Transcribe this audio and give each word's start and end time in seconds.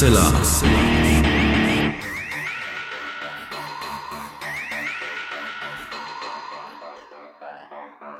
Huxilla. 0.00 0.32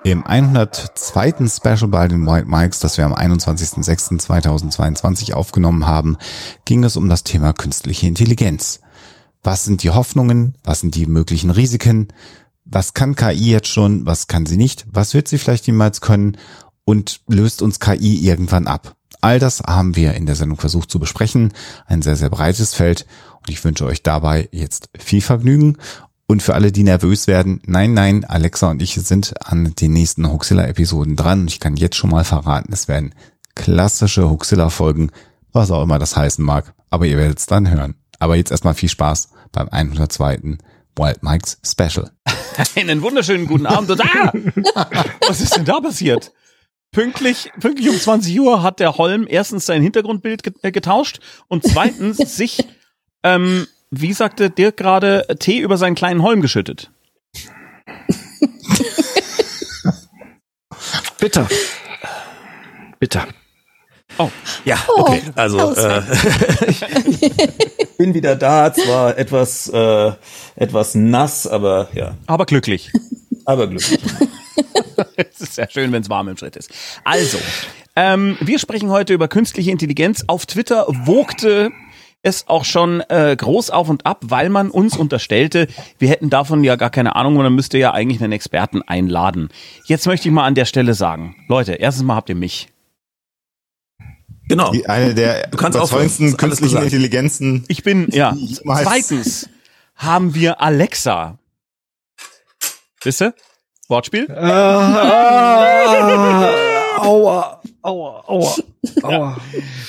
Im 0.05 0.27
102. 0.27 1.49
Special 1.49 1.89
bei 1.89 2.07
den 2.07 2.27
White 2.27 2.47
Mikes, 2.47 2.81
das 2.81 2.99
wir 2.99 3.07
am 3.07 3.15
21.06.2022 3.15 5.33
aufgenommen 5.33 5.87
haben, 5.87 6.19
ging 6.67 6.85
es 6.85 6.99
um 6.99 7.09
das 7.09 7.25
Thema 7.25 7.55
künstliche 7.55 8.07
Intelligenz. 8.07 8.81
Was 9.43 9.65
sind 9.65 9.83
die 9.83 9.89
Hoffnungen? 9.89 10.59
Was 10.63 10.81
sind 10.81 10.97
die 10.97 11.07
möglichen 11.07 11.49
Risiken? 11.49 12.09
Was 12.67 12.93
kann 12.93 13.17
KI 13.17 13.53
jetzt 13.53 13.69
schon? 13.69 14.05
Was 14.05 14.27
kann 14.27 14.45
sie 14.45 14.59
nicht? 14.59 14.85
Was 14.91 15.15
wird 15.15 15.29
sie 15.29 15.39
vielleicht 15.39 15.67
niemals 15.67 16.03
können? 16.03 16.37
Und 16.85 17.23
löst 17.27 17.63
uns 17.63 17.81
KI 17.81 18.27
irgendwann 18.27 18.67
ab? 18.67 18.99
All 19.21 19.39
das 19.39 19.61
haben 19.61 19.97
wir 19.97 20.15
in 20.15 20.27
der 20.27 20.35
Sendung 20.35 20.59
versucht 20.59 20.91
zu 20.91 20.99
besprechen. 20.99 21.53
Ein 21.87 22.03
sehr, 22.03 22.17
sehr 22.17 22.31
breites 22.31 22.75
Feld. 22.75 23.07
Und 23.41 23.51
ich 23.51 23.63
wünsche 23.65 23.85
euch 23.85 24.03
dabei 24.03 24.49
jetzt 24.53 24.89
viel 24.99 25.21
Vergnügen 25.21 25.77
und 26.31 26.45
für 26.45 26.55
alle, 26.55 26.71
die 26.71 26.85
nervös 26.85 27.27
werden, 27.27 27.61
nein, 27.67 27.93
nein, 27.93 28.25
Alexa 28.25 28.71
und 28.71 28.81
ich 28.81 28.95
sind 28.95 29.35
an 29.45 29.75
den 29.75 29.93
nächsten 29.93 30.31
Huxilla-Episoden 30.31 31.17
dran. 31.17 31.41
Und 31.41 31.51
ich 31.51 31.59
kann 31.59 31.77
jetzt 31.77 31.97
schon 31.97 32.11
mal 32.11 32.23
verraten, 32.23 32.73
es 32.73 32.87
werden 32.87 33.17
klassische 33.57 34.31
Huxilla-Folgen, 34.31 35.11
was 35.53 35.73
auch 35.73 35.83
immer 35.83 35.99
das 35.99 36.17
heißen 36.17 36.45
mag. 36.45 36.73
Aber 36.89 37.07
ihr 37.07 37.17
werdet 37.17 37.41
es 37.41 37.47
dann 37.47 37.69
hören. 37.69 37.97
Aber 38.21 38.37
jetzt 38.37 38.53
erstmal 38.53 38.75
viel 38.75 38.89
Spaß 38.89 39.31
beim 39.51 39.69
102. 39.71 40.59
Wild 40.95 41.23
Mikes 41.25 41.59
Special. 41.67 42.13
Einen 42.77 43.03
wunderschönen 43.03 43.49
guten 43.49 43.67
Abend. 43.67 43.91
Und, 43.91 44.01
ah! 44.01 44.33
Was 45.27 45.41
ist 45.41 45.57
denn 45.57 45.65
da 45.65 45.81
passiert? 45.81 46.33
Pünktlich, 46.93 47.51
pünktlich 47.61 47.89
um 47.89 47.99
20 47.99 48.41
Uhr 48.41 48.63
hat 48.63 48.81
der 48.81 48.97
Holm 48.97 49.27
erstens 49.29 49.67
sein 49.67 49.83
Hintergrundbild 49.83 50.43
getauscht 50.63 51.21
und 51.49 51.65
zweitens 51.65 52.17
sich 52.37 52.65
ähm, 53.23 53.67
wie 53.91 54.13
sagte 54.13 54.51
Dirk 54.51 54.77
gerade, 54.77 55.27
Tee 55.41 55.59
über 55.59 55.77
seinen 55.77 55.97
kleinen 55.97 56.23
Holm 56.23 56.41
geschüttet? 56.41 56.91
Bitter. 61.19 61.49
Bitter. 62.99 63.27
Oh, 64.17 64.31
ja, 64.65 64.77
okay. 64.97 65.23
Also 65.35 65.75
äh, 65.75 66.03
ich 66.69 66.81
bin 67.99 68.15
wieder 68.15 68.37
da, 68.37 68.73
zwar 68.73 69.19
etwas 69.19 69.69
äh, 69.69 70.13
etwas 70.57 70.95
nass, 70.95 71.47
aber 71.47 71.89
ja. 71.95 72.17
Aber 72.27 72.47
glücklich. 72.47 72.93
Aber 73.45 73.67
glücklich. 73.67 74.01
es 75.17 75.41
ist 75.41 75.55
sehr 75.55 75.71
schön, 75.71 75.93
wenn 75.93 76.03
es 76.03 76.11
warm 76.11 76.29
im 76.29 76.37
Schritt 76.37 76.57
ist. 76.57 76.71
Also, 77.05 77.39
ähm, 77.97 78.37
wir 78.41 78.59
sprechen 78.59 78.91
heute 78.91 79.15
über 79.15 79.29
künstliche 79.29 79.71
Intelligenz. 79.71 80.25
Auf 80.27 80.47
Twitter 80.47 80.87
wogte 80.89 81.71
es 82.23 82.49
auch 82.49 82.65
schon 82.65 83.01
äh, 83.09 83.35
groß 83.37 83.71
auf 83.71 83.89
und 83.89 84.05
ab, 84.05 84.25
weil 84.29 84.51
man 84.51 84.71
uns 84.71 84.97
unterstellte, 84.97 85.69
wir 85.99 86.09
hätten 86.11 86.29
davon 86.29 86.65
ja 86.65 86.77
gar 86.77 86.91
keine 86.91 87.17
Ahnung 87.17 87.37
und 87.37 87.45
dann 87.45 87.55
müsste 87.55 87.79
ja 87.79 87.93
eigentlich 87.93 88.23
einen 88.23 88.33
Experten 88.33 88.83
einladen. 88.83 89.49
Jetzt 89.87 90.07
möchte 90.07 90.29
ich 90.29 90.35
mal 90.35 90.45
an 90.45 90.55
der 90.55 90.67
Stelle 90.67 90.95
sagen, 90.95 91.37
Leute, 91.49 91.73
erstens 91.75 92.05
mal 92.05 92.17
habt 92.17 92.29
ihr 92.29 92.35
mich. 92.35 92.69
Genau. 94.49 94.73
Die, 94.73 94.87
eine 94.87 95.15
der 95.15 95.47
du 95.47 95.57
kannst 95.57 95.77
überzeugendsten 95.79 96.37
künstlichen 96.37 96.83
Intelligenzen. 96.83 97.65
Ich 97.69 97.85
bin, 97.85 98.09
ja. 98.11 98.37
Zweitens 98.65 99.49
haben 99.95 100.35
wir 100.35 100.61
Alexa. 100.61 101.39
Wisst 103.03 103.23
ihr? 103.23 103.35
Wortspiel? 103.91 104.27
Uh, 104.31 104.35
uh, 104.35 105.81
aua. 107.01 107.61
Aua, 107.83 108.23
aua, 108.27 108.57
aua. 109.03 109.37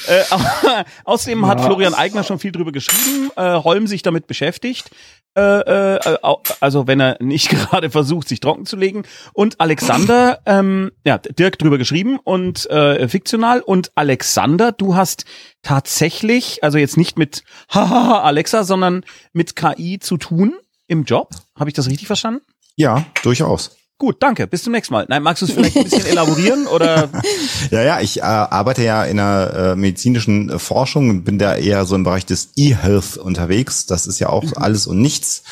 äh, 0.08 0.24
außerdem 1.04 1.46
hat 1.46 1.60
Florian 1.60 1.94
Eigner 1.94 2.24
schon 2.24 2.40
viel 2.40 2.54
drüber 2.54 2.72
geschrieben, 2.72 3.32
äh, 3.36 3.56
Holm 3.56 3.86
sich 3.86 4.02
damit 4.02 4.28
beschäftigt. 4.28 4.92
Äh, 5.36 5.42
äh, 5.42 6.18
also 6.60 6.88
wenn 6.88 7.00
er 7.00 7.18
nicht 7.22 7.50
gerade 7.70 7.90
versucht, 7.90 8.30
sich 8.30 8.40
trocken 8.40 8.66
zu 8.66 8.76
legen. 8.78 9.04
Und 9.34 9.60
Alexander, 9.60 10.40
ähm, 10.46 10.92
ja, 11.06 11.18
Dirk 11.18 11.58
drüber 11.58 11.78
geschrieben 11.78 12.18
und 12.18 12.70
äh, 12.70 13.08
fiktional. 13.08 13.62
Und 13.62 13.92
Alexander, 13.96 14.72
du 14.72 14.96
hast 14.96 15.26
tatsächlich, 15.62 16.64
also 16.64 16.78
jetzt 16.78 16.98
nicht 16.98 17.18
mit 17.18 17.44
Hahaha 17.70 18.22
Alexa, 18.22 18.64
sondern 18.64 19.04
mit 19.34 19.56
KI 19.56 20.00
zu 20.00 20.18
tun 20.18 20.54
im 20.88 21.04
Job. 21.04 21.30
Habe 21.58 21.70
ich 21.70 21.74
das 21.74 21.88
richtig 21.88 22.08
verstanden? 22.08 22.42
Ja, 22.76 23.06
durchaus. 23.24 23.78
Gut, 24.02 24.16
danke. 24.20 24.48
Bis 24.48 24.64
zum 24.64 24.74
nächsten 24.74 24.96
Mal. 24.96 25.06
Nein, 25.10 25.22
magst 25.22 25.44
du 25.44 25.46
es 25.46 25.52
vielleicht 25.52 25.78
ein 25.78 25.84
bisschen 25.84 26.08
elaborieren 26.08 26.66
oder? 26.66 27.08
Ja, 27.70 27.84
ja, 27.84 28.02
ich 28.02 28.18
äh, 28.18 28.22
arbeite 28.22 28.84
ja 28.84 29.04
in 29.04 29.20
einer 29.20 29.54
äh, 29.54 29.76
medizinischen 29.76 30.58
Forschung 30.60 31.12
und 31.12 31.24
bin 31.24 31.38
da 31.38 31.56
eher 31.56 31.86
so 31.86 31.96
im 31.96 32.04
Bereich 32.04 32.26
des 32.26 32.50
E-Health 32.56 33.18
unterwegs. 33.18 33.86
Das 33.86 34.08
ist 34.08 34.18
ja 34.18 34.30
auch 34.30 34.44
mhm. 34.44 34.54
alles 34.56 34.88
und 34.88 35.00
nichts. 35.00 35.44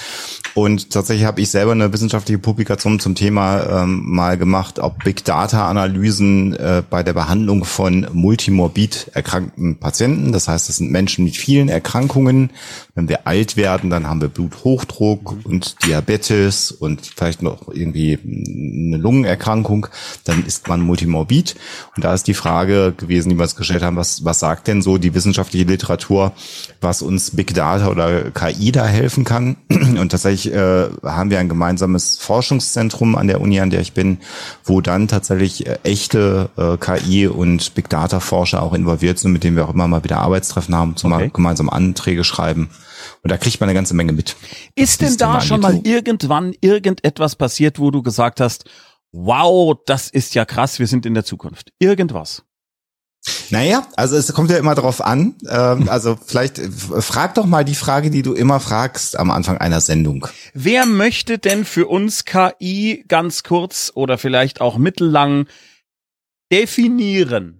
Und 0.56 0.90
tatsächlich 0.90 1.26
habe 1.26 1.42
ich 1.42 1.50
selber 1.50 1.72
eine 1.72 1.94
wissenschaftliche 1.94 2.40
Publikation 2.40 3.00
zum 3.00 3.16
Thema 3.16 3.84
ähm, 3.84 4.02
mal 4.06 4.38
gemacht, 4.38 4.80
ob 4.80 5.04
Big 5.04 5.24
Data 5.24 5.70
Analysen 5.70 6.56
äh, 6.56 6.84
bei 6.90 7.04
der 7.04 7.14
Behandlung 7.14 7.66
von 7.66 8.08
multimorbid 8.12 9.12
erkrankten 9.14 9.78
Patienten, 9.78 10.32
das 10.32 10.48
heißt, 10.48 10.70
das 10.70 10.78
sind 10.78 10.92
Menschen 10.92 11.26
mit 11.26 11.38
vielen 11.38 11.70
Erkrankungen. 11.70 12.52
Wenn 12.96 13.08
wir 13.08 13.28
alt 13.28 13.56
werden, 13.56 13.90
dann 13.90 14.08
haben 14.08 14.22
wir 14.22 14.28
Bluthochdruck 14.28 15.38
und 15.46 15.86
Diabetes 15.86 16.72
und 16.72 17.06
vielleicht 17.06 17.42
noch 17.42 17.70
irgendwie 17.70 18.20
eine 18.24 18.98
Lungenerkrankung, 18.98 19.88
dann 20.26 20.46
ist 20.46 20.68
man 20.68 20.82
multimorbid. 20.82 21.56
Und 21.96 22.04
da 22.04 22.14
ist 22.14 22.28
die 22.28 22.34
Frage 22.34 22.94
gewesen, 22.98 23.30
die 23.30 23.36
wir 23.36 23.44
uns 23.44 23.56
gestellt 23.56 23.84
haben, 23.84 23.96
was, 23.96 24.26
was 24.26 24.40
sagt 24.40 24.68
denn 24.68 24.82
so 24.82 24.98
die 24.98 25.14
wissenschaftliche 25.14 25.66
Literatur, 25.66 26.34
was 26.82 27.02
uns 27.02 27.32
Big 27.32 27.54
Data 27.54 27.88
oder 27.90 28.32
KI 28.32 28.72
da 28.72 28.86
helfen 28.86 29.24
kann? 29.24 29.56
Und 29.70 30.10
tatsächlich 30.10 30.39
äh, 30.48 30.90
haben 31.04 31.30
wir 31.30 31.40
ein 31.40 31.50
gemeinsames 31.50 32.18
Forschungszentrum 32.18 33.16
an 33.16 33.28
der 33.28 33.42
Uni, 33.42 33.60
an 33.60 33.70
der 33.70 33.82
ich 33.82 33.94
bin, 33.94 34.20
wo 34.64 34.82
dann 34.82 35.08
tatsächlich 35.08 35.68
äh, 35.68 35.78
echte 35.84 36.50
äh, 36.58 36.78
KI 36.78 37.28
und 37.28 37.74
Big 37.76 37.90
Data 37.90 38.20
Forscher 38.20 38.64
auch 38.64 38.74
involviert 38.74 39.20
sind, 39.20 39.32
mit 39.32 39.44
denen 39.44 39.56
wir 39.56 39.66
auch 39.66 39.74
immer 39.74 39.88
mal 39.88 40.04
wieder 40.04 40.20
Arbeitstreffen 40.20 40.76
haben, 40.76 40.96
zum 40.96 41.12
okay. 41.12 41.30
gemeinsam 41.34 41.70
Anträge 41.70 42.24
schreiben. 42.24 42.70
Und 43.24 43.32
da 43.32 43.38
kriegt 43.38 43.60
man 43.60 43.70
eine 43.70 43.76
ganze 43.76 43.94
Menge 43.94 44.14
mit. 44.14 44.36
Ist 44.76 45.02
denn 45.02 45.18
da 45.18 45.42
schon 45.42 45.62
mal 45.62 45.80
irgendwann 45.84 46.54
irgendetwas 46.62 47.36
passiert, 47.36 47.80
wo 47.80 47.92
du 47.92 48.02
gesagt 48.02 48.40
hast, 48.40 48.66
wow, 49.12 49.76
das 49.86 50.10
ist 50.10 50.36
ja 50.36 50.46
krass, 50.46 50.80
wir 50.80 50.88
sind 50.88 51.06
in 51.06 51.14
der 51.14 51.26
Zukunft? 51.26 51.72
Irgendwas? 51.80 52.44
Naja, 53.50 53.88
also 53.96 54.16
es 54.16 54.34
kommt 54.34 54.52
ja 54.52 54.58
immer 54.58 54.76
drauf 54.76 55.02
an. 55.02 55.36
Ähm, 55.50 55.90
also 55.90 56.18
vielleicht 56.26 56.60
äh, 56.60 56.70
frag 56.70 57.36
doch 57.36 57.46
mal 57.46 57.66
die 57.66 57.76
Frage, 57.76 58.10
die 58.10 58.22
du 58.22 58.34
immer 58.34 58.60
fragst 58.60 59.18
am 59.18 59.32
Anfang 59.32 59.58
einer 59.58 59.82
Sendung. 59.82 60.28
Wer 60.54 60.86
möchte 60.86 61.38
denn 61.38 61.66
für 61.66 61.88
uns 61.88 62.26
KI 62.26 63.06
ganz 63.08 63.44
kurz 63.44 63.92
oder 63.94 64.18
vielleicht 64.18 64.62
auch 64.62 64.78
mittellang 64.78 65.48
definieren? 66.52 67.59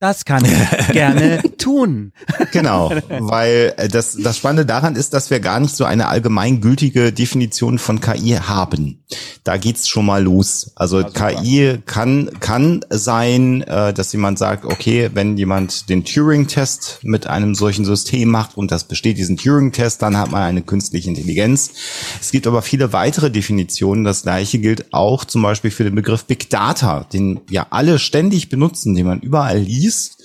Das 0.00 0.24
kann 0.24 0.44
ich 0.44 0.86
gerne 0.92 1.42
tun. 1.58 2.12
Genau, 2.52 2.92
weil 3.08 3.74
äh, 3.76 3.88
das, 3.88 4.16
das 4.16 4.36
Spannende 4.36 4.64
daran 4.64 4.94
ist, 4.94 5.12
dass 5.12 5.30
wir 5.30 5.40
gar 5.40 5.58
nicht 5.58 5.74
so 5.74 5.84
eine 5.84 6.06
allgemeingültige 6.06 7.12
Definition 7.12 7.80
von 7.80 8.00
KI 8.00 8.38
haben. 8.40 9.02
Da 9.42 9.56
geht's 9.56 9.88
schon 9.88 10.06
mal 10.06 10.22
los. 10.22 10.70
Also 10.76 11.00
ja, 11.00 11.10
KI 11.10 11.78
kann, 11.84 12.30
kann 12.38 12.84
sein, 12.90 13.62
äh, 13.62 13.92
dass 13.92 14.12
jemand 14.12 14.38
sagt, 14.38 14.64
okay, 14.66 15.10
wenn 15.14 15.36
jemand 15.36 15.88
den 15.88 16.04
Turing-Test 16.04 17.00
mit 17.02 17.26
einem 17.26 17.56
solchen 17.56 17.84
System 17.84 18.28
macht 18.28 18.56
und 18.56 18.70
das 18.70 18.84
besteht 18.84 19.18
diesen 19.18 19.36
Turing-Test, 19.36 20.00
dann 20.02 20.16
hat 20.16 20.30
man 20.30 20.42
eine 20.42 20.62
künstliche 20.62 21.08
Intelligenz. 21.08 21.72
Es 22.20 22.30
gibt 22.30 22.46
aber 22.46 22.62
viele 22.62 22.92
weitere 22.92 23.32
Definitionen. 23.32 24.04
Das 24.04 24.22
gleiche 24.22 24.60
gilt 24.60 24.92
auch 24.94 25.24
zum 25.24 25.42
Beispiel 25.42 25.72
für 25.72 25.84
den 25.84 25.96
Begriff 25.96 26.24
Big 26.24 26.50
Data, 26.50 27.04
den 27.12 27.40
ja 27.50 27.66
alle 27.70 27.98
ständig 27.98 28.48
benutzen, 28.48 28.94
den 28.94 29.06
man 29.06 29.20
überall 29.20 29.58
liest 29.58 29.87
liest. 29.88 30.22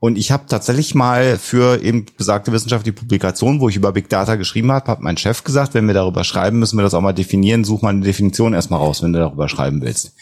Und 0.00 0.18
ich 0.18 0.30
habe 0.32 0.44
tatsächlich 0.48 0.94
mal 0.94 1.38
für 1.38 1.82
eben 1.82 2.06
besagte 2.16 2.52
wissenschaftliche 2.52 2.94
Publikation, 2.94 3.60
wo 3.60 3.68
ich 3.68 3.76
über 3.76 3.92
Big 3.92 4.08
Data 4.08 4.34
geschrieben 4.34 4.72
habe, 4.72 4.90
hat 4.90 5.00
mein 5.00 5.16
Chef 5.16 5.44
gesagt, 5.44 5.74
wenn 5.74 5.86
wir 5.86 5.94
darüber 5.94 6.24
schreiben, 6.24 6.58
müssen 6.58 6.76
wir 6.76 6.82
das 6.82 6.94
auch 6.94 7.00
mal 7.00 7.12
definieren. 7.12 7.64
Such 7.64 7.82
mal 7.82 7.90
eine 7.90 8.02
Definition 8.02 8.54
erstmal 8.54 8.80
raus, 8.80 9.02
wenn 9.02 9.12
du 9.12 9.20
darüber 9.20 9.48
schreiben 9.48 9.80
willst. 9.82 10.12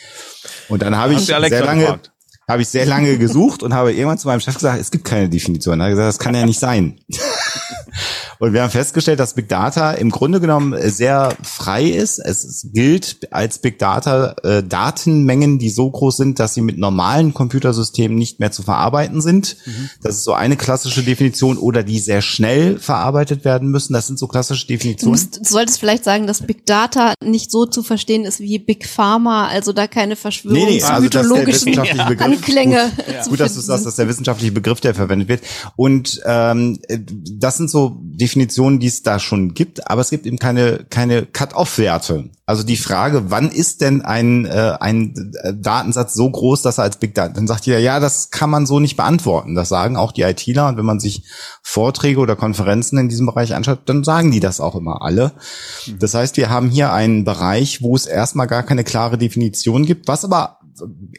Und 0.69 0.83
dann 0.83 0.97
habe 0.97 1.15
ich 1.15 1.21
sehr 1.21 1.41
lange 1.41 2.01
habe 2.49 2.63
ich 2.63 2.69
sehr 2.69 2.87
lange 2.87 3.19
gesucht 3.19 3.63
und 3.63 3.73
habe 3.73 3.93
irgendwann 3.93 4.19
zu 4.19 4.27
meinem 4.27 4.41
Chef 4.41 4.55
gesagt, 4.55 4.81
es 4.81 4.91
gibt 4.91 5.05
keine 5.05 5.29
Definition. 5.29 5.81
Er 5.81 5.85
hat 5.85 5.93
gesagt, 5.93 6.09
das 6.09 6.19
kann 6.19 6.35
ja 6.35 6.45
nicht 6.45 6.59
sein. 6.59 7.01
Und 8.43 8.55
wir 8.55 8.63
haben 8.63 8.71
festgestellt, 8.71 9.21
dass 9.21 9.35
Big 9.35 9.49
Data 9.49 9.93
im 9.93 10.11
Grunde 10.11 10.41
genommen 10.41 10.75
sehr 10.91 11.37
frei 11.45 11.85
ist. 11.85 12.19
Es 12.19 12.67
gilt 12.75 13.33
als 13.33 13.61
Big 13.61 13.79
Data 13.79 14.35
äh, 14.43 14.65
Datenmengen, 14.65 15.61
die 15.61 15.71
so 15.71 15.89
groß 15.89 16.17
sind, 16.17 16.41
dass 16.41 16.55
sie 16.55 16.61
mit 16.61 16.77
normalen 16.77 17.35
Computersystemen 17.35 18.19
nicht 18.19 18.41
mehr 18.41 18.51
zu 18.51 18.65
verarbeiten 18.65 19.21
sind. 19.21 19.59
Mhm. 19.65 19.91
Das 20.03 20.17
ist 20.17 20.25
so 20.25 20.33
eine 20.33 20.57
klassische 20.57 21.05
Definition 21.05 21.57
oder 21.57 21.85
die 21.85 22.01
sehr 22.01 22.21
schnell 22.21 22.81
verarbeitet 22.81 23.45
werden 23.45 23.69
müssen. 23.69 23.93
Das 23.93 24.09
sind 24.09 24.19
so 24.19 24.27
klassische 24.27 24.67
Definitionen. 24.67 25.15
Du, 25.15 25.23
musst, 25.23 25.39
du 25.39 25.49
solltest 25.49 25.79
vielleicht 25.79 26.03
sagen, 26.03 26.27
dass 26.27 26.43
Big 26.43 26.67
Data 26.67 27.15
nicht 27.25 27.49
so 27.49 27.65
zu 27.67 27.85
verstehen 27.85 28.25
ist 28.25 28.41
wie 28.41 28.59
Big 28.59 28.89
Pharma, 28.89 29.47
also 29.47 29.73
da 29.73 29.87
keine 29.87 30.17
verschwörungsmythologischen 30.17 31.71
nee, 31.71 31.81
nee, 31.81 32.01
also 32.01 32.25
Anklänge. 32.25 32.91
Gut, 32.97 33.07
ja. 33.07 33.25
gut 33.25 33.39
dass 33.39 33.55
du 33.55 33.61
sagst, 33.61 33.87
dass 33.87 33.95
der 33.95 34.09
wissenschaftliche 34.09 34.51
Begriff, 34.51 34.81
der 34.81 34.97
verwendet 34.97 35.29
wird. 35.29 35.43
Und 35.77 36.21
ähm, 36.25 36.81
das 37.39 37.59
sind 37.59 37.71
so 37.71 38.01
Definitionen, 38.03 38.32
die 38.35 38.87
es 38.87 39.03
da 39.03 39.19
schon 39.19 39.55
gibt, 39.55 39.89
aber 39.91 40.01
es 40.01 40.11
gibt 40.11 40.27
eben 40.27 40.39
keine 40.39 40.85
keine 40.91 41.27
Cut-off-Werte. 41.27 42.31
Also 42.47 42.63
die 42.63 42.77
Frage, 42.77 43.31
wann 43.31 43.51
ist 43.51 43.81
denn 43.81 44.03
ein 44.03 44.45
äh, 44.47 44.77
ein 44.81 45.33
Datensatz 45.55 46.15
so 46.15 46.31
groß, 46.31 46.63
dass 46.63 46.79
er 46.79 46.85
als 46.85 46.97
Big 46.97 47.15
Data? 47.15 47.35
Dann 47.35 47.47
sagt 47.47 47.67
jeder, 47.67 47.79
ja, 47.79 48.01
das 48.01 48.31
kann 48.31 48.51
man 48.51 48.67
so 48.67 48.81
nicht 48.81 48.97
beantworten. 48.97 49.55
Das 49.55 49.69
sagen 49.69 49.97
auch 49.97 50.13
die 50.13 50.23
ITler. 50.23 50.69
Und 50.69 50.77
wenn 50.77 50.85
man 50.85 51.01
sich 51.01 51.25
Vorträge 51.63 52.21
oder 52.21 52.37
Konferenzen 52.37 52.99
in 52.99 53.09
diesem 53.09 53.27
Bereich 53.27 53.55
anschaut, 53.55 53.81
dann 53.87 54.05
sagen 54.05 54.31
die 54.31 54.41
das 54.41 54.61
auch 54.61 54.75
immer 54.75 55.03
alle. 55.03 55.33
Das 55.99 56.15
heißt, 56.15 56.37
wir 56.37 56.51
haben 56.51 56.71
hier 56.71 56.93
einen 56.93 57.25
Bereich, 57.25 57.83
wo 57.83 57.95
es 57.95 58.07
erstmal 58.07 58.47
gar 58.47 58.63
keine 58.63 58.85
klare 58.85 59.19
Definition 59.19 59.87
gibt, 59.87 60.09
was 60.09 60.25
aber 60.25 60.59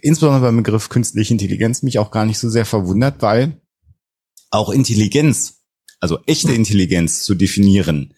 insbesondere 0.01 0.41
beim 0.41 0.57
Begriff 0.57 0.89
künstliche 0.89 1.33
Intelligenz 1.33 1.83
mich 1.83 1.99
auch 1.99 2.11
gar 2.11 2.25
nicht 2.25 2.39
so 2.39 2.49
sehr 2.49 2.65
verwundert, 2.65 3.21
weil 3.21 3.61
auch 4.51 4.69
Intelligenz, 4.69 5.62
also 6.03 6.19
echte 6.25 6.51
Intelligenz 6.51 7.23
zu 7.23 7.33
definieren, 7.33 8.13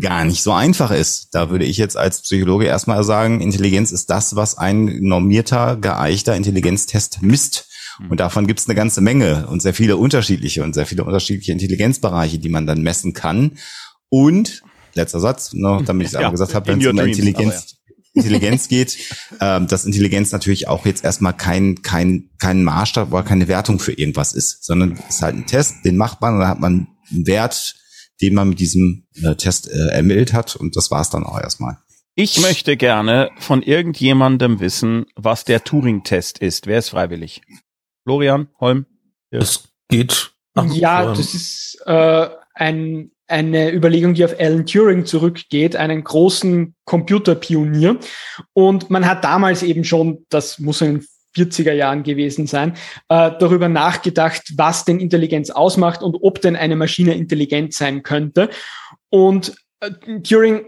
gar 0.00 0.24
nicht 0.24 0.42
so 0.42 0.50
einfach 0.50 0.90
ist. 0.90 1.28
Da 1.32 1.48
würde 1.48 1.64
ich 1.64 1.76
jetzt 1.76 1.96
als 1.96 2.22
Psychologe 2.22 2.66
erstmal 2.66 3.04
sagen, 3.04 3.40
Intelligenz 3.40 3.92
ist 3.92 4.10
das, 4.10 4.34
was 4.34 4.58
ein 4.58 4.98
normierter, 5.00 5.76
geeichter 5.76 6.34
Intelligenztest 6.34 7.22
misst. 7.22 7.68
Hm. 7.98 8.10
Und 8.10 8.18
davon 8.18 8.48
gibt 8.48 8.58
es 8.58 8.66
eine 8.66 8.74
ganze 8.74 9.00
Menge 9.00 9.46
und 9.46 9.62
sehr 9.62 9.74
viele 9.74 9.96
unterschiedliche 9.96 10.64
und 10.64 10.74
sehr 10.74 10.86
viele 10.86 11.04
unterschiedliche 11.04 11.52
Intelligenzbereiche, 11.52 12.40
die 12.40 12.48
man 12.48 12.66
dann 12.66 12.82
messen 12.82 13.12
kann. 13.12 13.58
Und 14.08 14.62
letzter 14.94 15.20
Satz, 15.20 15.52
noch, 15.52 15.84
damit 15.84 16.08
ich 16.08 16.14
es 16.14 16.20
ja, 16.20 16.28
gesagt 16.30 16.52
habe, 16.52 16.66
wenn 16.66 16.80
es 16.80 16.86
um 16.88 16.98
Intelligenz, 16.98 17.76
Intelligenz 18.12 18.66
geht, 18.66 18.96
ähm, 19.40 19.68
dass 19.68 19.84
Intelligenz 19.84 20.32
natürlich 20.32 20.66
auch 20.66 20.84
jetzt 20.84 21.04
erstmal 21.04 21.36
kein, 21.36 21.82
kein, 21.82 22.30
kein 22.40 22.64
Maßstab 22.64 23.12
oder 23.12 23.22
keine 23.22 23.46
Wertung 23.46 23.78
für 23.78 23.92
irgendwas 23.92 24.32
ist, 24.32 24.64
sondern 24.64 24.98
es 25.08 25.16
ist 25.16 25.22
halt 25.22 25.36
ein 25.36 25.46
Test, 25.46 25.84
den 25.84 25.96
macht 25.96 26.20
man 26.20 26.34
und 26.34 26.40
dann 26.40 26.48
hat 26.48 26.60
man 26.60 26.88
Wert, 27.10 27.74
den 28.20 28.34
man 28.34 28.50
mit 28.50 28.60
diesem 28.60 29.06
äh, 29.22 29.34
Test 29.34 29.68
äh, 29.68 29.88
ermittelt 29.88 30.32
hat 30.32 30.56
und 30.56 30.76
das 30.76 30.90
war's 30.90 31.10
dann 31.10 31.24
auch 31.24 31.40
erstmal. 31.40 31.78
Ich 32.16 32.40
möchte 32.40 32.76
gerne 32.76 33.30
von 33.38 33.62
irgendjemandem 33.62 34.60
wissen, 34.60 35.06
was 35.16 35.44
der 35.44 35.64
Turing-Test 35.64 36.38
ist. 36.38 36.68
Wer 36.68 36.78
ist 36.78 36.90
freiwillig? 36.90 37.42
Florian, 38.04 38.48
Holm? 38.60 38.86
Es 39.30 39.68
geht. 39.88 40.32
ja, 40.70 41.12
das 41.12 41.34
ist 41.34 41.82
äh, 41.86 42.28
ein 42.54 43.10
eine 43.26 43.72
Überlegung, 43.72 44.14
die 44.14 44.24
auf 44.24 44.38
Alan 44.38 44.66
Turing 44.66 45.06
zurückgeht, 45.06 45.76
einen 45.76 46.04
großen 46.04 46.74
Computerpionier. 46.84 47.98
Und 48.52 48.90
man 48.90 49.06
hat 49.06 49.24
damals 49.24 49.62
eben 49.62 49.84
schon, 49.84 50.26
das 50.28 50.58
muss 50.58 50.80
in 50.82 50.98
den 50.98 51.06
40er 51.36 51.72
Jahren 51.72 52.02
gewesen 52.02 52.46
sein, 52.46 52.74
äh, 53.08 53.30
darüber 53.38 53.68
nachgedacht, 53.68 54.52
was 54.56 54.84
denn 54.84 55.00
Intelligenz 55.00 55.50
ausmacht 55.50 56.02
und 56.02 56.16
ob 56.22 56.40
denn 56.40 56.56
eine 56.56 56.76
Maschine 56.76 57.14
intelligent 57.14 57.74
sein 57.74 58.02
könnte. 58.02 58.50
Und 59.10 59.54
äh, 59.80 59.90
Turings 60.22 60.66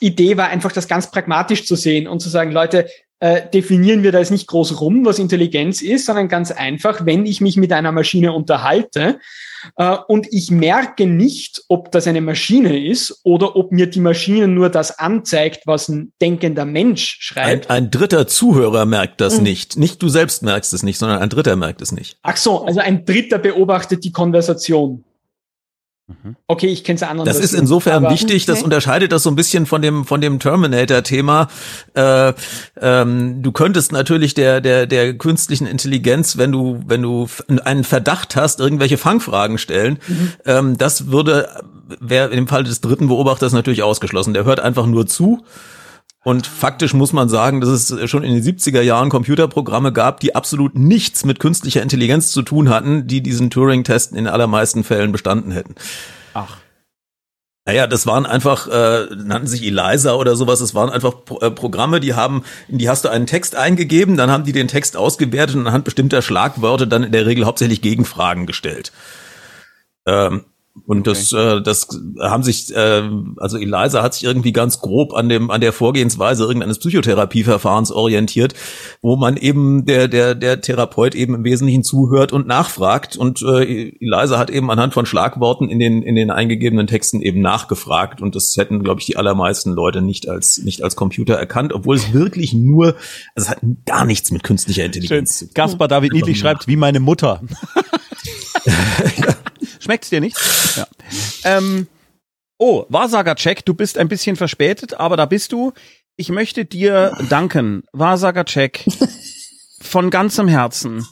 Idee 0.00 0.36
war 0.36 0.48
einfach, 0.48 0.72
das 0.72 0.88
ganz 0.88 1.10
pragmatisch 1.10 1.66
zu 1.66 1.74
sehen 1.74 2.06
und 2.06 2.20
zu 2.20 2.28
sagen, 2.28 2.52
Leute, 2.52 2.88
äh, 3.20 3.42
definieren 3.52 4.02
wir 4.02 4.12
da 4.12 4.18
jetzt 4.18 4.30
nicht 4.30 4.46
groß 4.46 4.80
rum, 4.80 5.04
was 5.04 5.18
Intelligenz 5.18 5.82
ist, 5.82 6.06
sondern 6.06 6.28
ganz 6.28 6.50
einfach, 6.50 7.06
wenn 7.06 7.26
ich 7.26 7.40
mich 7.40 7.56
mit 7.56 7.72
einer 7.72 7.92
Maschine 7.92 8.32
unterhalte, 8.32 9.18
äh, 9.76 9.96
und 10.08 10.26
ich 10.30 10.50
merke 10.50 11.06
nicht, 11.06 11.62
ob 11.68 11.90
das 11.92 12.06
eine 12.06 12.20
Maschine 12.20 12.86
ist 12.86 13.20
oder 13.22 13.56
ob 13.56 13.72
mir 13.72 13.86
die 13.86 14.00
Maschine 14.00 14.48
nur 14.48 14.68
das 14.68 14.98
anzeigt, 14.98 15.62
was 15.66 15.88
ein 15.88 16.12
denkender 16.20 16.64
Mensch 16.64 17.18
schreibt. 17.20 17.70
Ein, 17.70 17.84
ein 17.84 17.90
dritter 17.90 18.26
Zuhörer 18.26 18.84
merkt 18.84 19.20
das 19.20 19.38
mhm. 19.38 19.44
nicht. 19.44 19.76
Nicht 19.76 20.02
du 20.02 20.08
selbst 20.08 20.42
merkst 20.42 20.72
es 20.72 20.82
nicht, 20.82 20.98
sondern 20.98 21.20
ein 21.20 21.30
dritter 21.30 21.56
merkt 21.56 21.80
es 21.80 21.92
nicht. 21.92 22.18
Ach 22.22 22.36
so, 22.36 22.64
also 22.64 22.80
ein 22.80 23.04
dritter 23.04 23.38
beobachtet 23.38 24.04
die 24.04 24.12
Konversation. 24.12 25.04
Mhm. 26.06 26.36
Okay, 26.48 26.66
ich 26.66 26.84
kenne 26.84 26.96
es 26.96 27.02
anderen. 27.02 27.26
Das 27.26 27.38
ist 27.38 27.54
insofern 27.54 28.10
wichtig. 28.10 28.44
Das 28.44 28.62
unterscheidet 28.62 29.10
das 29.10 29.22
so 29.22 29.30
ein 29.30 29.36
bisschen 29.36 29.64
von 29.64 29.80
dem 29.80 30.04
von 30.04 30.20
dem 30.20 30.38
Terminator-Thema. 30.38 31.48
Äh, 31.94 32.34
ähm, 32.78 33.42
du 33.42 33.52
könntest 33.52 33.90
natürlich 33.92 34.34
der 34.34 34.60
der 34.60 34.86
der 34.86 35.16
künstlichen 35.16 35.66
Intelligenz, 35.66 36.36
wenn 36.36 36.52
du 36.52 36.82
wenn 36.86 37.00
du 37.00 37.26
einen 37.64 37.84
Verdacht 37.84 38.36
hast, 38.36 38.60
irgendwelche 38.60 38.98
Fangfragen 38.98 39.56
stellen. 39.56 39.98
Mhm. 40.06 40.32
Ähm, 40.44 40.78
das 40.78 41.06
würde 41.06 41.48
wäre 42.00 42.28
in 42.28 42.36
dem 42.36 42.48
Fall 42.48 42.64
des 42.64 42.82
dritten 42.82 43.08
Beobachters 43.08 43.54
natürlich 43.54 43.82
ausgeschlossen. 43.82 44.34
Der 44.34 44.44
hört 44.44 44.60
einfach 44.60 44.84
nur 44.84 45.06
zu 45.06 45.42
und 46.24 46.46
faktisch 46.46 46.94
muss 46.94 47.12
man 47.12 47.28
sagen, 47.28 47.60
dass 47.60 47.90
es 47.90 48.10
schon 48.10 48.24
in 48.24 48.34
den 48.34 48.42
70er 48.42 48.80
Jahren 48.80 49.10
Computerprogramme 49.10 49.92
gab, 49.92 50.20
die 50.20 50.34
absolut 50.34 50.74
nichts 50.74 51.26
mit 51.26 51.38
künstlicher 51.38 51.82
Intelligenz 51.82 52.32
zu 52.32 52.40
tun 52.40 52.70
hatten, 52.70 53.06
die 53.06 53.22
diesen 53.22 53.50
Turing-Test 53.50 54.14
in 54.14 54.26
allermeisten 54.26 54.84
Fällen 54.84 55.12
bestanden 55.12 55.52
hätten. 55.52 55.74
Ach. 56.32 56.56
Naja, 57.66 57.86
das 57.86 58.06
waren 58.06 58.24
einfach, 58.24 58.68
äh, 58.68 59.06
nannten 59.14 59.46
sich 59.46 59.62
Eliza 59.62 60.14
oder 60.14 60.34
sowas, 60.34 60.58
das 60.58 60.74
waren 60.74 60.90
einfach 60.90 61.24
Pro 61.24 61.40
äh, 61.40 61.50
Programme, 61.50 62.00
die 62.00 62.14
haben, 62.14 62.42
in 62.68 62.78
die 62.78 62.88
hast 62.88 63.04
du 63.04 63.10
einen 63.10 63.26
Text 63.26 63.54
eingegeben, 63.54 64.16
dann 64.16 64.30
haben 64.30 64.44
die 64.44 64.52
den 64.52 64.68
Text 64.68 64.96
ausgewertet 64.96 65.56
und 65.56 65.66
anhand 65.66 65.84
bestimmter 65.84 66.22
Schlagwörter 66.22 66.86
dann 66.86 67.04
in 67.04 67.12
der 67.12 67.26
Regel 67.26 67.44
hauptsächlich 67.44 67.82
Gegenfragen 67.82 68.46
gestellt. 68.46 68.92
Ähm, 70.06 70.44
und 70.86 71.06
okay. 71.06 71.10
das, 71.10 71.32
äh, 71.32 71.62
das 71.62 71.88
haben 72.20 72.42
sich, 72.42 72.74
äh, 72.74 73.02
also 73.36 73.58
Eliza 73.58 74.02
hat 74.02 74.14
sich 74.14 74.24
irgendwie 74.24 74.52
ganz 74.52 74.80
grob 74.80 75.14
an 75.14 75.28
dem, 75.28 75.50
an 75.50 75.60
der 75.60 75.72
Vorgehensweise 75.72 76.44
irgendeines 76.44 76.78
Psychotherapieverfahrens 76.80 77.92
orientiert, 77.92 78.54
wo 79.00 79.16
man 79.16 79.36
eben 79.36 79.86
der, 79.86 80.08
der, 80.08 80.34
der 80.34 80.60
Therapeut 80.60 81.14
eben 81.14 81.34
im 81.36 81.44
Wesentlichen 81.44 81.84
zuhört 81.84 82.32
und 82.32 82.48
nachfragt. 82.48 83.16
Und 83.16 83.40
äh, 83.42 83.94
Eliza 84.00 84.36
hat 84.36 84.50
eben 84.50 84.68
anhand 84.70 84.94
von 84.94 85.06
Schlagworten 85.06 85.70
in 85.70 85.78
den, 85.78 86.02
in 86.02 86.16
den 86.16 86.30
eingegebenen 86.30 86.88
Texten 86.88 87.22
eben 87.22 87.40
nachgefragt. 87.40 88.20
Und 88.20 88.34
das 88.34 88.56
hätten, 88.56 88.82
glaube 88.82 89.00
ich, 89.00 89.06
die 89.06 89.16
allermeisten 89.16 89.72
Leute 89.72 90.02
nicht 90.02 90.28
als, 90.28 90.58
nicht 90.58 90.82
als 90.82 90.96
Computer 90.96 91.34
erkannt, 91.34 91.72
obwohl 91.72 91.96
es 91.96 92.12
wirklich 92.12 92.52
nur, 92.52 92.96
also 93.36 93.46
es 93.46 93.48
hat 93.48 93.60
gar 93.86 94.04
nichts 94.04 94.32
mit 94.32 94.42
künstlicher 94.42 94.84
Intelligenz 94.84 95.38
Schön. 95.38 95.50
Gaspar 95.54 95.86
David 95.86 96.12
Niedlich 96.12 96.40
schreibt, 96.40 96.66
wie 96.66 96.76
meine 96.76 96.98
Mutter. 96.98 97.40
Schmeckt's 99.84 100.08
dir 100.08 100.20
nicht? 100.20 100.36
Ja. 100.76 100.86
Ähm, 101.44 101.86
oh, 102.56 102.86
Wahrsager-Check, 102.88 103.64
du 103.66 103.74
bist 103.74 103.98
ein 103.98 104.08
bisschen 104.08 104.34
verspätet, 104.34 104.94
aber 104.94 105.16
da 105.18 105.26
bist 105.26 105.52
du. 105.52 105.72
Ich 106.16 106.30
möchte 106.30 106.64
dir 106.64 107.12
danken, 107.28 107.82
Wahrsager-Check, 107.92 108.86
von 109.82 110.08
ganzem 110.10 110.48
Herzen. 110.48 111.06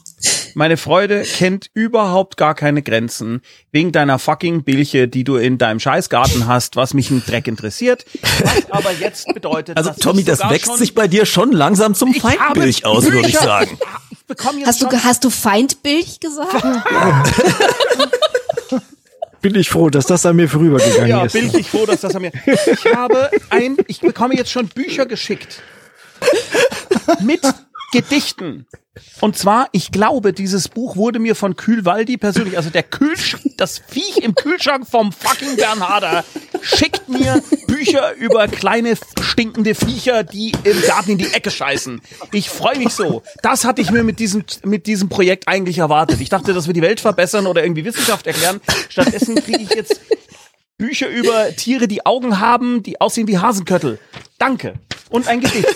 Meine 0.55 0.77
Freude 0.77 1.23
kennt 1.23 1.69
überhaupt 1.73 2.37
gar 2.37 2.55
keine 2.55 2.81
Grenzen. 2.81 3.41
Wegen 3.71 3.91
deiner 3.91 4.17
fucking 4.17 4.63
Bilche, 4.63 5.07
die 5.07 5.23
du 5.23 5.35
in 5.35 5.57
deinem 5.59 5.79
Scheißgarten 5.79 6.47
hast, 6.47 6.75
was 6.75 6.93
mich 6.95 7.11
ein 7.11 7.23
Dreck 7.23 7.47
interessiert. 7.47 8.05
Was 8.21 8.71
aber 8.71 8.91
jetzt 8.91 9.27
bedeutet, 9.33 9.77
Also 9.77 9.91
Tommy, 9.91 10.23
das 10.23 10.39
wächst 10.49 10.77
sich 10.77 10.95
bei 10.95 11.07
dir 11.07 11.25
schon 11.25 11.51
langsam 11.51 11.93
zum 11.93 12.13
Feindbilch 12.13 12.85
aus, 12.85 13.05
würde 13.05 13.27
ich 13.27 13.37
sagen. 13.39 13.77
Ich 14.29 14.65
hast, 14.65 14.81
du, 14.81 14.87
hast 14.87 15.23
du 15.25 15.29
Feindbilch 15.29 16.19
gesagt? 16.19 16.63
bin 19.43 19.55
ich 19.55 19.69
froh, 19.69 19.89
dass 19.89 20.07
das 20.07 20.25
an 20.25 20.37
mir 20.37 20.49
vorübergegangen 20.49 21.09
ja, 21.09 21.25
ist. 21.25 21.35
Ja, 21.35 21.41
bin 21.41 21.59
ich 21.59 21.69
froh, 21.69 21.85
dass 21.85 22.01
das 22.01 22.15
an 22.15 22.23
mir. 22.23 22.31
Ich 22.45 22.85
habe 22.95 23.29
ein, 23.49 23.77
ich 23.87 23.99
bekomme 23.99 24.35
jetzt 24.35 24.49
schon 24.49 24.69
Bücher 24.69 25.05
geschickt 25.05 25.61
mit 27.21 27.41
Gedichten. 27.93 28.65
Und 29.21 29.37
zwar, 29.37 29.69
ich 29.71 29.91
glaube, 29.91 30.33
dieses 30.33 30.67
Buch 30.67 30.95
wurde 30.95 31.19
mir 31.19 31.35
von 31.35 31.55
Kühlwaldi 31.55 32.17
persönlich, 32.17 32.57
also 32.57 32.69
der 32.69 32.83
Kühlsch 32.83 33.37
das 33.57 33.79
Viech 33.87 34.17
im 34.17 34.33
Kühlschrank 34.35 34.87
vom 34.87 35.11
fucking 35.11 35.55
Bernharder 35.55 36.23
schickt 36.61 37.07
mir 37.07 37.41
Bücher 37.67 38.13
über 38.15 38.47
kleine 38.47 38.95
stinkende 39.21 39.75
Viecher, 39.75 40.23
die 40.23 40.53
im 40.63 40.81
Garten 40.81 41.11
in 41.11 41.17
die 41.19 41.33
Ecke 41.33 41.51
scheißen. 41.51 42.01
Ich 42.31 42.49
freue 42.49 42.79
mich 42.79 42.89
so. 42.89 43.21
Das 43.41 43.63
hatte 43.63 43.81
ich 43.81 43.91
mir 43.91 44.03
mit 44.03 44.19
diesem, 44.19 44.43
mit 44.63 44.87
diesem 44.87 45.09
Projekt 45.09 45.47
eigentlich 45.47 45.77
erwartet. 45.77 46.19
Ich 46.21 46.29
dachte, 46.29 46.53
dass 46.53 46.67
wir 46.67 46.73
die 46.73 46.81
Welt 46.81 46.99
verbessern 46.99 47.45
oder 47.45 47.63
irgendwie 47.63 47.85
Wissenschaft 47.85 48.25
erklären. 48.25 48.59
Stattdessen 48.89 49.35
kriege 49.35 49.61
ich 49.61 49.69
jetzt 49.71 50.01
Bücher 50.77 51.09
über 51.09 51.55
Tiere, 51.55 51.87
die 51.87 52.05
Augen 52.05 52.39
haben, 52.39 52.81
die 52.81 52.99
aussehen 52.99 53.27
wie 53.27 53.37
Hasenköttel. 53.37 53.99
Danke. 54.39 54.73
Und 55.09 55.27
ein 55.27 55.41
Gedicht. 55.41 55.67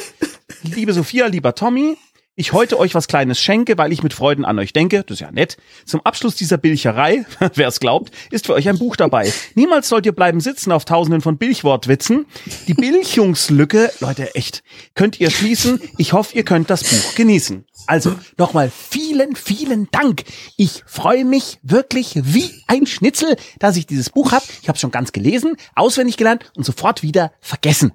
Liebe 0.63 0.93
Sophia, 0.93 1.27
lieber 1.27 1.53
Tommy, 1.55 1.97
ich 2.37 2.53
heute 2.53 2.77
euch 2.77 2.93
was 2.93 3.07
Kleines 3.07 3.41
schenke, 3.41 3.79
weil 3.79 3.91
ich 3.91 4.03
mit 4.03 4.13
Freuden 4.13 4.45
an 4.45 4.59
euch 4.59 4.71
denke. 4.71 5.03
Das 5.03 5.15
ist 5.15 5.21
ja 5.21 5.31
nett. 5.31 5.57
Zum 5.85 6.01
Abschluss 6.05 6.35
dieser 6.35 6.59
Bilcherei, 6.59 7.25
wer 7.55 7.67
es 7.67 7.79
glaubt, 7.79 8.13
ist 8.29 8.45
für 8.45 8.53
euch 8.53 8.69
ein 8.69 8.77
Buch 8.77 8.95
dabei. 8.95 9.33
Niemals 9.55 9.89
sollt 9.89 10.05
ihr 10.05 10.11
bleiben 10.11 10.39
sitzen 10.39 10.71
auf 10.71 10.85
tausenden 10.85 11.21
von 11.21 11.39
Bilchwortwitzen. 11.39 12.27
Die 12.67 12.75
Bilchungslücke, 12.75 13.91
Leute, 13.99 14.35
echt, 14.35 14.63
könnt 14.93 15.19
ihr 15.19 15.31
schließen. 15.31 15.81
Ich 15.97 16.13
hoffe, 16.13 16.37
ihr 16.37 16.45
könnt 16.45 16.69
das 16.69 16.83
Buch 16.83 17.15
genießen. 17.15 17.65
Also 17.87 18.13
nochmal 18.37 18.69
vielen, 18.69 19.35
vielen 19.35 19.89
Dank. 19.89 20.23
Ich 20.57 20.83
freue 20.85 21.25
mich 21.25 21.57
wirklich 21.63 22.13
wie 22.23 22.51
ein 22.67 22.85
Schnitzel, 22.85 23.35
dass 23.57 23.77
ich 23.77 23.87
dieses 23.87 24.11
Buch 24.11 24.31
habe. 24.31 24.45
Ich 24.61 24.69
habe 24.69 24.75
es 24.75 24.81
schon 24.81 24.91
ganz 24.91 25.11
gelesen, 25.11 25.57
auswendig 25.73 26.17
gelernt 26.17 26.51
und 26.55 26.65
sofort 26.65 27.01
wieder 27.01 27.31
vergessen. 27.41 27.93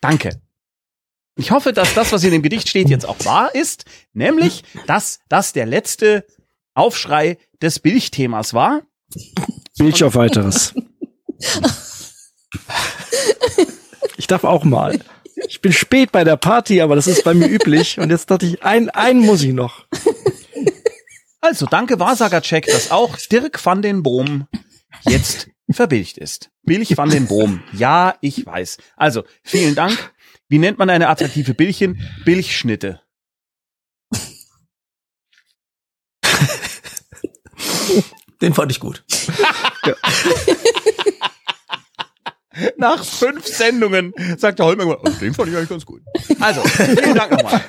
Danke. 0.00 0.40
Ich 1.36 1.50
hoffe, 1.50 1.74
dass 1.74 1.92
das, 1.92 2.12
was 2.12 2.24
in 2.24 2.30
dem 2.30 2.42
Gedicht 2.42 2.68
steht, 2.68 2.88
jetzt 2.88 3.06
auch 3.06 3.22
wahr 3.24 3.54
ist, 3.54 3.84
nämlich, 4.14 4.64
dass 4.86 5.20
das 5.28 5.52
der 5.52 5.66
letzte 5.66 6.26
Aufschrei 6.74 7.36
des 7.60 7.78
Bilchthemas 7.78 8.54
war. 8.54 8.82
Milch 9.78 10.02
auf 10.02 10.14
weiteres. 10.14 10.74
Ich 14.16 14.26
darf 14.26 14.44
auch 14.44 14.64
mal. 14.64 14.98
Ich 15.46 15.60
bin 15.60 15.72
spät 15.72 16.10
bei 16.10 16.24
der 16.24 16.36
Party, 16.36 16.80
aber 16.80 16.96
das 16.96 17.06
ist 17.06 17.22
bei 17.22 17.34
mir 17.34 17.48
üblich. 17.48 18.00
Und 18.00 18.08
jetzt 18.08 18.30
dachte 18.30 18.46
ich, 18.46 18.62
ein, 18.62 18.88
ein 18.88 19.18
muss 19.18 19.42
ich 19.42 19.52
noch. 19.52 19.86
Also, 21.42 21.66
danke 21.66 22.00
Wahrsager-Check, 22.00 22.66
dass 22.66 22.90
auch 22.90 23.16
Dirk 23.30 23.64
van 23.64 23.82
den 23.82 24.02
Boom 24.02 24.48
jetzt 25.04 25.48
verbilligt 25.70 26.18
ist. 26.18 26.50
Bilch 26.62 26.96
van 26.96 27.10
den 27.10 27.28
Boom. 27.28 27.62
Ja, 27.72 28.16
ich 28.20 28.44
weiß. 28.44 28.78
Also, 28.96 29.22
vielen 29.42 29.74
Dank. 29.74 30.12
Wie 30.48 30.58
nennt 30.58 30.78
man 30.78 30.90
eine 30.90 31.08
attraktive 31.08 31.54
Billchen? 31.54 32.00
Bilchschnitte. 32.24 33.00
Den 38.40 38.54
fand 38.54 38.70
ich 38.70 38.80
gut. 38.80 39.04
Nach 42.76 43.04
fünf 43.04 43.46
Sendungen 43.46 44.12
sagt 44.38 44.58
der 44.58 44.66
Holmer, 44.66 44.98
oh, 45.02 45.08
den 45.20 45.34
fand 45.34 45.50
ich 45.50 45.56
eigentlich 45.56 45.68
ganz 45.68 45.84
gut. 45.84 46.02
Also, 46.40 46.62
vielen 46.62 47.14
Dank 47.14 47.32
nochmal. 47.32 47.62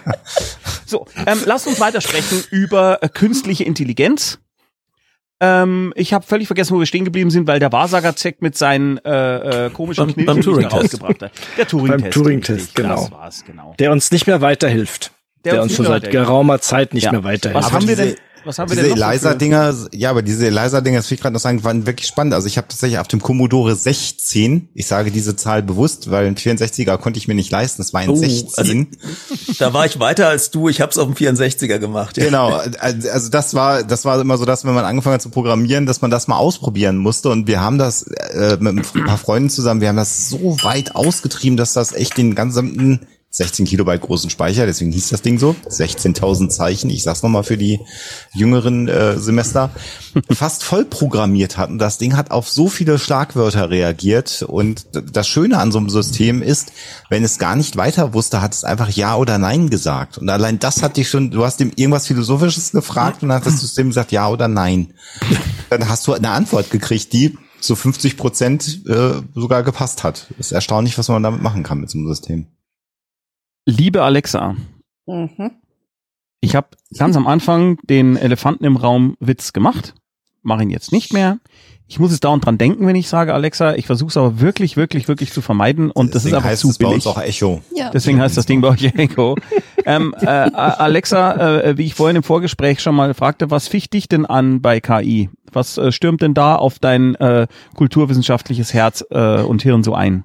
So, 0.86 1.06
ähm, 1.26 1.42
lasst 1.46 1.68
uns 1.68 1.80
weitersprechen 1.80 2.44
über 2.52 3.04
äh, 3.04 3.10
künstliche 3.10 3.66
Intelligenz. 3.66 4.40
Ähm, 5.40 5.94
ich 5.96 6.14
habe 6.14 6.26
völlig 6.26 6.48
vergessen, 6.48 6.76
wo 6.76 6.80
wir 6.80 6.88
stehen 6.88 7.06
geblieben 7.06 7.30
sind, 7.30 7.48
weil 7.48 7.60
der 7.60 7.72
Wahrsager 7.72 8.16
Zeck 8.16 8.42
mit 8.42 8.58
seinen 8.58 8.98
äh, 9.06 9.68
äh, 9.68 9.70
komischen 9.70 10.14
beim, 10.14 10.26
beim 10.26 10.42
Turing 10.42 10.66
rausgebracht 10.66 11.22
hat. 11.22 11.32
Der 11.58 11.68
Turing-Test. 11.68 12.02
Beim 12.02 12.12
Turing-Test, 12.12 12.76
genau. 12.76 12.96
Das 12.96 13.12
war's, 13.12 13.46
genau. 13.46 13.76
Der 13.78 13.92
uns 13.92 14.12
nicht 14.12 14.26
mehr 14.26 14.42
weiterhilft. 14.42 15.12
Der, 15.46 15.54
der 15.54 15.62
uns 15.64 15.76
schon 15.76 15.86
seit 15.86 16.10
geraumer 16.10 16.60
Zeit 16.60 16.94
nicht 16.94 17.04
ja. 17.04 17.12
mehr 17.12 17.24
weiterhilft. 17.24 17.66
Was 17.68 17.72
haben 17.72 17.88
wir 17.88 17.96
denn? 17.96 18.16
Was 18.48 18.60
haben 18.60 18.70
wir 18.72 18.82
diese 18.82 18.92
Eliza-Dinger, 18.92 19.76
ja, 19.92 20.10
aber 20.10 20.22
diese 20.22 20.48
Eliza-Dinger, 20.48 21.00
das 21.00 21.12
will 21.12 21.16
ich 21.16 21.22
gerade 21.22 21.34
noch 21.34 21.42
sagen, 21.42 21.66
waren 21.66 21.86
wirklich 21.86 22.08
spannend. 22.08 22.34
Also 22.34 22.48
ich 22.48 22.58
habe 22.58 22.68
tatsächlich 22.70 22.98
auf 22.98 23.10
dem 23.10 23.22
Commodore 23.22 23.76
16, 23.76 24.70
ich 24.74 24.88
sage 24.88 25.12
diese 25.12 25.36
Zahl 25.36 25.62
bewusst, 25.62 26.10
weil 26.12 26.28
ein 26.28 26.38
64er 26.38 26.98
konnte 26.98 27.18
ich 27.18 27.28
mir 27.28 27.36
nicht 27.36 27.52
leisten, 27.52 27.82
das 27.82 27.94
war 27.94 28.02
ein 28.02 28.10
oh, 28.10 28.16
16. 28.16 28.88
Also, 29.28 29.54
da 29.60 29.74
war 29.74 29.86
ich 29.86 30.00
weiter 30.00 30.30
als 30.30 30.50
du, 30.50 30.70
ich 30.70 30.80
habe 30.80 30.92
es 30.92 30.98
auf 30.98 31.14
dem 31.14 31.16
64er 31.16 31.78
gemacht. 31.78 32.18
Ja. 32.18 32.24
Genau, 32.24 32.54
also 32.80 33.30
das 33.30 33.54
war 33.54 33.84
das 33.84 34.06
war 34.06 34.20
immer 34.22 34.38
so, 34.38 34.46
dass 34.46 34.64
wenn 34.64 34.74
man 34.74 34.86
angefangen 34.86 35.16
hat 35.16 35.22
zu 35.22 35.30
programmieren, 35.30 35.86
dass 35.86 36.02
man 36.02 36.10
das 36.10 36.30
mal 36.30 36.38
ausprobieren 36.38 36.98
musste 36.98 37.30
und 37.30 37.48
wir 37.48 37.60
haben 37.60 37.78
das 37.78 38.04
äh, 38.04 38.58
mit 38.62 38.96
ein 38.96 39.06
paar 39.06 39.18
Freunden 39.18 39.50
zusammen, 39.50 39.82
wir 39.82 39.90
haben 39.90 39.98
das 39.98 40.30
so 40.30 40.58
weit 40.64 40.96
ausgetrieben, 40.96 41.58
dass 41.58 41.74
das 41.74 41.92
echt 41.92 42.18
den 42.18 42.34
ganzen 42.34 43.02
16 43.38 43.68
Kilobyte 43.68 44.02
großen 44.02 44.32
Speicher, 44.32 44.66
deswegen 44.66 44.92
hieß 44.92 45.10
das 45.10 45.22
Ding 45.22 45.38
so. 45.38 45.56
16.000 45.70 46.50
Zeichen, 46.50 46.90
ich 46.90 47.04
sag's 47.04 47.22
nochmal 47.22 47.44
für 47.44 47.56
die 47.56 47.80
jüngeren 48.34 48.88
äh, 48.88 49.20
Semester, 49.20 49.70
fast 50.32 50.64
voll 50.64 50.86
programmiert 50.86 51.56
hat. 51.56 51.70
Und 51.70 51.78
das 51.78 52.00
Ding 52.00 52.18
hat 52.18 52.32
auf 52.32 52.50
so 52.50 52.68
viele 52.68 52.98
Schlagwörter 52.98 53.70
reagiert. 53.70 54.42
Und 54.42 54.88
das 54.92 55.28
Schöne 55.28 55.60
an 55.60 55.72
so 55.72 55.78
einem 55.78 55.92
System 55.92 56.42
ist, 56.42 56.72
wenn 57.12 57.24
es 57.24 57.38
gar 57.38 57.56
nicht 57.56 57.78
weiter 57.78 58.16
wusste, 58.16 58.42
hat 58.42 58.56
es 58.56 58.64
einfach 58.64 58.90
Ja 58.90 59.16
oder 59.18 59.38
Nein 59.38 59.70
gesagt. 59.70 60.18
Und 60.18 60.28
allein 60.30 60.58
das 60.58 60.82
hat 60.82 60.98
dich 60.98 61.08
schon, 61.08 61.30
du 61.30 61.46
hast 61.46 61.62
ihm 61.62 61.72
irgendwas 61.76 62.08
Philosophisches 62.08 62.72
gefragt 62.72 63.22
und 63.22 63.30
dann 63.30 63.38
hat 63.38 63.46
das 63.46 63.62
System 63.62 63.90
gesagt 63.90 64.12
Ja 64.12 64.30
oder 64.30 64.48
Nein. 64.48 64.96
Dann 65.70 65.88
hast 65.88 66.08
du 66.08 66.14
eine 66.14 66.32
Antwort 66.32 66.72
gekriegt, 66.72 67.14
die 67.14 67.38
zu 67.60 67.76
50 67.76 68.18
Prozent 68.18 68.82
äh, 68.88 69.22
sogar 69.36 69.62
gepasst 69.62 70.04
hat. 70.04 70.26
ist 70.40 70.54
erstaunlich, 70.54 70.98
was 70.98 71.08
man 71.10 71.22
damit 71.22 71.44
machen 71.44 71.62
kann 71.62 71.80
mit 71.80 71.92
so 71.92 72.00
einem 72.00 72.08
System. 72.08 72.48
Liebe 73.70 74.02
Alexa, 74.02 74.56
mhm. 75.08 75.52
ich 76.40 76.56
habe 76.56 76.68
ganz 76.98 77.18
am 77.18 77.28
Anfang 77.28 77.78
den 77.84 78.16
Elefanten 78.16 78.64
im 78.64 78.78
Raum 78.78 79.18
Witz 79.20 79.52
gemacht, 79.52 79.94
mache 80.42 80.64
ihn 80.64 80.70
jetzt 80.70 80.94
nicht 80.94 81.12
mehr. 81.12 81.40
Ich 81.86 82.00
muss 82.00 82.14
es 82.14 82.22
dauernd 82.22 82.46
dran 82.46 82.58
denken, 82.58 82.88
wenn 82.88 82.96
ich 82.96 83.10
sage 83.10 83.34
Alexa. 83.34 83.76
Ich 83.76 83.86
versuche 83.86 84.08
es 84.08 84.16
aber 84.16 84.40
wirklich, 84.40 84.78
wirklich, 84.78 85.10
wirklich 85.10 85.34
zu 85.34 85.42
vermeiden 85.42 85.92
und 85.92 86.16
das 86.16 86.24
Deswegen 86.24 86.28
ist 86.30 86.38
einfach 86.38 86.50
heißt 86.50 86.62
zu 86.62 86.70
es 86.70 86.78
billig. 86.78 86.92
Bei 86.92 86.96
uns 86.96 87.08
auch 87.08 87.22
Echo. 87.22 87.62
Ja. 87.76 87.90
Deswegen 87.90 88.22
heißt 88.22 88.38
das 88.38 88.46
Ding 88.46 88.62
bei 88.62 88.70
euch 88.70 88.86
Echo. 88.98 89.36
ähm, 89.86 90.16
äh, 90.18 90.26
Alexa, 90.26 91.60
äh, 91.60 91.78
wie 91.78 91.88
ich 91.88 91.94
vorhin 91.94 92.16
im 92.16 92.24
Vorgespräch 92.24 92.80
schon 92.80 92.96
mal 92.96 93.14
fragte, 93.14 93.52
was 93.52 93.68
ficht 93.68 93.92
dich 93.92 94.08
denn 94.08 94.26
an 94.26 94.62
bei 94.62 94.80
KI? 94.80 95.30
Was 95.52 95.78
äh, 95.78 95.92
stürmt 95.92 96.22
denn 96.22 96.34
da 96.34 96.56
auf 96.56 96.80
dein 96.80 97.16
äh, 97.16 97.48
kulturwissenschaftliches 97.76 98.74
Herz 98.74 99.04
äh, 99.10 99.42
und 99.42 99.62
Hirn 99.62 99.84
so 99.84 99.94
ein? 99.94 100.24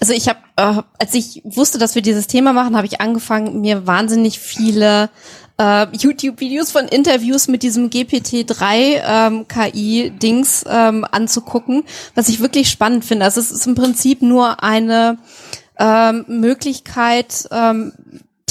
Also 0.00 0.12
ich 0.12 0.28
habe, 0.28 0.40
äh, 0.56 0.82
als 0.98 1.14
ich 1.14 1.42
wusste, 1.44 1.78
dass 1.78 1.94
wir 1.94 2.02
dieses 2.02 2.26
Thema 2.26 2.52
machen, 2.52 2.76
habe 2.76 2.86
ich 2.86 3.00
angefangen, 3.00 3.60
mir 3.60 3.86
wahnsinnig 3.86 4.38
viele 4.38 5.10
äh, 5.58 5.86
YouTube-Videos 5.96 6.72
von 6.72 6.86
Interviews 6.86 7.48
mit 7.48 7.62
diesem 7.62 7.90
GPT-3 7.90 9.02
ähm, 9.04 9.46
ähm, 10.66 11.06
anzugucken, 11.10 11.84
was 12.14 12.28
ich 12.28 12.40
wirklich 12.40 12.68
spannend 12.68 13.04
finde. 13.04 13.24
Also 13.24 13.40
es 13.40 13.50
ist 13.50 13.66
im 13.66 13.74
Prinzip 13.74 14.22
nur 14.22 14.62
eine 14.62 15.18
ähm, 15.78 16.24
Möglichkeit, 16.28 17.48
ähm, 17.50 17.92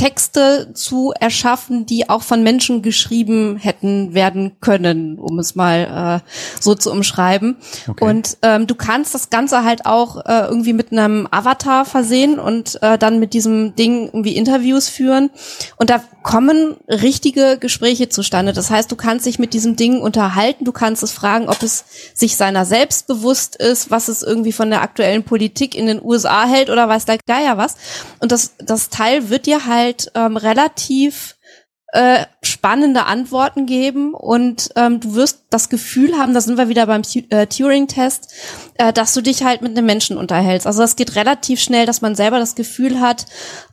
Texte 0.01 0.71
zu 0.73 1.13
erschaffen, 1.19 1.85
die 1.85 2.09
auch 2.09 2.23
von 2.23 2.41
Menschen 2.41 2.81
geschrieben 2.81 3.57
hätten 3.57 4.15
werden 4.15 4.53
können, 4.59 5.19
um 5.19 5.37
es 5.37 5.53
mal 5.53 6.23
äh, 6.25 6.29
so 6.59 6.73
zu 6.73 6.91
umschreiben. 6.91 7.57
Okay. 7.87 8.03
Und 8.03 8.37
ähm, 8.41 8.65
du 8.65 8.73
kannst 8.73 9.13
das 9.13 9.29
Ganze 9.29 9.63
halt 9.63 9.85
auch 9.85 10.25
äh, 10.25 10.47
irgendwie 10.47 10.73
mit 10.73 10.91
einem 10.91 11.27
Avatar 11.29 11.85
versehen 11.85 12.39
und 12.39 12.81
äh, 12.81 12.97
dann 12.97 13.19
mit 13.19 13.35
diesem 13.35 13.75
Ding 13.75 14.05
irgendwie 14.07 14.35
Interviews 14.35 14.89
führen. 14.89 15.29
Und 15.75 15.91
da 15.91 16.01
kommen 16.23 16.77
richtige 16.87 17.57
Gespräche 17.59 18.09
zustande. 18.09 18.53
Das 18.53 18.69
heißt, 18.69 18.91
du 18.91 18.95
kannst 18.95 19.25
dich 19.25 19.39
mit 19.39 19.53
diesem 19.53 19.75
Ding 19.75 20.01
unterhalten, 20.01 20.65
du 20.65 20.71
kannst 20.71 21.03
es 21.03 21.11
fragen, 21.11 21.49
ob 21.49 21.61
es 21.63 21.83
sich 22.13 22.37
seiner 22.37 22.65
selbst 22.65 23.07
bewusst 23.07 23.55
ist, 23.55 23.91
was 23.91 24.07
es 24.07 24.21
irgendwie 24.21 24.51
von 24.51 24.69
der 24.69 24.81
aktuellen 24.81 25.23
Politik 25.23 25.75
in 25.75 25.87
den 25.87 26.03
USA 26.03 26.45
hält 26.45 26.69
oder 26.69 26.87
weiß 26.87 27.05
der 27.05 27.17
Geier 27.25 27.57
was. 27.57 27.75
Und 28.19 28.31
das, 28.31 28.53
das 28.59 28.89
Teil 28.89 29.29
wird 29.29 29.45
dir 29.45 29.65
halt 29.65 29.90
halt 29.91 30.11
ähm, 30.15 30.37
relativ 30.37 31.35
äh, 31.93 32.25
spannende 32.41 33.05
Antworten 33.05 33.65
geben 33.65 34.13
und 34.13 34.69
ähm, 34.77 35.01
du 35.01 35.15
wirst 35.15 35.43
das 35.49 35.67
Gefühl 35.67 36.17
haben, 36.17 36.33
da 36.33 36.39
sind 36.39 36.57
wir 36.57 36.69
wieder 36.69 36.85
beim 36.85 37.01
äh, 37.29 37.47
Turing-Test, 37.47 38.33
äh, 38.75 38.93
dass 38.93 39.13
du 39.13 39.19
dich 39.19 39.43
halt 39.43 39.61
mit 39.61 39.77
einem 39.77 39.85
Menschen 39.85 40.15
unterhältst. 40.15 40.65
Also 40.67 40.81
das 40.81 40.95
geht 40.95 41.17
relativ 41.17 41.59
schnell, 41.59 41.85
dass 41.85 42.01
man 42.01 42.15
selber 42.15 42.39
das 42.39 42.55
Gefühl 42.55 43.01
hat, 43.01 43.25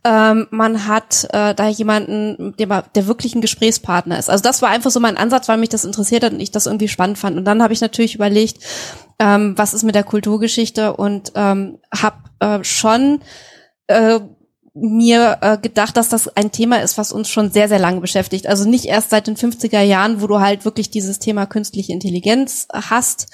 ähm, 0.02 0.48
man 0.50 0.88
hat 0.88 1.28
äh, 1.32 1.54
da 1.54 1.68
jemanden, 1.68 2.56
der, 2.58 2.82
der 2.92 3.06
wirklich 3.06 3.36
ein 3.36 3.40
Gesprächspartner 3.40 4.18
ist. 4.18 4.28
Also 4.28 4.42
das 4.42 4.62
war 4.62 4.70
einfach 4.70 4.90
so 4.90 4.98
mein 4.98 5.16
Ansatz, 5.16 5.46
weil 5.46 5.58
mich 5.58 5.68
das 5.68 5.84
interessiert 5.84 6.24
hat 6.24 6.32
und 6.32 6.40
ich 6.40 6.50
das 6.50 6.66
irgendwie 6.66 6.88
spannend 6.88 7.18
fand. 7.18 7.36
Und 7.36 7.44
dann 7.44 7.62
habe 7.62 7.72
ich 7.72 7.80
natürlich 7.80 8.16
überlegt, 8.16 8.58
ähm, 9.20 9.56
was 9.56 9.74
ist 9.74 9.84
mit 9.84 9.94
der 9.94 10.02
Kulturgeschichte 10.02 10.96
und 10.96 11.30
ähm, 11.36 11.78
habe 11.94 12.16
äh, 12.40 12.64
schon 12.64 13.20
äh, 13.86 14.18
mir 14.74 15.38
äh, 15.40 15.58
gedacht, 15.58 15.96
dass 15.96 16.08
das 16.08 16.28
ein 16.36 16.52
Thema 16.52 16.82
ist, 16.82 16.98
was 16.98 17.12
uns 17.12 17.28
schon 17.28 17.50
sehr, 17.50 17.68
sehr 17.68 17.78
lange 17.78 18.00
beschäftigt. 18.00 18.46
Also 18.46 18.68
nicht 18.68 18.86
erst 18.86 19.10
seit 19.10 19.26
den 19.26 19.36
50er 19.36 19.82
Jahren, 19.82 20.20
wo 20.20 20.26
du 20.26 20.40
halt 20.40 20.64
wirklich 20.64 20.90
dieses 20.90 21.18
Thema 21.18 21.46
künstliche 21.46 21.92
Intelligenz 21.92 22.68
hast, 22.72 23.26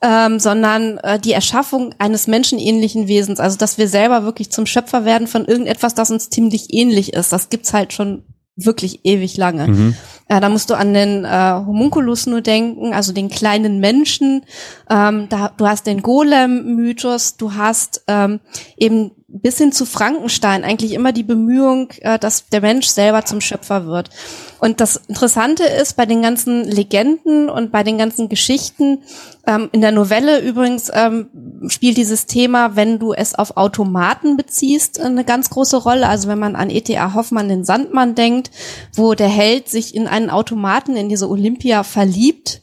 ähm, 0.00 0.38
sondern 0.38 0.98
äh, 0.98 1.18
die 1.18 1.32
Erschaffung 1.32 1.94
eines 1.98 2.26
menschenähnlichen 2.26 3.08
Wesens, 3.08 3.40
also 3.40 3.56
dass 3.56 3.78
wir 3.78 3.88
selber 3.88 4.22
wirklich 4.24 4.50
zum 4.50 4.66
Schöpfer 4.66 5.04
werden 5.04 5.26
von 5.26 5.44
irgendetwas, 5.44 5.94
das 5.94 6.10
uns 6.10 6.30
ziemlich 6.30 6.72
ähnlich 6.72 7.14
ist. 7.14 7.32
Das 7.32 7.48
gibt's 7.48 7.72
halt 7.72 7.92
schon 7.92 8.22
wirklich 8.58 9.04
ewig 9.04 9.36
lange. 9.36 9.68
Mhm. 9.68 9.94
Ja, 10.28 10.40
da 10.40 10.48
musst 10.48 10.68
du 10.68 10.74
an 10.74 10.92
den 10.92 11.24
äh, 11.24 11.28
Homunculus 11.28 12.26
nur 12.26 12.42
denken, 12.42 12.92
also 12.92 13.12
den 13.12 13.28
kleinen 13.28 13.80
Menschen. 13.80 14.42
Ähm, 14.90 15.28
da, 15.28 15.52
du 15.56 15.66
hast 15.66 15.86
den 15.86 16.02
Golem-Mythos, 16.02 17.36
du 17.36 17.54
hast 17.54 18.02
ähm, 18.08 18.40
eben 18.76 19.12
bis 19.30 19.58
hin 19.58 19.72
zu 19.72 19.84
Frankenstein 19.84 20.64
eigentlich 20.64 20.92
immer 20.92 21.12
die 21.12 21.22
Bemühung, 21.22 21.90
äh, 22.00 22.18
dass 22.18 22.48
der 22.48 22.62
Mensch 22.62 22.86
selber 22.86 23.26
zum 23.26 23.42
Schöpfer 23.42 23.86
wird. 23.86 24.08
Und 24.58 24.80
das 24.80 24.96
Interessante 24.96 25.64
ist 25.64 25.96
bei 25.96 26.06
den 26.06 26.22
ganzen 26.22 26.64
Legenden 26.64 27.50
und 27.50 27.70
bei 27.70 27.82
den 27.82 27.98
ganzen 27.98 28.30
Geschichten, 28.30 29.02
ähm, 29.46 29.68
in 29.72 29.82
der 29.82 29.92
Novelle 29.92 30.40
übrigens 30.40 30.90
ähm, 30.92 31.28
spielt 31.68 31.98
dieses 31.98 32.24
Thema, 32.24 32.74
wenn 32.74 32.98
du 32.98 33.12
es 33.12 33.34
auf 33.34 33.58
Automaten 33.58 34.38
beziehst, 34.38 34.98
eine 34.98 35.24
ganz 35.24 35.50
große 35.50 35.76
Rolle. 35.76 36.08
Also 36.08 36.28
wenn 36.28 36.38
man 36.38 36.56
an 36.56 36.70
E.T.A. 36.70 37.12
Hoffmann 37.12 37.50
den 37.50 37.64
Sandmann 37.64 38.14
denkt, 38.14 38.50
wo 38.94 39.12
der 39.12 39.28
Held 39.28 39.68
sich 39.68 39.94
in 39.94 40.08
einen 40.08 40.30
Automaten, 40.30 40.96
in 40.96 41.10
diese 41.10 41.28
Olympia 41.28 41.82
verliebt, 41.82 42.62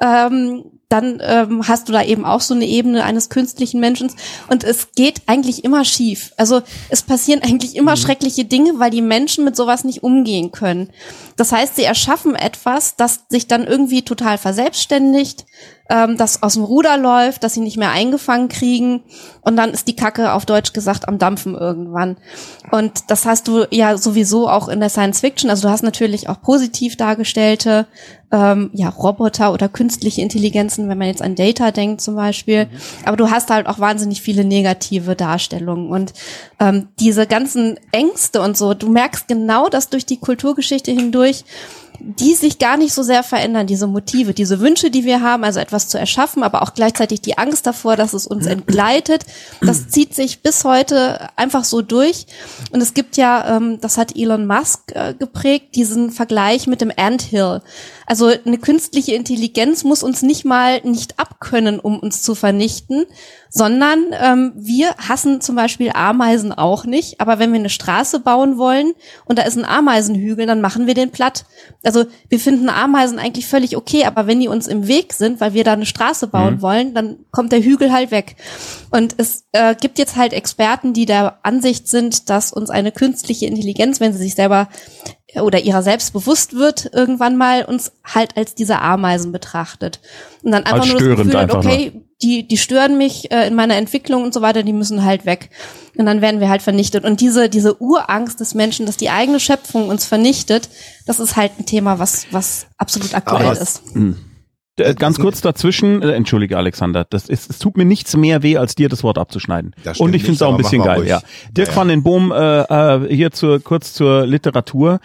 ähm, 0.00 0.73
dann 0.94 1.20
ähm, 1.20 1.66
hast 1.66 1.88
du 1.88 1.92
da 1.92 2.04
eben 2.04 2.24
auch 2.24 2.40
so 2.40 2.54
eine 2.54 2.66
Ebene 2.66 3.02
eines 3.02 3.28
künstlichen 3.28 3.80
Menschen. 3.80 4.12
Und 4.48 4.62
es 4.62 4.92
geht 4.92 5.22
eigentlich 5.26 5.64
immer 5.64 5.84
schief. 5.84 6.32
Also 6.36 6.62
es 6.88 7.02
passieren 7.02 7.42
eigentlich 7.42 7.74
immer 7.74 7.92
mhm. 7.92 7.96
schreckliche 7.96 8.44
Dinge, 8.44 8.78
weil 8.78 8.90
die 8.90 9.02
Menschen 9.02 9.44
mit 9.44 9.56
sowas 9.56 9.82
nicht 9.82 10.04
umgehen 10.04 10.52
können. 10.52 10.90
Das 11.36 11.50
heißt, 11.50 11.74
sie 11.74 11.82
erschaffen 11.82 12.36
etwas, 12.36 12.94
das 12.94 13.24
sich 13.28 13.48
dann 13.48 13.66
irgendwie 13.66 14.02
total 14.02 14.38
verselbstständigt, 14.38 15.46
ähm, 15.90 16.16
das 16.16 16.42
aus 16.42 16.54
dem 16.54 16.64
Ruder 16.64 16.96
läuft, 16.96 17.44
dass 17.44 17.54
sie 17.54 17.60
nicht 17.60 17.76
mehr 17.76 17.90
eingefangen 17.90 18.48
kriegen 18.48 19.02
und 19.42 19.56
dann 19.56 19.70
ist 19.70 19.86
die 19.88 19.96
Kacke 19.96 20.32
auf 20.32 20.46
Deutsch 20.46 20.72
gesagt 20.72 21.08
am 21.08 21.18
Dampfen 21.18 21.54
irgendwann. 21.54 22.16
Und 22.70 23.10
das 23.10 23.26
hast 23.26 23.48
du 23.48 23.66
ja 23.70 23.96
sowieso 23.96 24.48
auch 24.48 24.68
in 24.68 24.80
der 24.80 24.88
Science 24.88 25.20
Fiction. 25.20 25.50
Also 25.50 25.68
du 25.68 25.72
hast 25.72 25.82
natürlich 25.82 26.28
auch 26.28 26.40
positiv 26.40 26.96
dargestellte 26.96 27.86
ähm, 28.34 28.70
ja 28.72 28.88
Roboter 28.88 29.52
oder 29.52 29.68
künstliche 29.68 30.20
Intelligenzen, 30.20 30.88
wenn 30.88 30.98
man 30.98 31.06
jetzt 31.06 31.22
an 31.22 31.36
Data 31.36 31.70
denkt 31.70 32.00
zum 32.00 32.16
Beispiel. 32.16 32.64
Mhm. 32.64 32.70
Aber 33.04 33.16
du 33.16 33.30
hast 33.30 33.50
halt 33.50 33.66
auch 33.68 33.78
wahnsinnig 33.78 34.22
viele 34.22 34.44
negative 34.44 35.14
Darstellungen 35.14 35.88
und 35.88 36.12
ähm, 36.58 36.88
diese 36.98 37.26
ganzen 37.26 37.78
Ängste 37.92 38.40
und 38.40 38.56
so. 38.56 38.74
Du 38.74 38.88
merkst 38.88 39.28
genau, 39.28 39.68
dass 39.68 39.88
durch 39.88 40.04
die 40.04 40.18
Kulturgeschichte 40.18 40.90
hindurch 40.90 41.44
die 42.00 42.34
sich 42.34 42.58
gar 42.58 42.76
nicht 42.76 42.92
so 42.92 43.02
sehr 43.02 43.22
verändern, 43.22 43.66
diese 43.66 43.86
Motive, 43.86 44.34
diese 44.34 44.60
Wünsche, 44.60 44.90
die 44.90 45.04
wir 45.04 45.20
haben, 45.20 45.44
also 45.44 45.60
etwas 45.60 45.88
zu 45.88 45.98
erschaffen, 45.98 46.42
aber 46.42 46.62
auch 46.62 46.74
gleichzeitig 46.74 47.20
die 47.20 47.38
Angst 47.38 47.66
davor, 47.66 47.96
dass 47.96 48.12
es 48.12 48.26
uns 48.26 48.46
entgleitet, 48.46 49.24
das 49.60 49.88
zieht 49.88 50.14
sich 50.14 50.42
bis 50.42 50.64
heute 50.64 51.30
einfach 51.36 51.64
so 51.64 51.82
durch. 51.82 52.26
Und 52.72 52.80
es 52.80 52.94
gibt 52.94 53.16
ja, 53.16 53.56
ähm, 53.56 53.78
das 53.80 53.96
hat 53.96 54.16
Elon 54.16 54.46
Musk 54.46 54.92
äh, 54.94 55.14
geprägt, 55.14 55.76
diesen 55.76 56.10
Vergleich 56.10 56.66
mit 56.66 56.80
dem 56.80 56.92
Anthill. 56.96 57.62
Also 58.06 58.26
eine 58.26 58.58
künstliche 58.58 59.14
Intelligenz 59.14 59.84
muss 59.84 60.02
uns 60.02 60.22
nicht 60.22 60.44
mal 60.44 60.80
nicht 60.82 61.18
abkönnen, 61.18 61.80
um 61.80 61.98
uns 61.98 62.22
zu 62.22 62.34
vernichten, 62.34 63.06
sondern 63.56 64.06
ähm, 64.20 64.52
wir 64.56 64.96
hassen 64.96 65.40
zum 65.40 65.54
Beispiel 65.54 65.92
Ameisen 65.94 66.50
auch 66.50 66.86
nicht. 66.86 67.20
Aber 67.20 67.38
wenn 67.38 67.52
wir 67.52 67.60
eine 67.60 67.70
Straße 67.70 68.18
bauen 68.18 68.58
wollen 68.58 68.94
und 69.26 69.38
da 69.38 69.42
ist 69.42 69.56
ein 69.56 69.64
Ameisenhügel, 69.64 70.44
dann 70.44 70.60
machen 70.60 70.88
wir 70.88 70.94
den 70.94 71.12
platt. 71.12 71.44
Also 71.84 72.04
wir 72.28 72.40
finden 72.40 72.68
Ameisen 72.68 73.20
eigentlich 73.20 73.46
völlig 73.46 73.76
okay, 73.76 74.06
aber 74.06 74.26
wenn 74.26 74.40
die 74.40 74.48
uns 74.48 74.66
im 74.66 74.88
Weg 74.88 75.12
sind, 75.12 75.40
weil 75.40 75.54
wir 75.54 75.62
da 75.62 75.74
eine 75.74 75.86
Straße 75.86 76.26
bauen 76.26 76.54
mhm. 76.54 76.62
wollen, 76.62 76.94
dann 76.94 77.18
kommt 77.30 77.52
der 77.52 77.62
Hügel 77.62 77.92
halt 77.92 78.10
weg. 78.10 78.34
Und 78.90 79.14
es 79.18 79.44
äh, 79.52 79.76
gibt 79.76 80.00
jetzt 80.00 80.16
halt 80.16 80.32
Experten, 80.32 80.92
die 80.92 81.06
der 81.06 81.38
Ansicht 81.44 81.86
sind, 81.86 82.30
dass 82.30 82.52
uns 82.52 82.70
eine 82.70 82.90
künstliche 82.90 83.46
Intelligenz, 83.46 84.00
wenn 84.00 84.12
sie 84.12 84.18
sich 84.18 84.34
selber 84.34 84.68
oder 85.36 85.60
ihrer 85.60 85.82
selbst 85.82 86.12
bewusst 86.12 86.54
wird, 86.54 86.90
irgendwann 86.92 87.36
mal 87.36 87.64
uns 87.64 87.92
halt 88.04 88.36
als 88.36 88.54
diese 88.54 88.80
Ameisen 88.80 89.30
betrachtet. 89.30 90.00
Und 90.42 90.52
dann 90.52 90.64
einfach 90.64 90.80
als 90.80 90.88
nur 90.88 90.98
das 90.98 91.18
Gefühl 91.18 91.40
hat, 91.40 91.54
okay. 91.54 92.04
Die, 92.24 92.48
die 92.48 92.56
stören 92.56 92.96
mich 92.96 93.30
äh, 93.30 93.46
in 93.46 93.54
meiner 93.54 93.76
Entwicklung 93.76 94.24
und 94.24 94.32
so 94.32 94.40
weiter, 94.40 94.62
die 94.62 94.72
müssen 94.72 95.04
halt 95.04 95.26
weg. 95.26 95.50
Und 95.96 96.06
dann 96.06 96.22
werden 96.22 96.40
wir 96.40 96.48
halt 96.48 96.62
vernichtet. 96.62 97.04
Und 97.04 97.20
diese, 97.20 97.48
diese 97.48 97.80
Urangst 97.80 98.40
des 98.40 98.54
Menschen, 98.54 98.86
dass 98.86 98.96
die 98.96 99.10
eigene 99.10 99.38
Schöpfung 99.38 99.88
uns 99.88 100.06
vernichtet, 100.06 100.70
das 101.06 101.20
ist 101.20 101.36
halt 101.36 101.52
ein 101.58 101.66
Thema, 101.66 101.98
was, 101.98 102.26
was 102.30 102.66
absolut 102.78 103.14
aktuell 103.14 103.46
Aber 103.46 103.60
ist. 103.60 103.94
Mh. 103.94 104.14
Äh, 104.76 104.94
ganz 104.94 105.20
kurz 105.20 105.40
dazwischen, 105.40 106.02
äh, 106.02 106.12
entschuldige 106.12 106.56
Alexander, 106.56 107.06
das 107.08 107.28
ist, 107.28 107.48
es 107.48 107.60
tut 107.60 107.76
mir 107.76 107.84
nichts 107.84 108.16
mehr 108.16 108.42
weh, 108.42 108.56
als 108.56 108.74
dir 108.74 108.88
das 108.88 109.04
Wort 109.04 109.18
abzuschneiden. 109.18 109.72
Und 109.98 110.14
ich 110.14 110.22
finde 110.22 110.34
es 110.34 110.42
auch 110.42 110.50
ein 110.50 110.56
bisschen 110.56 110.82
geil, 110.82 111.06
ja. 111.06 111.20
Dirk 111.52 111.68
ja, 111.68 111.76
van 111.76 111.86
den 111.86 112.02
Boom, 112.02 112.32
äh, 112.32 112.62
äh, 112.62 113.14
hier 113.14 113.30
zur, 113.30 113.60
kurz 113.60 113.92
zur 113.92 114.26
Literatur. 114.26 114.98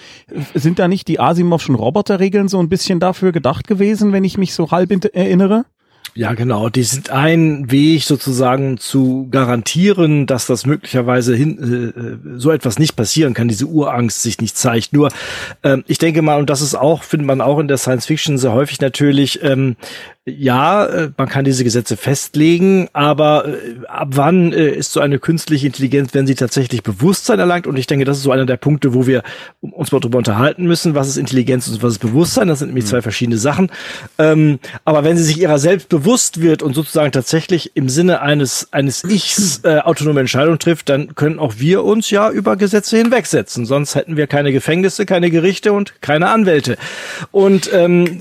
Sind 0.56 0.80
da 0.80 0.88
nicht 0.88 1.08
die 1.08 1.20
Asimovschen 1.20 1.76
Roboterregeln 1.76 2.48
so 2.48 2.60
ein 2.60 2.68
bisschen 2.68 3.00
dafür 3.00 3.32
gedacht 3.32 3.68
gewesen, 3.68 4.12
wenn 4.12 4.24
ich 4.24 4.40
mich 4.40 4.56
so 4.56 4.72
halb 4.72 4.90
erinnere? 5.14 5.66
Ja, 6.16 6.34
genau. 6.34 6.70
Die 6.70 6.84
sind 6.84 7.12
ein 7.12 7.72
Weg 7.72 8.04
sozusagen 8.04 8.78
zu 8.78 9.28
garantieren, 9.32 10.26
dass 10.26 10.48
das 10.48 10.66
möglicherweise 10.66 11.36
hin, 11.36 11.94
äh, 12.34 12.40
so 12.40 12.52
etwas 12.52 12.80
nicht 12.80 12.96
passieren 12.96 13.34
kann, 13.34 13.48
diese 13.48 13.66
Urangst 13.66 14.22
sich 14.22 14.40
nicht 14.40 14.58
zeigt. 14.58 14.94
Nur, 14.94 15.12
ähm, 15.64 15.84
ich 15.88 15.98
denke 15.98 16.22
mal, 16.22 16.40
und 16.40 16.50
das 16.50 16.62
ist 16.62 16.76
auch, 16.76 17.04
findet 17.04 17.28
man 17.28 17.42
auch 17.42 17.60
in 17.60 17.68
der 17.68 17.78
Science 17.78 18.06
Fiction 18.06 18.38
sehr 18.38 18.54
häufig 18.54 18.82
natürlich, 18.82 19.44
ähm, 19.44 19.76
ja, 20.30 20.86
äh, 20.86 21.12
man 21.18 21.28
kann 21.28 21.46
diese 21.46 21.64
Gesetze 21.64 21.98
festlegen, 21.98 22.90
aber 22.94 23.48
äh, 23.48 23.86
ab 23.88 24.10
wann 24.12 24.54
äh, 24.54 24.70
ist 24.70 24.94
so 24.94 25.00
eine 25.00 25.20
künstliche 25.20 25.68
Intelligenz, 25.68 26.14
wenn 26.14 26.28
sie 26.28 26.36
tatsächlich 26.36 26.84
Bewusstsein 26.84 27.40
erlangt? 27.40 27.68
Und 27.68 27.78
ich 27.78 27.88
denke, 27.88 28.06
das 28.06 28.18
ist 28.18 28.24
so 28.24 28.32
einer 28.32 28.46
der 28.46 28.58
Punkte, 28.58 28.94
wo 28.94 29.08
wir 29.08 29.24
uns 29.62 29.92
mal 29.92 30.00
drüber 30.00 30.18
unterhalten 30.18 30.66
müssen, 30.66 30.96
was 30.96 31.08
ist 31.08 31.18
Intelligenz 31.18 31.68
und 31.68 31.82
was 31.84 31.94
ist 31.94 32.00
Bewusstsein. 32.00 32.48
Das 32.48 32.60
sind 32.60 32.70
nämlich 32.70 32.86
mhm. 32.86 32.90
zwei 32.90 33.02
verschiedene 33.02 33.38
Sachen. 33.38 33.72
Ähm, 34.18 34.60
aber 34.86 35.04
wenn 35.04 35.18
sie 35.18 35.24
sich 35.24 35.40
ihrer 35.40 35.60
selbst 35.60 35.90
bewusst 35.90 36.42
wird 36.42 36.62
und 36.64 36.74
sozusagen 36.74 37.12
tatsächlich 37.12 37.76
im 37.76 37.90
Sinne 37.90 38.22
eines 38.22 38.72
eines 38.72 39.04
Ichs 39.04 39.60
äh, 39.64 39.80
autonome 39.80 40.20
Entscheidungen 40.20 40.60
trifft, 40.60 40.90
dann 40.90 41.16
können 41.16 41.40
auch 41.40 41.56
wir 41.58 41.84
uns 41.84 42.10
ja 42.10 42.30
über 42.30 42.56
Gesetze 42.56 42.98
hinwegsetzen. 42.98 43.66
Sonst 43.66 43.96
hätten 43.96 44.18
wir 44.18 44.28
keine 44.28 44.52
Gefängnisse, 44.52 45.06
keine 45.06 45.30
Gerichte 45.32 45.74
und 45.74 46.02
keine 46.02 46.30
Anwälte. 46.30 46.78
Und 47.32 47.72
ähm, 47.74 48.20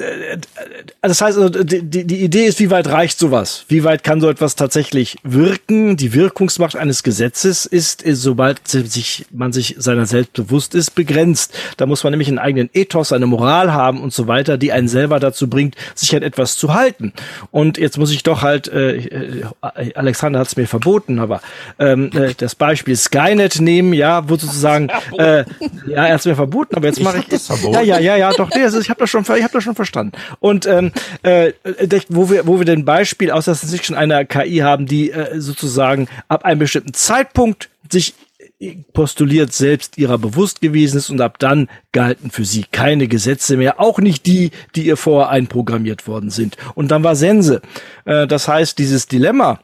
das 1.03 1.21
heißt, 1.21 1.39
also, 1.39 1.49
die, 1.49 1.83
die, 1.83 1.98
die 2.05 2.23
Idee 2.23 2.45
ist, 2.45 2.61
wie 2.61 2.71
weit 2.71 2.89
reicht 2.89 3.19
sowas? 3.19 3.65
Wie 3.69 3.85
weit 3.85 4.05
kann 4.05 4.21
so 4.21 4.29
etwas 4.29 4.57
tatsächlich 4.57 5.17
wirken? 5.23 5.97
Die 5.97 6.13
Wirkungsmacht 6.13 6.77
eines 6.77 7.03
Gesetzes 7.03 7.67
ist, 7.67 8.03
ist 8.03 8.23
sobald 8.23 8.67
sich, 8.67 9.27
man 9.31 9.53
sich 9.53 9.77
seiner 9.79 10.07
selbst 10.07 10.33
bewusst 10.33 10.75
ist, 10.75 10.95
begrenzt. 10.95 11.57
Da 11.77 11.87
muss 11.87 12.05
man 12.05 12.13
nämlich 12.13 12.29
einen 12.29 12.39
eigenen 12.39 12.71
Ethos, 12.73 13.13
eine 13.13 13.27
Moral 13.27 13.73
haben 13.73 14.01
und 14.01 14.13
so 14.13 14.27
weiter, 14.27 14.59
die 14.59 14.73
einen 14.73 14.89
selber 14.89 15.21
dazu 15.21 15.49
bringt, 15.49 15.77
sich 15.95 16.15
an 16.15 16.23
etwas 16.23 16.57
zu 16.57 16.75
halten. 16.75 17.13
Und 17.51 17.79
jetzt 17.79 17.99
muss 17.99 18.13
ich 18.13 18.23
doch 18.23 18.43
halt, 18.43 18.69
äh, 18.69 18.97
äh 18.97 19.43
Alexander 19.95 20.41
hat 20.41 20.49
es 20.49 20.57
mir 20.57 20.67
verboten, 20.67 21.19
aber 21.19 21.41
ähm, 21.79 22.11
äh, 22.15 22.35
das 22.37 22.55
Beispiel 22.55 22.97
Skynet 22.97 23.61
nehmen, 23.61 23.93
ja, 23.93 24.29
wo 24.29 24.37
sozusagen, 24.37 24.89
äh, 25.19 25.45
ja, 25.87 26.07
er 26.07 26.15
hat 26.15 26.21
es 26.21 26.27
mir 26.27 26.37
verboten, 26.37 26.77
aber 26.77 26.87
jetzt 26.87 27.01
mache 27.01 27.19
ich, 27.19 27.33
ich 27.33 27.49
ja, 27.73 27.81
ja, 27.81 27.99
ja, 27.99 28.17
ja, 28.17 28.33
doch, 28.33 28.51
nee, 28.51 28.65
ich 28.65 28.91
habe 28.91 29.01
das 29.01 29.11
schon, 29.11 29.23
ich 29.23 29.43
habe 29.43 29.53
das 29.53 29.65
schon 29.65 29.75
verstanden. 29.75 30.13
Und 30.41 30.67
ähm, 30.67 30.93
äh, 31.23 31.53
wo 32.09 32.31
wir, 32.31 32.47
wo 32.47 32.59
wir 32.59 32.65
den 32.65 32.85
Beispiel 32.85 33.31
aus 33.31 33.47
der 33.47 33.55
Science 33.55 33.75
Fiction 33.75 33.97
einer 33.97 34.25
KI 34.25 34.59
haben, 34.59 34.87
die 34.87 35.11
äh, 35.11 35.41
sozusagen 35.41 36.09
ab 36.29 36.45
einem 36.45 36.61
bestimmten 36.61 36.95
Zeitpunkt 36.95 37.69
sich 37.91 38.15
postuliert 38.93 39.53
selbst 39.53 39.99
ihrer 39.99 40.19
bewusst 40.19 40.61
gewesen 40.61 40.99
ist 40.99 41.11
und 41.11 41.21
ab 41.21 41.39
dann 41.39 41.69
galten 41.93 42.31
für 42.31 42.45
sie 42.45 42.65
keine 42.71 43.07
Gesetze 43.07 43.57
mehr, 43.57 43.81
auch 43.81 43.99
nicht 43.99 44.27
die, 44.27 44.51
die 44.75 44.87
ihr 44.87 44.97
vorher 44.97 45.31
einprogrammiert 45.31 46.09
worden 46.09 46.31
sind. 46.31 46.57
Und 46.75 46.91
dann 46.91 47.05
war 47.05 47.15
Sense. 47.15 47.63
Äh, 48.05 48.27
das 48.27 48.49
heißt, 48.49 48.79
dieses 48.79 49.07
Dilemma, 49.07 49.61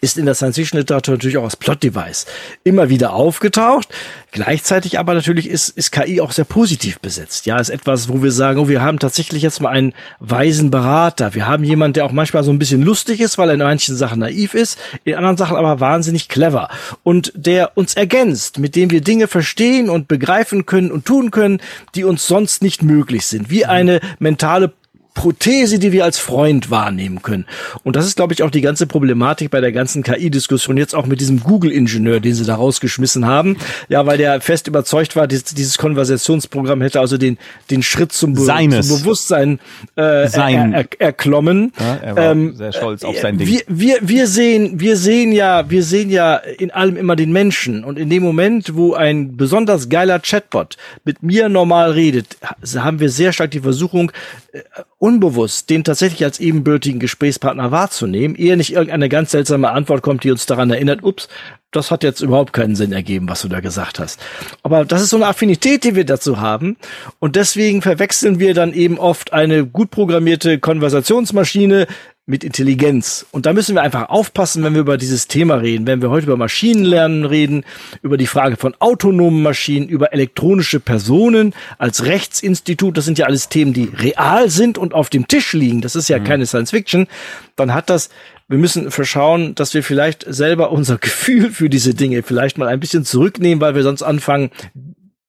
ist 0.00 0.18
in 0.18 0.26
der 0.26 0.34
Science-Fiction-Literatur 0.34 1.14
natürlich 1.14 1.38
auch 1.38 1.44
als 1.44 1.56
Plot-Device 1.56 2.26
immer 2.64 2.88
wieder 2.88 3.12
aufgetaucht. 3.12 3.88
Gleichzeitig 4.30 4.98
aber 4.98 5.14
natürlich 5.14 5.48
ist, 5.48 5.70
ist 5.70 5.92
KI 5.92 6.20
auch 6.20 6.32
sehr 6.32 6.44
positiv 6.44 7.00
besetzt. 7.00 7.46
Ja, 7.46 7.58
ist 7.58 7.70
etwas, 7.70 8.08
wo 8.10 8.22
wir 8.22 8.32
sagen, 8.32 8.60
oh, 8.60 8.68
wir 8.68 8.82
haben 8.82 8.98
tatsächlich 8.98 9.42
jetzt 9.42 9.60
mal 9.60 9.70
einen 9.70 9.94
weisen 10.20 10.70
Berater. 10.70 11.34
Wir 11.34 11.46
haben 11.46 11.64
jemanden, 11.64 11.94
der 11.94 12.04
auch 12.04 12.12
manchmal 12.12 12.44
so 12.44 12.50
ein 12.50 12.58
bisschen 12.58 12.82
lustig 12.82 13.20
ist, 13.20 13.38
weil 13.38 13.48
er 13.48 13.54
in 13.54 13.60
manchen 13.60 13.96
Sachen 13.96 14.20
naiv 14.20 14.52
ist, 14.52 14.78
in 15.04 15.14
anderen 15.14 15.38
Sachen 15.38 15.56
aber 15.56 15.80
wahnsinnig 15.80 16.28
clever 16.28 16.68
und 17.02 17.32
der 17.34 17.78
uns 17.78 17.94
ergänzt, 17.94 18.58
mit 18.58 18.76
dem 18.76 18.90
wir 18.90 19.00
Dinge 19.00 19.28
verstehen 19.28 19.88
und 19.88 20.08
begreifen 20.08 20.66
können 20.66 20.92
und 20.92 21.06
tun 21.06 21.30
können, 21.30 21.62
die 21.94 22.04
uns 22.04 22.26
sonst 22.26 22.62
nicht 22.62 22.82
möglich 22.82 23.24
sind. 23.24 23.48
Wie 23.48 23.64
eine 23.64 24.00
mentale 24.18 24.72
Prothese, 25.16 25.78
die 25.80 25.90
wir 25.90 26.04
als 26.04 26.18
Freund 26.18 26.70
wahrnehmen 26.70 27.22
können. 27.22 27.46
Und 27.82 27.96
das 27.96 28.06
ist, 28.06 28.16
glaube 28.16 28.34
ich, 28.34 28.42
auch 28.42 28.50
die 28.50 28.60
ganze 28.60 28.86
Problematik 28.86 29.50
bei 29.50 29.60
der 29.60 29.72
ganzen 29.72 30.02
KI-Diskussion 30.02 30.76
jetzt 30.76 30.94
auch 30.94 31.06
mit 31.06 31.20
diesem 31.20 31.40
Google-Ingenieur, 31.40 32.20
den 32.20 32.34
sie 32.34 32.44
da 32.44 32.54
rausgeschmissen 32.54 33.26
haben. 33.26 33.56
Ja, 33.88 34.06
weil 34.06 34.18
der 34.18 34.40
fest 34.40 34.68
überzeugt 34.68 35.16
war, 35.16 35.26
dieses, 35.26 35.44
dieses 35.54 35.78
Konversationsprogramm 35.78 36.82
hätte 36.82 37.00
also 37.00 37.16
den, 37.16 37.38
den 37.70 37.82
Schritt 37.82 38.12
zum, 38.12 38.34
Be 38.34 38.42
Seines. 38.42 38.88
zum 38.88 39.00
Bewusstsein 39.00 39.58
äh, 39.96 40.28
Sein. 40.28 40.74
Er, 40.74 40.80
er, 40.80 41.00
erklommen. 41.00 41.72
Ja, 41.78 41.96
er 41.96 42.16
war 42.16 42.30
ähm, 42.30 42.54
sehr 42.54 42.72
stolz 42.72 43.02
auf 43.02 43.18
sein 43.18 43.38
Ding. 43.38 43.48
Wir, 43.48 43.62
wir, 43.68 43.96
wir 44.02 44.26
sehen, 44.26 44.80
wir 44.80 44.98
sehen 44.98 45.32
ja, 45.32 45.68
wir 45.70 45.82
sehen 45.82 46.10
ja 46.10 46.36
in 46.36 46.70
allem 46.70 46.96
immer 46.96 47.16
den 47.16 47.32
Menschen. 47.32 47.84
Und 47.84 47.98
in 47.98 48.10
dem 48.10 48.22
Moment, 48.22 48.76
wo 48.76 48.92
ein 48.92 49.38
besonders 49.38 49.88
geiler 49.88 50.20
Chatbot 50.20 50.76
mit 51.04 51.22
mir 51.22 51.48
normal 51.48 51.92
redet, 51.92 52.36
haben 52.76 53.00
wir 53.00 53.08
sehr 53.08 53.32
stark 53.32 53.50
die 53.52 53.60
Versuchung, 53.60 54.12
äh, 54.52 54.60
unbewusst 55.06 55.70
den 55.70 55.84
tatsächlich 55.84 56.24
als 56.24 56.40
ebenbürtigen 56.40 56.98
Gesprächspartner 56.98 57.70
wahrzunehmen, 57.70 58.34
ehe 58.34 58.56
nicht 58.56 58.72
irgendeine 58.72 59.08
ganz 59.08 59.30
seltsame 59.30 59.70
Antwort 59.70 60.02
kommt, 60.02 60.24
die 60.24 60.32
uns 60.32 60.46
daran 60.46 60.68
erinnert, 60.68 61.04
ups, 61.04 61.28
das 61.70 61.92
hat 61.92 62.02
jetzt 62.02 62.22
überhaupt 62.22 62.52
keinen 62.52 62.74
Sinn 62.74 62.92
ergeben, 62.92 63.28
was 63.28 63.42
du 63.42 63.48
da 63.48 63.60
gesagt 63.60 64.00
hast. 64.00 64.20
Aber 64.64 64.84
das 64.84 65.02
ist 65.02 65.10
so 65.10 65.16
eine 65.16 65.28
Affinität, 65.28 65.84
die 65.84 65.94
wir 65.94 66.04
dazu 66.04 66.40
haben. 66.40 66.76
Und 67.20 67.36
deswegen 67.36 67.82
verwechseln 67.82 68.40
wir 68.40 68.52
dann 68.52 68.72
eben 68.72 68.98
oft 68.98 69.32
eine 69.32 69.64
gut 69.64 69.92
programmierte 69.92 70.58
Konversationsmaschine 70.58 71.86
mit 72.26 72.42
Intelligenz. 72.42 73.24
Und 73.30 73.46
da 73.46 73.52
müssen 73.52 73.76
wir 73.76 73.82
einfach 73.82 74.08
aufpassen, 74.08 74.64
wenn 74.64 74.74
wir 74.74 74.80
über 74.80 74.96
dieses 74.96 75.28
Thema 75.28 75.56
reden. 75.56 75.86
Wenn 75.86 76.02
wir 76.02 76.10
heute 76.10 76.26
über 76.26 76.36
Maschinenlernen 76.36 77.24
reden, 77.24 77.64
über 78.02 78.16
die 78.16 78.26
Frage 78.26 78.56
von 78.56 78.74
autonomen 78.80 79.42
Maschinen, 79.42 79.88
über 79.88 80.12
elektronische 80.12 80.80
Personen 80.80 81.54
als 81.78 82.04
Rechtsinstitut, 82.04 82.96
das 82.96 83.04
sind 83.04 83.18
ja 83.18 83.26
alles 83.26 83.48
Themen, 83.48 83.72
die 83.72 83.84
real 83.96 84.50
sind 84.50 84.76
und 84.76 84.92
auf 84.92 85.08
dem 85.08 85.28
Tisch 85.28 85.52
liegen. 85.52 85.80
Das 85.82 85.94
ist 85.94 86.08
ja 86.08 86.18
mhm. 86.18 86.24
keine 86.24 86.46
Science 86.46 86.70
Fiction. 86.70 87.06
Dann 87.54 87.72
hat 87.72 87.90
das 87.90 88.10
wir 88.48 88.58
müssen 88.58 88.92
verschauen, 88.92 89.56
dass 89.56 89.74
wir 89.74 89.82
vielleicht 89.82 90.24
selber 90.28 90.70
unser 90.70 90.98
Gefühl 91.00 91.50
für 91.50 91.68
diese 91.68 91.94
Dinge 91.94 92.22
vielleicht 92.22 92.58
mal 92.58 92.68
ein 92.68 92.80
bisschen 92.80 93.04
zurücknehmen, 93.04 93.60
weil 93.60 93.74
wir 93.74 93.82
sonst 93.82 94.02
anfangen, 94.02 94.50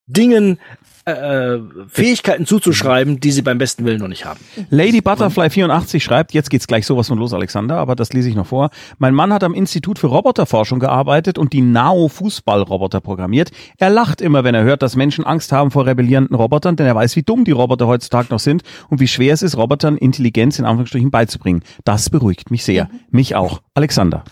Dingen 0.05 0.59
äh, 1.07 1.59
Fähigkeiten 1.87 2.45
zuzuschreiben, 2.45 3.19
die 3.19 3.31
sie 3.31 3.41
beim 3.41 3.57
besten 3.57 3.85
Willen 3.85 3.99
noch 3.99 4.07
nicht 4.07 4.25
haben. 4.25 4.39
Lady 4.69 5.01
Butterfly 5.01 5.49
84 5.49 6.03
schreibt, 6.03 6.33
jetzt 6.33 6.49
geht's 6.49 6.67
gleich 6.67 6.85
sowas 6.85 7.07
von 7.07 7.17
los, 7.17 7.33
Alexander, 7.33 7.77
aber 7.77 7.95
das 7.95 8.13
lese 8.13 8.29
ich 8.29 8.35
noch 8.35 8.47
vor. 8.47 8.69
Mein 8.97 9.13
Mann 9.13 9.31
hat 9.31 9.43
am 9.43 9.53
Institut 9.53 9.99
für 9.99 10.07
Roboterforschung 10.07 10.79
gearbeitet 10.79 11.37
und 11.37 11.53
die 11.53 11.61
Nao 11.61 12.09
Fußballroboter 12.09 12.99
programmiert. 12.99 13.51
Er 13.77 13.89
lacht 13.89 14.21
immer, 14.21 14.43
wenn 14.43 14.55
er 14.55 14.63
hört, 14.63 14.81
dass 14.81 14.95
Menschen 14.95 15.25
Angst 15.25 15.51
haben 15.51 15.71
vor 15.71 15.85
rebellierenden 15.85 16.35
Robotern, 16.35 16.75
denn 16.75 16.85
er 16.85 16.95
weiß, 16.95 17.15
wie 17.15 17.23
dumm 17.23 17.45
die 17.45 17.51
Roboter 17.51 17.87
heutzutage 17.87 18.27
noch 18.29 18.39
sind 18.39 18.63
und 18.89 18.99
wie 18.99 19.07
schwer 19.07 19.33
es 19.33 19.41
ist, 19.41 19.57
Robotern 19.57 19.97
Intelligenz 19.97 20.59
in 20.59 20.65
Anführungsstrichen 20.65 21.11
beizubringen. 21.11 21.63
Das 21.85 22.09
beruhigt 22.09 22.51
mich 22.51 22.63
sehr. 22.63 22.89
Mich 23.09 23.35
auch. 23.35 23.61
Alexander. 23.73 24.23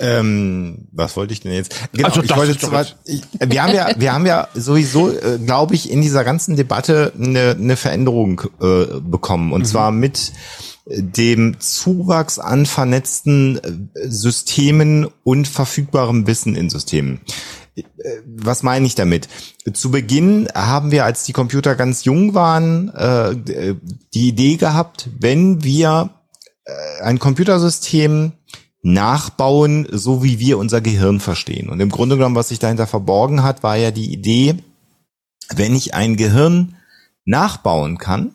Ähm, 0.00 0.88
was 0.92 1.16
wollte 1.16 1.32
ich 1.32 1.40
denn 1.40 1.52
jetzt? 1.52 1.74
Genau, 1.92 2.08
also 2.08 2.22
ich 2.22 2.34
wollte 2.34 2.58
zwar, 2.58 2.86
ich, 3.04 3.22
wir 3.38 3.62
haben 3.62 3.74
ja, 3.74 3.90
wir 3.96 4.12
haben 4.12 4.26
ja 4.26 4.48
sowieso, 4.54 5.10
äh, 5.10 5.38
glaube 5.38 5.74
ich, 5.74 5.90
in 5.90 6.00
dieser 6.00 6.24
ganzen 6.24 6.56
Debatte 6.56 7.12
eine, 7.18 7.50
eine 7.50 7.76
Veränderung 7.76 8.42
äh, 8.60 9.00
bekommen 9.00 9.52
und 9.52 9.62
mhm. 9.62 9.66
zwar 9.66 9.90
mit 9.90 10.32
dem 10.86 11.58
Zuwachs 11.58 12.38
an 12.38 12.64
vernetzten 12.64 13.58
äh, 13.58 14.08
Systemen 14.08 15.08
und 15.24 15.48
verfügbarem 15.48 16.26
Wissen 16.26 16.54
in 16.54 16.70
Systemen. 16.70 17.20
Äh, 17.76 17.82
was 18.24 18.62
meine 18.62 18.86
ich 18.86 18.94
damit? 18.94 19.28
Zu 19.72 19.90
Beginn 19.90 20.48
haben 20.54 20.92
wir, 20.92 21.04
als 21.04 21.24
die 21.24 21.32
Computer 21.32 21.74
ganz 21.74 22.04
jung 22.04 22.34
waren, 22.34 22.90
äh, 22.90 23.74
die 24.14 24.28
Idee 24.28 24.56
gehabt, 24.56 25.08
wenn 25.18 25.62
wir 25.64 26.10
ein 27.00 27.20
Computersystem 27.20 28.32
nachbauen, 28.86 29.88
so 29.90 30.22
wie 30.22 30.38
wir 30.38 30.58
unser 30.58 30.80
Gehirn 30.80 31.18
verstehen. 31.18 31.68
Und 31.68 31.80
im 31.80 31.90
Grunde 31.90 32.16
genommen, 32.16 32.36
was 32.36 32.50
sich 32.50 32.60
dahinter 32.60 32.86
verborgen 32.86 33.42
hat, 33.42 33.64
war 33.64 33.76
ja 33.76 33.90
die 33.90 34.12
Idee, 34.12 34.56
wenn 35.54 35.74
ich 35.74 35.94
ein 35.94 36.16
Gehirn 36.16 36.76
nachbauen 37.24 37.98
kann, 37.98 38.34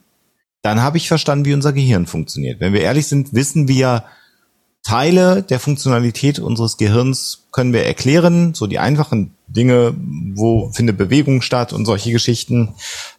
dann 0.62 0.82
habe 0.82 0.98
ich 0.98 1.08
verstanden, 1.08 1.46
wie 1.46 1.54
unser 1.54 1.72
Gehirn 1.72 2.06
funktioniert. 2.06 2.60
Wenn 2.60 2.74
wir 2.74 2.82
ehrlich 2.82 3.08
sind, 3.08 3.34
wissen 3.34 3.70
wir 3.70 4.04
Teile 4.84 5.44
der 5.44 5.60
Funktionalität 5.60 6.40
unseres 6.40 6.78
Gehirns 6.78 7.46
können 7.52 7.72
wir 7.72 7.86
erklären, 7.86 8.54
so 8.56 8.66
die 8.66 8.80
einfachen 8.80 9.36
Dinge, 9.48 9.94
wo 10.34 10.72
findet 10.72 10.98
Bewegung 10.98 11.42
statt 11.42 11.72
und 11.72 11.86
solche 11.86 12.12
Geschichten. 12.12 12.70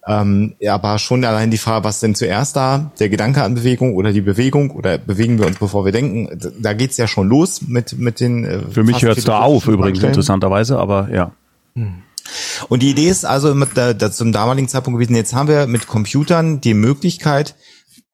Ähm, 0.06 0.54
aber 0.66 0.98
schon 0.98 1.24
allein 1.24 1.50
die 1.50 1.58
Frage, 1.58 1.84
was 1.84 2.00
denn 2.00 2.14
zuerst 2.14 2.56
da, 2.56 2.90
der 2.98 3.08
Gedanke 3.08 3.44
an 3.44 3.54
Bewegung 3.54 3.94
oder 3.94 4.12
die 4.12 4.22
Bewegung 4.22 4.70
oder 4.70 4.98
bewegen 4.98 5.38
wir 5.38 5.46
uns, 5.46 5.58
bevor 5.58 5.84
wir 5.84 5.92
denken, 5.92 6.28
da 6.58 6.72
geht's 6.72 6.96
ja 6.96 7.06
schon 7.06 7.28
los 7.28 7.62
mit, 7.62 7.96
mit 7.98 8.18
den. 8.18 8.44
Äh, 8.44 8.60
Für 8.70 8.82
mich 8.82 9.02
hört's 9.02 9.24
da 9.24 9.40
auf 9.40 9.68
übrigens 9.68 10.02
interessanterweise, 10.02 10.78
aber 10.78 11.10
ja. 11.12 11.32
Hm. 11.76 12.02
Und 12.68 12.82
die 12.82 12.90
Idee 12.90 13.08
ist 13.08 13.24
also 13.24 13.54
mit 13.54 13.76
der, 13.76 13.94
der, 13.94 14.10
zum 14.10 14.32
damaligen 14.32 14.68
Zeitpunkt 14.68 14.98
gewesen, 14.98 15.16
jetzt 15.16 15.34
haben 15.34 15.48
wir 15.48 15.66
mit 15.66 15.86
Computern 15.86 16.60
die 16.60 16.74
Möglichkeit, 16.74 17.54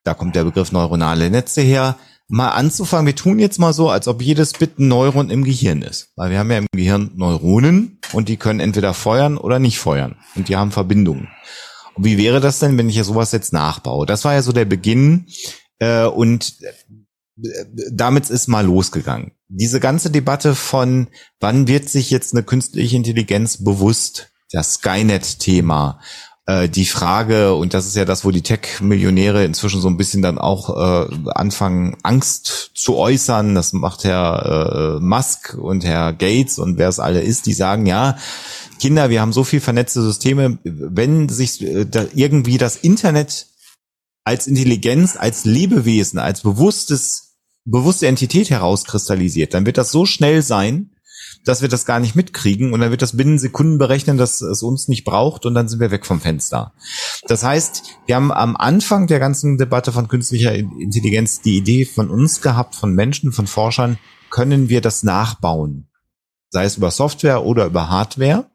da 0.04 0.14
kommt 0.14 0.34
der 0.34 0.44
Begriff 0.44 0.72
neuronale 0.72 1.30
Netze 1.30 1.61
her, 1.61 1.96
mal 2.29 2.51
anzufangen. 2.51 3.07
Wir 3.07 3.17
tun 3.17 3.38
jetzt 3.38 3.59
mal 3.59 3.73
so, 3.73 3.91
als 3.91 4.07
ob 4.07 4.23
jedes 4.23 4.53
Bit 4.53 4.79
ein 4.79 4.88
Neuron 4.88 5.31
im 5.31 5.45
Gehirn 5.45 5.83
ist. 5.83 6.12
Weil 6.17 6.31
wir 6.31 6.38
haben 6.38 6.51
ja 6.51 6.59
im 6.59 6.67
Gehirn 6.73 7.11
Neuronen 7.17 8.01
und 8.12 8.29
die 8.29 8.37
können 8.37 8.61
entweder 8.61 8.95
feuern 8.95 9.38
oder 9.38 9.59
nicht 9.59 9.79
feuern. 9.79 10.17
Und 10.37 10.49
die 10.49 10.57
haben 10.57 10.71
Verbindungen. 10.71 11.29
Und 11.95 12.05
wie 12.05 12.19
wäre 12.19 12.41
das 12.41 12.59
denn, 12.59 12.79
wenn 12.79 12.88
ich 12.88 12.97
ja 12.97 13.05
sowas 13.05 13.33
jetzt 13.33 13.53
nachbaue? 13.53 14.07
Das 14.07 14.25
war 14.25 14.35
ja 14.35 14.43
so 14.43 14.53
der 14.53 14.67
Beginn. 14.67 15.27
Äh, 15.79 16.05
und 16.05 16.57
äh, 16.62 17.64
damit 17.93 18.31
ist 18.31 18.49
mal 18.49 18.64
losgegangen. 18.64 19.33
Diese 19.49 19.81
ganze 19.81 20.11
Debatte 20.11 20.55
von, 20.55 21.09
wann 21.41 21.67
wird 21.67 21.88
sich 21.88 22.11
jetzt 22.11 22.35
eine 22.35 22.43
künstliche 22.43 22.97
Intelligenz 22.97 23.64
bewusst? 23.64 24.31
Das 24.51 24.75
Skynet-Thema 24.75 26.01
äh, 26.48 26.68
die 26.70 26.87
Frage, 26.87 27.54
und 27.54 27.74
das 27.74 27.87
ist 27.87 27.94
ja 27.94 28.06
das, 28.06 28.24
wo 28.24 28.30
die 28.30 28.40
Tech-Millionäre 28.40 29.44
inzwischen 29.44 29.82
so 29.82 29.88
ein 29.88 29.98
bisschen 29.98 30.22
dann 30.22 30.38
auch 30.38 30.70
äh, 30.70 31.30
anfangen, 31.34 31.98
Angst 32.02 32.70
zu 32.74 32.96
äußern. 32.96 33.54
Das 33.54 33.74
macht 33.74 34.04
Herr 34.04 34.96
äh, 34.96 35.04
Musk 35.04 35.54
und 35.61 35.84
Herr 35.84 36.14
Gates 36.14 36.58
und 36.58 36.78
wer 36.78 36.88
es 36.88 37.00
alle 37.00 37.20
ist, 37.20 37.44
die 37.44 37.52
sagen, 37.52 37.84
ja, 37.84 38.16
Kinder, 38.80 39.11
wir 39.11 39.20
haben 39.20 39.34
so 39.34 39.44
viel 39.44 39.61
vernetzte 39.61 40.00
Systeme, 40.00 40.58
wenn 40.64 41.28
sich 41.28 41.61
äh, 41.61 41.84
da 41.84 42.06
irgendwie 42.14 42.56
das 42.56 42.76
Internet 42.76 43.48
als 44.24 44.46
Intelligenz, 44.46 45.16
als 45.16 45.44
Lebewesen, 45.44 46.18
als 46.18 46.40
bewusstes, 46.40 47.37
bewusste 47.66 48.06
Entität 48.06 48.48
herauskristallisiert, 48.48 49.52
dann 49.52 49.66
wird 49.66 49.76
das 49.76 49.90
so 49.90 50.06
schnell 50.06 50.40
sein, 50.40 50.92
dass 51.45 51.62
wir 51.62 51.69
das 51.69 51.87
gar 51.87 52.01
nicht 52.01 52.14
mitkriegen 52.14 52.73
und 52.73 52.81
dann 52.81 52.91
wird 52.91 53.03
das 53.03 53.17
binnen 53.17 53.38
Sekunden 53.38 53.79
berechnen, 53.79 54.19
dass 54.19 54.41
es 54.41 54.62
uns 54.62 54.88
nicht 54.88 55.05
braucht 55.05 55.47
und 55.47 55.55
dann 55.55 55.69
sind 55.69 55.81
wir 55.81 55.91
weg 55.91 56.05
vom 56.05 56.21
Fenster. 56.21 56.73
Das 57.27 57.43
heißt, 57.43 57.85
wir 58.07 58.17
haben 58.17 58.33
am 58.33 58.57
Anfang 58.57 59.07
der 59.07 59.19
ganzen 59.19 59.59
Debatte 59.59 59.93
von 59.93 60.09
künstlicher 60.09 60.55
Intelligenz 60.55 61.41
die 61.41 61.57
Idee 61.57 61.85
von 61.85 62.11
uns 62.11 62.41
gehabt, 62.41 62.75
von 62.75 62.93
Menschen, 62.95 63.33
von 63.33 63.47
Forschern, 63.47 63.99
können 64.31 64.69
wir 64.69 64.81
das 64.81 65.03
nachbauen? 65.03 65.88
Sei 66.51 66.64
es 66.64 66.77
über 66.77 66.91
Software 66.91 67.45
oder 67.45 67.67
über 67.67 67.88
Hardware. 67.88 68.51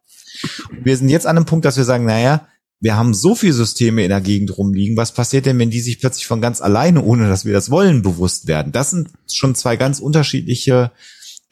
Wir 0.84 0.98
sind 0.98 1.10
jetzt 1.10 1.28
an 1.28 1.38
einem 1.38 1.46
Punkt, 1.46 1.66
dass 1.66 1.78
wir 1.78 1.84
sagen, 1.84 2.06
naja, 2.06 2.48
wir 2.80 2.98
haben 2.98 3.14
so 3.14 3.34
viele 3.34 3.54
Systeme 3.54 4.04
in 4.04 4.10
der 4.10 4.20
Gegend 4.20 4.58
rumliegen. 4.58 4.98
Was 4.98 5.14
passiert 5.14 5.46
denn, 5.46 5.58
wenn 5.58 5.70
die 5.70 5.80
sich 5.80 6.02
plötzlich 6.02 6.28
von 6.28 6.42
ganz 6.42 6.60
alleine, 6.60 7.02
ohne 7.02 7.30
dass 7.30 7.46
wir 7.46 7.54
das 7.54 7.70
wollen, 7.70 8.02
bewusst 8.02 8.48
werden? 8.48 8.74
Das 8.74 8.92
sind 8.92 9.10
schon 9.32 9.56
zwei 9.56 9.78
ganz 9.78 10.00
unterschiedliche 10.00 10.92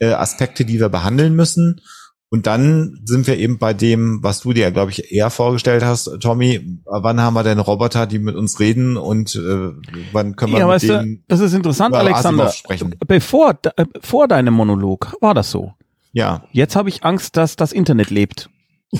äh, 0.02 0.14
Aspekte, 0.14 0.64
die 0.64 0.80
wir 0.80 0.88
behandeln 0.88 1.34
müssen. 1.34 1.80
Und 2.28 2.46
dann 2.46 3.00
sind 3.04 3.26
wir 3.26 3.36
eben 3.36 3.58
bei 3.58 3.74
dem, 3.74 4.22
was 4.22 4.40
du 4.40 4.52
dir, 4.52 4.70
glaube 4.70 4.90
ich, 4.90 5.12
eher 5.12 5.28
vorgestellt 5.30 5.84
hast, 5.84 6.10
Tommy. 6.20 6.80
Wann 6.86 7.20
haben 7.20 7.34
wir 7.34 7.42
denn 7.42 7.58
Roboter, 7.58 8.06
die 8.06 8.18
mit 8.18 8.34
uns 8.34 8.58
reden 8.58 8.96
und 8.96 9.36
äh, 9.36 9.70
wann 10.12 10.34
können 10.34 10.54
wir 10.54 10.60
ja, 10.60 10.66
mit 10.66 10.82
denen 10.82 11.16
du, 11.16 11.22
Das 11.28 11.40
ist 11.40 11.52
interessant, 11.52 11.94
Alexander. 11.94 12.48
Sprechen? 12.50 12.96
Bevor 13.06 13.58
äh, 13.76 13.84
vor 14.00 14.28
deinem 14.28 14.54
Monolog 14.54 15.14
war 15.20 15.34
das 15.34 15.50
so. 15.50 15.74
Ja. 16.12 16.44
Jetzt 16.52 16.74
habe 16.74 16.88
ich 16.88 17.04
Angst, 17.04 17.36
dass 17.36 17.56
das 17.56 17.70
Internet 17.70 18.10
lebt. 18.10 18.48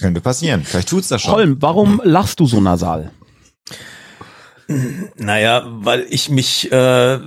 Könnte 0.00 0.20
passieren. 0.20 0.62
Vielleicht 0.62 0.88
tut's 0.88 1.08
das 1.08 1.22
schon. 1.22 1.32
Holm, 1.32 1.56
warum 1.60 2.00
lachst 2.04 2.38
du 2.38 2.46
so 2.46 2.60
nasal? 2.60 3.10
Naja, 5.16 5.64
weil 5.66 6.06
ich 6.08 6.30
mich 6.30 6.70
äh, 6.70 7.18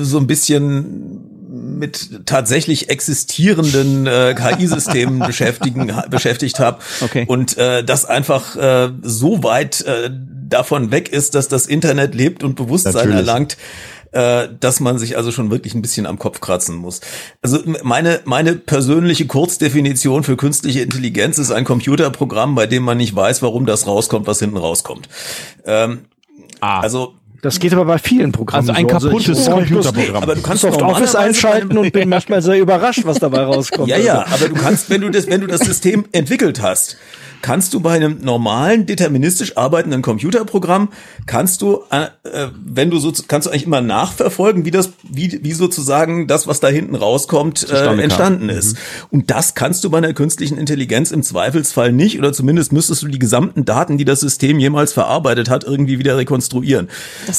so 0.00 0.18
ein 0.18 0.26
bisschen 0.28 1.25
mit 1.56 2.26
tatsächlich 2.26 2.90
existierenden 2.90 4.06
äh, 4.06 4.34
KI-Systemen 4.34 5.18
beschäftigen 5.26 5.92
beschäftigt 6.10 6.58
habe 6.60 6.78
okay. 7.00 7.24
und 7.26 7.56
äh, 7.56 7.82
das 7.84 8.04
einfach 8.04 8.56
äh, 8.56 8.90
so 9.02 9.42
weit 9.42 9.82
äh, 9.82 10.10
davon 10.48 10.90
weg 10.90 11.08
ist, 11.08 11.34
dass 11.34 11.48
das 11.48 11.66
Internet 11.66 12.14
lebt 12.14 12.44
und 12.44 12.54
Bewusstsein 12.54 12.94
Natürlich. 12.94 13.16
erlangt, 13.16 13.56
äh, 14.12 14.48
dass 14.60 14.80
man 14.80 14.98
sich 14.98 15.16
also 15.16 15.32
schon 15.32 15.50
wirklich 15.50 15.74
ein 15.74 15.82
bisschen 15.82 16.06
am 16.06 16.18
Kopf 16.18 16.40
kratzen 16.40 16.76
muss. 16.76 17.00
Also 17.42 17.60
meine 17.82 18.20
meine 18.24 18.54
persönliche 18.54 19.26
Kurzdefinition 19.26 20.22
für 20.24 20.36
künstliche 20.36 20.80
Intelligenz 20.80 21.38
ist 21.38 21.50
ein 21.50 21.64
Computerprogramm, 21.64 22.54
bei 22.54 22.66
dem 22.66 22.82
man 22.82 22.98
nicht 22.98 23.14
weiß, 23.14 23.42
warum 23.42 23.66
das 23.66 23.86
rauskommt, 23.86 24.26
was 24.26 24.38
hinten 24.38 24.56
rauskommt. 24.56 25.08
Ähm, 25.64 26.06
ah. 26.60 26.80
Also 26.80 27.14
das 27.46 27.60
geht 27.60 27.72
aber 27.72 27.84
bei 27.84 27.98
vielen 27.98 28.32
Programmen. 28.32 28.68
Also 28.68 28.72
ein 28.72 28.88
so. 28.88 29.08
kaputtes 29.08 29.38
also 29.38 29.52
Computerprogramm. 29.52 30.22
Aber 30.22 30.34
du 30.34 30.42
kannst 30.42 30.62
Soft 30.62 30.82
Office 30.82 31.14
einschalten 31.14 31.78
und 31.78 31.92
bin 31.92 32.08
manchmal 32.08 32.42
sehr 32.42 32.58
überrascht, 32.58 33.02
was 33.04 33.18
dabei 33.18 33.44
rauskommt. 33.44 33.88
Ja, 33.88 33.98
ja, 33.98 34.26
aber 34.26 34.48
du 34.48 34.54
kannst, 34.54 34.90
wenn 34.90 35.00
du 35.00 35.10
das, 35.10 35.28
wenn 35.28 35.40
du 35.40 35.46
das 35.46 35.60
System 35.60 36.06
entwickelt 36.12 36.60
hast, 36.60 36.96
kannst 37.42 37.74
du 37.74 37.80
bei 37.80 37.92
einem 37.92 38.18
normalen 38.22 38.86
deterministisch 38.86 39.56
arbeitenden 39.56 40.02
Computerprogramm 40.02 40.88
kannst 41.26 41.62
du, 41.62 41.82
äh, 41.90 42.04
äh, 42.28 42.48
wenn 42.64 42.90
du 42.90 42.98
so, 42.98 43.12
kannst 43.26 43.46
du 43.46 43.50
eigentlich 43.50 43.66
immer 43.66 43.80
nachverfolgen, 43.80 44.64
wie 44.64 44.70
das, 44.70 44.92
wie, 45.02 45.40
wie 45.42 45.52
sozusagen 45.52 46.26
das, 46.26 46.46
was 46.46 46.60
da 46.60 46.68
hinten 46.68 46.94
rauskommt, 46.94 47.68
äh, 47.70 47.86
entstanden 48.00 48.48
ist. 48.48 48.74
Mhm. 48.74 48.78
Und 49.10 49.30
das 49.30 49.54
kannst 49.54 49.84
du 49.84 49.90
bei 49.90 49.98
einer 49.98 50.12
künstlichen 50.12 50.58
Intelligenz 50.58 51.10
im 51.10 51.22
Zweifelsfall 51.22 51.92
nicht, 51.92 52.18
oder 52.18 52.32
zumindest 52.32 52.72
müsstest 52.72 53.02
du 53.02 53.08
die 53.08 53.18
gesamten 53.18 53.64
Daten, 53.64 53.98
die 53.98 54.04
das 54.04 54.20
System 54.20 54.58
jemals 54.58 54.92
verarbeitet 54.92 55.50
hat, 55.50 55.64
irgendwie 55.64 55.98
wieder 55.98 56.16
rekonstruieren. 56.16 56.88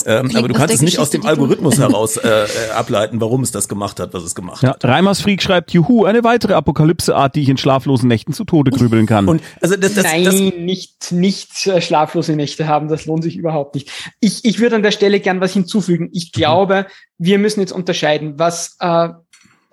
Ähm, 0.06 0.32
aber 0.36 0.48
du 0.48 0.54
kannst 0.54 0.76
es 0.76 0.82
nicht 0.82 1.00
aus 1.00 1.10
dem 1.10 1.26
Algorithmus 1.26 1.78
heraus 1.80 2.18
äh, 2.18 2.28
äh, 2.28 2.72
ableiten, 2.76 3.22
warum 3.22 3.44
es 3.44 3.52
das 3.52 3.68
gemacht 3.68 4.00
hat, 4.00 4.14
was 4.14 4.24
es 4.24 4.36
gemacht 4.36 4.64
ja, 4.64 4.70
hat. 4.70 4.84
Reimers 4.84 5.22
Freak 5.22 5.42
schreibt, 5.42 5.72
juhu, 5.72 6.06
eine 6.06 6.24
weitere 6.24 6.54
Apokalypseart, 6.54 7.36
die 7.36 7.42
ich 7.42 7.50
in 7.50 7.58
schlaflosen 7.58 8.08
Nächten 8.08 8.34
zu 8.34 8.44
Tode 8.44 8.72
grübeln 8.72 9.06
kann. 9.06 9.28
Und 9.28 9.42
also 9.62 9.76
das, 9.76 9.87
das, 9.96 10.04
Nein, 10.04 10.24
das, 10.24 10.36
nicht, 10.36 11.12
nicht 11.12 11.68
äh, 11.68 11.82
schlaflose 11.82 12.36
Nächte 12.36 12.68
haben, 12.68 12.88
das 12.88 13.06
lohnt 13.06 13.24
sich 13.24 13.38
überhaupt 13.38 13.76
nicht. 13.76 13.92
Ich, 14.20 14.44
ich 14.44 14.60
würde 14.60 14.76
an 14.76 14.84
der 14.84 14.92
Stelle 14.92 15.20
gern 15.20 15.42
was 15.42 15.54
hinzufügen. 15.54 16.10
Ich 16.14 16.32
mhm. 16.34 16.40
glaube, 16.40 16.88
wir 17.18 17.40
müssen 17.40 17.60
jetzt 17.60 17.72
unterscheiden, 17.72 18.38
was 18.38 18.76
äh, 18.80 19.10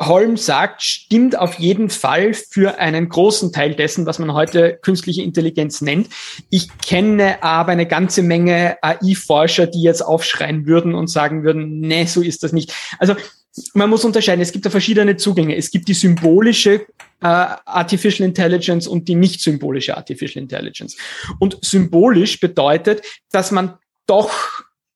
Holm 0.00 0.36
sagt, 0.36 0.82
stimmt 0.82 1.38
auf 1.38 1.54
jeden 1.54 1.88
Fall 1.88 2.34
für 2.34 2.78
einen 2.78 3.08
großen 3.08 3.52
Teil 3.52 3.74
dessen, 3.74 4.06
was 4.06 4.18
man 4.18 4.34
heute 4.34 4.78
künstliche 4.82 5.22
Intelligenz 5.22 5.80
nennt. 5.80 6.08
Ich 6.50 6.68
kenne 6.78 7.42
aber 7.42 7.72
eine 7.72 7.86
ganze 7.86 8.22
Menge 8.22 8.76
AI-Forscher, 8.82 9.68
die 9.68 9.82
jetzt 9.82 10.02
aufschreien 10.02 10.66
würden 10.66 10.94
und 10.94 11.08
sagen 11.08 11.44
würden, 11.44 11.80
nee, 11.80 12.06
so 12.06 12.22
ist 12.22 12.42
das 12.42 12.52
nicht. 12.52 12.74
Also 12.98 13.14
man 13.74 13.90
muss 13.90 14.04
unterscheiden, 14.04 14.40
es 14.40 14.52
gibt 14.52 14.66
da 14.66 14.70
verschiedene 14.70 15.16
Zugänge. 15.16 15.56
Es 15.56 15.70
gibt 15.70 15.88
die 15.88 15.94
symbolische 15.94 16.86
äh, 17.20 17.26
Artificial 17.26 18.26
Intelligence 18.26 18.86
und 18.86 19.08
die 19.08 19.14
nicht 19.14 19.40
symbolische 19.40 19.96
Artificial 19.96 20.42
Intelligence. 20.42 20.96
Und 21.38 21.58
symbolisch 21.62 22.40
bedeutet, 22.40 23.02
dass 23.30 23.50
man 23.50 23.74
doch 24.06 24.32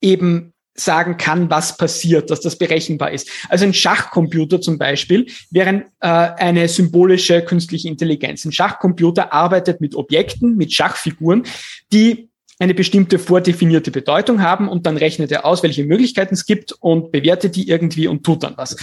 eben 0.01 0.53
sagen 0.75 1.17
kann, 1.17 1.51
was 1.51 1.77
passiert, 1.77 2.31
dass 2.31 2.41
das 2.41 2.57
berechenbar 2.57 3.11
ist. 3.11 3.29
Also 3.49 3.65
ein 3.65 3.75
Schachcomputer 3.75 4.61
zum 4.61 4.79
Beispiel 4.79 5.27
wäre 5.51 5.85
äh, 6.01 6.09
eine 6.09 6.69
symbolische 6.69 7.43
künstliche 7.43 7.89
Intelligenz. 7.89 8.45
Ein 8.45 8.53
Schachcomputer 8.53 9.33
arbeitet 9.33 9.81
mit 9.81 9.95
Objekten, 9.97 10.57
mit 10.57 10.73
Schachfiguren, 10.73 11.45
die 11.93 12.28
eine 12.61 12.75
bestimmte 12.75 13.19
vordefinierte 13.21 13.93
Bedeutung 13.93 14.43
haben 14.43 14.69
und 14.69 14.85
dann 14.85 14.97
rechnet 14.97 15.31
er 15.31 15.45
aus, 15.45 15.63
welche 15.63 15.85
Möglichkeiten 15.85 16.35
es 16.35 16.45
gibt 16.45 16.73
und 16.81 17.13
bewertet 17.13 17.55
die 17.55 17.69
irgendwie 17.69 18.09
und 18.09 18.25
tut 18.25 18.43
dann 18.43 18.55
was. 18.57 18.77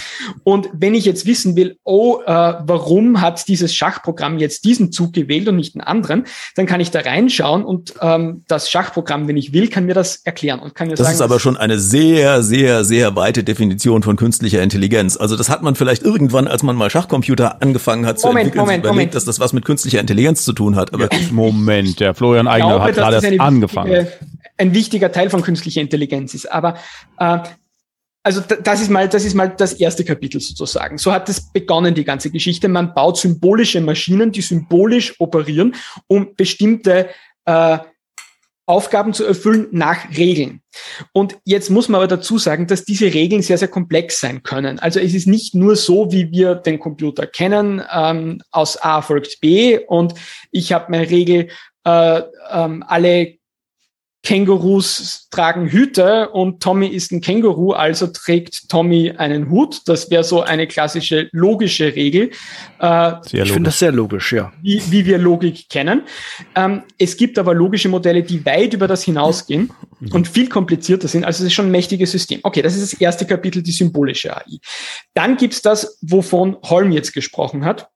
Und 0.44 0.68
wenn 0.72 0.94
ich 0.94 1.04
jetzt 1.04 1.26
wissen 1.26 1.56
will, 1.56 1.76
oh, 1.84 2.20
äh, 2.24 2.26
warum 2.26 3.20
hat 3.20 3.46
dieses 3.48 3.74
Schachprogramm 3.74 4.38
jetzt 4.38 4.64
diesen 4.64 4.92
Zug 4.92 5.12
gewählt 5.12 5.46
und 5.48 5.56
nicht 5.56 5.74
einen 5.74 5.82
anderen, 5.82 6.24
dann 6.54 6.64
kann 6.64 6.80
ich 6.80 6.90
da 6.90 7.00
reinschauen 7.00 7.64
und 7.64 7.94
ähm, 8.00 8.44
das 8.48 8.70
Schachprogramm, 8.70 9.28
wenn 9.28 9.36
ich 9.36 9.52
will, 9.52 9.68
kann 9.68 9.84
mir 9.84 9.94
das 9.94 10.16
erklären 10.24 10.60
und 10.60 10.74
kann 10.74 10.88
mir 10.88 10.94
das 10.94 11.00
sagen. 11.00 11.10
Das 11.10 11.16
ist 11.16 11.22
aber 11.22 11.38
schon 11.38 11.58
eine 11.58 11.78
sehr, 11.78 12.42
sehr, 12.42 12.82
sehr 12.82 13.14
weite 13.14 13.44
Definition 13.44 14.02
von 14.02 14.16
künstlicher 14.16 14.62
Intelligenz. 14.62 15.18
Also 15.18 15.36
das 15.36 15.50
hat 15.50 15.62
man 15.62 15.74
vielleicht 15.74 16.02
irgendwann, 16.02 16.48
als 16.48 16.62
man 16.62 16.76
mal 16.76 16.88
Schachcomputer 16.88 17.60
angefangen 17.60 18.06
hat 18.06 18.20
zu 18.20 18.28
Moment, 18.28 18.46
entwickeln, 18.46 18.60
Moment, 18.60 18.84
überlegt, 18.84 18.96
Moment. 18.96 19.14
dass 19.14 19.26
das 19.26 19.38
was 19.38 19.52
mit 19.52 19.66
künstlicher 19.66 20.00
Intelligenz 20.00 20.44
zu 20.46 20.54
tun 20.54 20.76
hat. 20.76 20.94
Aber 20.94 21.10
Moment, 21.30 22.00
der 22.00 22.14
Florian 22.14 22.48
Eigner 22.48 22.80
hat 22.80 22.94
gerade 22.94 23.16
erst 23.16 23.40
angefangen 23.40 23.65
angefangen. 23.66 24.06
ein 24.56 24.74
wichtiger 24.74 25.12
Teil 25.12 25.30
von 25.30 25.42
künstlicher 25.42 25.80
Intelligenz 25.80 26.34
ist. 26.34 26.50
Aber 26.50 26.76
äh, 27.18 27.38
also 28.26 28.40
das 28.40 28.80
ist 28.80 28.90
mal, 28.90 29.08
das 29.08 29.24
ist 29.24 29.34
mal 29.34 29.54
das 29.56 29.74
erste 29.74 30.04
Kapitel 30.04 30.40
sozusagen. 30.40 30.98
So 30.98 31.12
hat 31.12 31.28
es 31.28 31.52
begonnen, 31.52 31.94
die 31.94 32.02
ganze 32.02 32.30
Geschichte. 32.30 32.66
Man 32.68 32.92
baut 32.92 33.18
symbolische 33.18 33.80
Maschinen, 33.80 34.32
die 34.32 34.40
symbolisch 34.40 35.14
operieren, 35.20 35.76
um 36.08 36.34
bestimmte 36.34 37.08
äh, 37.44 37.78
Aufgaben 38.68 39.14
zu 39.14 39.24
erfüllen 39.24 39.68
nach 39.70 40.10
Regeln. 40.16 40.60
Und 41.12 41.38
jetzt 41.44 41.70
muss 41.70 41.88
man 41.88 42.00
aber 42.00 42.08
dazu 42.08 42.36
sagen, 42.36 42.66
dass 42.66 42.84
diese 42.84 43.14
Regeln 43.14 43.42
sehr, 43.42 43.58
sehr 43.58 43.68
komplex 43.68 44.18
sein 44.18 44.42
können. 44.42 44.80
Also 44.80 44.98
es 44.98 45.14
ist 45.14 45.28
nicht 45.28 45.54
nur 45.54 45.76
so, 45.76 46.10
wie 46.10 46.32
wir 46.32 46.56
den 46.56 46.80
Computer 46.80 47.28
kennen, 47.28 47.80
ähm, 47.92 48.42
aus 48.50 48.76
A 48.82 49.02
folgt 49.02 49.40
B 49.40 49.78
und 49.78 50.14
ich 50.50 50.72
habe 50.72 50.90
meine 50.90 51.08
Regel, 51.08 51.48
äh, 51.84 52.22
ähm, 52.50 52.84
alle 52.88 53.35
Kängurus 54.26 55.28
tragen 55.30 55.68
Hüte 55.68 56.30
und 56.30 56.60
Tommy 56.60 56.88
ist 56.88 57.12
ein 57.12 57.20
Känguru, 57.20 57.70
also 57.70 58.08
trägt 58.08 58.68
Tommy 58.68 59.12
einen 59.16 59.50
Hut. 59.50 59.82
Das 59.86 60.10
wäre 60.10 60.24
so 60.24 60.42
eine 60.42 60.66
klassische 60.66 61.28
logische 61.30 61.94
Regel. 61.94 62.30
Äh, 62.80 63.12
ich 63.30 63.52
finde 63.52 63.68
das 63.68 63.78
sehr 63.78 63.92
logisch, 63.92 64.32
ja. 64.32 64.52
Wie, 64.60 64.82
wie 64.90 65.06
wir 65.06 65.18
Logik 65.18 65.68
kennen. 65.68 66.02
Ähm, 66.56 66.82
es 66.98 67.16
gibt 67.16 67.38
aber 67.38 67.54
logische 67.54 67.88
Modelle, 67.88 68.24
die 68.24 68.44
weit 68.44 68.74
über 68.74 68.88
das 68.88 69.04
hinausgehen 69.04 69.70
mhm. 70.00 70.10
und 70.10 70.26
viel 70.26 70.48
komplizierter 70.48 71.06
sind. 71.06 71.24
Also 71.24 71.44
es 71.44 71.50
ist 71.50 71.54
schon 71.54 71.66
ein 71.66 71.70
mächtiges 71.70 72.10
System. 72.10 72.40
Okay, 72.42 72.62
das 72.62 72.74
ist 72.74 72.94
das 72.94 73.00
erste 73.00 73.26
Kapitel, 73.26 73.62
die 73.62 73.70
symbolische 73.70 74.36
AI. 74.36 74.58
Dann 75.14 75.36
gibt's 75.36 75.62
das, 75.62 75.98
wovon 76.02 76.56
Holm 76.64 76.90
jetzt 76.90 77.12
gesprochen 77.12 77.64
hat. 77.64 77.90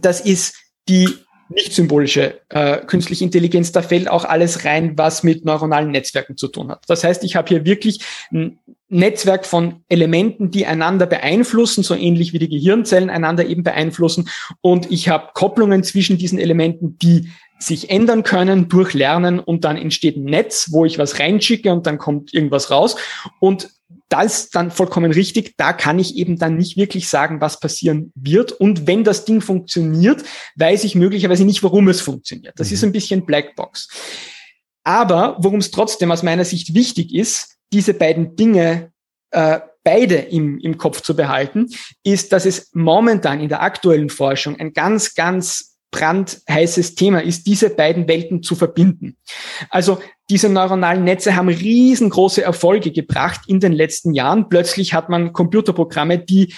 Das 0.00 0.22
ist 0.22 0.54
die 0.88 1.06
nicht 1.50 1.72
symbolische 1.72 2.40
äh, 2.48 2.78
künstliche 2.78 3.24
Intelligenz, 3.24 3.72
da 3.72 3.82
fällt 3.82 4.08
auch 4.08 4.24
alles 4.24 4.64
rein, 4.64 4.96
was 4.96 5.22
mit 5.22 5.44
neuronalen 5.44 5.90
Netzwerken 5.90 6.36
zu 6.36 6.48
tun 6.48 6.70
hat. 6.70 6.84
Das 6.86 7.04
heißt, 7.04 7.24
ich 7.24 7.36
habe 7.36 7.48
hier 7.48 7.64
wirklich 7.64 8.00
ein 8.32 8.58
Netzwerk 8.88 9.46
von 9.46 9.84
Elementen, 9.88 10.50
die 10.50 10.66
einander 10.66 11.06
beeinflussen, 11.06 11.82
so 11.82 11.94
ähnlich 11.94 12.32
wie 12.32 12.38
die 12.38 12.48
Gehirnzellen 12.48 13.10
einander 13.10 13.46
eben 13.46 13.62
beeinflussen. 13.62 14.28
Und 14.60 14.90
ich 14.90 15.08
habe 15.08 15.30
Kopplungen 15.34 15.84
zwischen 15.84 16.18
diesen 16.18 16.38
Elementen, 16.38 16.98
die 16.98 17.28
sich 17.60 17.90
ändern 17.90 18.22
können 18.22 18.68
durch 18.68 18.94
Lernen 18.94 19.38
und 19.38 19.64
dann 19.64 19.76
entsteht 19.76 20.16
ein 20.16 20.24
Netz, 20.24 20.68
wo 20.72 20.84
ich 20.84 20.98
was 20.98 21.20
reinschicke 21.20 21.72
und 21.72 21.86
dann 21.86 21.98
kommt 21.98 22.32
irgendwas 22.32 22.70
raus. 22.70 22.96
Und 23.38 23.70
das 24.08 24.42
ist 24.42 24.54
dann 24.56 24.70
vollkommen 24.70 25.12
richtig. 25.12 25.54
Da 25.56 25.72
kann 25.72 25.98
ich 25.98 26.16
eben 26.16 26.36
dann 26.36 26.56
nicht 26.56 26.76
wirklich 26.76 27.08
sagen, 27.08 27.40
was 27.40 27.60
passieren 27.60 28.12
wird. 28.16 28.52
Und 28.52 28.86
wenn 28.86 29.04
das 29.04 29.24
Ding 29.24 29.40
funktioniert, 29.40 30.24
weiß 30.56 30.84
ich 30.84 30.94
möglicherweise 30.94 31.44
nicht, 31.44 31.62
warum 31.62 31.88
es 31.88 32.00
funktioniert. 32.00 32.58
Das 32.58 32.70
mhm. 32.70 32.74
ist 32.74 32.84
ein 32.84 32.92
bisschen 32.92 33.26
Blackbox. 33.26 33.88
Aber 34.82 35.36
worum 35.40 35.60
es 35.60 35.70
trotzdem 35.70 36.10
aus 36.10 36.22
meiner 36.22 36.44
Sicht 36.44 36.74
wichtig 36.74 37.14
ist, 37.14 37.56
diese 37.72 37.94
beiden 37.94 38.34
Dinge 38.34 38.90
äh, 39.30 39.60
beide 39.84 40.16
im, 40.16 40.58
im 40.58 40.76
Kopf 40.76 41.02
zu 41.02 41.14
behalten, 41.14 41.68
ist, 42.02 42.32
dass 42.32 42.46
es 42.46 42.70
momentan 42.72 43.40
in 43.40 43.48
der 43.48 43.62
aktuellen 43.62 44.10
Forschung 44.10 44.58
ein 44.58 44.72
ganz, 44.72 45.14
ganz 45.14 45.69
brandheißes 45.90 46.94
Thema 46.94 47.22
ist, 47.22 47.46
diese 47.46 47.70
beiden 47.70 48.08
Welten 48.08 48.42
zu 48.42 48.54
verbinden. 48.54 49.16
Also 49.70 49.98
diese 50.28 50.48
neuronalen 50.48 51.04
Netze 51.04 51.34
haben 51.34 51.48
riesengroße 51.48 52.42
Erfolge 52.42 52.92
gebracht 52.92 53.42
in 53.48 53.60
den 53.60 53.72
letzten 53.72 54.14
Jahren. 54.14 54.48
Plötzlich 54.48 54.94
hat 54.94 55.08
man 55.08 55.32
Computerprogramme, 55.32 56.18
die 56.18 56.54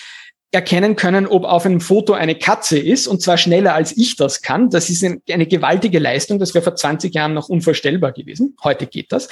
erkennen 0.54 0.96
können, 0.96 1.26
ob 1.26 1.44
auf 1.44 1.64
einem 1.64 1.80
Foto 1.80 2.12
eine 2.12 2.34
Katze 2.34 2.78
ist, 2.78 3.06
und 3.06 3.22
zwar 3.22 3.38
schneller 3.38 3.74
als 3.74 3.96
ich 3.96 4.16
das 4.16 4.42
kann. 4.42 4.68
Das 4.68 4.90
ist 4.90 5.02
eine 5.02 5.46
gewaltige 5.46 5.98
Leistung. 5.98 6.38
Das 6.38 6.52
wäre 6.52 6.62
vor 6.62 6.76
20 6.76 7.14
Jahren 7.14 7.32
noch 7.32 7.48
unvorstellbar 7.48 8.12
gewesen. 8.12 8.54
Heute 8.62 8.86
geht 8.86 9.12
das. 9.12 9.28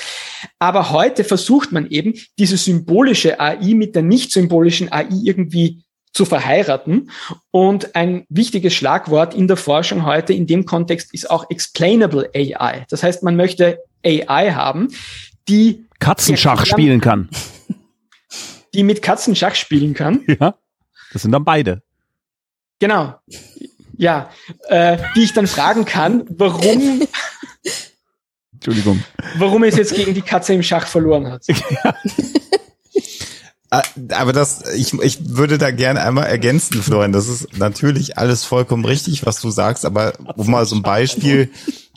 Aber 0.59 0.91
heute 0.91 1.25
versucht 1.25 1.73
man 1.73 1.91
eben, 1.91 2.15
diese 2.39 2.57
symbolische 2.57 3.39
AI 3.39 3.75
mit 3.75 3.95
der 3.95 4.03
nicht 4.03 4.33
symbolischen 4.33 4.91
AI 4.91 5.09
irgendwie 5.23 5.83
zu 6.13 6.25
verheiraten. 6.25 7.11
Und 7.51 7.95
ein 7.95 8.27
wichtiges 8.29 8.75
Schlagwort 8.75 9.35
in 9.35 9.49
der 9.49 9.57
Forschung 9.57 10.05
heute 10.05 10.33
in 10.33 10.47
dem 10.47 10.65
Kontext 10.67 11.13
ist 11.15 11.31
auch 11.31 11.49
explainable 11.51 12.31
AI. 12.35 12.87
Das 12.89 13.03
heißt, 13.03 13.23
man 13.23 13.37
möchte 13.37 13.79
AI 14.05 14.53
haben, 14.53 14.89
die 15.49 15.87
Katzenschach 15.99 16.67
spielen 16.67 17.01
kann. 17.01 17.29
Die 18.75 18.83
mit 18.83 19.03
Katzenschach 19.03 19.55
spielen 19.55 19.95
kann. 19.95 20.25
Ja, 20.41 20.55
das 21.13 21.23
sind 21.23 21.33
dann 21.33 21.45
beide. 21.45 21.83
Genau. 22.79 23.15
Ja, 23.97 24.31
äh, 24.69 24.97
die 25.17 25.23
ich 25.25 25.35
dann 25.35 25.47
fragen 25.47 25.85
kann, 25.85 26.25
warum 26.31 27.03
Entschuldigung. 28.53 29.03
Warum 29.37 29.65
es 29.65 29.77
jetzt 29.77 29.95
gegen 29.95 30.15
die 30.15 30.23
Katze 30.23 30.55
im 30.55 30.63
Schach 30.63 30.87
verloren 30.87 31.31
hat. 31.31 31.45
Ja. 31.85 31.95
Ah, 33.71 33.83
aber 34.11 34.33
das, 34.33 34.65
ich, 34.75 34.93
ich 34.95 35.37
würde 35.37 35.57
da 35.57 35.71
gerne 35.71 36.03
einmal 36.03 36.27
ergänzen, 36.27 36.83
Florian. 36.83 37.13
Das 37.13 37.29
ist 37.29 37.57
natürlich 37.57 38.19
alles 38.19 38.45
vollkommen 38.45 38.85
richtig, 38.85 39.25
was 39.25 39.41
du 39.41 39.51
sagst, 39.51 39.85
aber 39.85 40.13
um 40.37 40.51
mal 40.51 40.67
so 40.67 40.75
ein 40.75 40.83
Beispiel, 40.83 41.51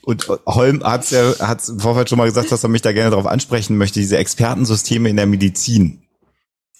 und 0.04 0.28
Holm 0.46 0.84
hat's 0.84 1.12
ja, 1.12 1.34
hat's 1.40 1.70
im 1.70 1.80
Vorfeld 1.80 2.10
schon 2.10 2.18
mal 2.18 2.26
gesagt, 2.26 2.52
dass 2.52 2.64
er 2.64 2.70
mich 2.70 2.82
da 2.82 2.92
gerne 2.92 3.10
darauf 3.10 3.26
ansprechen 3.26 3.78
möchte, 3.78 4.00
diese 4.00 4.18
Expertensysteme 4.18 5.10
in 5.10 5.16
der 5.16 5.26
Medizin, 5.26 6.04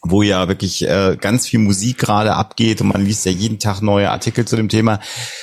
wo 0.04 0.22
ja 0.22 0.48
wirklich 0.48 0.88
äh, 0.88 1.18
ganz 1.20 1.48
viel 1.48 1.60
Musik 1.60 1.98
gerade 1.98 2.36
abgeht 2.36 2.82
und 2.82 2.90
man 2.90 3.06
liest 3.06 3.26
ja 3.26 3.32
jeden 3.32 3.60
Tag 3.60 3.82
neue 3.82 4.12
Artikel 4.12 4.46
zu 4.46 4.58
dem 4.58 4.68
Thema. 4.68 5.00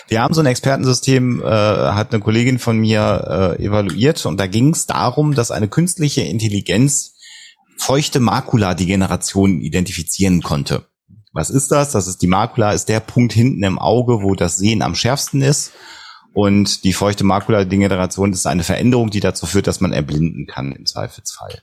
Wir 0.09 0.21
haben 0.21 0.35
so 0.35 0.41
ein 0.41 0.47
Expertensystem, 0.47 1.43
äh, 1.43 1.47
hat 1.47 2.13
eine 2.13 2.23
Kollegin 2.23 2.59
von 2.59 2.79
mir 2.79 3.57
äh, 3.59 3.65
evaluiert 3.65 4.25
und 4.27 4.39
da 4.39 4.47
ging 4.47 4.75
es 4.75 4.87
darum, 4.87 5.35
dass 5.35 5.51
eine 5.51 5.69
künstliche 5.69 6.21
Intelligenz 6.21 7.15
feuchte 7.81 8.21
Makuladegeneration 8.21 9.61
identifizieren 9.61 10.43
konnte. 10.43 10.87
Was 11.33 11.51
ist 11.51 11.71
das? 11.71 11.93
Das 11.93 12.07
ist 12.07 12.23
die 12.23 12.27
Makula, 12.27 12.73
ist 12.73 12.89
der 12.89 13.01
Punkt 13.01 13.33
hinten 13.33 13.63
im 13.63 13.79
Auge, 13.79 14.23
wo 14.23 14.35
das 14.35 14.59
Sehen 14.59 14.83
am 14.83 14.95
schärfsten 14.95 15.41
ist. 15.43 15.73
Und 16.33 16.85
die 16.85 16.93
feuchte 16.93 17.25
Makuladegeneration 17.25 18.33
ist 18.33 18.47
eine 18.47 18.65
Veränderung, 18.65 19.11
die 19.11 19.21
dazu 19.21 19.47
führt, 19.47 19.67
dass 19.67 19.81
man 19.81 19.93
erblinden 19.93 20.47
kann 20.47 20.73
im 20.73 20.87
Zweifelsfall. 20.87 21.63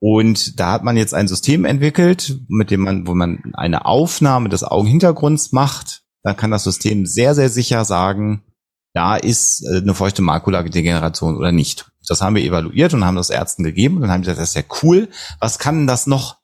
Und 0.00 0.58
da 0.58 0.72
hat 0.72 0.84
man 0.84 0.96
jetzt 0.96 1.14
ein 1.14 1.28
System 1.28 1.64
entwickelt, 1.64 2.38
mit 2.48 2.70
dem 2.70 2.80
man, 2.80 3.06
wo 3.06 3.14
man 3.14 3.52
eine 3.54 3.86
Aufnahme 3.86 4.48
des 4.48 4.64
Augenhintergrunds 4.64 5.52
macht. 5.52 6.02
Dann 6.22 6.36
kann 6.36 6.50
das 6.50 6.64
System 6.64 7.06
sehr, 7.06 7.34
sehr 7.34 7.50
sicher 7.50 7.84
sagen, 7.84 8.42
da 8.94 9.16
ist 9.16 9.62
äh, 9.66 9.78
eine 9.78 9.94
feuchte 9.94 10.22
Makuladegeneration 10.22 11.36
oder 11.36 11.52
nicht. 11.52 11.90
Das 12.08 12.22
haben 12.22 12.36
wir 12.36 12.42
evaluiert 12.42 12.94
und 12.94 13.04
haben 13.04 13.16
das 13.16 13.30
Ärzten 13.30 13.64
gegeben 13.64 13.96
und 13.96 14.02
dann 14.02 14.10
haben 14.10 14.22
die 14.22 14.26
gesagt, 14.26 14.40
das 14.40 14.50
ist 14.50 14.56
ja 14.56 14.62
cool. 14.82 15.08
Was 15.40 15.58
kann 15.58 15.80
denn 15.80 15.86
das 15.86 16.06
noch? 16.06 16.38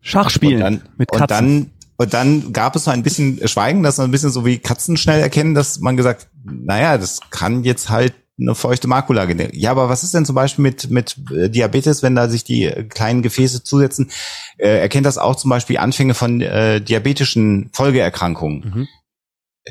Schachspielen 0.00 0.56
und 0.56 0.60
dann, 0.62 0.82
mit 0.96 1.10
Und 1.10 1.18
Katzen. 1.18 1.28
dann, 1.28 1.70
und 1.96 2.14
dann 2.14 2.52
gab 2.52 2.76
es 2.76 2.84
so 2.84 2.90
ein 2.90 3.02
bisschen 3.02 3.46
Schweigen, 3.48 3.82
das 3.82 3.94
ist 3.94 4.00
ein 4.04 4.10
bisschen 4.10 4.30
so 4.30 4.44
wie 4.44 4.58
Katzen 4.58 4.96
schnell 4.96 5.20
erkennen, 5.20 5.54
dass 5.54 5.80
man 5.80 5.96
gesagt, 5.96 6.28
naja, 6.44 6.98
das 6.98 7.20
kann 7.30 7.64
jetzt 7.64 7.88
halt 7.88 8.14
eine 8.38 8.54
feuchte 8.54 8.86
Makula 8.86 9.24
generieren. 9.24 9.58
Ja, 9.58 9.70
aber 9.70 9.88
was 9.88 10.04
ist 10.04 10.12
denn 10.12 10.26
zum 10.26 10.34
Beispiel 10.34 10.62
mit, 10.62 10.90
mit 10.90 11.16
äh, 11.32 11.48
Diabetes, 11.48 12.02
wenn 12.02 12.14
da 12.14 12.28
sich 12.28 12.44
die 12.44 12.64
äh, 12.64 12.84
kleinen 12.84 13.22
Gefäße 13.22 13.64
zusetzen? 13.64 14.10
Äh, 14.58 14.78
erkennt 14.80 15.06
das 15.06 15.16
auch 15.16 15.36
zum 15.36 15.48
Beispiel 15.48 15.78
Anfänge 15.78 16.12
von 16.12 16.42
äh, 16.42 16.82
diabetischen 16.82 17.70
Folgeerkrankungen? 17.72 18.60
Mhm. 18.74 18.88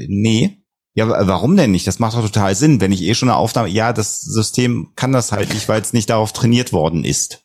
Nee. 0.07 0.64
Ja, 0.95 1.07
wa- 1.09 1.27
warum 1.27 1.55
denn 1.57 1.71
nicht? 1.71 1.85
Das 1.87 1.99
macht 1.99 2.15
doch 2.17 2.21
total 2.23 2.55
Sinn. 2.55 2.79
Wenn 2.81 2.91
ich 2.93 3.01
eh 3.03 3.13
schon 3.15 3.29
eine 3.29 3.37
Aufnahme, 3.37 3.67
ja, 3.69 3.91
das 3.93 4.21
System 4.21 4.93
kann 4.95 5.11
das 5.11 5.31
halt 5.33 5.53
nicht, 5.53 5.67
weil 5.67 5.81
es 5.81 5.93
nicht 5.93 6.09
darauf 6.09 6.31
trainiert 6.33 6.71
worden 6.73 7.03
ist. 7.03 7.41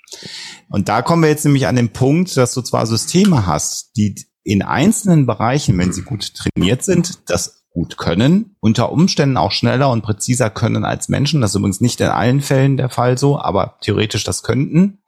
Und 0.68 0.88
da 0.88 1.02
kommen 1.02 1.22
wir 1.22 1.30
jetzt 1.30 1.44
nämlich 1.44 1.66
an 1.66 1.76
den 1.76 1.92
Punkt, 1.92 2.36
dass 2.36 2.54
du 2.54 2.62
zwar 2.62 2.86
Systeme 2.86 3.46
hast, 3.46 3.90
die 3.96 4.14
in 4.44 4.62
einzelnen 4.62 5.26
Bereichen, 5.26 5.76
wenn 5.78 5.92
sie 5.92 6.02
gut 6.02 6.32
trainiert 6.34 6.82
sind, 6.84 7.28
das 7.28 7.64
gut 7.72 7.96
können, 7.98 8.56
unter 8.60 8.90
Umständen 8.92 9.36
auch 9.36 9.52
schneller 9.52 9.90
und 9.90 10.02
präziser 10.02 10.50
können 10.50 10.84
als 10.84 11.08
Menschen. 11.08 11.40
Das 11.40 11.50
ist 11.50 11.56
übrigens 11.56 11.80
nicht 11.80 12.00
in 12.00 12.06
allen 12.08 12.40
Fällen 12.40 12.76
der 12.76 12.88
Fall 12.88 13.18
so, 13.18 13.38
aber 13.38 13.76
theoretisch 13.80 14.24
das 14.24 14.42
könnten. 14.42 14.99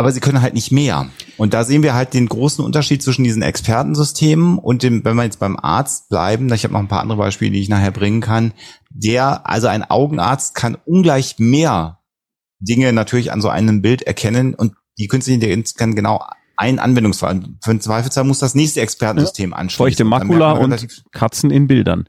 Aber 0.00 0.12
sie 0.12 0.20
können 0.20 0.40
halt 0.40 0.54
nicht 0.54 0.70
mehr. 0.70 1.10
Und 1.38 1.54
da 1.54 1.64
sehen 1.64 1.82
wir 1.82 1.92
halt 1.92 2.14
den 2.14 2.28
großen 2.28 2.64
Unterschied 2.64 3.02
zwischen 3.02 3.24
diesen 3.24 3.42
Expertensystemen 3.42 4.56
und 4.56 4.84
dem, 4.84 5.04
wenn 5.04 5.16
wir 5.16 5.24
jetzt 5.24 5.40
beim 5.40 5.56
Arzt 5.56 6.08
bleiben, 6.08 6.52
ich 6.52 6.62
habe 6.62 6.72
noch 6.72 6.80
ein 6.80 6.86
paar 6.86 7.00
andere 7.00 7.18
Beispiele, 7.18 7.50
die 7.50 7.60
ich 7.60 7.68
nachher 7.68 7.90
bringen 7.90 8.20
kann, 8.20 8.52
der, 8.90 9.48
also 9.48 9.66
ein 9.66 9.82
Augenarzt 9.82 10.54
kann 10.54 10.76
ungleich 10.86 11.40
mehr 11.40 11.98
Dinge 12.60 12.92
natürlich 12.92 13.32
an 13.32 13.40
so 13.40 13.48
einem 13.48 13.82
Bild 13.82 14.02
erkennen 14.02 14.54
und 14.54 14.74
die 14.98 15.08
künstliche 15.08 15.34
Intelligenz 15.34 15.74
kann 15.74 15.96
genau 15.96 16.24
ein 16.56 16.78
Anwendungsfall. 16.78 17.40
Für 17.62 17.70
den 17.70 17.80
Zweifelsfall 17.80 18.24
muss 18.24 18.38
das 18.38 18.54
nächste 18.54 18.80
Expertensystem. 18.80 19.52
Feuchte 19.70 20.04
Und 20.04 20.10
dann 20.10 20.26
merkt 20.28 20.28
Makula 20.28 20.52
und 20.52 21.02
Katzen 21.10 21.50
in 21.50 21.66
Bildern. 21.66 22.08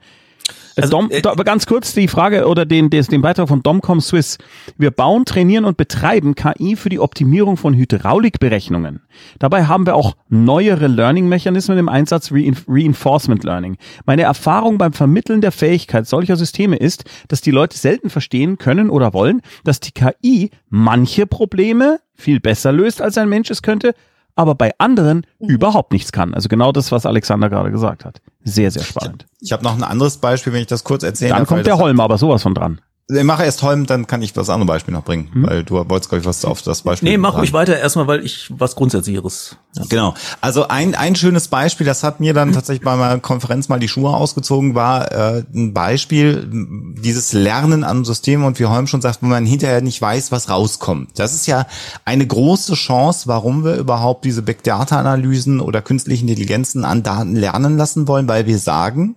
Also, 0.84 0.98
Dom, 0.98 1.12
äh, 1.12 1.22
Do- 1.22 1.30
aber 1.30 1.44
ganz 1.44 1.66
kurz 1.66 1.94
die 1.94 2.08
Frage 2.08 2.48
oder 2.48 2.66
den, 2.66 2.90
des, 2.90 3.08
den 3.08 3.22
Beitrag 3.22 3.48
von 3.48 3.64
Domcom 3.64 4.02
Swiss. 4.02 4.38
Wir 4.78 4.92
bauen, 4.92 5.26
trainieren 5.26 5.66
und 5.66 5.78
betreiben 5.78 6.36
KI 6.36 6.76
für 6.76 6.90
die 6.90 7.00
Optimierung 7.00 7.58
von 7.58 7.74
Hydraulikberechnungen. 7.74 9.02
Dabei 9.40 9.66
haben 9.66 9.86
wir 9.86 9.96
auch 9.96 10.16
neuere 10.30 10.88
Learning-Mechanismen 10.88 11.78
im 11.78 11.90
Einsatz 11.90 12.32
Rein 12.32 12.56
Reinforcement 12.68 13.44
Learning. 13.44 13.78
Meine 14.06 14.24
Erfahrung 14.24 14.78
beim 14.78 14.94
Vermitteln 14.94 15.42
der 15.42 15.52
Fähigkeit 15.52 16.08
solcher 16.08 16.36
Systeme 16.36 16.76
ist, 16.78 17.06
dass 17.28 17.42
die 17.42 17.52
Leute 17.52 17.78
selten 17.78 18.10
verstehen 18.10 18.58
können 18.58 18.90
oder 18.90 19.14
wollen, 19.14 19.42
dass 19.64 19.80
die 19.80 19.92
KI 19.92 20.50
manche 20.70 21.28
Probleme 21.28 22.00
viel 22.16 22.40
besser 22.40 22.72
löst, 22.72 23.02
als 23.02 23.18
ein 23.18 23.30
Mensch 23.30 23.50
es 23.50 23.62
könnte, 23.62 23.94
aber 24.36 24.56
bei 24.56 24.72
anderen 24.78 25.26
überhaupt 25.40 25.92
nichts 25.92 26.12
kann. 26.12 26.34
Also 26.34 26.50
genau 26.50 26.72
das, 26.72 26.92
was 26.92 27.06
Alexander 27.06 27.50
gerade 27.50 27.72
gesagt 27.72 28.06
hat. 28.06 28.22
Sehr, 28.44 28.72
sehr 28.72 28.84
spannend. 28.84 29.26
Ich 29.42 29.52
habe 29.52 29.64
noch 29.64 29.76
ein 29.76 29.84
anderes 29.84 30.18
Beispiel, 30.18 30.54
wenn 30.54 30.62
ich 30.62 30.68
das 30.68 30.84
kurz 30.84 31.04
erzählen 31.04 31.32
Dann 31.32 31.40
darf, 31.40 31.48
kommt 31.50 31.68
der 31.68 31.78
Holm 31.78 32.00
aber 32.00 32.18
sowas 32.18 32.44
von 32.44 32.54
dran. 32.54 32.82
Ich 33.12 33.24
mache 33.24 33.44
erst 33.44 33.64
Holm, 33.64 33.88
dann 33.88 34.06
kann 34.06 34.22
ich 34.22 34.34
das 34.34 34.52
andere 34.52 34.68
Beispiel 34.68 34.94
noch 34.94 35.04
bringen, 35.04 35.32
weil 35.34 35.64
du 35.64 35.76
wolltest, 35.90 36.10
glaube 36.10 36.22
ich, 36.22 36.28
was 36.28 36.46
auf 36.46 36.62
das 36.62 36.84
Beispiel. 36.84 37.10
Nee, 37.10 37.18
mach 37.18 37.36
ruhig 37.36 37.54
weiter 37.54 37.76
erstmal, 37.76 38.06
weil 38.06 38.24
ich 38.24 38.52
was 38.56 38.76
Grundsätzlicheres. 38.76 39.58
Ja. 39.76 39.84
Genau. 39.90 40.14
Also 40.42 40.68
ein, 40.68 40.94
ein 40.94 41.16
schönes 41.16 41.48
Beispiel, 41.48 41.88
das 41.88 42.04
hat 42.04 42.20
mir 42.20 42.36
dann 42.36 42.52
tatsächlich 42.52 42.86
bei 42.86 42.96
meiner 42.96 43.20
Konferenz 43.20 43.68
mal 43.68 43.80
die 43.80 43.88
Schuhe 43.88 44.12
ausgezogen, 44.12 44.76
war 44.76 45.12
äh, 45.12 45.44
ein 45.56 45.74
Beispiel, 45.74 46.48
dieses 46.52 47.34
Lernen 47.34 47.84
am 47.84 48.06
System 48.06 48.44
und 48.44 48.60
wie 48.60 48.66
Holm 48.66 48.86
schon 48.86 49.02
sagt, 49.02 49.24
wenn 49.24 49.30
man 49.30 49.46
hinterher 49.48 49.82
nicht 49.82 50.00
weiß, 50.00 50.32
was 50.32 50.50
rauskommt. 50.50 51.18
Das 51.18 51.34
ist 51.34 51.48
ja 51.48 51.66
eine 52.06 52.28
große 52.28 52.76
Chance, 52.76 53.28
warum 53.28 53.64
wir 53.64 53.76
überhaupt 53.78 54.24
diese 54.24 54.44
Big 54.44 54.62
Data 54.62 55.00
Analysen 55.00 55.62
oder 55.62 55.82
künstliche 55.82 56.22
Intelligenzen 56.22 56.86
an 56.86 57.02
Daten 57.02 57.36
lernen 57.36 57.76
lassen 57.76 58.08
wollen, 58.08 58.28
weil 58.28 58.46
wir 58.46 58.60
sagen, 58.60 59.16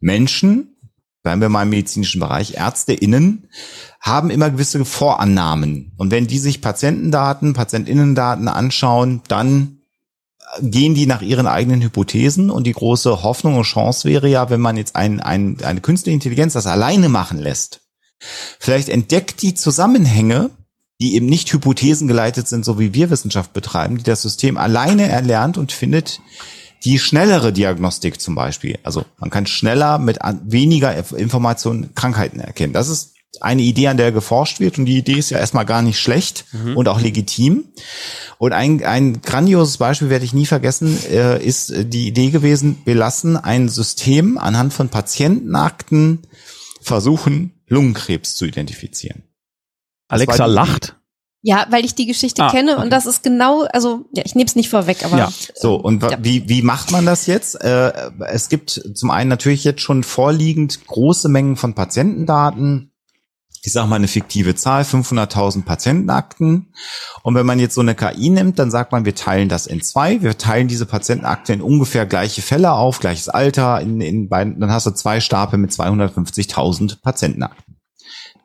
Menschen, 0.00 0.75
bleiben 1.26 1.40
wir 1.40 1.48
mal 1.48 1.64
im 1.64 1.70
medizinischen 1.70 2.20
Bereich, 2.20 2.56
ÄrzteInnen 2.56 3.48
haben 4.00 4.30
immer 4.30 4.48
gewisse 4.48 4.84
Vorannahmen. 4.84 5.90
Und 5.96 6.12
wenn 6.12 6.28
die 6.28 6.38
sich 6.38 6.60
Patientendaten, 6.60 7.52
Patientinnendaten 7.52 8.46
anschauen, 8.46 9.22
dann 9.26 9.80
gehen 10.60 10.94
die 10.94 11.06
nach 11.06 11.22
ihren 11.22 11.48
eigenen 11.48 11.82
Hypothesen. 11.82 12.48
Und 12.48 12.64
die 12.64 12.74
große 12.74 13.24
Hoffnung 13.24 13.56
und 13.56 13.64
Chance 13.64 14.08
wäre 14.08 14.28
ja, 14.28 14.50
wenn 14.50 14.60
man 14.60 14.76
jetzt 14.76 14.94
ein, 14.94 15.18
ein, 15.18 15.56
eine 15.64 15.80
künstliche 15.80 16.14
Intelligenz 16.14 16.52
das 16.52 16.68
alleine 16.68 17.08
machen 17.08 17.40
lässt, 17.40 17.80
vielleicht 18.60 18.88
entdeckt 18.88 19.42
die 19.42 19.54
Zusammenhänge, 19.54 20.50
die 21.00 21.16
eben 21.16 21.26
nicht 21.26 21.52
hypothesengeleitet 21.52 22.46
sind, 22.46 22.64
so 22.64 22.78
wie 22.78 22.94
wir 22.94 23.10
Wissenschaft 23.10 23.52
betreiben, 23.52 23.98
die 23.98 24.04
das 24.04 24.22
System 24.22 24.58
alleine 24.58 25.08
erlernt 25.08 25.58
und 25.58 25.72
findet 25.72 26.20
die 26.86 26.98
schnellere 26.98 27.52
Diagnostik 27.52 28.20
zum 28.20 28.34
Beispiel. 28.34 28.78
Also 28.84 29.04
man 29.18 29.28
kann 29.28 29.46
schneller 29.46 29.98
mit 29.98 30.18
weniger 30.44 30.90
Inf- 30.96 31.14
Informationen 31.14 31.94
Krankheiten 31.94 32.40
erkennen. 32.40 32.72
Das 32.72 32.88
ist 32.88 33.12
eine 33.40 33.60
Idee, 33.62 33.88
an 33.88 33.98
der 33.98 34.12
geforscht 34.12 34.60
wird 34.60 34.78
und 34.78 34.86
die 34.86 34.96
Idee 34.96 35.18
ist 35.18 35.28
ja 35.28 35.38
erstmal 35.38 35.66
gar 35.66 35.82
nicht 35.82 35.98
schlecht 36.00 36.46
und 36.74 36.88
auch 36.88 37.00
legitim. 37.00 37.64
Und 38.38 38.52
ein, 38.52 38.82
ein 38.84 39.20
grandioses 39.20 39.76
Beispiel 39.76 40.08
werde 40.08 40.24
ich 40.24 40.32
nie 40.32 40.46
vergessen, 40.46 40.96
äh, 41.10 41.44
ist 41.44 41.70
die 41.76 42.06
Idee 42.06 42.30
gewesen, 42.30 42.78
wir 42.86 42.94
lassen 42.94 43.36
ein 43.36 43.68
System 43.68 44.38
anhand 44.38 44.72
von 44.72 44.88
Patientenakten 44.88 46.22
versuchen, 46.80 47.52
Lungenkrebs 47.66 48.36
zu 48.36 48.46
identifizieren. 48.46 49.24
Alexa 50.08 50.46
lacht. 50.54 50.96
Ja, 51.48 51.64
weil 51.70 51.84
ich 51.84 51.94
die 51.94 52.06
Geschichte 52.06 52.42
Ah, 52.42 52.50
kenne 52.50 52.72
okay. 52.72 52.82
und 52.82 52.90
das 52.90 53.06
ist 53.06 53.22
genau, 53.22 53.66
also 53.72 54.04
ja, 54.12 54.24
ich 54.26 54.34
nehme 54.34 54.48
es 54.48 54.56
nicht 54.56 54.68
vorweg, 54.68 55.04
aber 55.04 55.16
Ja. 55.16 55.32
So, 55.54 55.76
und 55.76 56.02
Ja. 56.02 56.18
wie, 56.20 56.48
wie 56.48 56.62
macht 56.62 56.90
man 56.90 57.06
das 57.06 57.26
jetzt? 57.26 57.54
Äh, 57.62 57.92
es 58.26 58.48
gibt 58.48 58.70
zum 58.94 59.12
einen 59.12 59.30
natürlich 59.30 59.62
jetzt 59.62 59.80
schon 59.80 60.02
vorliegend 60.02 60.84
große 60.88 61.28
Mengen 61.28 61.54
von 61.54 61.72
Patientendaten. 61.74 62.90
Ich 63.62 63.72
sage 63.72 63.86
mal 63.88 63.94
eine 63.96 64.08
fiktive 64.08 64.56
Zahl, 64.56 64.82
500.000 64.84 65.64
Patientenakten. 65.64 66.72
Und 67.22 67.34
wenn 67.36 67.46
man 67.46 67.60
jetzt 67.60 67.74
so 67.76 67.80
eine 67.80 67.94
KI 67.94 68.28
nimmt, 68.30 68.58
dann 68.58 68.72
sagt 68.72 68.90
man, 68.90 69.04
wir 69.04 69.14
teilen 69.14 69.48
das 69.48 69.68
in 69.68 69.82
zwei. 69.82 70.22
Wir 70.22 70.36
teilen 70.38 70.66
diese 70.66 70.86
Patientenakte 70.86 71.52
in 71.52 71.62
ungefähr 71.62 72.06
gleiche 72.06 72.42
Fälle 72.42 72.72
auf, 72.72 72.98
gleiches 72.98 73.28
Alter. 73.28 73.80
In, 73.80 74.00
in 74.00 74.28
beiden, 74.28 74.58
dann 74.60 74.72
hast 74.72 74.86
du 74.86 74.90
zwei 74.92 75.20
Stapel 75.20 75.58
mit 75.60 75.70
250.000 75.70 77.02
Patientenakten. 77.02 77.65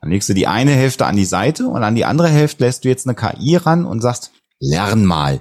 Dann 0.02 0.10
legst 0.10 0.28
du 0.28 0.34
die 0.34 0.46
eine 0.46 0.72
Hälfte 0.72 1.06
an 1.06 1.16
die 1.16 1.24
Seite 1.24 1.68
und 1.68 1.82
an 1.82 1.94
die 1.94 2.04
andere 2.04 2.28
Hälfte 2.28 2.64
lässt 2.64 2.84
du 2.84 2.88
jetzt 2.88 3.06
eine 3.06 3.14
KI 3.14 3.56
ran 3.56 3.86
und 3.86 4.00
sagst, 4.00 4.32
lern 4.58 5.04
mal 5.04 5.40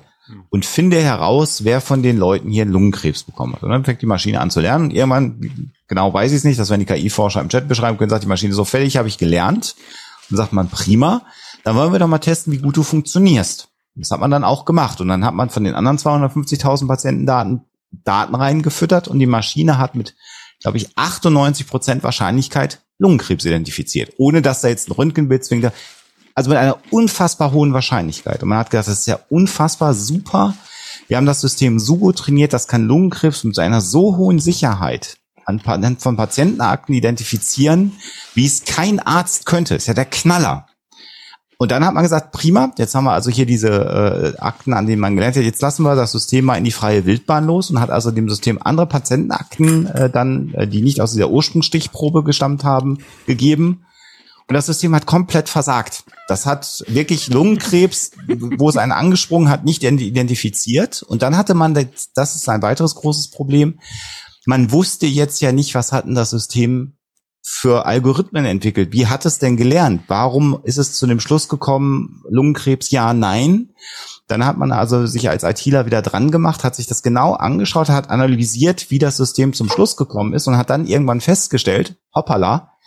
und 0.49 0.65
finde 0.65 1.01
heraus, 1.01 1.63
wer 1.63 1.81
von 1.81 2.03
den 2.03 2.17
Leuten 2.17 2.49
hier 2.49 2.65
Lungenkrebs 2.65 3.23
bekommen 3.23 3.53
hat. 3.53 3.63
Und 3.63 3.69
dann 3.69 3.83
fängt 3.83 4.01
die 4.01 4.07
Maschine 4.07 4.39
an 4.39 4.51
zu 4.51 4.61
lernen 4.61 4.85
und 4.85 4.93
irgendwann, 4.93 5.73
genau 5.87 6.13
weiß 6.13 6.31
ich 6.31 6.37
es 6.37 6.43
nicht, 6.43 6.59
das 6.59 6.69
werden 6.69 6.85
die 6.85 6.85
KI-Forscher 6.85 7.41
im 7.41 7.49
Chat 7.49 7.67
beschreiben 7.67 7.97
können, 7.97 8.09
sagt 8.09 8.23
die 8.23 8.29
Maschine, 8.29 8.53
so 8.53 8.63
fertig 8.63 8.97
habe 8.97 9.07
ich 9.07 9.17
gelernt. 9.17 9.75
Und 10.29 10.37
sagt 10.37 10.53
man, 10.53 10.69
prima, 10.69 11.23
dann 11.65 11.75
wollen 11.75 11.91
wir 11.91 11.99
doch 11.99 12.07
mal 12.07 12.19
testen, 12.19 12.53
wie 12.53 12.59
gut 12.59 12.77
du 12.77 12.83
funktionierst. 12.83 13.67
Das 13.95 14.11
hat 14.11 14.21
man 14.21 14.31
dann 14.31 14.45
auch 14.45 14.63
gemacht. 14.63 15.01
Und 15.01 15.09
dann 15.09 15.25
hat 15.25 15.33
man 15.33 15.49
von 15.49 15.65
den 15.65 15.75
anderen 15.75 15.97
250.000 15.97 16.87
Patientendaten 16.87 17.65
Daten 17.91 18.35
reingefüttert 18.35 19.09
und 19.09 19.19
die 19.19 19.25
Maschine 19.25 19.77
hat 19.77 19.95
mit, 19.95 20.15
glaube 20.61 20.77
ich, 20.77 20.97
98 20.97 21.67
Prozent 21.67 22.03
Wahrscheinlichkeit 22.03 22.80
Lungenkrebs 23.01 23.45
identifiziert, 23.45 24.13
ohne 24.17 24.41
dass 24.41 24.61
da 24.61 24.67
jetzt 24.67 24.87
ein 24.87 24.93
Röntgenbild 24.93 25.43
zwingt. 25.43 25.71
Also 26.35 26.49
mit 26.49 26.59
einer 26.59 26.77
unfassbar 26.91 27.51
hohen 27.51 27.73
Wahrscheinlichkeit. 27.73 28.41
Und 28.41 28.49
man 28.49 28.59
hat 28.59 28.69
gedacht, 28.69 28.87
das 28.87 28.99
ist 28.99 29.07
ja 29.07 29.19
unfassbar 29.29 29.93
super. 29.93 30.53
Wir 31.07 31.17
haben 31.17 31.25
das 31.25 31.41
System 31.41 31.79
so 31.79 31.97
gut 31.97 32.17
trainiert, 32.17 32.53
das 32.53 32.67
kann 32.67 32.87
Lungenkrebs 32.87 33.43
mit 33.43 33.59
einer 33.59 33.81
so 33.81 34.15
hohen 34.15 34.39
Sicherheit 34.39 35.17
von 35.43 36.15
Patientenakten 36.15 36.95
identifizieren, 36.95 37.93
wie 38.35 38.45
es 38.45 38.63
kein 38.63 38.99
Arzt 38.99 39.45
könnte. 39.45 39.75
ist 39.75 39.87
ja 39.87 39.93
der 39.93 40.05
Knaller. 40.05 40.67
Und 41.61 41.69
dann 41.69 41.85
hat 41.85 41.93
man 41.93 42.01
gesagt, 42.01 42.31
prima, 42.31 42.73
jetzt 42.79 42.95
haben 42.95 43.03
wir 43.03 43.11
also 43.11 43.29
hier 43.29 43.45
diese 43.45 43.69
äh, 43.69 44.41
Akten, 44.41 44.73
an 44.73 44.87
denen 44.87 44.99
man 44.99 45.13
gelernt 45.13 45.35
hat, 45.35 45.43
jetzt 45.43 45.61
lassen 45.61 45.83
wir 45.83 45.93
das 45.93 46.11
System 46.11 46.45
mal 46.45 46.55
in 46.55 46.63
die 46.63 46.71
freie 46.71 47.05
Wildbahn 47.05 47.45
los 47.45 47.69
und 47.69 47.79
hat 47.79 47.91
also 47.91 48.09
dem 48.09 48.27
System 48.27 48.57
andere 48.59 48.87
Patientenakten 48.87 49.85
äh, 49.85 50.09
dann, 50.09 50.55
äh, 50.55 50.67
die 50.67 50.81
nicht 50.81 51.01
aus 51.01 51.11
dieser 51.11 51.29
Ursprungsstichprobe 51.29 52.23
gestammt 52.23 52.63
haben, 52.63 52.97
gegeben. 53.27 53.85
Und 54.47 54.55
das 54.55 54.65
System 54.65 54.95
hat 54.95 55.05
komplett 55.05 55.49
versagt. 55.49 56.03
Das 56.27 56.47
hat 56.47 56.83
wirklich 56.87 57.27
Lungenkrebs, 57.27 58.09
wo 58.57 58.67
es 58.67 58.77
einen 58.77 58.91
angesprungen 58.91 59.49
hat, 59.51 59.63
nicht 59.63 59.83
identifiziert. 59.83 61.03
Und 61.03 61.21
dann 61.21 61.37
hatte 61.37 61.53
man, 61.53 61.75
das 62.15 62.35
ist 62.35 62.49
ein 62.49 62.63
weiteres 62.63 62.95
großes 62.95 63.29
Problem, 63.29 63.77
man 64.47 64.71
wusste 64.71 65.05
jetzt 65.05 65.41
ja 65.41 65.51
nicht, 65.51 65.75
was 65.75 65.91
hat 65.91 66.07
denn 66.07 66.15
das 66.15 66.31
System 66.31 66.93
für 67.41 67.85
Algorithmen 67.85 68.45
entwickelt? 68.45 68.91
Wie 68.91 69.07
hat 69.07 69.25
es 69.25 69.39
denn 69.39 69.57
gelernt? 69.57 70.03
Warum 70.07 70.61
ist 70.63 70.77
es 70.77 70.93
zu 70.93 71.07
dem 71.07 71.19
Schluss 71.19 71.49
gekommen, 71.49 72.23
Lungenkrebs 72.29 72.91
ja, 72.91 73.13
nein? 73.13 73.73
Dann 74.27 74.45
hat 74.45 74.57
man 74.57 74.71
also 74.71 75.05
sich 75.07 75.29
als 75.29 75.43
ITler 75.43 75.85
wieder 75.85 76.01
dran 76.01 76.31
gemacht, 76.31 76.63
hat 76.63 76.75
sich 76.75 76.87
das 76.87 77.03
genau 77.03 77.33
angeschaut, 77.33 77.89
hat 77.89 78.09
analysiert, 78.09 78.91
wie 78.91 78.99
das 78.99 79.17
System 79.17 79.53
zum 79.53 79.69
Schluss 79.69 79.97
gekommen 79.97 80.33
ist 80.33 80.47
und 80.47 80.57
hat 80.57 80.69
dann 80.69 80.87
irgendwann 80.87 81.19
festgestellt, 81.19 81.97
hoppala, 82.15 82.77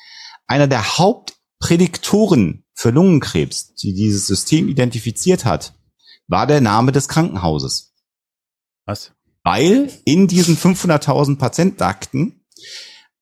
einer 0.46 0.68
der 0.68 0.98
Hauptprädiktoren 0.98 2.64
für 2.74 2.90
Lungenkrebs, 2.90 3.74
die 3.74 3.94
dieses 3.94 4.26
System 4.26 4.68
identifiziert 4.68 5.44
hat, 5.44 5.74
war 6.26 6.46
der 6.46 6.60
Name 6.60 6.92
des 6.92 7.08
Krankenhauses. 7.08 7.94
Was? 8.86 9.12
Weil 9.42 9.90
in 10.04 10.26
diesen 10.26 10.56
500.000 10.56 11.38
Patientenakten 11.38 12.44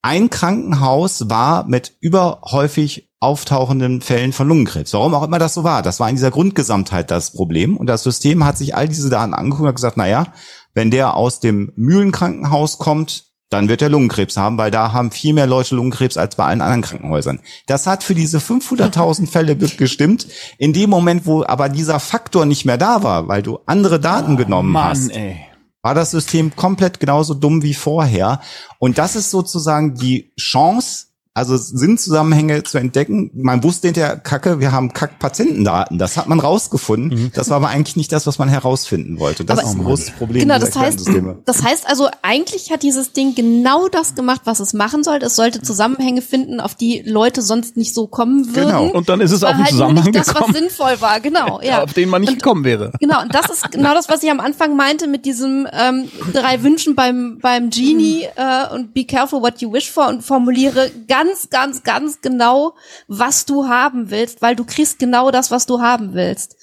ein 0.03 0.31
Krankenhaus 0.31 1.31
war 1.31 1.67
mit 1.67 1.95
überhäufig 2.01 3.09
auftauchenden 3.21 4.01
Fällen 4.01 4.33
von 4.33 4.49
Lungenkrebs. 4.49 4.93
Warum 4.93 5.15
auch 5.15 5.23
immer 5.23 5.39
das 5.39 5.55
so 5.55 5.63
war. 5.63 5.83
Das 5.83 6.01
war 6.01 6.09
in 6.09 6.17
dieser 6.17 6.33
Grundgesamtheit 6.33 7.13
das 7.13 7.33
Problem. 7.33 7.77
Und 7.77 7.87
das 7.87 8.03
System 8.03 8.45
hat 8.45 8.59
sich 8.59 8.75
all 8.75 8.89
diese 8.89 9.11
Daten 9.11 9.33
angeguckt 9.33 9.69
und 9.69 9.75
gesagt, 9.77 9.97
na 9.97 10.09
ja, 10.09 10.27
wenn 10.75 10.91
der 10.91 11.15
aus 11.15 11.39
dem 11.39 11.73
Mühlenkrankenhaus 11.77 12.79
kommt, 12.79 13.27
dann 13.49 13.69
wird 13.69 13.83
er 13.83 13.91
Lungenkrebs 13.91 14.37
haben, 14.37 14.59
weil 14.59 14.71
da 14.71 14.93
haben 14.93 15.11
viel 15.11 15.35
mehr 15.35 15.47
Leute 15.47 15.77
Lungenkrebs 15.77 16.17
als 16.17 16.37
bei 16.37 16.47
allen 16.47 16.63
anderen 16.63 16.83
Krankenhäusern. 16.83 17.39
Das 17.67 17.87
hat 17.87 18.03
für 18.03 18.15
diese 18.15 18.39
500.000 18.39 19.29
Fälle 19.29 19.55
gestimmt. 19.57 20.27
In 20.59 20.73
dem 20.73 20.91
Moment, 20.91 21.27
wo 21.27 21.45
aber 21.45 21.69
dieser 21.69 22.01
Faktor 22.01 22.47
nicht 22.47 22.65
mehr 22.65 22.79
da 22.79 23.03
war, 23.03 23.29
weil 23.29 23.43
du 23.43 23.61
andere 23.67 24.01
Daten 24.01 24.35
oh, 24.35 24.37
genommen 24.37 24.73
Mann, 24.73 24.89
hast, 24.89 25.11
ey. 25.11 25.37
War 25.83 25.95
das 25.95 26.13
System 26.13 26.55
komplett 26.55 27.01
genauso 27.01 27.35
dumm 27.35 27.63
wie 27.63 27.75
vorher. 27.75 28.41
Und 28.79 28.99
das 28.99 29.17
ist 29.17 29.31
sozusagen 29.31 29.95
die 29.95 30.33
Chance, 30.39 31.07
also 31.35 31.57
Sinnzusammenhänge 31.57 32.63
zu 32.63 32.77
entdecken. 32.77 33.31
Man 33.35 33.63
wusste 33.63 33.89
hinterher, 33.89 34.19
Kacke, 34.19 34.61
wir 34.61 34.71
haben 34.73 34.93
Kack-Patientendaten. 34.93 35.99
Das 35.99 36.19
hat 36.19 36.29
man 36.29 36.41
rausgefunden. 36.41 37.19
Mhm. 37.19 37.33
Das 37.35 37.49
war 37.49 37.57
aber 37.57 37.69
eigentlich 37.69 37.97
nicht 37.97 38.13
das, 38.13 38.27
was 38.27 38.39
man 38.39 38.51
herausfinden 38.51 39.19
wollte. 39.19 39.45
Das 39.45 39.61
aber 39.61 39.69
ist 39.69 39.75
ein 39.75 39.85
großes 39.85 40.11
Problem. 40.11 40.43
Genau, 40.43 40.59
das 40.59 40.77
heißt, 40.77 41.09
das 41.47 41.63
heißt 41.63 41.89
also, 41.89 42.09
eigentlich 42.21 42.71
hat 42.71 42.83
dieses 42.83 43.13
Ding 43.13 43.35
genau 43.35 43.89
das 43.89 44.15
gemacht, 44.15 44.43
was 44.45 44.61
es 44.61 44.75
machen 44.75 45.05
sollte. 45.05 45.27
Es 45.27 45.37
sollte 45.37 45.63
Zusammenhänge 45.63 46.21
finden, 46.21 46.61
auf 46.61 46.75
die 46.75 47.03
Leute 47.07 47.41
sonst 47.41 47.79
nicht 47.79 47.95
so 47.95 48.07
kommen 48.07 48.55
würden. 48.55 48.67
Genau. 48.67 48.89
Und 48.89 49.09
dann 49.09 49.23
ist 49.23 49.33
es 49.33 49.43
auf 49.43 49.53
den 49.53 49.61
halt 49.61 49.71
Zusammenhang 49.71 50.05
nicht 50.05 50.29
das, 50.29 50.35
was 50.35 50.55
sinnvoll 50.55 51.01
war. 51.01 51.21
Genau, 51.21 51.61
ja. 51.65 51.83
auf 51.83 51.95
den 51.95 52.11
man 52.11 52.21
nicht 52.21 52.33
und, 52.33 52.43
gekommen 52.43 52.65
wäre. 52.65 52.93
Genau, 53.01 53.23
und 53.23 53.35
das 53.35 53.49
ist 53.49 53.73
genau 53.73 53.95
das, 53.95 54.11
was 54.11 54.23
ich 54.23 54.31
am 54.31 54.41
Anfang 54.41 54.77
meinte 54.77 55.07
mit 55.07 55.25
diesem 55.25 55.67
ähm, 55.73 56.11
drei 56.35 56.63
Wünschen 56.63 56.95
beim 56.95 57.39
beim 57.41 57.71
Genie 57.71 58.27
äh, 58.37 58.75
und 58.75 58.93
Be 58.93 59.05
careful 59.05 59.41
what 59.41 59.63
you 59.63 59.73
wish 59.73 59.91
for 59.91 60.09
und 60.09 60.23
formuliere 60.23 60.91
ganz 61.09 61.22
ganz, 61.23 61.51
ganz, 61.51 61.83
ganz 61.83 62.21
genau, 62.21 62.75
was 63.09 63.47
du 63.47 63.67
haben 63.69 64.11
willst, 64.11 64.43
weil 64.43 64.57
du 64.57 64.65
kriegst 64.65 64.99
genau 64.99 65.31
das, 65.31 65.51
was 65.51 65.67
du 65.67 65.81
haben 65.81 66.15
willst. 66.15 66.57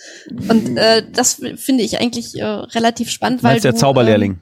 Und 0.50 0.78
äh, 0.78 1.04
das 1.12 1.42
finde 1.56 1.84
ich 1.84 2.00
eigentlich 2.00 2.38
äh, 2.38 2.46
relativ 2.46 3.10
spannend, 3.10 3.44
weil 3.44 3.60
der 3.60 3.74
du, 3.74 3.78
Zauberlehrling. 3.78 4.32
Ähm, 4.34 4.42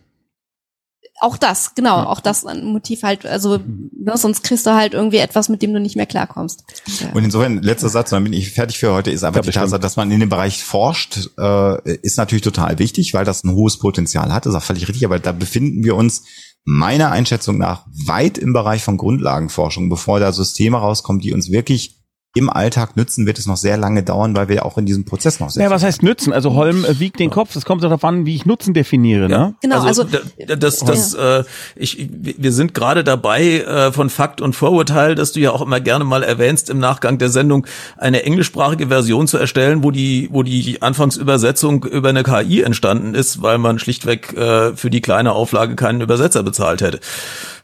auch 1.20 1.36
das, 1.36 1.74
genau, 1.74 2.04
auch 2.04 2.20
das 2.20 2.46
ein 2.46 2.64
Motiv 2.64 3.02
halt, 3.02 3.26
also 3.26 3.60
ne, 3.66 4.16
sonst 4.18 4.44
kriegst 4.44 4.68
du 4.68 4.76
halt 4.76 4.94
irgendwie 4.94 5.18
etwas, 5.18 5.50
mit 5.50 5.64
dem 5.64 5.74
du 5.74 5.80
nicht 5.80 5.96
mehr 5.96 6.06
klarkommst. 6.06 6.64
Und 7.12 7.24
insofern, 7.24 7.64
letzter 7.64 7.90
Satz, 7.90 8.12
dann 8.12 8.24
bin 8.24 8.34
ich 8.34 8.52
fertig 8.52 8.78
für 8.78 8.94
heute, 8.94 9.10
ist 9.10 9.24
einfach 9.24 9.42
die 9.42 9.50
Tatsache, 9.50 9.80
dass 9.80 9.96
man 9.96 10.12
in 10.12 10.20
dem 10.20 10.30
Bereich 10.30 10.64
forscht, 10.64 11.32
äh, 11.40 11.98
ist 12.04 12.18
natürlich 12.18 12.44
total 12.44 12.78
wichtig, 12.78 13.16
weil 13.16 13.26
das 13.26 13.44
ein 13.44 13.54
hohes 13.54 13.80
Potenzial 13.80 14.32
hat, 14.32 14.46
das 14.46 14.54
ist 14.54 14.58
auch 14.60 14.64
völlig 14.64 14.88
richtig, 14.88 15.06
aber 15.06 15.18
da 15.18 15.32
befinden 15.32 15.84
wir 15.84 15.96
uns 15.96 16.24
meiner 16.64 17.12
Einschätzung 17.12 17.58
nach 17.58 17.86
weit 18.06 18.38
im 18.38 18.54
Bereich 18.54 18.84
von 18.84 18.98
Grundlagenforschung, 18.98 19.90
bevor 19.90 20.20
da 20.20 20.32
Systeme 20.32 20.78
rauskommen, 20.78 21.22
die 21.22 21.34
uns 21.34 21.52
wirklich 21.52 22.02
im 22.36 22.50
Alltag 22.50 22.96
nützen, 22.96 23.26
wird 23.26 23.40
es 23.40 23.48
noch 23.48 23.58
sehr 23.58 23.78
lange 23.78 24.04
dauern, 24.04 24.36
weil 24.36 24.48
wir 24.48 24.66
auch 24.66 24.78
in 24.78 24.86
diesem 24.86 25.06
Prozess 25.06 25.40
noch 25.40 25.50
sehr. 25.50 25.64
Ja, 25.64 25.70
was 25.72 25.84
heißt 25.84 26.04
nützen? 26.04 26.34
Also 26.34 26.54
Holm 26.54 26.86
äh, 26.86 27.00
wiegt 27.00 27.20
den 27.20 27.32
Kopf. 27.32 27.56
Es 27.56 27.66
kommt 27.66 27.84
darauf 27.84 28.04
an, 28.04 28.26
wie 28.26 28.36
ich 28.36 28.46
Nutzen 28.46 28.74
definiere. 28.74 29.30
Ja, 29.30 29.48
ne? 29.48 29.56
Genau. 29.62 29.82
Also, 29.82 30.04
also 30.04 30.20
das, 30.56 30.80
das, 30.80 31.14
ja. 31.14 31.40
äh, 31.40 31.44
ich, 31.76 32.10
wir 32.12 32.52
sind 32.52 32.74
gerade 32.74 33.04
dabei 33.04 33.62
äh, 33.62 33.92
von 33.92 34.10
Fakt 34.10 34.42
und 34.42 34.56
Vorurteil, 34.56 35.16
dass 35.16 35.32
du 35.32 35.40
ja 35.40 35.52
auch 35.52 35.62
immer 35.62 35.80
gerne 35.80 36.04
mal 36.04 36.22
erwähnst 36.22 36.70
im 36.70 36.78
Nachgang 36.80 37.18
der 37.18 37.30
Sendung, 37.30 37.66
eine 37.98 38.24
englischsprachige 38.24 38.88
Version 38.88 39.28
zu 39.28 39.38
erstellen, 39.38 39.84
wo 39.84 39.90
die, 39.90 40.30
wo 40.32 40.44
die 40.44 40.82
Anfangsübersetzung 40.82 41.86
über 41.86 42.10
eine 42.10 42.24
KI 42.24 42.62
entstanden 42.62 43.16
ist, 43.16 43.42
weil 43.42 43.58
man 43.58 43.80
schlichtweg 43.80 44.34
äh, 44.34 44.76
für 44.76 44.90
die 44.90 45.02
kleine 45.02 45.32
Auflage 45.32 45.76
keinen 45.76 46.02
Übersetzer 46.02 46.44
bezahlt 46.44 46.82
hätte. 46.82 47.00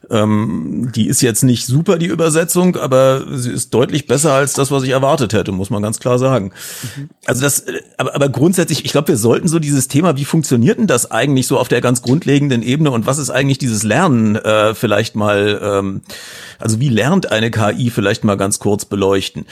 Ähm, 0.09 0.91
die 0.93 1.07
ist 1.07 1.21
jetzt 1.21 1.43
nicht 1.43 1.65
super, 1.65 1.97
die 1.97 2.07
Übersetzung, 2.07 2.75
aber 2.75 3.25
sie 3.37 3.51
ist 3.51 3.73
deutlich 3.73 4.05
besser 4.05 4.33
als 4.33 4.53
das, 4.53 4.69
was 4.69 4.83
ich 4.83 4.89
erwartet 4.89 5.33
hätte, 5.33 5.51
muss 5.51 5.69
man 5.69 5.81
ganz 5.81 5.99
klar 5.99 6.19
sagen. 6.19 6.51
Mhm. 6.95 7.09
Also 7.25 7.41
das, 7.41 7.59
äh, 7.61 7.81
aber, 7.97 8.15
aber 8.15 8.29
grundsätzlich, 8.29 8.83
ich 8.85 8.91
glaube, 8.91 9.07
wir 9.09 9.17
sollten 9.17 9.47
so 9.47 9.59
dieses 9.59 9.87
Thema, 9.87 10.17
wie 10.17 10.25
funktioniert 10.25 10.77
denn 10.77 10.87
das 10.87 11.09
eigentlich 11.09 11.47
so 11.47 11.57
auf 11.57 11.67
der 11.67 11.81
ganz 11.81 12.01
grundlegenden 12.01 12.63
Ebene 12.63 12.91
und 12.91 13.05
was 13.05 13.17
ist 13.17 13.29
eigentlich 13.29 13.57
dieses 13.57 13.83
Lernen 13.83 14.35
äh, 14.35 14.75
vielleicht 14.75 15.15
mal, 15.15 15.59
ähm, 15.61 16.01
also 16.59 16.79
wie 16.79 16.89
lernt 16.89 17.31
eine 17.31 17.49
KI 17.49 17.89
vielleicht 17.89 18.23
mal 18.23 18.35
ganz 18.35 18.59
kurz 18.59 18.85
beleuchten? 18.85 19.45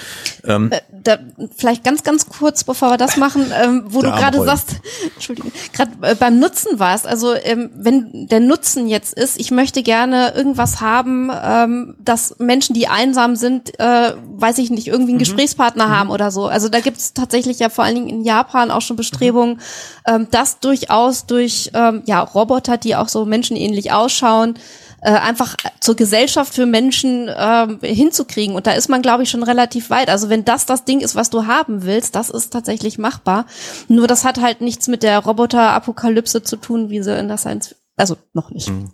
Ähm, 0.46 0.72
äh, 0.72 0.82
da, 0.92 1.18
vielleicht 1.56 1.84
ganz, 1.84 2.04
ganz 2.04 2.28
kurz, 2.28 2.64
bevor 2.64 2.92
wir 2.92 2.98
das 2.98 3.16
machen, 3.18 3.52
ähm, 3.64 3.84
wo 3.88 4.02
du 4.02 4.10
gerade 4.10 4.44
sagst, 4.44 4.76
Entschuldigung, 5.16 5.52
gerade 5.74 5.92
äh, 6.02 6.16
beim 6.16 6.40
Nutzen 6.40 6.80
warst, 6.80 7.08
also 7.08 7.34
ähm, 7.36 7.70
wenn 7.76 8.28
der 8.28 8.40
Nutzen 8.40 8.88
jetzt 8.88 9.14
ist, 9.14 9.40
ich 9.40 9.52
möchte 9.52 9.82
gerne 9.84 10.34
irgendwas 10.42 10.82
haben, 10.82 11.30
ähm, 11.32 11.96
dass 12.00 12.40
Menschen, 12.40 12.74
die 12.74 12.88
einsam 12.88 13.36
sind, 13.36 13.80
äh, 13.80 14.14
weiß 14.34 14.58
ich 14.58 14.72
nicht, 14.72 14.88
irgendwie 14.88 15.12
einen 15.12 15.18
mhm. 15.18 15.20
Gesprächspartner 15.20 15.88
mhm. 15.88 15.92
haben 15.92 16.10
oder 16.10 16.32
so. 16.32 16.48
Also 16.48 16.68
da 16.68 16.80
gibt 16.80 16.98
es 16.98 17.14
tatsächlich 17.14 17.60
ja 17.60 17.70
vor 17.70 17.84
allen 17.84 17.94
Dingen 17.94 18.10
in 18.10 18.24
Japan 18.24 18.72
auch 18.72 18.82
schon 18.82 18.98
Bestrebungen, 18.98 19.62
ähm, 20.08 20.28
das 20.32 20.60
durchaus 20.60 21.28
durch 21.28 21.70
ähm, 21.76 22.02
ja 22.06 22.22
Roboter, 22.22 22.78
die 22.78 22.96
auch 22.96 23.08
so 23.08 23.26
menschenähnlich 23.26 23.92
ausschauen, 23.92 24.56
äh, 25.02 25.12
einfach 25.12 25.56
zur 25.80 25.96
Gesellschaft 25.96 26.56
für 26.56 26.66
Menschen 26.66 27.28
äh, 27.28 27.68
hinzukriegen. 27.82 28.56
Und 28.56 28.66
da 28.66 28.72
ist 28.72 28.90
man, 28.90 29.04
glaube 29.04 29.22
ich, 29.22 29.30
schon 29.30 29.44
relativ 29.44 29.92
weit. 29.92 30.10
Also 30.10 30.30
wenn 30.30 30.44
das 30.44 30.66
das 30.66 30.86
Ding 30.86 31.02
ist, 31.02 31.16
was 31.16 31.30
du 31.30 31.46
haben 31.46 31.84
willst, 31.84 32.16
das 32.16 32.32
ist 32.32 32.52
tatsächlich 32.52 32.98
machbar. 32.98 33.46
Nur 33.88 34.08
das 34.08 34.26
hat 34.26 34.42
halt 34.42 34.62
nichts 34.62 34.88
mit 34.88 35.04
der 35.04 35.20
Roboter-Apokalypse 35.20 36.42
zu 36.42 36.56
tun, 36.56 36.90
wie 36.90 37.04
sie 37.04 37.16
in 37.18 37.28
der 37.28 37.38
Science, 37.38 37.76
also 37.96 38.18
noch 38.34 38.50
nicht. 38.50 38.70
Mhm. 38.70 38.92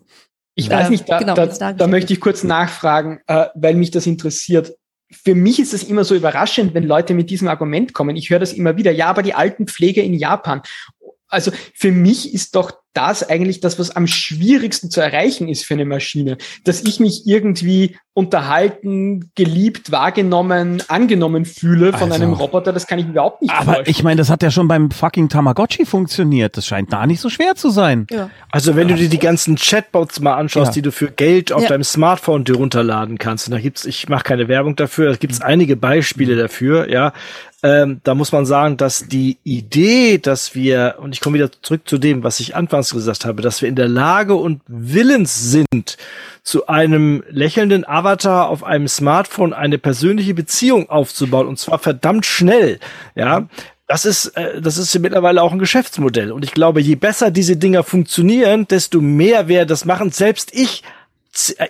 Ich 0.57 0.71
weiß 0.71 0.89
nicht, 0.89 1.07
da, 1.07 1.19
genau, 1.19 1.35
da, 1.35 1.45
da, 1.45 1.71
da 1.71 1.87
möchte 1.87 2.11
ich 2.13 2.19
kurz 2.19 2.43
nachfragen, 2.43 3.19
äh, 3.27 3.45
weil 3.53 3.75
mich 3.75 3.91
das 3.91 4.07
interessiert. 4.07 4.73
Für 5.09 5.35
mich 5.35 5.59
ist 5.59 5.73
es 5.73 5.83
immer 5.83 6.03
so 6.03 6.15
überraschend, 6.15 6.73
wenn 6.73 6.83
Leute 6.83 7.13
mit 7.13 7.29
diesem 7.29 7.47
Argument 7.47 7.93
kommen. 7.93 8.15
Ich 8.15 8.31
höre 8.31 8.39
das 8.39 8.53
immer 8.53 8.75
wieder. 8.75 8.91
Ja, 8.91 9.05
aber 9.05 9.21
die 9.21 9.35
Altenpflege 9.35 10.01
in 10.01 10.15
Japan. 10.15 10.63
Also 11.29 11.51
für 11.73 11.91
mich 11.91 12.33
ist 12.33 12.55
doch 12.55 12.71
das 12.97 13.29
eigentlich 13.29 13.59
das, 13.59 13.77
was 13.77 13.95
am 13.95 14.07
schwierigsten 14.07 14.89
zu 14.89 15.01
erreichen 15.01 15.49
ist 15.49 15.65
für 15.65 15.75
eine 15.75 15.85
Maschine. 15.85 16.37
Dass 16.63 16.81
ich 16.81 16.99
mich 16.99 17.27
irgendwie 17.27 17.95
unterhalten, 18.13 19.31
geliebt, 19.35 19.91
wahrgenommen, 19.91 20.81
angenommen 20.87 21.45
fühle 21.45 21.93
von 21.93 22.11
also, 22.11 22.15
einem 22.15 22.33
Roboter, 22.33 22.73
das 22.73 22.87
kann 22.87 22.97
ich 22.97 23.05
überhaupt 23.05 23.43
nicht 23.43 23.51
Aber 23.51 23.65
vorstellen. 23.65 23.87
ich 23.87 24.01
meine, 24.01 24.15
das 24.15 24.31
hat 24.31 24.41
ja 24.41 24.49
schon 24.49 24.67
beim 24.67 24.89
fucking 24.89 25.29
Tamagotchi 25.29 25.85
funktioniert. 25.85 26.57
Das 26.57 26.65
scheint 26.65 26.91
da 26.91 27.05
nicht 27.05 27.19
so 27.19 27.29
schwer 27.29 27.53
zu 27.53 27.69
sein. 27.69 28.07
Ja. 28.09 28.31
Also 28.49 28.75
wenn 28.75 28.87
du 28.87 28.95
dir 28.95 29.09
die 29.09 29.19
ganzen 29.19 29.57
Chatbots 29.57 30.19
mal 30.19 30.33
anschaust, 30.33 30.69
ja. 30.69 30.73
die 30.73 30.81
du 30.81 30.91
für 30.91 31.11
Geld 31.11 31.51
auf 31.51 31.61
ja. 31.61 31.69
deinem 31.69 31.83
Smartphone 31.83 32.45
dir 32.45 32.55
runterladen 32.55 33.19
kannst, 33.19 33.47
und 33.47 33.51
da 33.51 33.59
gibt's, 33.59 33.85
ich 33.85 34.09
mache 34.09 34.23
keine 34.23 34.47
Werbung 34.47 34.75
dafür, 34.75 35.11
da 35.11 35.15
gibt's 35.17 35.41
einige 35.41 35.75
Beispiele 35.75 36.35
dafür, 36.35 36.89
ja. 36.89 37.13
Ähm, 37.67 37.99
da 38.05 38.15
muss 38.15 38.31
man 38.31 38.45
sagen, 38.45 38.77
dass 38.77 39.09
die 39.09 39.39
Idee, 39.43 40.19
dass 40.19 40.55
wir, 40.55 40.95
und 40.99 41.13
ich 41.13 41.19
komme 41.19 41.33
wieder 41.33 41.51
zurück 41.61 41.81
zu 41.83 41.97
dem, 41.97 42.23
was 42.23 42.39
ich 42.39 42.55
anfangs 42.55 42.93
gesagt 42.93 43.25
habe, 43.25 43.41
dass 43.41 43.61
wir 43.61 43.67
in 43.67 43.75
der 43.75 43.89
Lage 43.89 44.35
und 44.35 44.61
willens 44.67 45.51
sind, 45.51 45.97
zu 46.43 46.67
einem 46.67 47.23
lächelnden 47.29 47.85
Avatar 47.85 48.47
auf 48.47 48.63
einem 48.63 48.87
Smartphone 48.87 49.51
eine 49.51 49.77
persönliche 49.79 50.33
Beziehung 50.33 50.89
aufzubauen 50.89 51.45
und 51.45 51.59
zwar 51.59 51.77
verdammt 51.77 52.25
schnell, 52.25 52.79
ja. 53.15 53.49
Das 53.85 54.05
ist, 54.05 54.27
äh, 54.37 54.61
das 54.61 54.77
ist 54.77 54.97
mittlerweile 54.99 55.41
auch 55.41 55.51
ein 55.51 55.59
Geschäftsmodell. 55.59 56.33
Und 56.33 56.43
ich 56.43 56.51
glaube, 56.51 56.81
je 56.81 56.95
besser 56.95 57.31
diese 57.31 57.55
Dinger 57.55 57.83
funktionieren, 57.83 58.67
desto 58.67 58.99
mehr 58.99 59.47
wäre 59.47 59.65
das 59.65 59.85
machen. 59.85 60.11
Selbst 60.11 60.53
ich 60.53 60.83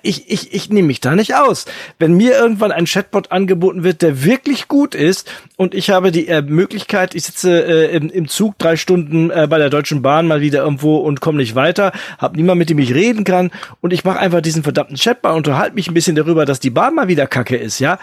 ich, 0.02 0.32
ich, 0.32 0.54
ich 0.54 0.70
nehme 0.70 0.88
mich 0.88 1.02
da 1.02 1.16
nicht 1.16 1.36
aus. 1.36 1.66
Wenn 2.00 2.14
mir 2.14 2.38
irgendwann 2.38 2.72
ein 2.72 2.86
Chatbot 2.86 3.32
angeboten 3.32 3.84
wird, 3.84 4.02
der 4.02 4.24
wirklich 4.24 4.68
gut 4.68 4.96
ist 4.96 5.30
und 5.58 5.76
ich 5.76 5.90
habe 5.90 6.12
die 6.12 6.28
äh, 6.28 6.42
Möglichkeit, 6.42 7.16
ich 7.16 7.24
sitze 7.24 7.66
äh, 7.66 7.96
im, 7.96 8.10
im 8.10 8.28
Zug 8.28 8.58
drei 8.58 8.76
Stunden 8.78 9.30
äh, 9.30 9.48
bei 9.50 9.58
der 9.58 9.70
Deutschen 9.70 10.02
Bahn 10.02 10.28
mal 10.28 10.42
wieder 10.42 10.64
irgendwo 10.64 10.98
und 10.98 11.22
komme 11.22 11.38
nicht 11.38 11.56
weiter, 11.56 11.92
habe 12.18 12.38
niemand, 12.38 12.60
mit 12.60 12.70
dem 12.70 12.80
ich 12.80 12.94
reden 12.94 13.24
kann 13.24 13.52
und 13.82 13.94
ich 13.94 14.04
mache 14.04 14.20
einfach 14.20 14.42
diesen 14.42 14.64
verdammten 14.64 14.98
Chatbot, 14.98 15.36
unterhalte 15.36 15.76
mich 15.76 15.90
ein 15.90 15.94
bisschen 15.94 16.16
darüber, 16.16 16.46
dass 16.46 16.60
die 16.60 16.70
Bahn 16.70 16.96
mal 16.96 17.08
wieder 17.08 17.28
kacke 17.28 17.58
ist, 17.58 17.80
ja, 17.80 18.00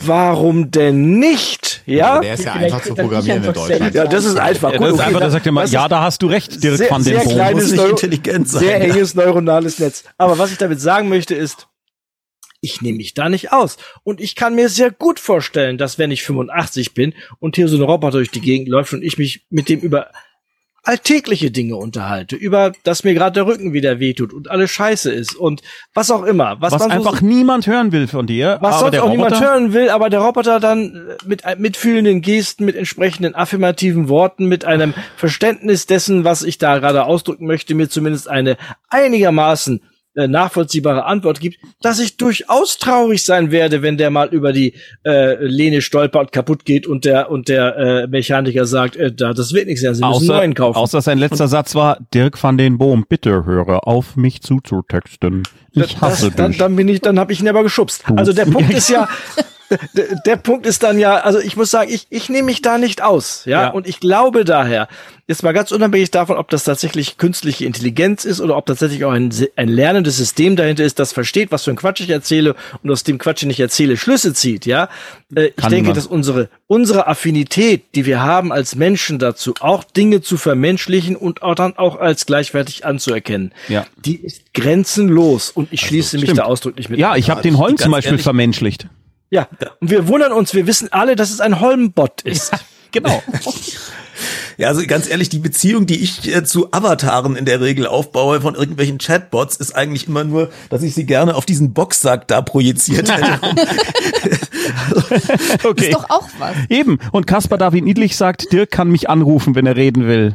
Warum 0.00 0.70
denn 0.70 1.18
nicht? 1.18 1.82
Ja? 1.86 2.12
Aber 2.12 2.20
der 2.20 2.34
ist 2.34 2.44
ja 2.44 2.52
Vielleicht 2.52 2.74
einfach 2.74 2.86
zu 2.86 2.94
er 2.96 3.02
programmieren 3.02 3.42
in 3.42 3.48
einfach 3.48 3.66
Deutschland. 3.66 3.94
Ja, 3.94 4.06
das 4.06 4.24
ist 4.24 4.36
einfach. 4.36 4.72
Ja, 4.72 4.78
das 4.78 4.92
ist 4.94 5.00
einfach, 5.00 5.20
da 5.20 5.30
sagt 5.30 5.46
er 5.46 5.52
mal, 5.52 5.62
das 5.62 5.72
ja, 5.72 5.88
da 5.88 6.02
hast 6.02 6.22
du 6.22 6.26
recht, 6.28 6.62
Dirk 6.62 6.76
sehr, 6.76 6.90
van 6.90 7.02
den 7.02 7.14
sehr 7.14 7.24
kleines 7.24 7.72
Neuro- 7.72 7.88
intelligent 7.90 8.48
sein. 8.48 8.60
Sehr 8.60 8.78
ja. 8.78 8.84
enges 8.84 9.14
neuronales 9.14 9.78
Netz. 9.78 10.04
Aber 10.16 10.38
was 10.38 10.52
ich 10.52 10.58
damit 10.58 10.80
sagen 10.80 11.08
möchte 11.08 11.34
ist, 11.34 11.66
ich 12.60 12.80
nehme 12.80 12.98
mich 12.98 13.14
da 13.14 13.28
nicht 13.28 13.52
aus. 13.52 13.76
Und 14.02 14.20
ich 14.20 14.34
kann 14.34 14.54
mir 14.54 14.68
sehr 14.68 14.90
gut 14.90 15.20
vorstellen, 15.20 15.78
dass 15.78 15.98
wenn 15.98 16.10
ich 16.10 16.22
85 16.22 16.94
bin 16.94 17.14
und 17.38 17.56
hier 17.56 17.68
so 17.68 17.76
ein 17.76 17.82
Roboter 17.82 18.18
durch 18.18 18.30
die 18.30 18.40
Gegend 18.40 18.68
läuft 18.68 18.92
und 18.92 19.02
ich 19.02 19.18
mich 19.18 19.46
mit 19.50 19.68
dem 19.68 19.80
über 19.80 20.10
alltägliche 20.84 21.50
Dinge 21.50 21.76
unterhalte, 21.76 22.36
über, 22.36 22.72
dass 22.84 23.04
mir 23.04 23.12
gerade 23.14 23.34
der 23.34 23.46
Rücken 23.46 23.72
wieder 23.72 24.00
wehtut 24.00 24.32
und 24.32 24.50
alles 24.50 24.70
scheiße 24.70 25.12
ist 25.12 25.34
und 25.36 25.60
was 25.92 26.10
auch 26.10 26.22
immer. 26.24 26.56
Was, 26.60 26.72
Was 26.72 26.84
so- 26.84 26.88
einfach 26.88 27.20
niemand 27.20 27.66
hören 27.66 27.92
will 27.92 28.06
von 28.08 28.26
dir. 28.26 28.58
was 28.62 28.80
sonst 28.80 28.98
auch 28.98 29.10
niemand 29.10 29.32
Roboter, 29.34 29.50
hören 29.52 29.72
will, 29.74 29.90
aber 29.90 30.08
der 30.08 30.20
Roboter 30.20 30.60
dann 30.60 30.94
äh, 31.10 31.26
mit 31.26 31.44
äh, 31.44 31.56
mitfühlenden 31.58 32.22
Gesten, 32.22 32.64
mit 32.64 32.76
entsprechenden 32.76 33.34
affirmativen 33.34 34.08
Worten, 34.08 34.46
mit 34.46 34.64
einem 34.64 34.94
Verständnis 35.16 35.86
dessen, 35.86 36.24
was 36.24 36.42
ich 36.42 36.58
da 36.58 36.78
gerade 36.78 37.04
ausdrücken 37.04 37.46
möchte, 37.46 37.74
mir 37.74 37.88
zumindest 37.90 38.28
eine 38.28 38.56
einigermaßen 38.88 39.82
äh, 40.18 40.28
nachvollziehbare 40.28 41.04
Antwort 41.04 41.40
gibt, 41.40 41.58
dass 41.80 42.00
ich 42.00 42.16
durchaus 42.16 42.78
traurig 42.78 43.24
sein 43.24 43.50
werde, 43.50 43.82
wenn 43.82 43.96
der 43.96 44.10
mal 44.10 44.28
über 44.28 44.52
die 44.52 44.74
äh, 45.04 45.36
Lehne 45.44 45.80
stolpert, 45.80 46.32
kaputt 46.32 46.64
geht 46.64 46.86
und 46.86 47.04
der 47.04 47.30
und 47.30 47.48
der 47.48 47.76
äh, 47.76 48.06
Mechaniker 48.08 48.66
sagt, 48.66 48.96
äh, 48.96 49.12
da 49.12 49.32
das 49.32 49.52
wird 49.52 49.66
nichts 49.66 49.82
mehr, 49.82 49.94
Sie 49.94 50.02
müssen 50.02 50.12
Außer, 50.14 50.36
neuen 50.36 50.54
kaufen. 50.54 50.76
außer 50.76 51.00
sein 51.00 51.18
letzter 51.18 51.48
Satz 51.48 51.74
war, 51.74 51.98
Dirk 52.12 52.42
van 52.42 52.58
den 52.58 52.78
Boom, 52.78 53.06
bitte 53.08 53.44
höre 53.44 53.86
auf, 53.86 54.16
mich 54.16 54.42
zuzutexten. 54.42 55.44
Ich 55.72 56.00
hasse 56.00 56.26
das, 56.26 56.36
dann, 56.36 56.50
dich. 56.50 56.58
dann 56.58 56.74
bin 56.76 56.88
ich, 56.88 57.00
dann 57.00 57.18
habe 57.18 57.32
ich 57.32 57.40
ihn 57.40 57.48
aber 57.48 57.62
geschubst. 57.62 58.04
Also 58.16 58.32
der 58.32 58.46
Punkt 58.46 58.70
ist 58.74 58.90
ja, 58.90 59.08
der, 59.94 60.06
der 60.24 60.36
Punkt 60.36 60.66
ist 60.66 60.82
dann 60.82 60.98
ja, 60.98 61.16
also 61.18 61.38
ich 61.38 61.56
muss 61.56 61.70
sagen, 61.70 61.90
ich, 61.92 62.06
ich 62.10 62.28
nehme 62.28 62.46
mich 62.46 62.62
da 62.62 62.78
nicht 62.78 63.02
aus, 63.02 63.42
ja? 63.44 63.62
Ja. 63.62 63.68
und 63.68 63.86
ich 63.86 64.00
glaube 64.00 64.44
daher, 64.44 64.88
jetzt 65.26 65.42
mal 65.42 65.52
ganz 65.52 65.72
unabhängig 65.72 66.10
davon, 66.10 66.36
ob 66.38 66.48
das 66.48 66.64
tatsächlich 66.64 67.18
künstliche 67.18 67.66
Intelligenz 67.66 68.24
ist 68.24 68.40
oder 68.40 68.56
ob 68.56 68.64
tatsächlich 68.66 69.04
auch 69.04 69.10
ein, 69.12 69.30
ein 69.56 69.68
lernendes 69.68 70.16
System 70.16 70.56
dahinter 70.56 70.84
ist, 70.84 70.98
das 70.98 71.12
versteht, 71.12 71.52
was 71.52 71.64
für 71.64 71.70
ein 71.70 71.76
Quatsch 71.76 72.00
ich 72.00 72.08
erzähle 72.10 72.54
und 72.82 72.90
aus 72.90 73.04
dem 73.04 73.18
Quatsch, 73.18 73.42
den 73.42 73.50
ich 73.50 73.60
erzähle, 73.60 73.96
Schlüsse 73.98 74.32
zieht, 74.32 74.64
ja. 74.64 74.88
Äh, 75.34 75.46
ich 75.48 75.56
Kann 75.56 75.70
denke, 75.70 75.88
man. 75.88 75.94
dass 75.96 76.06
unsere 76.06 76.48
unsere 76.66 77.06
Affinität, 77.06 77.94
die 77.94 78.04
wir 78.06 78.22
haben 78.22 78.52
als 78.52 78.74
Menschen 78.74 79.18
dazu, 79.18 79.54
auch 79.60 79.84
Dinge 79.84 80.20
zu 80.20 80.36
vermenschlichen 80.36 81.16
und 81.16 81.42
auch 81.42 81.54
dann 81.54 81.76
auch 81.78 81.96
als 81.98 82.26
gleichwertig 82.26 82.84
anzuerkennen, 82.86 83.52
Ja. 83.68 83.86
die 83.96 84.16
ist 84.16 84.52
grenzenlos 84.54 85.50
und 85.50 85.68
ich 85.72 85.80
schließe 85.82 86.16
mich 86.16 86.24
stimmt. 86.26 86.38
da 86.38 86.44
ausdrücklich 86.44 86.88
mit. 86.88 86.98
Ja, 86.98 87.16
ich 87.16 87.30
habe 87.30 87.42
den 87.42 87.58
Holm 87.58 87.76
zum 87.76 87.92
Beispiel 87.92 88.12
ehrlich- 88.12 88.22
vermenschlicht. 88.22 88.86
Ja, 89.30 89.48
und 89.80 89.90
wir 89.90 90.08
wundern 90.08 90.32
uns, 90.32 90.54
wir 90.54 90.66
wissen 90.66 90.92
alle, 90.92 91.16
dass 91.16 91.30
es 91.30 91.40
ein 91.40 91.60
Holmbot 91.60 92.22
ist. 92.22 92.52
Genau. 92.90 93.22
Ja, 94.56 94.68
also 94.68 94.82
ganz 94.86 95.10
ehrlich, 95.10 95.28
die 95.28 95.38
Beziehung, 95.38 95.84
die 95.84 96.02
ich 96.02 96.34
äh, 96.34 96.42
zu 96.42 96.72
Avataren 96.72 97.36
in 97.36 97.44
der 97.44 97.60
Regel 97.60 97.86
aufbaue 97.86 98.40
von 98.40 98.54
irgendwelchen 98.54 98.96
Chatbots, 98.96 99.56
ist 99.56 99.76
eigentlich 99.76 100.08
immer 100.08 100.24
nur, 100.24 100.50
dass 100.70 100.82
ich 100.82 100.94
sie 100.94 101.04
gerne 101.04 101.36
auf 101.36 101.44
diesen 101.44 101.74
Boxsack 101.74 102.26
da 102.28 102.40
projiziert 102.40 103.12
hätte. 103.14 103.40
Okay. 105.64 105.88
Ist 105.90 105.94
doch 105.94 106.08
auch 106.08 106.28
was. 106.38 106.56
Eben. 106.70 106.98
Und 107.12 107.26
Kaspar 107.26 107.58
David 107.58 107.84
Niedlich 107.84 108.16
sagt, 108.16 108.50
Dirk 108.52 108.70
kann 108.70 108.88
mich 108.88 109.10
anrufen, 109.10 109.54
wenn 109.54 109.66
er 109.66 109.76
reden 109.76 110.06
will. 110.08 110.34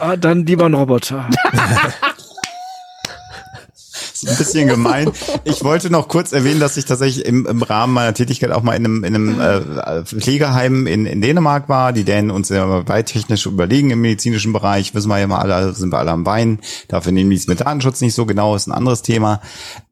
ah, 0.00 0.16
dann 0.16 0.44
lieber 0.44 0.66
ein 0.66 0.74
Roboter. 0.74 1.30
ist 4.22 4.30
ein 4.30 4.36
bisschen 4.36 4.68
gemein. 4.68 5.10
Ich 5.44 5.64
wollte 5.64 5.90
noch 5.90 6.08
kurz 6.08 6.32
erwähnen, 6.32 6.60
dass 6.60 6.76
ich 6.76 6.84
tatsächlich 6.84 7.24
im, 7.24 7.46
im 7.46 7.62
Rahmen 7.62 7.92
meiner 7.92 8.14
Tätigkeit 8.14 8.50
auch 8.50 8.62
mal 8.62 8.74
in 8.74 8.84
einem, 8.84 9.04
in 9.04 9.14
einem 9.14 9.40
äh, 9.40 10.04
Pflegeheim 10.04 10.86
in, 10.86 11.06
in 11.06 11.20
Dänemark 11.20 11.68
war. 11.68 11.92
Die 11.92 12.04
Dänen 12.04 12.30
uns 12.30 12.48
ja 12.48 12.88
weit 12.88 13.06
technisch 13.06 13.46
überlegen 13.46 13.90
im 13.90 14.00
medizinischen 14.00 14.52
Bereich. 14.52 14.94
Wissen 14.94 15.08
wir 15.08 15.18
ja 15.18 15.26
mal 15.26 15.38
alle, 15.38 15.72
sind 15.72 15.92
wir 15.92 15.98
alle 15.98 16.10
am 16.10 16.26
Weinen. 16.26 16.60
Dafür 16.88 17.12
nehmen 17.12 17.30
die 17.30 17.36
es 17.36 17.46
mit 17.46 17.60
Datenschutz 17.60 18.00
nicht 18.00 18.14
so 18.14 18.26
genau, 18.26 18.54
ist 18.54 18.66
ein 18.66 18.72
anderes 18.72 19.02
Thema. 19.02 19.40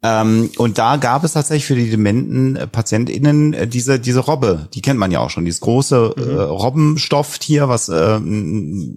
Ähm, 0.02 0.50
und 0.58 0.78
da 0.78 0.96
gab 0.96 1.24
es 1.24 1.32
tatsächlich 1.32 1.66
für 1.66 1.74
die 1.74 1.90
dementen 1.90 2.56
äh, 2.56 2.66
PatientInnen 2.66 3.54
äh, 3.54 3.66
diese, 3.66 3.98
diese 3.98 4.20
Robbe. 4.20 4.68
Die 4.74 4.82
kennt 4.82 4.98
man 4.98 5.10
ja 5.10 5.20
auch 5.20 5.30
schon. 5.30 5.44
Dieses 5.44 5.60
große 5.60 6.14
äh, 6.16 6.42
Robbenstofftier, 6.42 7.68
was 7.68 7.88
äh, 7.88 8.20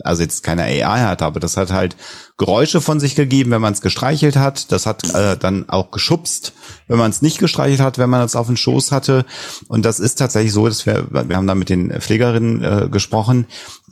also 0.04 0.22
jetzt 0.22 0.44
keine 0.44 0.64
AI 0.64 1.02
hat, 1.02 1.22
aber 1.22 1.40
das 1.40 1.58
hat 1.58 1.72
halt 1.72 1.96
Geräusche 2.40 2.80
von 2.80 3.02
sich 3.02 3.16
gegeben, 3.16 3.52
wenn 3.52 3.62
man 3.62 3.74
es 3.74 3.82
gestreichelt 3.82 4.38
hat. 4.38 4.72
Das 4.72 4.86
hat 4.86 5.14
äh, 5.14 5.38
dann 5.38 5.68
auch 5.68 5.92
geschubst, 5.92 6.54
wenn 6.88 6.98
man 6.98 7.12
es 7.12 7.22
nicht 7.22 7.38
gestreichelt 7.38 7.82
hat, 7.82 7.98
wenn 7.98 8.10
man 8.10 8.22
es 8.22 8.38
auf 8.38 8.48
den 8.48 8.56
Schoß 8.56 8.94
hatte. 8.94 9.26
Und 9.68 9.84
das 9.84 10.00
ist 10.00 10.16
tatsächlich 10.16 10.54
so, 10.54 10.66
dass 10.66 10.86
wir, 10.86 11.08
wir 11.12 11.36
haben 11.36 11.48
da 11.48 11.54
mit 11.54 11.68
den 11.68 11.92
Pflegerinnen 11.92 12.64
äh, 12.64 12.88
gesprochen, 12.90 13.46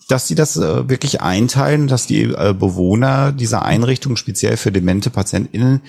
dass 0.08 0.28
die 0.28 0.36
das 0.36 0.56
äh, 0.56 0.88
wirklich 0.88 1.20
einteilen, 1.22 1.88
dass 1.88 2.08
die 2.08 2.24
äh, 2.24 2.56
Bewohner 2.58 3.34
dieser 3.34 3.66
Einrichtung 3.66 4.16
speziell 4.16 4.56
für 4.56 4.72
demente 4.72 5.10
PatientInnen 5.10 5.82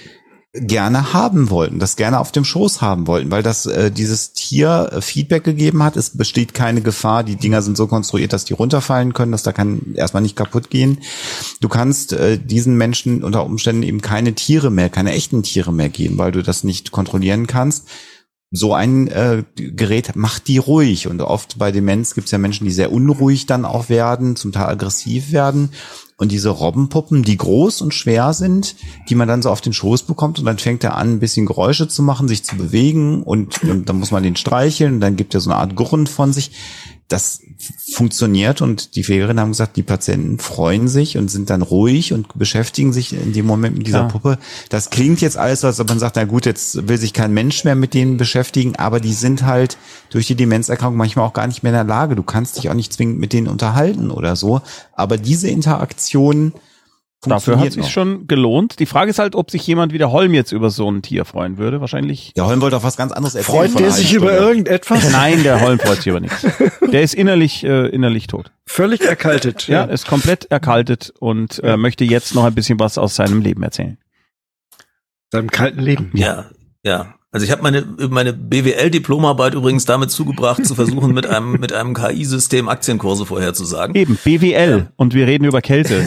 gerne 0.55 1.13
haben 1.13 1.51
wollten, 1.51 1.79
das 1.79 1.97
gerne 1.97 2.19
auf 2.19 2.33
dem 2.33 2.45
Schoß 2.45 2.81
haben 2.81 3.07
wollten, 3.07 3.31
weil 3.31 3.43
das 3.43 3.67
äh, 3.67 3.91
dieses 3.91 4.33
Tier 4.33 4.91
äh, 4.93 5.01
Feedback 5.03 5.45
gegeben 5.45 5.83
hat. 5.83 5.97
Es 5.97 6.17
besteht 6.17 6.55
keine 6.55 6.81
Gefahr. 6.81 7.23
Die 7.23 7.37
Dinger 7.37 7.61
sind 7.61 7.77
so 7.77 7.87
konstruiert, 7.87 8.33
dass 8.33 8.47
die 8.47 8.55
runterfallen 8.55 9.13
können, 9.13 9.33
dass 9.33 9.43
da 9.43 9.53
kann 9.53 9.95
erstmal 9.95 10.23
nicht 10.23 10.37
kaputt 10.37 10.71
gehen. 10.71 10.99
Du 11.61 11.69
kannst 11.69 12.15
äh, 12.15 12.39
diesen 12.39 12.77
Menschen 12.77 13.23
unter 13.25 13.45
Umständen 13.45 13.83
eben 13.83 14.01
keine 14.01 14.35
Tiere 14.35 14.71
mehr, 14.71 14.89
keine 14.89 15.13
echten 15.13 15.43
Tiere 15.43 15.73
mehr 15.73 15.91
geben, 15.91 16.17
weil 16.17 16.33
du 16.33 16.43
das 16.43 16.65
nicht 16.65 16.93
kontrollieren 16.93 17.47
kannst. 17.47 17.87
So 18.51 18.73
ein 18.73 19.09
äh, 19.09 19.45
Gerät 19.57 20.17
macht 20.17 20.49
die 20.49 20.59
ruhig. 20.59 21.07
Und 21.07 21.21
oft 21.21 21.59
bei 21.59 21.71
Demenz 21.71 22.15
gibt 22.15 22.27
es 22.27 22.33
ja 22.33 22.39
Menschen, 22.39 22.65
die 22.65 22.71
sehr 22.71 22.93
unruhig 22.93 23.47
dann 23.47 23.67
auch 23.67 23.91
werden, 23.91 24.37
zum 24.37 24.53
Teil 24.53 24.67
aggressiv 24.67 25.33
werden. 25.33 25.71
Und 26.17 26.33
diese 26.33 26.49
Robbenpuppen, 26.49 27.23
die 27.23 27.37
groß 27.37 27.83
und 27.83 27.95
schwer 27.95 28.33
sind, 28.33 28.75
die 29.09 29.15
man 29.15 29.29
dann 29.29 29.43
so 29.43 29.51
auf 29.51 29.61
den 29.61 29.73
Schoß 29.73 30.03
bekommt 30.03 30.41
und 30.41 30.47
dann 30.47 30.59
fängt 30.59 30.83
er 30.83 30.97
an, 30.97 31.13
ein 31.13 31.21
bisschen 31.21 31.47
Geräusche 31.47 31.87
zu 31.87 32.03
machen, 32.03 32.27
sich 32.27 32.43
zu 32.43 32.57
bewegen 32.57 33.23
und, 33.23 33.63
und 33.63 33.89
dann 33.89 34.01
muss 34.01 34.11
man 34.11 34.25
den 34.25 34.35
streicheln. 34.35 34.95
Und 34.95 35.01
dann 35.01 35.15
gibt 35.17 35.35
er 35.35 35.41
so 35.41 35.51
eine 35.51 35.61
Art 35.61 35.77
Grund 35.77 36.09
von 36.09 36.33
sich. 36.33 36.51
Das 37.09 37.41
funktioniert 37.91 38.61
und 38.61 38.95
die 38.95 39.03
Pflegerinnen 39.03 39.41
haben 39.41 39.53
gesagt, 39.53 39.77
die 39.77 39.83
Patienten 39.83 40.39
freuen 40.39 40.89
sich 40.89 41.17
und 41.17 41.29
sind 41.31 41.49
dann 41.49 41.63
ruhig 41.63 42.13
und 42.13 42.39
beschäftigen 42.39 42.93
sich 42.93 43.15
in 43.15 43.33
dem 43.33 43.47
Moment 43.47 43.79
mit 43.79 43.87
dieser 43.87 44.01
Klar. 44.01 44.13
Puppe. 44.13 44.39
Das 44.69 44.91
klingt 44.91 45.23
jetzt 45.23 45.39
alles, 45.39 45.63
so, 45.63 45.69
als 45.69 45.81
ob 45.81 45.89
man 45.89 45.99
sagt, 45.99 46.17
na 46.17 46.25
gut, 46.25 46.45
jetzt 46.45 46.87
will 46.87 46.99
sich 46.99 47.15
kein 47.15 47.33
Mensch 47.33 47.65
mehr 47.65 47.75
mit 47.75 47.95
denen 47.95 48.19
beschäftigen, 48.19 48.77
aber 48.77 49.01
die 49.01 49.15
sind 49.15 49.45
halt 49.45 49.79
durch 50.11 50.27
die 50.27 50.35
Demenzerkrankung 50.35 50.99
manchmal 50.99 51.27
auch 51.27 51.33
gar 51.33 51.47
nicht 51.47 51.63
mehr 51.63 51.73
in 51.73 51.77
der 51.77 51.85
Lage. 51.85 52.15
Du 52.15 52.23
kannst 52.23 52.59
dich 52.59 52.69
auch 52.69 52.75
nicht 52.75 52.93
zwingend 52.93 53.19
mit 53.19 53.33
denen 53.33 53.49
unterhalten 53.49 54.11
oder 54.11 54.37
so. 54.37 54.61
Aber 54.93 55.17
diese 55.17 55.49
Interaktion 55.49 56.53
Dafür 57.23 57.59
hat 57.59 57.69
es 57.69 57.75
sich 57.75 57.89
schon 57.89 58.29
gelohnt. 58.29 58.79
Die 58.79 58.87
Frage 58.87 59.11
ist 59.11 59.19
halt, 59.19 59.35
ob 59.35 59.51
sich 59.51 59.66
jemand 59.66 59.93
wie 59.93 59.99
der 59.99 60.12
Holm 60.12 60.35
jetzt 60.35 60.53
über 60.53 60.71
so 60.71 60.89
ein 60.89 61.03
Tier 61.03 61.25
freuen 61.25 61.59
würde. 61.59 61.81
Wahrscheinlich. 61.81 62.33
Der 62.37 62.47
Holm 62.47 62.61
wollte 62.61 62.77
auch 62.77 62.85
was 62.85 62.97
ganz 62.97 63.11
anderes 63.11 63.35
erzählen. 63.35 63.71
Freut 63.71 63.79
der 63.81 63.91
sich 63.91 64.12
über 64.12 64.33
irgendetwas? 64.33 65.11
Nein, 65.11 65.43
der 65.43 65.61
Holm 65.61 65.81
freut 65.81 65.97
sich 65.97 66.07
über 66.07 66.21
nichts. 66.21 66.47
Der 66.93 67.03
ist 67.03 67.14
innerlich, 67.14 67.64
äh, 67.64 67.89
innerlich 67.89 68.29
tot. 68.29 68.51
Völlig 68.64 69.03
erkaltet. 69.03 69.69
Ja, 69.69 69.85
ist 69.85 70.07
komplett 70.07 70.51
erkaltet 70.51 71.12
und 71.19 71.62
äh, 71.62 71.77
möchte 71.77 72.05
jetzt 72.05 72.35
noch 72.35 72.45
ein 72.45 72.55
bisschen 72.55 72.81
was 72.81 72.97
aus 72.97 73.14
seinem 73.14 73.43
Leben 73.43 73.62
erzählen. 73.62 73.99
Seinem 75.31 75.51
kalten 75.51 75.81
Leben. 75.81 76.11
Ja, 76.14 76.47
ja. 76.83 77.14
Also 77.31 77.45
ich 77.45 77.53
habe 77.53 77.62
meine 77.62 77.85
meine 78.09 78.33
BWL-Diplomarbeit 78.33 79.53
übrigens 79.53 79.85
damit 79.85 80.11
zugebracht, 80.11 80.64
zu 80.64 80.75
versuchen, 80.75 81.12
mit 81.12 81.27
einem 81.27 81.53
mit 81.61 81.75
einem 81.75 81.93
KI-System 81.93 82.71
Aktienkurse 82.71 83.27
vorherzusagen. 83.27 83.95
Eben, 83.95 84.16
BWL. 84.25 84.89
Und 84.97 85.12
wir 85.12 85.27
reden 85.27 85.45
über 85.45 85.61
Kälte. 85.61 86.07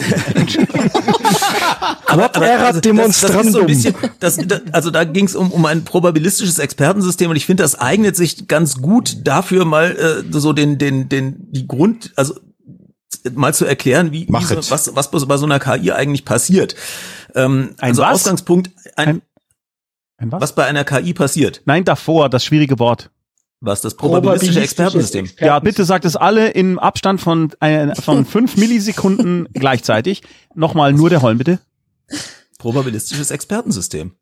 Quod 2.06 2.36
erat 2.36 2.40
Das, 2.40 2.40
das 2.40 2.74
ist 2.74 2.74
so 2.74 2.80
demonstrandum. 2.80 3.66
bisschen, 3.66 3.94
das, 4.20 4.36
das, 4.36 4.60
also 4.72 4.90
da 4.90 5.04
ging 5.04 5.26
es 5.26 5.34
um, 5.34 5.50
um 5.52 5.64
ein 5.66 5.84
probabilistisches 5.84 6.58
Expertensystem 6.58 7.30
und 7.30 7.36
ich 7.36 7.46
finde, 7.46 7.62
das 7.62 7.78
eignet 7.78 8.16
sich 8.16 8.48
ganz 8.48 8.80
gut 8.80 9.18
dafür 9.26 9.64
mal 9.64 9.96
äh, 9.96 10.38
so 10.38 10.52
den 10.52 10.78
den 10.78 11.08
den 11.08 11.50
die 11.52 11.66
Grund 11.66 12.12
also 12.16 12.34
mal 13.34 13.54
zu 13.54 13.64
erklären, 13.66 14.10
wie, 14.12 14.26
wie 14.28 14.44
so, 14.44 14.56
was 14.70 14.94
was 14.94 15.10
bei 15.26 15.36
so 15.36 15.46
einer 15.46 15.58
KI 15.60 15.92
eigentlich 15.92 16.24
passiert. 16.24 16.74
Ähm, 17.34 17.74
Ein 17.78 17.90
also 17.90 18.02
was? 18.02 18.14
Ausgangspunkt 18.20 18.70
ein, 18.96 19.08
Ein- 19.08 19.22
Ein 20.18 20.32
was? 20.32 20.40
was 20.42 20.54
bei 20.54 20.64
einer 20.66 20.84
KI 20.84 21.14
passiert. 21.14 21.62
Nein, 21.64 21.84
davor, 21.84 22.28
das 22.28 22.44
schwierige 22.44 22.78
Wort. 22.78 23.10
Was 23.64 23.80
das 23.80 23.94
probabilistische 23.94 24.60
Expertensystem. 24.60 25.28
Ja, 25.38 25.60
bitte 25.60 25.84
sagt 25.84 26.04
es 26.04 26.16
alle 26.16 26.50
im 26.50 26.80
Abstand 26.80 27.20
von, 27.20 27.52
äh, 27.60 27.94
von 27.94 28.24
fünf 28.26 28.56
Millisekunden 28.56 29.48
gleichzeitig. 29.52 30.22
Nochmal 30.56 30.92
nur 30.92 31.10
der 31.10 31.22
Holm, 31.22 31.38
bitte. 31.38 31.60
Probabilistisches 32.58 33.30
Expertensystem. 33.30 34.16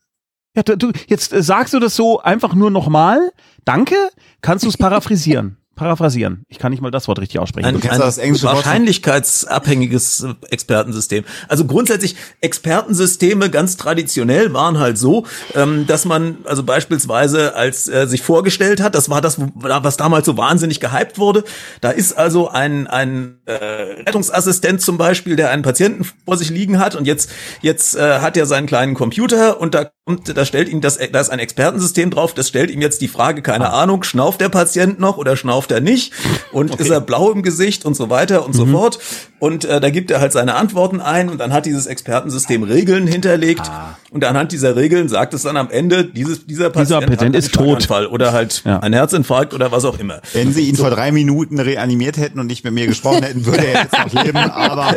Ja, 0.54 0.62
du, 0.62 0.76
du, 0.76 0.92
jetzt 1.08 1.32
äh, 1.32 1.42
sagst 1.42 1.72
du 1.72 1.78
das 1.78 1.96
so 1.96 2.20
einfach 2.20 2.54
nur 2.54 2.70
nochmal. 2.70 3.32
Danke. 3.64 3.94
Kannst 4.42 4.66
du 4.66 4.68
es 4.68 4.76
paraphrasieren? 4.76 5.56
Paraphrasieren. 5.80 6.44
Ich 6.48 6.58
kann 6.58 6.72
nicht 6.72 6.82
mal 6.82 6.90
das 6.90 7.08
Wort 7.08 7.20
richtig 7.20 7.38
aussprechen. 7.38 7.66
Ein, 7.66 7.74
Du 7.74 7.80
kennst 7.80 7.94
ein 7.94 8.00
das 8.00 8.18
englische 8.18 8.44
wahrscheinlichkeitsabhängiges 8.44 10.24
äh, 10.24 10.34
Expertensystem. 10.50 11.24
Also 11.48 11.64
grundsätzlich 11.64 12.16
Expertensysteme 12.42 13.48
ganz 13.48 13.78
traditionell 13.78 14.52
waren 14.52 14.78
halt 14.78 14.98
so, 14.98 15.24
ähm, 15.54 15.86
dass 15.86 16.04
man 16.04 16.38
also 16.44 16.64
beispielsweise 16.64 17.54
als 17.54 17.88
äh, 17.88 18.06
sich 18.06 18.20
vorgestellt 18.20 18.82
hat, 18.82 18.94
das 18.94 19.08
war 19.08 19.22
das, 19.22 19.38
was 19.54 19.96
damals 19.96 20.26
so 20.26 20.36
wahnsinnig 20.36 20.80
gehypt 20.80 21.18
wurde. 21.18 21.44
Da 21.80 21.90
ist 21.90 22.12
also 22.12 22.48
ein 22.48 22.86
ein 22.86 23.38
äh, 23.46 23.52
Rettungsassistent 23.54 24.82
zum 24.82 24.98
Beispiel, 24.98 25.36
der 25.36 25.50
einen 25.50 25.62
Patienten 25.62 26.04
vor 26.26 26.36
sich 26.36 26.50
liegen 26.50 26.78
hat 26.78 26.94
und 26.94 27.06
jetzt 27.06 27.30
jetzt 27.62 27.96
äh, 27.96 28.18
hat 28.20 28.36
er 28.36 28.44
seinen 28.44 28.66
kleinen 28.66 28.94
Computer 28.94 29.58
und 29.58 29.74
da 29.74 29.90
kommt, 30.04 30.36
da 30.36 30.44
stellt 30.44 30.68
ihm 30.68 30.80
das, 30.80 30.98
da 30.98 31.20
ist 31.20 31.30
ein 31.30 31.38
Expertensystem 31.38 32.10
drauf, 32.10 32.34
das 32.34 32.48
stellt 32.48 32.70
ihm 32.70 32.82
jetzt 32.82 33.00
die 33.00 33.08
Frage, 33.08 33.42
keine 33.42 33.70
Ahnung, 33.70 34.02
schnauft 34.02 34.40
der 34.40 34.48
Patient 34.48 34.98
noch 34.98 35.16
oder 35.16 35.36
schnauft 35.36 35.69
er 35.70 35.80
nicht 35.80 36.12
und 36.52 36.74
ist 36.76 36.90
er 36.90 37.00
blau 37.00 37.30
im 37.32 37.42
Gesicht 37.42 37.84
und 37.84 37.94
so 37.94 38.10
weiter 38.10 38.44
und 38.46 38.54
so 38.54 38.66
fort. 38.66 38.98
Und 39.38 39.64
äh, 39.64 39.80
da 39.80 39.88
gibt 39.90 40.10
er 40.10 40.20
halt 40.20 40.32
seine 40.32 40.54
Antworten 40.54 41.00
ein 41.00 41.30
und 41.30 41.38
dann 41.38 41.52
hat 41.52 41.64
dieses 41.66 41.86
Expertensystem 41.86 42.62
Regeln 42.62 43.06
hinterlegt 43.06 43.70
und 44.10 44.24
anhand 44.24 44.52
dieser 44.52 44.76
Regeln 44.76 45.08
sagt 45.08 45.34
es 45.34 45.42
dann 45.42 45.56
am 45.56 45.70
Ende, 45.70 46.04
dieses, 46.04 46.44
dieser 46.46 46.68
Patient, 46.70 47.00
Patient 47.00 47.20
hat 47.20 47.22
einen 47.22 47.34
ist 47.34 47.52
tot. 47.54 47.88
Oder 48.10 48.32
halt 48.32 48.62
Ja. 48.64 48.80
ein 48.80 48.92
Herzinfarkt 48.92 49.54
oder 49.54 49.72
was 49.72 49.84
auch 49.84 49.98
immer. 49.98 50.20
Wenn 50.32 50.52
sie 50.52 50.68
ihn 50.68 50.76
vor 50.76 50.90
drei 50.90 51.12
Minuten 51.12 51.58
reanimiert 51.58 52.18
hätten 52.18 52.38
und 52.38 52.46
nicht 52.46 52.64
mit 52.64 52.72
mir 52.74 52.86
gesprochen 52.86 53.22
hätten, 53.22 53.46
würde 53.46 53.66
er 53.66 53.82
jetzt 53.82 53.98
noch 53.98 54.24
leben. 54.24 54.36
Aber 54.36 54.94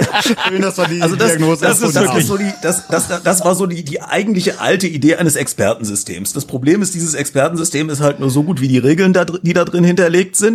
schön, 0.49 0.61
dass 0.61 0.77
wir 0.77 0.87
die 0.87 1.01
Also 1.01 1.15
das, 1.15 1.29
Diagnose 1.29 1.63
das, 1.65 1.81
ist, 1.81 1.95
das, 1.95 2.15
ist 2.17 2.27
so 2.27 2.37
die, 2.37 2.51
das, 2.61 2.87
das, 2.87 3.07
das 3.23 3.45
war 3.45 3.55
so 3.55 3.65
die, 3.65 3.83
die 3.83 4.01
eigentliche 4.01 4.59
alte 4.59 4.87
Idee 4.87 5.15
eines 5.15 5.35
Expertensystems. 5.35 6.33
Das 6.33 6.45
Problem 6.45 6.81
ist, 6.81 6.93
dieses 6.93 7.13
Expertensystem 7.13 7.89
ist 7.89 8.01
halt 8.01 8.19
nur 8.19 8.29
so 8.29 8.43
gut 8.43 8.61
wie 8.61 8.67
die 8.67 8.77
Regeln, 8.77 9.13
da, 9.13 9.25
die 9.25 9.53
da 9.53 9.65
drin 9.65 9.83
hinterlegt 9.83 10.35
sind. 10.35 10.52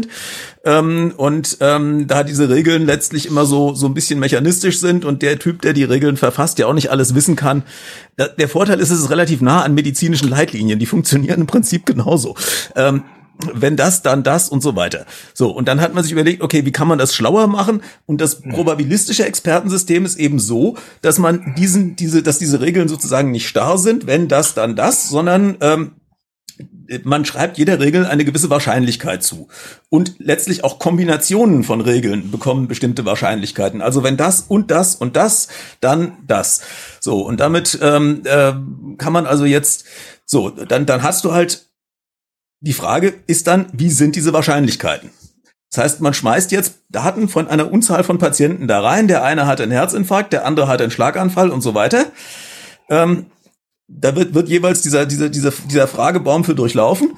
Ähm, 0.64 1.12
und 1.16 1.58
ähm, 1.60 2.06
da 2.06 2.22
diese 2.22 2.48
Regeln 2.48 2.86
letztlich 2.86 3.26
immer 3.26 3.46
so, 3.46 3.74
so 3.74 3.86
ein 3.86 3.94
bisschen 3.94 4.20
mechanistisch 4.20 4.78
sind 4.78 5.04
und 5.04 5.22
der 5.22 5.38
Typ, 5.38 5.62
der 5.62 5.72
die 5.72 5.84
Regeln 5.84 6.16
verfasst, 6.16 6.58
der 6.58 6.68
auch 6.68 6.74
nicht 6.74 6.90
alles 6.90 7.14
wissen 7.14 7.36
kann. 7.36 7.62
Da, 8.16 8.28
der 8.28 8.48
Vorteil 8.48 8.80
ist, 8.80 8.90
es 8.90 9.00
ist 9.00 9.10
relativ 9.10 9.40
nah 9.40 9.62
an 9.62 9.74
medizinischen 9.74 10.28
Leitlinien. 10.28 10.78
Die 10.78 10.86
funktionieren 10.86 11.40
im 11.40 11.46
Prinzip 11.46 11.86
genauso. 11.86 12.36
Ähm, 12.76 13.02
wenn 13.52 13.76
das, 13.76 14.02
dann 14.02 14.22
das 14.22 14.48
und 14.48 14.62
so 14.62 14.74
weiter. 14.74 15.06
So, 15.32 15.50
und 15.50 15.68
dann 15.68 15.80
hat 15.80 15.94
man 15.94 16.02
sich 16.02 16.12
überlegt, 16.12 16.42
okay, 16.42 16.64
wie 16.64 16.72
kann 16.72 16.88
man 16.88 16.98
das 16.98 17.14
schlauer 17.14 17.46
machen? 17.46 17.82
Und 18.06 18.20
das 18.20 18.40
probabilistische 18.40 19.24
Expertensystem 19.24 20.04
ist 20.04 20.18
eben 20.18 20.38
so, 20.38 20.76
dass 21.02 21.18
man 21.18 21.54
diesen, 21.56 21.94
diese, 21.96 22.22
dass 22.22 22.38
diese 22.38 22.60
Regeln 22.60 22.88
sozusagen 22.88 23.30
nicht 23.30 23.48
starr 23.48 23.78
sind, 23.78 24.06
wenn 24.06 24.28
das, 24.28 24.54
dann 24.54 24.74
das, 24.74 25.08
sondern 25.08 25.56
ähm, 25.60 25.92
man 27.04 27.24
schreibt 27.24 27.58
jeder 27.58 27.80
Regel 27.80 28.06
eine 28.06 28.24
gewisse 28.24 28.50
Wahrscheinlichkeit 28.50 29.22
zu. 29.22 29.48
Und 29.88 30.14
letztlich 30.18 30.64
auch 30.64 30.78
Kombinationen 30.78 31.64
von 31.64 31.80
Regeln 31.80 32.30
bekommen 32.30 32.68
bestimmte 32.68 33.04
Wahrscheinlichkeiten. 33.04 33.82
Also 33.82 34.02
wenn 34.02 34.16
das 34.16 34.40
und 34.40 34.70
das 34.70 34.94
und 34.94 35.16
das, 35.16 35.48
dann 35.80 36.18
das. 36.26 36.62
So, 37.00 37.20
und 37.20 37.40
damit 37.40 37.78
ähm, 37.82 38.22
äh, 38.24 38.52
kann 38.96 39.12
man 39.12 39.26
also 39.26 39.44
jetzt, 39.44 39.84
so, 40.24 40.50
dann, 40.50 40.86
dann 40.86 41.02
hast 41.02 41.24
du 41.24 41.32
halt 41.32 41.68
die 42.60 42.72
Frage 42.72 43.14
ist 43.26 43.46
dann, 43.46 43.66
wie 43.72 43.90
sind 43.90 44.16
diese 44.16 44.32
Wahrscheinlichkeiten? 44.32 45.10
Das 45.70 45.84
heißt, 45.84 46.00
man 46.00 46.14
schmeißt 46.14 46.50
jetzt 46.50 46.80
Daten 46.88 47.28
von 47.28 47.46
einer 47.46 47.70
Unzahl 47.70 48.02
von 48.02 48.18
Patienten 48.18 48.66
da 48.68 48.80
rein. 48.80 49.06
Der 49.06 49.22
eine 49.22 49.46
hat 49.46 49.60
einen 49.60 49.72
Herzinfarkt, 49.72 50.32
der 50.32 50.46
andere 50.46 50.66
hat 50.66 50.80
einen 50.80 50.90
Schlaganfall 50.90 51.50
und 51.50 51.60
so 51.60 51.74
weiter. 51.74 52.06
Ähm, 52.88 53.26
da 53.88 54.14
wird, 54.14 54.34
wird 54.34 54.48
jeweils 54.48 54.82
dieser, 54.82 55.06
dieser, 55.06 55.28
dieser, 55.28 55.52
dieser 55.68 55.88
Fragebaum 55.88 56.44
für 56.44 56.54
durchlaufen. 56.54 57.16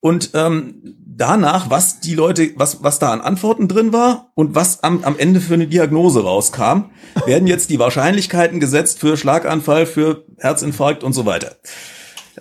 Und 0.00 0.30
ähm, 0.34 0.96
danach, 1.06 1.70
was 1.70 2.00
die 2.00 2.14
Leute, 2.14 2.50
was, 2.56 2.82
was 2.82 2.98
da 2.98 3.12
an 3.12 3.20
Antworten 3.20 3.68
drin 3.68 3.92
war 3.92 4.30
und 4.34 4.54
was 4.54 4.82
am, 4.82 5.04
am 5.04 5.18
Ende 5.18 5.40
für 5.40 5.54
eine 5.54 5.66
Diagnose 5.66 6.22
rauskam, 6.22 6.90
werden 7.26 7.46
jetzt 7.46 7.70
die 7.70 7.78
Wahrscheinlichkeiten 7.78 8.60
gesetzt 8.60 8.98
für 8.98 9.16
Schlaganfall, 9.16 9.86
für 9.86 10.24
Herzinfarkt 10.38 11.04
und 11.04 11.12
so 11.12 11.26
weiter. 11.26 11.56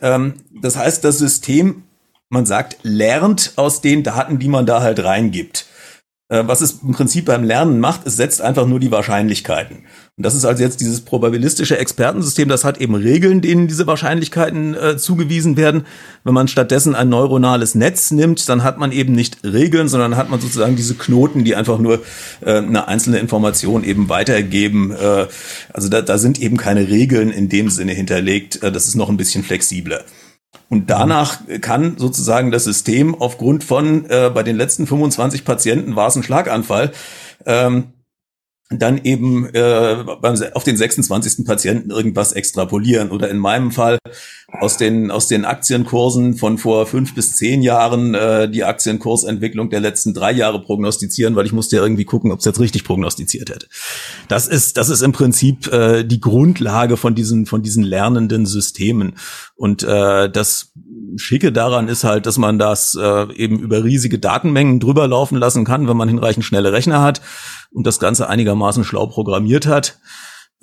Ähm, 0.01 0.35
das 0.61 0.77
heißt, 0.77 1.03
das 1.03 1.17
System, 1.17 1.83
man 2.29 2.45
sagt, 2.45 2.77
lernt 2.83 3.53
aus 3.57 3.81
den 3.81 4.03
Daten, 4.03 4.39
die 4.39 4.47
man 4.47 4.65
da 4.65 4.81
halt 4.81 5.03
reingibt. 5.03 5.65
Äh, 6.29 6.43
was 6.45 6.61
es 6.61 6.79
im 6.83 6.93
Prinzip 6.93 7.25
beim 7.25 7.43
Lernen 7.43 7.79
macht, 7.79 8.01
es 8.05 8.15
setzt 8.15 8.39
einfach 8.41 8.67
nur 8.67 8.79
die 8.79 8.91
Wahrscheinlichkeiten. 8.91 9.77
Und 9.77 10.25
das 10.25 10.35
ist 10.35 10.45
also 10.45 10.61
jetzt 10.61 10.79
dieses 10.79 11.01
probabilistische 11.01 11.79
Expertensystem, 11.79 12.47
das 12.47 12.63
hat 12.63 12.79
eben 12.79 12.93
Regeln, 12.93 13.41
denen 13.41 13.67
diese 13.67 13.87
Wahrscheinlichkeiten 13.87 14.75
äh, 14.75 14.97
zugewiesen 14.97 15.57
werden. 15.57 15.87
Wenn 16.23 16.35
man 16.35 16.47
stattdessen 16.47 16.93
ein 16.93 17.09
neuronales 17.09 17.73
Netz 17.73 18.11
nimmt, 18.11 18.47
dann 18.47 18.63
hat 18.63 18.77
man 18.77 18.91
eben 18.91 19.13
nicht 19.13 19.43
Regeln, 19.43 19.87
sondern 19.87 20.17
hat 20.17 20.29
man 20.29 20.39
sozusagen 20.39 20.75
diese 20.75 20.93
Knoten, 20.93 21.45
die 21.45 21.55
einfach 21.55 21.79
nur 21.79 22.03
äh, 22.41 22.57
eine 22.57 22.87
einzelne 22.87 23.17
Information 23.17 23.83
eben 23.83 24.07
weitergeben. 24.07 24.91
Äh, 24.91 25.25
also 25.73 25.89
da, 25.89 26.03
da 26.03 26.19
sind 26.19 26.39
eben 26.39 26.57
keine 26.57 26.89
Regeln 26.89 27.31
in 27.31 27.49
dem 27.49 27.71
Sinne 27.71 27.93
hinterlegt. 27.93 28.61
Äh, 28.61 28.71
das 28.71 28.87
ist 28.87 28.95
noch 28.95 29.09
ein 29.09 29.17
bisschen 29.17 29.43
flexibler. 29.43 30.03
Und 30.69 30.89
danach 30.89 31.39
kann 31.61 31.97
sozusagen 31.97 32.51
das 32.51 32.63
System 32.63 33.15
aufgrund 33.15 33.63
von, 33.63 34.09
äh, 34.09 34.31
bei 34.33 34.43
den 34.43 34.55
letzten 34.55 34.87
25 34.87 35.43
Patienten 35.43 35.95
war 35.95 36.07
es 36.07 36.15
ein 36.15 36.23
Schlaganfall, 36.23 36.91
ähm, 37.45 37.93
dann 38.69 38.99
eben 39.03 39.47
äh, 39.55 40.03
beim, 40.21 40.39
auf 40.53 40.63
den 40.63 40.77
26. 40.77 41.43
Patienten 41.43 41.89
irgendwas 41.89 42.33
extrapolieren 42.33 43.09
oder 43.09 43.27
in 43.29 43.39
meinem 43.39 43.71
Fall 43.71 43.97
aus 44.59 44.77
den 44.77 45.09
aus 45.09 45.27
den 45.27 45.43
Aktienkursen 45.43 46.35
von 46.35 46.59
vor 46.59 46.85
fünf 46.85 47.15
bis 47.15 47.33
zehn 47.33 47.63
Jahren 47.63 48.13
äh, 48.13 48.49
die 48.49 48.63
Aktienkursentwicklung 48.63 49.71
der 49.71 49.79
letzten 49.79 50.13
drei 50.13 50.31
Jahre 50.31 50.61
prognostizieren, 50.61 51.35
weil 51.35 51.47
ich 51.47 51.51
musste 51.51 51.77
ja 51.77 51.81
irgendwie 51.81 52.05
gucken, 52.05 52.31
ob 52.31 52.39
es 52.39 52.45
jetzt 52.45 52.59
richtig 52.59 52.83
prognostiziert 52.83 53.49
hätte. 53.49 53.67
Das 54.27 54.47
ist 54.47 54.77
das 54.77 54.89
ist 54.89 55.01
im 55.01 55.13
Prinzip 55.13 55.65
äh, 55.73 56.03
die 56.03 56.19
Grundlage 56.19 56.95
von 56.95 57.15
diesen 57.15 57.47
von 57.47 57.63
diesen 57.63 57.83
lernenden 57.83 58.45
Systemen 58.45 59.15
und 59.55 59.81
äh, 59.81 60.29
das 60.29 60.73
Schicke 61.17 61.51
daran 61.51 61.87
ist 61.87 62.03
halt, 62.03 62.25
dass 62.25 62.37
man 62.37 62.59
das 62.59 62.95
äh, 62.95 63.33
eben 63.33 63.59
über 63.59 63.83
riesige 63.83 64.19
Datenmengen 64.19 64.79
drüber 64.79 65.07
laufen 65.07 65.37
lassen 65.37 65.65
kann, 65.65 65.87
wenn 65.87 65.97
man 65.97 66.09
hinreichend 66.09 66.45
schnelle 66.45 66.71
Rechner 66.71 67.01
hat 67.01 67.21
und 67.71 67.85
das 67.85 67.99
Ganze 67.99 68.29
einigermaßen 68.29 68.83
schlau 68.83 69.07
programmiert 69.07 69.67
hat. 69.67 69.99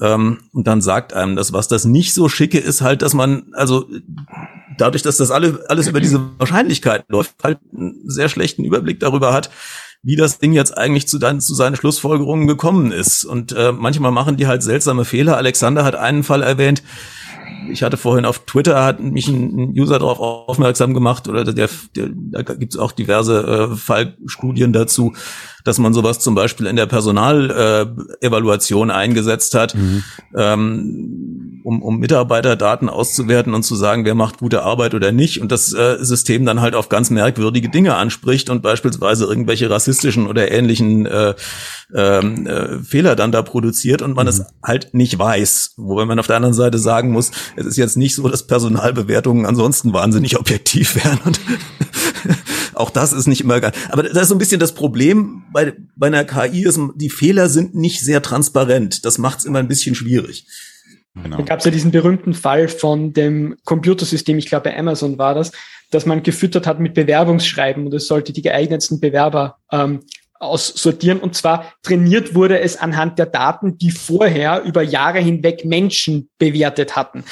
Ähm, 0.01 0.41
und 0.53 0.67
dann 0.67 0.83
sagt 0.83 1.15
einem 1.15 1.37
das, 1.37 1.53
was 1.53 1.69
das 1.69 1.85
nicht 1.85 2.13
so 2.13 2.29
schicke 2.29 2.59
ist, 2.59 2.83
halt, 2.83 3.03
dass 3.03 3.15
man, 3.15 3.47
also 3.53 3.89
dadurch, 4.79 5.03
dass 5.03 5.17
das 5.17 5.31
alle, 5.31 5.65
alles 5.69 5.89
über 5.89 6.01
diese 6.01 6.21
Wahrscheinlichkeit 6.39 7.05
läuft, 7.09 7.35
halt 7.43 7.59
einen 7.75 8.03
sehr 8.05 8.29
schlechten 8.29 8.65
Überblick 8.65 9.01
darüber 9.01 9.33
hat, 9.33 9.51
wie 10.03 10.17
das 10.17 10.39
Ding 10.39 10.53
jetzt 10.53 10.77
eigentlich 10.77 11.09
zu, 11.09 11.19
dein, 11.19 11.41
zu 11.41 11.55
seinen 11.55 11.77
Schlussfolgerungen 11.77 12.47
gekommen 12.47 12.93
ist. 12.93 13.25
Und 13.25 13.53
äh, 13.53 13.73
manchmal 13.73 14.13
machen 14.13 14.37
die 14.37 14.47
halt 14.47 14.63
seltsame 14.63 15.05
Fehler. 15.05 15.37
Alexander 15.37 15.85
hat 15.85 15.97
einen 15.97 16.23
Fall 16.23 16.43
erwähnt, 16.43 16.83
ich 17.71 17.83
hatte 17.83 17.97
vorhin 17.97 18.25
auf 18.25 18.41
Twitter 18.41 18.85
hat 18.85 19.01
mich 19.01 19.29
ein 19.29 19.75
User 19.77 19.99
darauf 19.99 20.21
aufmerksam 20.21 20.95
gemacht 20.95 21.29
oder 21.29 21.45
der, 21.45 21.69
der 21.95 22.09
da 22.13 22.43
gibt 22.43 22.75
es 22.75 22.81
auch 22.81 22.93
diverse 22.93 23.71
äh, 23.73 23.77
Fallstudien 23.77 24.73
dazu, 24.73 25.15
dass 25.67 25.79
man 25.79 25.93
sowas 25.93 26.21
zum 26.21 26.35
Beispiel 26.35 26.67
in 26.67 26.77
der 26.77 26.87
Personalevaluation 26.87 28.21
äh, 28.21 28.27
Evaluation 28.27 28.91
eingesetzt 28.91 29.55
hat, 29.55 29.75
ähm, 30.37 31.61
um, 31.65 31.83
um 31.83 31.99
Mitarbeiterdaten 31.99 32.89
auszuwerten 32.89 33.53
und 33.53 33.65
zu 33.65 33.75
sagen, 33.75 34.05
wer 34.05 34.15
macht 34.15 34.39
gute 34.39 34.63
Arbeit 34.63 34.95
oder 34.95 35.11
nicht 35.11 35.41
und 35.41 35.51
das 35.51 35.73
äh, 35.73 35.97
System 36.01 36.47
dann 36.47 36.61
halt 36.61 36.77
auf 36.77 36.89
ganz 36.89 37.11
merkwürdige 37.11 37.69
Dinge 37.69 37.97
anspricht 37.97 38.51
und 38.51 38.63
beispielsweise 38.63 39.25
irgendwelche 39.25 39.69
rassistischen 39.69 40.29
oder 40.29 40.53
ähnlichen 40.53 41.07
äh, 41.07 41.35
ähm, 41.95 42.47
äh, 42.47 42.79
Fehler 42.79 43.17
dann 43.17 43.33
da 43.33 43.43
produziert 43.43 44.03
und 44.03 44.15
man 44.15 44.29
es 44.29 44.45
halt 44.63 44.95
nicht 44.95 45.19
weiß. 45.19 45.75
Wobei 45.77 46.05
man 46.05 46.21
auf 46.21 46.29
der 46.29 46.37
anderen 46.37 46.55
Seite 46.55 46.79
sagen 46.79 47.11
muss, 47.11 47.33
es 47.57 47.67
ist 47.67 47.77
jetzt 47.77 47.97
nicht 47.97 48.15
so, 48.15 48.29
dass 48.29 48.47
Personalbewertungen 48.47 49.47
ansonsten 49.47 49.93
wahnsinnig 49.93 50.39
objektiv 50.39 50.95
wären 51.05 51.19
und 51.25 51.41
auch 52.75 52.91
das 52.91 53.13
ist 53.13 53.27
nicht 53.27 53.41
immer 53.41 53.61
geil. 53.61 53.73
Aber 53.91 54.03
das 54.03 54.23
ist 54.23 54.29
so 54.29 54.35
ein 54.35 54.39
bisschen 54.39 54.61
das 54.61 54.75
Problem 54.75 55.45
bei, 55.53 55.75
bei 55.95 56.09
einer 56.09 56.25
KI, 56.25 56.65
ist, 56.65 56.79
die 56.95 57.11
Fehler 57.11 57.49
sind 57.49 57.75
nicht 57.75 58.01
sehr 58.01 58.23
transparent. 58.23 59.05
Das 59.05 59.19
macht 59.19 59.41
es 59.41 59.45
immer 59.45 59.59
ein 59.59 59.69
bisschen 59.69 59.95
schwierig. 59.95 60.47
Genau. 61.23 61.39
Da 61.39 61.43
gab 61.45 61.61
es 61.61 61.65
ja 61.65 61.71
diesen 61.71 61.91
berühmten 61.91 62.35
Fall 62.35 62.69
von 62.69 63.13
dem 63.13 63.57
Computersystem, 63.65 64.39
ich 64.39 64.47
glaube 64.47 64.65
bei 64.71 64.79
Amazon 64.79 65.19
war 65.19 65.35
das, 65.35 65.53
dass 65.91 66.05
man 66.05 66.23
gefüttert 66.23 66.67
hat 66.67 66.81
mit 66.81 66.95
Bewerbungsschreiben 66.95 67.87
und 67.87 67.95
es 67.95 68.07
sollte 68.07 68.33
die 68.33 68.43
geeignetsten 68.43 69.01
Bewerber 69.01 69.57
ähm, 69.73 70.01
aussortieren. 70.39 71.21
Und 71.21 71.35
zwar 71.35 71.73
trainiert 71.83 72.35
wurde 72.35 72.61
es 72.61 72.77
anhand 72.77 73.19
der 73.19 73.27
Daten, 73.27 73.79
die 73.79 73.91
vorher 73.91 74.63
über 74.63 74.83
Jahre 74.83 75.21
hinweg 75.21 75.65
Menschen 75.65 76.29
bewertet 76.39 76.97
hatten. 76.97 77.25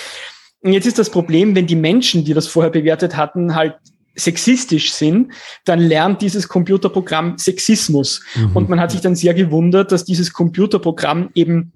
Und 0.61 0.73
jetzt 0.73 0.87
ist 0.87 0.99
das 0.99 1.11
Problem, 1.11 1.55
wenn 1.55 1.67
die 1.67 1.77
Menschen, 1.77 2.25
die 2.25 2.33
das 2.33 2.47
vorher 2.47 2.71
bewertet 2.71 3.17
hatten, 3.17 3.55
halt 3.55 3.75
sexistisch 4.15 4.93
sind, 4.93 5.33
dann 5.65 5.81
lernt 5.81 6.23
dieses 6.23 6.49
Computerprogramm 6.49 7.39
Sexismus. 7.39 8.23
Und 8.55 8.69
man 8.69 8.81
hat 8.81 8.93
sich 8.93 9.01
dann 9.01 9.17
sehr 9.17 9.35
gewundert, 9.35 9.93
dass 9.93 10.05
dieses 10.05 10.33
Computerprogramm 10.33 11.31
eben 11.35 11.73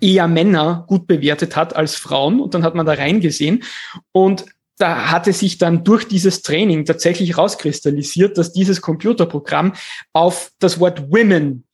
eher 0.00 0.28
Männer 0.28 0.84
gut 0.86 1.06
bewertet 1.06 1.56
hat 1.56 1.74
als 1.74 1.96
Frauen. 1.96 2.40
Und 2.40 2.54
dann 2.54 2.62
hat 2.62 2.74
man 2.74 2.86
da 2.86 2.92
reingesehen. 2.92 3.64
Und 4.12 4.44
da 4.78 5.10
hatte 5.10 5.32
sich 5.32 5.58
dann 5.58 5.82
durch 5.82 6.06
dieses 6.06 6.42
Training 6.42 6.84
tatsächlich 6.84 7.36
rauskristallisiert, 7.36 8.38
dass 8.38 8.52
dieses 8.52 8.80
Computerprogramm 8.80 9.72
auf 10.12 10.52
das 10.60 10.78
Wort 10.78 11.10
Women 11.10 11.64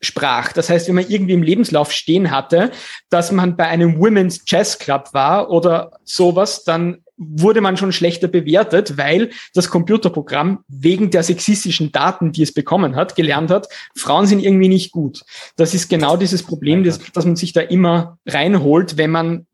ansprach. 0.00 0.52
Das 0.52 0.70
heißt, 0.70 0.88
wenn 0.88 0.94
man 0.94 1.08
irgendwie 1.08 1.34
im 1.34 1.42
Lebenslauf 1.42 1.92
stehen 1.92 2.30
hatte, 2.30 2.70
dass 3.10 3.32
man 3.32 3.56
bei 3.56 3.66
einem 3.66 3.98
Women's 3.98 4.44
Chess 4.44 4.78
Club 4.78 5.10
war 5.12 5.50
oder 5.50 5.92
sowas, 6.04 6.64
dann 6.64 6.98
wurde 7.16 7.60
man 7.60 7.76
schon 7.76 7.90
schlechter 7.90 8.28
bewertet, 8.28 8.96
weil 8.96 9.30
das 9.52 9.68
Computerprogramm 9.70 10.60
wegen 10.68 11.10
der 11.10 11.24
sexistischen 11.24 11.90
Daten, 11.90 12.30
die 12.30 12.42
es 12.42 12.54
bekommen 12.54 12.94
hat, 12.94 13.16
gelernt 13.16 13.50
hat, 13.50 13.66
Frauen 13.96 14.26
sind 14.26 14.40
irgendwie 14.40 14.68
nicht 14.68 14.92
gut. 14.92 15.24
Das 15.56 15.74
ist 15.74 15.88
genau 15.88 16.16
dieses 16.16 16.44
Problem, 16.44 16.84
dass, 16.84 17.00
dass 17.12 17.24
man 17.24 17.34
sich 17.34 17.52
da 17.52 17.60
immer 17.60 18.18
reinholt, 18.24 18.96
wenn 18.98 19.10
man 19.10 19.46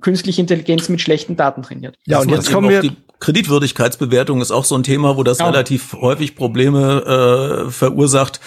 künstliche 0.00 0.40
Intelligenz 0.40 0.88
mit 0.88 1.00
schlechten 1.00 1.34
Daten 1.34 1.62
trainiert. 1.62 1.96
Ja, 2.06 2.20
und 2.20 2.30
jetzt 2.30 2.52
kommen 2.52 2.68
wir 2.68 2.82
die 2.82 2.96
Kreditwürdigkeitsbewertung 3.20 4.40
ist 4.40 4.52
auch 4.52 4.64
so 4.64 4.74
ein 4.74 4.82
Thema, 4.82 5.16
wo 5.16 5.22
das 5.22 5.38
ja. 5.38 5.46
relativ 5.46 5.94
häufig 5.94 6.36
Probleme 6.36 7.66
äh, 7.66 7.70
verursacht, 7.70 8.40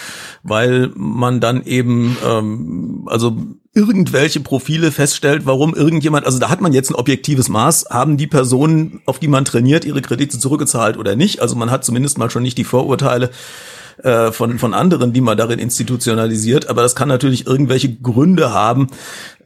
weil 0.44 0.92
man 0.96 1.40
dann 1.40 1.64
eben 1.64 2.18
ähm, 2.26 3.08
also 3.08 3.38
irgendwelche 3.74 4.40
Profile 4.40 4.92
feststellt, 4.92 5.46
warum 5.46 5.74
irgendjemand, 5.74 6.26
also 6.26 6.40
da 6.40 6.50
hat 6.50 6.62
man 6.62 6.74
jetzt 6.74 6.90
ein 6.90 6.96
objektives 6.96 7.50
Maß, 7.50 7.88
haben 7.90 8.18
die 8.18 8.28
Personen, 8.28 9.02
auf 9.06 9.20
die 9.20 9.28
man 9.28 9.46
trainiert, 9.46 9.86
ihre 9.86 10.02
Kredite 10.02 10.40
zurückgezahlt 10.40 10.98
oder 10.98 11.16
nicht. 11.16 11.42
Also 11.42 11.56
man 11.56 11.72
hat 11.72 11.86
zumindest 11.86 12.18
mal 12.18 12.30
schon 12.30 12.44
nicht 12.44 12.58
die 12.58 12.64
Vorurteile 12.64 13.30
äh, 14.04 14.32
von, 14.32 14.60
von 14.60 14.74
anderen, 14.74 15.14
die 15.14 15.22
man 15.22 15.38
darin 15.38 15.60
institutionalisiert. 15.60 16.70
Aber 16.70 16.82
das 16.82 16.96
kann 16.96 17.08
natürlich 17.08 17.48
irgendwelche 17.48 17.94
Gründe 17.96 18.54
haben. 18.54 18.88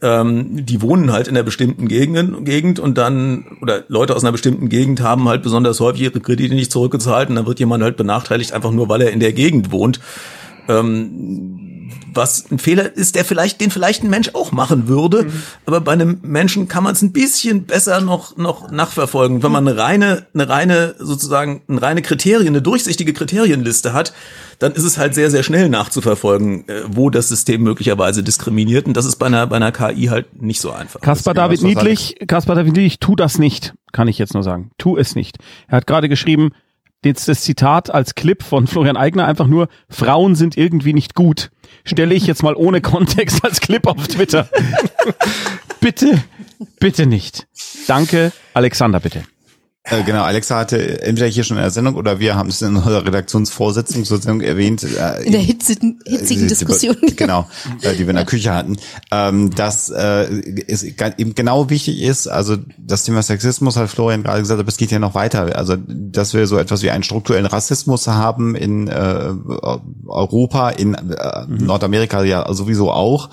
Ähm, 0.02 0.66
die 0.66 0.82
wohnen 0.82 1.12
halt 1.12 1.28
in 1.28 1.36
einer 1.36 1.44
bestimmten 1.44 1.88
Gegend, 1.88 2.46
Gegend 2.46 2.80
und 2.80 2.98
dann, 2.98 3.58
oder 3.62 3.84
Leute 3.88 4.16
aus 4.16 4.24
einer 4.24 4.32
bestimmten 4.32 4.70
Gegend 4.70 5.02
haben 5.02 5.28
halt 5.28 5.42
besonders 5.44 5.80
häufig 5.80 6.02
ihre 6.02 6.20
Kredite 6.20 6.56
nicht 6.56 6.72
zurückgezahlt 6.72 7.30
und 7.30 7.36
dann 7.36 7.46
wird 7.46 7.60
jemand 7.60 7.84
halt 7.84 7.98
benachteiligt, 7.98 8.54
einfach 8.54 8.72
nur 8.72 8.90
weil 8.90 9.02
er 9.02 9.12
in 9.12 9.20
der 9.20 9.34
Gegend 9.34 9.72
wohnt. 9.72 10.00
Ähm, 10.68 11.65
was 12.16 12.50
ein 12.52 12.60
Fehler 12.60 12.96
ist, 12.96 13.16
der 13.16 13.26
vielleicht, 13.26 13.62
den 13.62 13.72
vielleicht 13.72 14.04
ein 14.04 14.10
Mensch 14.10 14.32
auch 14.34 14.52
machen 14.52 14.88
würde. 14.88 15.24
Mhm. 15.24 15.44
Aber 15.66 15.82
bei 15.82 15.94
einem 15.94 16.20
Menschen 16.22 16.68
kann 16.68 16.84
man 16.84 16.94
es 16.94 17.02
ein 17.02 17.12
bisschen 17.12 17.66
besser 17.66 18.02
noch, 18.02 18.38
noch 18.38 18.72
nachverfolgen. 18.72 19.44
Wenn 19.44 19.52
man 19.52 19.68
eine 19.68 19.78
reine, 19.78 20.26
eine 20.34 20.50
reine, 20.50 20.96
sozusagen, 21.00 21.62
eine 21.68 21.82
reine 21.82 22.02
Kriterien, 22.02 22.50
eine 22.50 22.62
durchsichtige 22.62 23.14
Kriterienliste 23.14 23.94
hat, 23.94 24.14
dann 24.60 24.74
ist 24.74 24.84
es 24.84 24.98
halt 24.98 25.16
sehr, 25.16 25.30
sehr 25.30 25.44
schnell 25.44 25.70
nachzuverfolgen, 25.70 26.68
äh, 26.68 26.82
wo 26.88 27.10
das 27.10 27.28
System 27.28 27.64
möglicherweise 27.64 28.24
diskriminiert. 28.24 28.88
Und 28.88 28.96
das 28.96 29.06
ist 29.06 29.18
bei 29.18 29.26
einer, 29.26 29.48
bei 29.48 29.58
einer 29.58 29.72
KI 29.72 30.06
halt 30.06 30.42
nicht 30.42 30.62
so 30.62 30.72
einfach. 30.72 31.02
Kaspar 31.02 31.34
genau 31.34 31.48
David 31.48 31.64
Niedlich, 31.64 32.16
Kaspar 32.28 32.56
David 32.56 32.74
Niedlich, 32.74 33.00
tu 33.00 33.16
das 33.16 33.38
nicht, 33.38 33.74
kann 33.92 34.08
ich 34.08 34.18
jetzt 34.18 34.34
nur 34.34 34.44
sagen. 34.44 34.72
Tu 34.78 34.98
es 34.98 35.16
nicht. 35.16 35.38
Er 35.68 35.78
hat 35.78 35.88
gerade 35.88 36.10
geschrieben, 36.10 36.52
jetzt 37.06 37.28
das 37.28 37.42
Zitat 37.42 37.90
als 37.90 38.16
Clip 38.16 38.44
von 38.44 38.68
Florian 38.68 38.98
Eigner 38.98 39.26
einfach 39.26 39.48
nur, 39.48 39.68
Frauen 39.90 40.36
sind 40.36 40.58
irgendwie 40.58 40.94
nicht 40.94 41.16
gut. 41.16 41.52
Stelle 41.84 42.16
ich 42.16 42.28
jetzt 42.28 42.44
mal 42.44 42.56
ohne 42.56 42.82
Kontext 42.82 43.44
als 43.44 43.62
Clip 43.62 43.86
auf 43.88 44.08
Twitter. 44.08 44.50
bitte, 45.80 46.24
bitte 46.80 47.06
nicht. 47.06 47.48
Danke, 47.88 48.32
Alexander, 48.54 49.00
bitte. 49.00 49.24
Äh, 49.88 50.04
genau, 50.04 50.24
Alexa 50.24 50.58
hatte 50.58 51.04
entweder 51.04 51.28
hier 51.28 51.44
schon 51.44 51.58
in 51.58 51.64
der 51.64 51.70
Sendung 51.70 51.96
oder 51.96 52.20
wir 52.20 52.36
haben 52.36 52.50
es 52.50 52.62
in 52.64 52.76
unserer 52.76 53.06
Redaktionsvorsitzung 53.06 54.04
zur 54.04 54.20
Sendung 54.20 54.42
erwähnt. 54.42 54.84
Äh, 54.84 55.24
in 55.24 55.32
der 55.32 55.42
hitzigen, 55.42 56.00
hitzigen 56.06 56.46
äh, 56.46 56.48
Diskussion. 56.48 56.98
Genau, 57.16 57.48
äh, 57.82 57.94
die 57.94 58.00
wir 58.00 58.10
in 58.10 58.16
der 58.16 58.26
Küche 58.26 58.52
hatten. 58.52 58.78
Ähm, 59.12 59.54
dass 59.54 59.90
äh, 59.90 60.24
es 60.68 60.84
eben 60.84 61.36
genau 61.36 61.70
wichtig 61.70 62.02
ist, 62.02 62.28
also 62.28 62.58
das 62.80 63.04
Thema 63.04 63.22
Sexismus 63.22 63.78
hat 63.78 63.90
Florian 63.90 64.24
gerade 64.24 64.40
gesagt, 64.40 64.60
aber 64.60 64.70
es 64.70 64.78
geht 64.78 64.90
ja 64.90 64.98
noch 64.98 65.14
weiter. 65.14 65.56
Also 65.56 65.76
dass 65.88 66.34
wir 66.34 66.48
so 66.48 66.58
etwas 66.58 66.82
wie 66.82 66.90
einen 66.90 67.04
strukturellen 67.04 67.46
Rassismus 67.46 68.08
haben 68.08 68.56
in 68.56 68.88
äh, 68.88 69.34
Europa, 70.08 70.72
in 70.72 70.96
äh, 70.96 71.46
mhm. 71.48 71.66
Nordamerika 71.66 72.24
ja 72.24 72.52
sowieso 72.54 72.92
auch. 72.92 73.30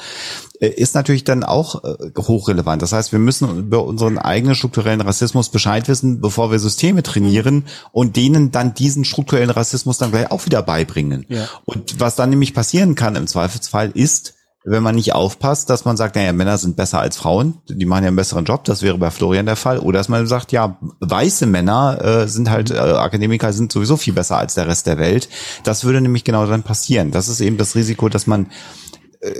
Äh, 0.63 0.69
ist 0.69 0.95
natürlich 0.95 1.25
dann 1.25 1.43
auch 1.43 1.83
äh, 1.83 1.97
hochrelevant. 2.17 2.81
Das 2.81 2.93
heißt, 2.93 3.11
wir 3.11 3.19
müssen 3.19 3.59
über 3.59 3.85
unseren 3.85 4.17
eigenen 4.17 4.55
strukturellen 4.55 5.01
Rassismus 5.01 5.49
Bescheid 5.49 5.89
wissen, 5.89 6.21
bevor 6.21 6.53
wir 6.53 6.61
Systeme 6.61 7.03
trainieren 7.03 7.65
und 7.91 8.17
denen 8.17 8.53
dann 8.53 8.73
diesen 8.73 9.05
strukturellen 9.05 9.51
Rassismus 9.51 9.99
dann 9.99 10.13
gleich 10.13 10.31
auch 10.31 10.47
wieder 10.47 10.63
beibringen. 10.63 11.27
Ja. 11.29 11.49
Und 11.65 11.99
was 11.99 12.15
dann 12.15 12.31
nämlich 12.31 12.55
passieren 12.55 12.95
kann 12.95 13.17
im 13.17 13.27
Zweifelsfall 13.27 13.91
ist, 13.93 14.35
wenn 14.65 14.85
man 14.85 14.95
nicht 14.95 15.13
aufpasst, 15.13 15.69
dass 15.71 15.85
man 15.85 15.97
sagt, 15.97 16.15
naja, 16.15 16.33
Männer 16.33 16.57
sind 16.57 16.77
besser 16.77 17.01
als 17.01 17.17
Frauen, 17.17 17.59
die 17.69 17.85
machen 17.85 18.05
ja 18.05 18.09
einen 18.09 18.17
besseren 18.17 18.45
Job, 18.45 18.63
das 18.63 18.83
wäre 18.83 18.97
bei 18.97 19.11
Florian 19.11 19.47
der 19.47 19.57
Fall, 19.57 19.81
oder 19.81 19.99
dass 19.99 20.09
man 20.09 20.29
sagt, 20.29 20.53
ja, 20.53 20.79
weiße 21.01 21.47
Männer 21.47 21.99
äh, 22.01 22.29
sind 22.29 22.49
halt, 22.49 22.71
äh, 22.71 22.77
Akademiker 22.77 23.53
sind 23.53 23.73
sowieso 23.73 23.97
viel 23.97 24.13
besser 24.13 24.39
als 24.39 24.55
der 24.55 24.69
Rest 24.69 24.87
der 24.87 24.99
Welt. 24.99 25.29
Das 25.65 25.83
würde 25.83 26.01
nämlich 26.01 26.23
genau 26.23 26.47
dann 26.47 26.63
passieren. 26.63 27.11
Das 27.11 27.29
ist 27.29 27.41
eben 27.41 27.57
das 27.57 27.75
Risiko, 27.75 28.09
dass 28.09 28.29
man 28.29 28.47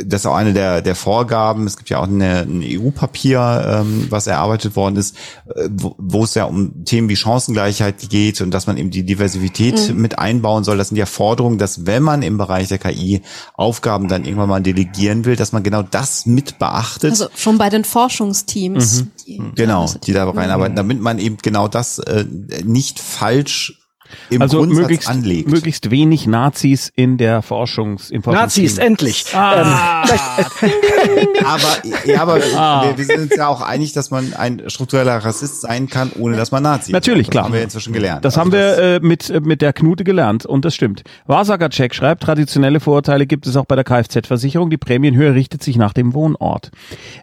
das 0.05 0.21
ist 0.21 0.27
auch 0.27 0.37
eine 0.37 0.53
der, 0.53 0.81
der 0.81 0.95
Vorgaben. 0.95 1.67
Es 1.67 1.77
gibt 1.77 1.91
ja 1.91 1.99
auch 1.99 2.07
eine, 2.07 2.43
ein 2.43 2.63
EU-Papier, 2.65 3.83
ähm, 3.83 4.07
was 4.11 4.29
erarbeitet 4.29 4.77
worden 4.77 4.95
ist, 4.95 5.17
äh, 5.55 5.69
wo, 5.73 5.97
wo 5.99 6.23
es 6.23 6.35
ja 6.35 6.45
um 6.45 6.85
Themen 6.85 7.09
wie 7.09 7.17
Chancengleichheit 7.17 8.09
geht 8.09 8.41
und 8.41 8.53
dass 8.53 8.69
man 8.69 8.77
eben 8.77 8.91
die 8.91 9.03
Diversität 9.03 9.89
mhm. 9.89 10.01
mit 10.01 10.21
einbauen 10.21 10.63
soll. 10.63 10.79
Das 10.79 10.91
sind 10.91 10.99
ja 10.99 11.07
Forderungen, 11.07 11.59
dass 11.59 11.85
wenn 11.85 12.05
man 12.05 12.23
im 12.23 12.39
Bereich 12.39 12.69
der 12.69 12.79
KI 12.79 13.23
Aufgaben 13.55 14.07
dann 14.07 14.25
irgendwann 14.25 14.49
mal 14.49 14.63
delegieren 14.63 15.25
will, 15.25 15.35
dass 15.35 15.51
man 15.51 15.65
genau 15.65 15.83
das 15.83 16.27
mit 16.27 16.61
beachtet. 16.61 17.11
Also 17.11 17.27
schon 17.35 17.59
bei 17.59 17.69
den 17.69 17.85
Forschungsteams. 17.85 19.03
Mhm. 19.03 19.11
Die, 19.27 19.43
genau, 19.57 19.93
die 20.07 20.13
da 20.13 20.31
reinarbeiten, 20.31 20.77
damit 20.77 21.01
man 21.01 21.19
eben 21.19 21.39
genau 21.43 21.67
das 21.67 21.99
äh, 21.99 22.25
nicht 22.65 23.01
falsch 23.01 23.82
im 24.31 24.43
also 24.43 24.59
Grundsatz 24.59 24.81
möglichst, 24.81 25.09
anlegt. 25.09 25.51
möglichst 25.51 25.91
wenig 25.91 26.27
Nazis 26.27 26.93
in 26.95 27.19
der 27.19 27.43
Forschungs 27.43 28.11
Nazis, 28.11 28.79
endlich. 28.79 29.27
Ah. 29.35 30.05
Ähm, 30.05 31.29
aber 31.45 32.07
ja, 32.07 32.23
aber 32.23 32.41
ah. 32.57 32.85
wir, 32.85 32.99
wir, 32.99 33.05
sind 33.05 33.21
uns 33.21 33.37
ja 33.37 33.49
auch 33.49 33.61
einig, 33.61 33.93
dass 33.93 34.11
man 34.11 34.35
ein 34.35 34.63
struktureller 34.69 35.19
Rassist 35.19 35.61
sein 35.61 35.89
kann, 35.89 36.13
ohne 36.19 36.37
dass 36.37 36.51
man 36.51 36.63
Nazi 36.63 36.93
Natürlich, 36.93 37.29
ist. 37.29 37.31
klar. 37.31 37.45
Das 37.45 37.49
haben 37.49 37.55
wir 37.55 37.63
inzwischen 37.63 37.93
gelernt. 37.93 38.25
Das 38.25 38.39
also 38.39 38.41
haben 38.41 38.53
wir 38.53 38.79
äh, 38.79 39.01
mit, 39.01 39.31
äh, 39.31 39.41
mit 39.41 39.63
der 39.63 39.73
Knute 39.73 40.05
gelernt 40.05 40.47
und 40.47 40.65
das 40.65 40.75
stimmt. 40.75 41.03
Wahrsager-Check 41.27 41.95
schreibt, 41.95 42.23
traditionelle 42.23 42.81
Vorurteile 42.81 43.27
gibt 43.27 43.47
es 43.47 43.57
auch 43.57 43.65
bei 43.65 43.75
der 43.75 43.85
Kfz-Versicherung. 43.85 44.71
Die 44.71 44.79
Prämienhöhe 44.79 45.35
richtet 45.35 45.63
sich 45.63 45.77
nach 45.77 45.93
dem 45.93 46.15
Wohnort. 46.15 46.71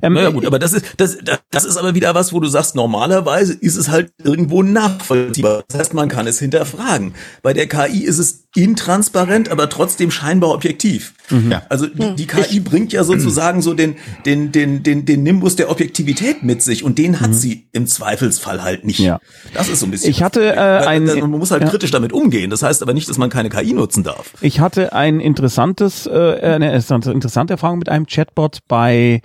Ähm, 0.02 0.14
naja 0.14 0.30
gut, 0.30 0.46
aber 0.46 0.60
das 0.60 0.74
ist, 0.74 0.96
das, 0.98 1.18
das 1.52 1.66
ist 1.66 1.78
aber 1.78 1.96
wieder 1.96 2.16
was, 2.16 2.34
wo 2.34 2.40
du 2.40 2.48
sagst, 2.48 2.76
normalerweise 2.76 3.54
ist 3.54 3.76
es 3.76 3.90
halt 3.90 4.12
irgendwo 4.24 4.64
nachvollziehbar. 4.64 5.64
Das 5.68 5.80
heißt, 5.80 5.94
man 5.94 6.10
kann 6.10 6.28
es 6.28 6.40
hinterfragen 6.40 6.79
fragen. 6.80 7.14
Bei 7.42 7.54
der 7.54 7.68
KI 7.68 8.04
ist 8.04 8.20
es 8.20 8.46
intransparent, 8.56 9.50
aber 9.50 9.70
trotzdem 9.70 10.12
scheinbar 10.12 10.52
objektiv. 10.52 11.14
Mhm. 11.30 11.56
Also 11.70 11.86
die, 11.86 12.16
die 12.16 12.26
KI 12.26 12.60
bringt 12.60 12.92
ja 12.94 13.04
sozusagen 13.04 13.62
so 13.62 13.74
den, 13.74 13.96
den, 14.26 14.52
den, 14.52 14.82
den, 14.82 15.06
den 15.06 15.24
Nimbus 15.24 15.56
der 15.56 15.70
Objektivität 15.70 16.42
mit 16.42 16.64
sich 16.64 16.84
und 16.84 16.98
den 16.98 17.20
hat 17.20 17.30
mhm. 17.30 17.34
sie 17.34 17.68
im 17.74 17.86
Zweifelsfall 17.86 18.64
halt 18.64 18.86
nicht. 18.86 19.00
Ja. 19.00 19.20
Das 19.54 19.70
ist 19.70 19.82
so 19.82 19.86
ein 19.86 19.92
bisschen. 19.92 20.10
Ich 20.10 20.24
hatte 20.24 20.56
äh, 20.56 20.58
ein, 20.58 21.06
man 21.06 21.32
muss 21.32 21.52
halt 21.52 21.64
ja. 21.64 21.70
kritisch 21.70 21.92
damit 21.92 22.12
umgehen. 22.12 22.50
Das 22.50 22.64
heißt 22.64 22.82
aber 22.82 22.94
nicht, 22.94 23.08
dass 23.10 23.18
man 23.18 23.30
keine 23.30 23.50
KI 23.50 23.74
nutzen 23.74 24.04
darf. 24.04 24.34
Ich 24.42 24.60
hatte 24.60 24.94
ein 24.94 25.20
interessantes, 25.20 26.08
äh, 26.08 26.40
eine 26.42 26.74
interessante 26.74 27.54
Erfahrung 27.54 27.80
mit 27.80 27.90
einem 27.90 28.08
Chatbot 28.08 28.60
bei 28.68 29.22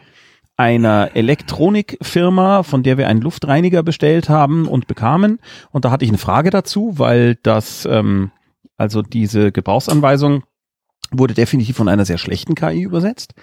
einer 0.56 1.10
Elektronikfirma, 1.14 2.62
von 2.62 2.82
der 2.82 2.96
wir 2.96 3.08
einen 3.08 3.20
Luftreiniger 3.20 3.82
bestellt 3.82 4.28
haben 4.28 4.68
und 4.68 4.86
bekamen. 4.86 5.40
Und 5.70 5.84
da 5.84 5.90
hatte 5.90 6.04
ich 6.04 6.10
eine 6.10 6.18
Frage 6.18 6.50
dazu, 6.50 6.98
weil 6.98 7.36
das, 7.42 7.86
ähm, 7.90 8.30
also 8.76 9.02
diese 9.02 9.50
Gebrauchsanweisung 9.50 10.44
wurde 11.10 11.34
definitiv 11.34 11.76
von 11.76 11.88
einer 11.88 12.04
sehr 12.04 12.18
schlechten 12.18 12.54
KI 12.54 12.82
übersetzt. 12.82 13.34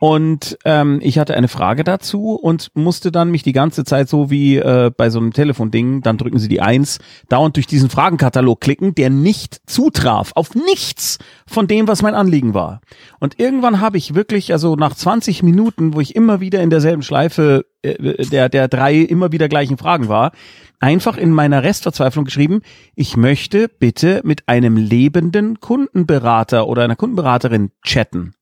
Und 0.00 0.56
ähm, 0.64 1.00
ich 1.02 1.18
hatte 1.18 1.34
eine 1.34 1.48
Frage 1.48 1.82
dazu 1.82 2.34
und 2.34 2.70
musste 2.74 3.10
dann 3.10 3.32
mich 3.32 3.42
die 3.42 3.52
ganze 3.52 3.84
Zeit 3.84 4.08
so 4.08 4.30
wie 4.30 4.56
äh, 4.56 4.92
bei 4.96 5.10
so 5.10 5.18
einem 5.18 5.32
Telefonding, 5.32 6.02
dann 6.02 6.18
drücken 6.18 6.38
Sie 6.38 6.46
die 6.46 6.60
Eins, 6.60 7.00
dauernd 7.28 7.56
durch 7.56 7.66
diesen 7.66 7.90
Fragenkatalog 7.90 8.60
klicken, 8.60 8.94
der 8.94 9.10
nicht 9.10 9.60
zutraf, 9.66 10.30
auf 10.36 10.54
nichts 10.54 11.18
von 11.48 11.66
dem, 11.66 11.88
was 11.88 12.02
mein 12.02 12.14
Anliegen 12.14 12.54
war. 12.54 12.80
Und 13.18 13.40
irgendwann 13.40 13.80
habe 13.80 13.98
ich 13.98 14.14
wirklich, 14.14 14.52
also 14.52 14.76
nach 14.76 14.94
20 14.94 15.42
Minuten, 15.42 15.94
wo 15.94 16.00
ich 16.00 16.14
immer 16.14 16.40
wieder 16.40 16.62
in 16.62 16.70
derselben 16.70 17.02
Schleife 17.02 17.66
äh, 17.82 18.24
der, 18.24 18.48
der 18.48 18.68
drei 18.68 18.94
immer 18.94 19.32
wieder 19.32 19.48
gleichen 19.48 19.78
Fragen 19.78 20.08
war, 20.08 20.30
einfach 20.78 21.16
in 21.16 21.32
meiner 21.32 21.64
Restverzweiflung 21.64 22.24
geschrieben, 22.24 22.62
ich 22.94 23.16
möchte 23.16 23.66
bitte 23.68 24.20
mit 24.22 24.48
einem 24.48 24.76
lebenden 24.76 25.58
Kundenberater 25.58 26.68
oder 26.68 26.84
einer 26.84 26.94
Kundenberaterin 26.94 27.72
chatten 27.82 28.34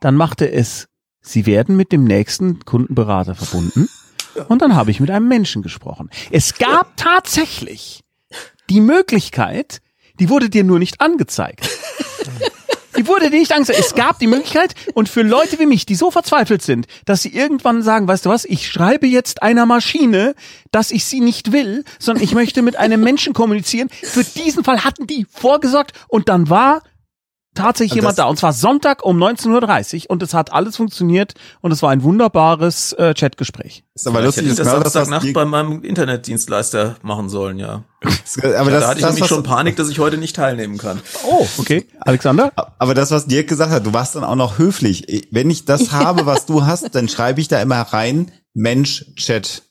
dann 0.00 0.16
machte 0.16 0.50
es, 0.50 0.88
Sie 1.20 1.44
werden 1.44 1.76
mit 1.76 1.90
dem 1.90 2.04
nächsten 2.04 2.64
Kundenberater 2.64 3.34
verbunden. 3.34 3.88
Und 4.48 4.62
dann 4.62 4.76
habe 4.76 4.90
ich 4.90 5.00
mit 5.00 5.10
einem 5.10 5.28
Menschen 5.28 5.62
gesprochen. 5.62 6.10
Es 6.30 6.54
gab 6.56 6.96
tatsächlich 6.96 8.04
die 8.70 8.80
Möglichkeit, 8.80 9.80
die 10.20 10.28
wurde 10.28 10.50
dir 10.50 10.62
nur 10.62 10.78
nicht 10.78 11.00
angezeigt. 11.00 11.68
Die 12.96 13.06
wurde 13.06 13.30
dir 13.30 13.38
nicht 13.38 13.52
angezeigt. 13.52 13.78
Es 13.78 13.94
gab 13.94 14.18
die 14.18 14.26
Möglichkeit 14.26 14.74
und 14.94 15.08
für 15.08 15.22
Leute 15.22 15.58
wie 15.58 15.66
mich, 15.66 15.84
die 15.84 15.94
so 15.94 16.10
verzweifelt 16.10 16.62
sind, 16.62 16.86
dass 17.04 17.22
sie 17.22 17.34
irgendwann 17.34 17.82
sagen, 17.82 18.08
weißt 18.08 18.24
du 18.24 18.30
was, 18.30 18.44
ich 18.44 18.68
schreibe 18.68 19.06
jetzt 19.06 19.42
einer 19.42 19.66
Maschine, 19.66 20.34
dass 20.70 20.90
ich 20.90 21.04
sie 21.04 21.20
nicht 21.20 21.52
will, 21.52 21.84
sondern 21.98 22.24
ich 22.24 22.34
möchte 22.34 22.62
mit 22.62 22.76
einem 22.76 23.02
Menschen 23.02 23.34
kommunizieren. 23.34 23.88
Für 23.90 24.24
diesen 24.24 24.64
Fall 24.64 24.84
hatten 24.84 25.06
die 25.06 25.26
vorgesorgt 25.30 25.92
und 26.08 26.28
dann 26.28 26.48
war 26.48 26.82
tatsächlich 27.56 27.92
Und 27.92 27.96
jemand 27.96 28.18
das- 28.18 28.24
da. 28.24 28.30
Und 28.30 28.38
zwar 28.38 28.52
Sonntag 28.52 29.04
um 29.04 29.18
19.30 29.20 30.04
Uhr 30.04 30.10
und 30.10 30.22
es 30.22 30.32
hat 30.34 30.52
alles 30.52 30.76
funktioniert 30.76 31.34
und 31.60 31.72
es 31.72 31.82
war 31.82 31.90
ein 31.90 32.02
wunderbares 32.04 32.92
äh, 32.92 33.14
Chatgespräch. 33.14 33.82
Ist 33.94 34.06
aber 34.06 34.20
lustig, 34.22 34.44
hätte 34.44 34.52
ich 34.52 34.58
dass 34.58 34.66
das 34.68 34.82
das, 34.84 34.92
Samstagnacht 34.92 35.24
dir- 35.26 35.32
bei 35.32 35.44
meinem 35.44 35.82
Internetdienstleister 35.82 36.96
machen 37.02 37.28
sollen, 37.28 37.58
ja. 37.58 37.82
aber 38.42 38.70
da 38.70 38.80
das, 38.80 38.86
hatte 38.86 38.98
ich 38.98 39.02
das, 39.02 39.14
nämlich 39.14 39.22
was, 39.22 39.28
schon 39.28 39.42
Panik, 39.42 39.76
dass 39.76 39.88
ich 39.88 39.98
heute 39.98 40.18
nicht 40.18 40.36
teilnehmen 40.36 40.78
kann. 40.78 41.00
Oh, 41.26 41.46
okay. 41.58 41.86
Alexander? 42.00 42.52
aber 42.78 42.94
das, 42.94 43.10
was 43.10 43.26
Dirk 43.26 43.48
gesagt 43.48 43.72
hat, 43.72 43.84
du 43.86 43.92
warst 43.92 44.14
dann 44.14 44.24
auch 44.24 44.36
noch 44.36 44.58
höflich. 44.58 45.26
Wenn 45.30 45.50
ich 45.50 45.64
das 45.64 45.92
habe, 45.92 46.26
was 46.26 46.46
du 46.46 46.64
hast, 46.66 46.94
dann 46.94 47.08
schreibe 47.08 47.40
ich 47.40 47.48
da 47.48 47.60
immer 47.60 47.80
rein, 47.80 48.30
Mensch, 48.54 49.04
Chat. 49.16 49.62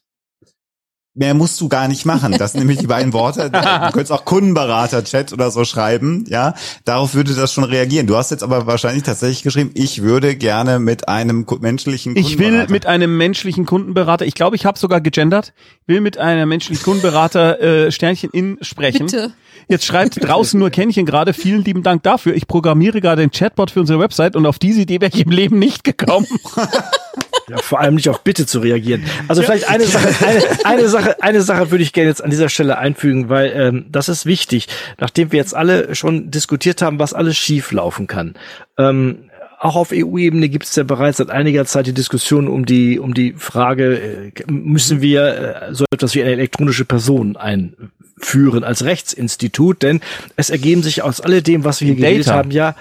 Mehr 1.18 1.34
musst 1.34 1.62
du 1.62 1.70
gar 1.70 1.88
nicht 1.88 2.06
machen. 2.06 2.36
Das 2.38 2.52
sind 2.52 2.60
nämlich 2.60 2.80
die 2.80 2.88
beiden 2.88 3.14
Worte. 3.14 3.50
Du 3.86 3.92
könntest 3.92 4.12
auch 4.12 4.26
Kundenberater-Chat 4.26 5.32
oder 5.32 5.50
so 5.50 5.64
schreiben, 5.64 6.26
ja. 6.28 6.54
Darauf 6.84 7.14
würde 7.14 7.34
das 7.34 7.54
schon 7.54 7.64
reagieren. 7.64 8.06
Du 8.08 8.16
hast 8.18 8.32
jetzt 8.32 8.44
aber 8.44 8.68
wahrscheinlich 8.68 9.04
tatsächlich 9.04 9.44
geschrieben, 9.44 9.72
ich 9.76 10.02
würde 10.02 10.36
gerne 10.36 10.80
mit 10.80 11.08
einem 11.08 11.46
menschlichen 11.62 12.16
Ich 12.18 12.38
will 12.38 12.50
Kundenberater- 12.50 12.72
mit 12.72 12.86
einem 12.86 13.18
menschlichen 13.18 13.66
Kundenberater, 13.66 14.26
ich 14.26 14.36
glaube, 14.36 14.56
ich 14.56 14.66
habe 14.66 14.78
sogar 14.78 15.02
gegendert, 15.02 15.54
will 15.88 16.02
mit 16.02 16.18
einem 16.18 16.50
menschlichen 16.50 16.84
Kundenberater 16.84 17.62
äh, 17.62 17.92
Sternchen 17.92 18.30
in 18.32 18.58
sprechen. 18.62 19.06
Bitte. 19.06 19.34
Jetzt 19.68 19.86
schreibt 19.86 20.22
draußen 20.22 20.60
nur 20.60 20.70
Kännchen 20.70 21.06
gerade, 21.06 21.34
vielen 21.34 21.64
lieben 21.64 21.82
Dank 21.84 22.04
dafür. 22.04 22.36
Ich 22.36 22.48
programmiere 22.48 23.02
gerade 23.02 23.22
den 23.22 23.32
Chatbot 23.32 23.72
für 23.72 23.80
unsere 23.80 24.00
Website 24.00 24.36
und 24.36 24.46
auf 24.46 24.60
diese 24.60 24.82
Idee 24.82 25.02
wäre 25.02 25.12
ich 25.14 25.26
im 25.26 25.32
Leben 25.32 25.60
nicht 25.60 25.84
gekommen. 25.84 26.28
Ja, 27.48 27.58
vor 27.58 27.80
allem 27.80 27.96
nicht 27.96 28.10
auf 28.10 28.22
Bitte 28.24 28.46
zu 28.46 28.60
reagieren. 28.60 29.04
Also 29.28 29.44
vielleicht 29.44 29.70
eine 29.70 29.86
Sache, 29.86 30.08
eine, 30.26 30.66
eine 30.66 30.90
Sache, 30.90 31.22
eine 31.22 31.42
Sache 31.42 31.72
würde 31.72 31.84
ich 31.84 31.94
gerne 31.94 32.10
jetzt 32.10 32.24
an 32.24 32.32
dieser 32.32 32.50
Stelle 32.50 32.78
einfügen, 32.78 33.30
weil 33.30 33.52
ähm, 33.56 33.86
das 33.90 34.10
ist 34.10 34.26
wichtig. 34.26 34.68
Nachdem 35.00 35.32
wir 35.32 35.38
jetzt 35.38 35.56
alle 35.56 35.94
schon 35.94 36.32
diskutiert 36.32 36.82
haben, 36.82 36.98
was 36.98 37.14
alles 37.14 37.38
schief 37.38 37.72
laufen 37.72 38.08
kann. 38.08 38.34
Ähm, 38.78 39.30
auch 39.60 39.76
auf 39.76 39.92
EU-Ebene 39.94 40.50
gibt 40.50 40.66
es 40.66 40.76
ja 40.76 40.84
bereits 40.84 41.18
seit 41.18 41.30
einiger 41.30 41.66
Zeit 41.66 41.88
die 41.88 41.94
Diskussion 41.94 42.48
um 42.48 42.66
die 42.66 43.00
um 43.00 43.14
die 43.14 43.34
Frage, 43.34 43.98
äh, 43.98 44.32
müssen 44.52 45.02
wir 45.02 45.68
äh, 45.70 45.74
so 45.74 45.86
etwas 45.92 46.16
wie 46.16 46.22
eine 46.22 46.32
elektronische 46.32 46.86
Person 46.86 47.38
einführen 47.38 48.64
als 48.64 48.84
Rechtsinstitut? 48.84 49.84
Denn 49.84 50.02
es 50.36 50.50
ergeben 50.50 50.84
sich 50.84 51.04
aus 51.04 51.22
alledem, 51.22 51.64
was 51.64 51.82
wir 51.82 51.88
hier 51.88 51.96
geredet 51.96 52.28
haben, 52.28 52.52
ja 52.52 52.76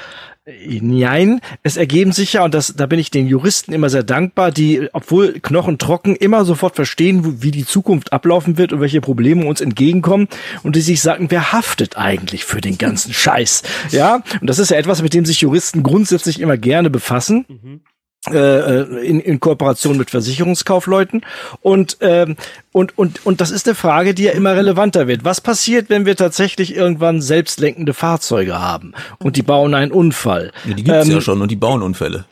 Nein, 0.47 1.41
es 1.63 1.79
ergeben 1.79 2.13
sich 2.13 2.35
ja, 2.35 2.45
und 2.45 2.53
das, 2.53 2.75
da 2.77 2.85
bin 2.85 2.99
ich 2.99 3.11
den 3.11 3.27
Juristen 3.27 3.73
immer 3.73 3.89
sehr 3.89 4.03
dankbar, 4.03 4.51
die, 4.51 4.91
obwohl 4.93 5.41
knochentrocken, 5.41 6.17
immer 6.17 6.45
sofort 6.45 6.77
verstehen, 6.77 7.41
wie 7.43 7.51
die 7.51 7.65
Zukunft 7.65 8.13
ablaufen 8.13 8.59
wird 8.59 8.75
und 8.75 8.81
welche 8.81 9.01
Probleme 9.01 9.47
uns 9.47 9.63
entgegenkommen. 9.63 10.29
Und 10.63 10.77
die 10.77 10.83
sich 10.83 11.01
sagen, 11.01 11.31
wer 11.31 11.53
haftet 11.53 11.97
eigentlich 11.97 12.45
für 12.45 12.61
den 12.61 12.77
ganzen 12.77 13.13
Scheiß? 13.15 13.63
Ja, 13.91 14.23
und 14.39 14.51
das 14.51 14.59
ist 14.59 14.71
ja 14.71 14.77
etwas, 14.77 15.01
mit 15.01 15.15
dem 15.15 15.25
sich 15.25 15.41
Juristen 15.41 15.83
grundsätzlich 15.83 16.39
immer 16.41 16.59
gerne 16.59 16.91
befassen. 16.91 17.47
Äh, 17.49 17.94
in, 18.31 19.21
in 19.21 19.41
Kooperation 19.41 19.99
mit 19.99 20.11
Versicherungskaufleuten 20.11 21.23
und 21.61 21.99
ähm, 22.01 22.37
und 22.73 22.97
und 22.97 23.25
und 23.27 23.41
das 23.41 23.51
ist 23.51 23.69
eine 23.69 23.75
Frage, 23.75 24.15
die 24.15 24.25
ja 24.25 24.33
immer 24.33 24.57
relevanter 24.57 25.07
wird. 25.07 25.25
Was 25.25 25.41
passiert, 25.41 25.91
wenn 25.91 26.07
wir 26.07 26.17
tatsächlich 26.17 26.75
irgendwann 26.75 27.21
selbstlenkende 27.21 27.93
Fahrzeuge 27.93 28.59
haben 28.59 28.95
und 29.19 29.37
die 29.37 29.43
bauen 29.43 29.75
einen 29.75 29.93
Unfall? 29.93 30.53
Ja, 30.65 30.75
die 30.75 30.85
gibt's 30.85 31.07
Ähm, 31.07 31.13
ja 31.13 31.21
schon 31.21 31.43
und 31.43 31.51
die 31.51 31.57
bauen 31.57 31.83
Unfälle. 31.83 32.25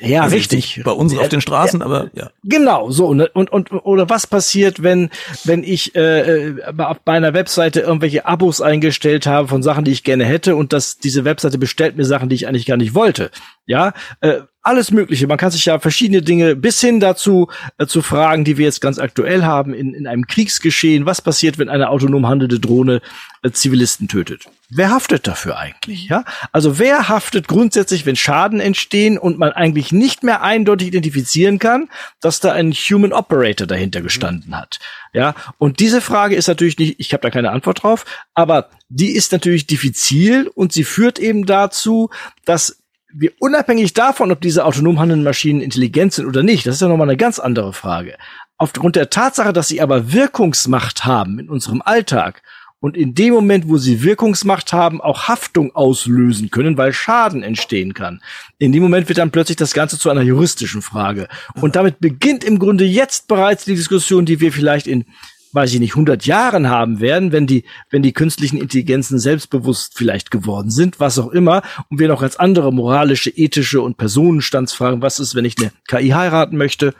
Ja, 0.00 0.22
Also 0.22 0.34
richtig. 0.34 0.82
Bei 0.84 0.90
uns 0.90 1.16
auf 1.16 1.28
den 1.28 1.40
Straßen, 1.40 1.80
aber 1.80 2.10
ja. 2.14 2.30
Genau, 2.42 2.90
so 2.90 3.14
ne? 3.14 3.28
und 3.32 3.52
und 3.52 3.70
oder 3.72 4.10
was 4.10 4.26
passiert, 4.26 4.82
wenn 4.82 5.10
wenn 5.44 5.62
ich 5.62 5.94
äh, 5.94 6.48
äh, 6.48 6.72
bei 6.72 6.96
bei 7.04 7.12
einer 7.12 7.32
Webseite 7.32 7.80
irgendwelche 7.80 8.26
Abos 8.26 8.60
eingestellt 8.60 9.26
habe 9.26 9.46
von 9.46 9.62
Sachen, 9.62 9.84
die 9.84 9.92
ich 9.92 10.02
gerne 10.02 10.24
hätte 10.24 10.56
und 10.56 10.72
dass 10.72 10.98
diese 10.98 11.24
Webseite 11.24 11.58
bestellt 11.58 11.96
mir 11.96 12.04
Sachen, 12.04 12.28
die 12.28 12.34
ich 12.34 12.48
eigentlich 12.48 12.66
gar 12.66 12.76
nicht 12.76 12.94
wollte. 12.94 13.30
Ja, 13.66 13.92
äh, 14.20 14.40
alles 14.62 14.90
Mögliche. 14.90 15.26
Man 15.26 15.36
kann 15.38 15.50
sich 15.50 15.66
ja 15.66 15.78
verschiedene 15.78 16.22
Dinge 16.22 16.56
bis 16.56 16.80
hin 16.80 16.98
dazu 16.98 17.48
äh, 17.78 17.86
zu 17.86 18.02
Fragen, 18.02 18.44
die 18.44 18.56
wir 18.56 18.64
jetzt 18.64 18.80
ganz 18.80 18.98
aktuell 18.98 19.44
haben 19.44 19.74
in 19.74 19.94
in 19.94 20.06
einem 20.08 20.26
Kriegsgeschehen. 20.26 21.06
Was 21.06 21.22
passiert, 21.22 21.58
wenn 21.58 21.68
eine 21.68 21.90
autonom 21.90 22.26
handelnde 22.26 22.58
Drohne 22.58 23.00
äh, 23.42 23.50
Zivilisten 23.50 24.08
tötet? 24.08 24.46
Wer 24.70 24.90
haftet 24.90 25.26
dafür 25.26 25.58
eigentlich? 25.58 26.08
Ja, 26.08 26.24
also 26.50 26.78
wer 26.78 27.08
haftet 27.08 27.46
grundsätzlich, 27.46 28.06
wenn 28.06 28.16
Schaden 28.16 28.58
entstehen 28.58 29.18
und 29.18 29.38
man 29.38 29.52
eigentlich 29.52 29.83
nicht 29.92 30.22
mehr 30.22 30.42
eindeutig 30.42 30.88
identifizieren 30.88 31.58
kann, 31.58 31.88
dass 32.20 32.40
da 32.40 32.52
ein 32.52 32.72
Human 32.72 33.12
Operator 33.12 33.66
dahinter 33.66 34.00
gestanden 34.00 34.56
hat? 34.56 34.78
Ja, 35.12 35.34
und 35.58 35.80
diese 35.80 36.00
Frage 36.00 36.34
ist 36.34 36.48
natürlich 36.48 36.78
nicht, 36.78 36.96
ich 36.98 37.12
habe 37.12 37.22
da 37.22 37.30
keine 37.30 37.50
Antwort 37.50 37.82
drauf, 37.82 38.04
aber 38.34 38.70
die 38.88 39.12
ist 39.12 39.32
natürlich 39.32 39.66
diffizil 39.66 40.48
und 40.48 40.72
sie 40.72 40.84
führt 40.84 41.18
eben 41.18 41.46
dazu, 41.46 42.10
dass 42.44 42.78
wir 43.12 43.32
unabhängig 43.38 43.94
davon, 43.94 44.32
ob 44.32 44.40
diese 44.40 44.64
autonom 44.64 44.98
handelnden 44.98 45.24
Maschinen 45.24 45.60
intelligent 45.60 46.12
sind 46.12 46.26
oder 46.26 46.42
nicht, 46.42 46.66
das 46.66 46.76
ist 46.76 46.80
ja 46.80 46.88
nochmal 46.88 47.08
eine 47.08 47.16
ganz 47.16 47.38
andere 47.38 47.72
Frage. 47.72 48.16
Aufgrund 48.58 48.96
der 48.96 49.10
Tatsache, 49.10 49.52
dass 49.52 49.68
sie 49.68 49.80
aber 49.80 50.12
Wirkungsmacht 50.12 51.04
haben 51.04 51.38
in 51.38 51.48
unserem 51.48 51.82
Alltag 51.82 52.42
und 52.84 52.98
in 52.98 53.14
dem 53.14 53.32
Moment, 53.32 53.66
wo 53.66 53.78
sie 53.78 54.02
Wirkungsmacht 54.02 54.74
haben, 54.74 55.00
auch 55.00 55.26
Haftung 55.26 55.74
auslösen 55.74 56.50
können, 56.50 56.76
weil 56.76 56.92
Schaden 56.92 57.42
entstehen 57.42 57.94
kann. 57.94 58.20
In 58.58 58.72
dem 58.72 58.82
Moment 58.82 59.08
wird 59.08 59.16
dann 59.16 59.30
plötzlich 59.30 59.56
das 59.56 59.72
Ganze 59.72 59.98
zu 59.98 60.10
einer 60.10 60.20
juristischen 60.20 60.82
Frage. 60.82 61.28
Und 61.54 61.76
damit 61.76 61.98
beginnt 62.00 62.44
im 62.44 62.58
Grunde 62.58 62.84
jetzt 62.84 63.26
bereits 63.26 63.64
die 63.64 63.74
Diskussion, 63.74 64.26
die 64.26 64.40
wir 64.40 64.52
vielleicht 64.52 64.86
in 64.86 65.06
weiß 65.52 65.72
ich 65.72 65.80
nicht, 65.80 65.92
100 65.92 66.26
Jahren 66.26 66.68
haben 66.68 67.00
werden, 67.00 67.32
wenn 67.32 67.46
die, 67.46 67.64
wenn 67.88 68.02
die 68.02 68.12
künstlichen 68.12 68.58
Intelligenzen 68.58 69.20
selbstbewusst 69.20 69.92
vielleicht 69.96 70.32
geworden 70.32 70.70
sind, 70.70 70.98
was 70.98 71.18
auch 71.18 71.30
immer, 71.30 71.62
und 71.88 72.00
wir 72.00 72.08
noch 72.08 72.22
als 72.22 72.36
andere 72.36 72.72
moralische, 72.72 73.30
ethische 73.30 73.80
und 73.80 73.96
Personenstandsfragen, 73.96 75.00
was 75.00 75.20
ist, 75.20 75.36
wenn 75.36 75.44
ich 75.44 75.54
eine 75.58 75.70
KI 75.86 76.08
heiraten 76.08 76.56
möchte? 76.56 76.92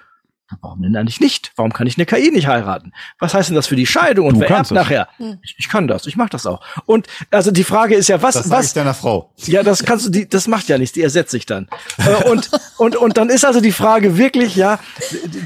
Warum 0.60 0.82
denn 0.82 0.94
eigentlich 0.94 1.20
nicht? 1.20 1.52
Warum 1.56 1.72
kann 1.72 1.86
ich 1.86 1.96
eine 1.96 2.04
KI 2.04 2.30
nicht 2.30 2.46
heiraten? 2.46 2.92
Was 3.18 3.32
heißt 3.32 3.48
denn 3.48 3.56
das 3.56 3.66
für 3.66 3.76
die 3.76 3.86
Scheidung 3.86 4.26
und 4.26 4.34
Du 4.34 4.40
wer 4.40 4.50
erbt 4.50 4.66
es. 4.66 4.70
nachher? 4.72 5.08
Ich, 5.42 5.54
ich 5.58 5.68
kann 5.70 5.88
das, 5.88 6.06
ich 6.06 6.16
mache 6.16 6.28
das 6.28 6.46
auch. 6.46 6.60
Und 6.84 7.06
also 7.30 7.50
die 7.50 7.64
Frage 7.64 7.94
ist 7.94 8.08
ja, 8.08 8.20
was, 8.20 8.34
Das 8.34 8.50
was, 8.50 8.66
ich 8.66 8.72
deiner 8.74 8.92
Frau. 8.94 9.32
ja, 9.46 9.62
das 9.62 9.84
kannst 9.84 10.06
du, 10.06 10.10
die, 10.10 10.28
das 10.28 10.46
macht 10.46 10.68
ja 10.68 10.76
nichts, 10.76 10.92
die 10.92 11.02
ersetze 11.02 11.38
ich 11.38 11.46
dann. 11.46 11.68
Äh, 11.96 12.28
und, 12.30 12.50
und, 12.76 12.94
und 12.96 13.16
dann 13.16 13.30
ist 13.30 13.44
also 13.46 13.60
die 13.62 13.72
Frage 13.72 14.18
wirklich, 14.18 14.54
ja, 14.54 14.78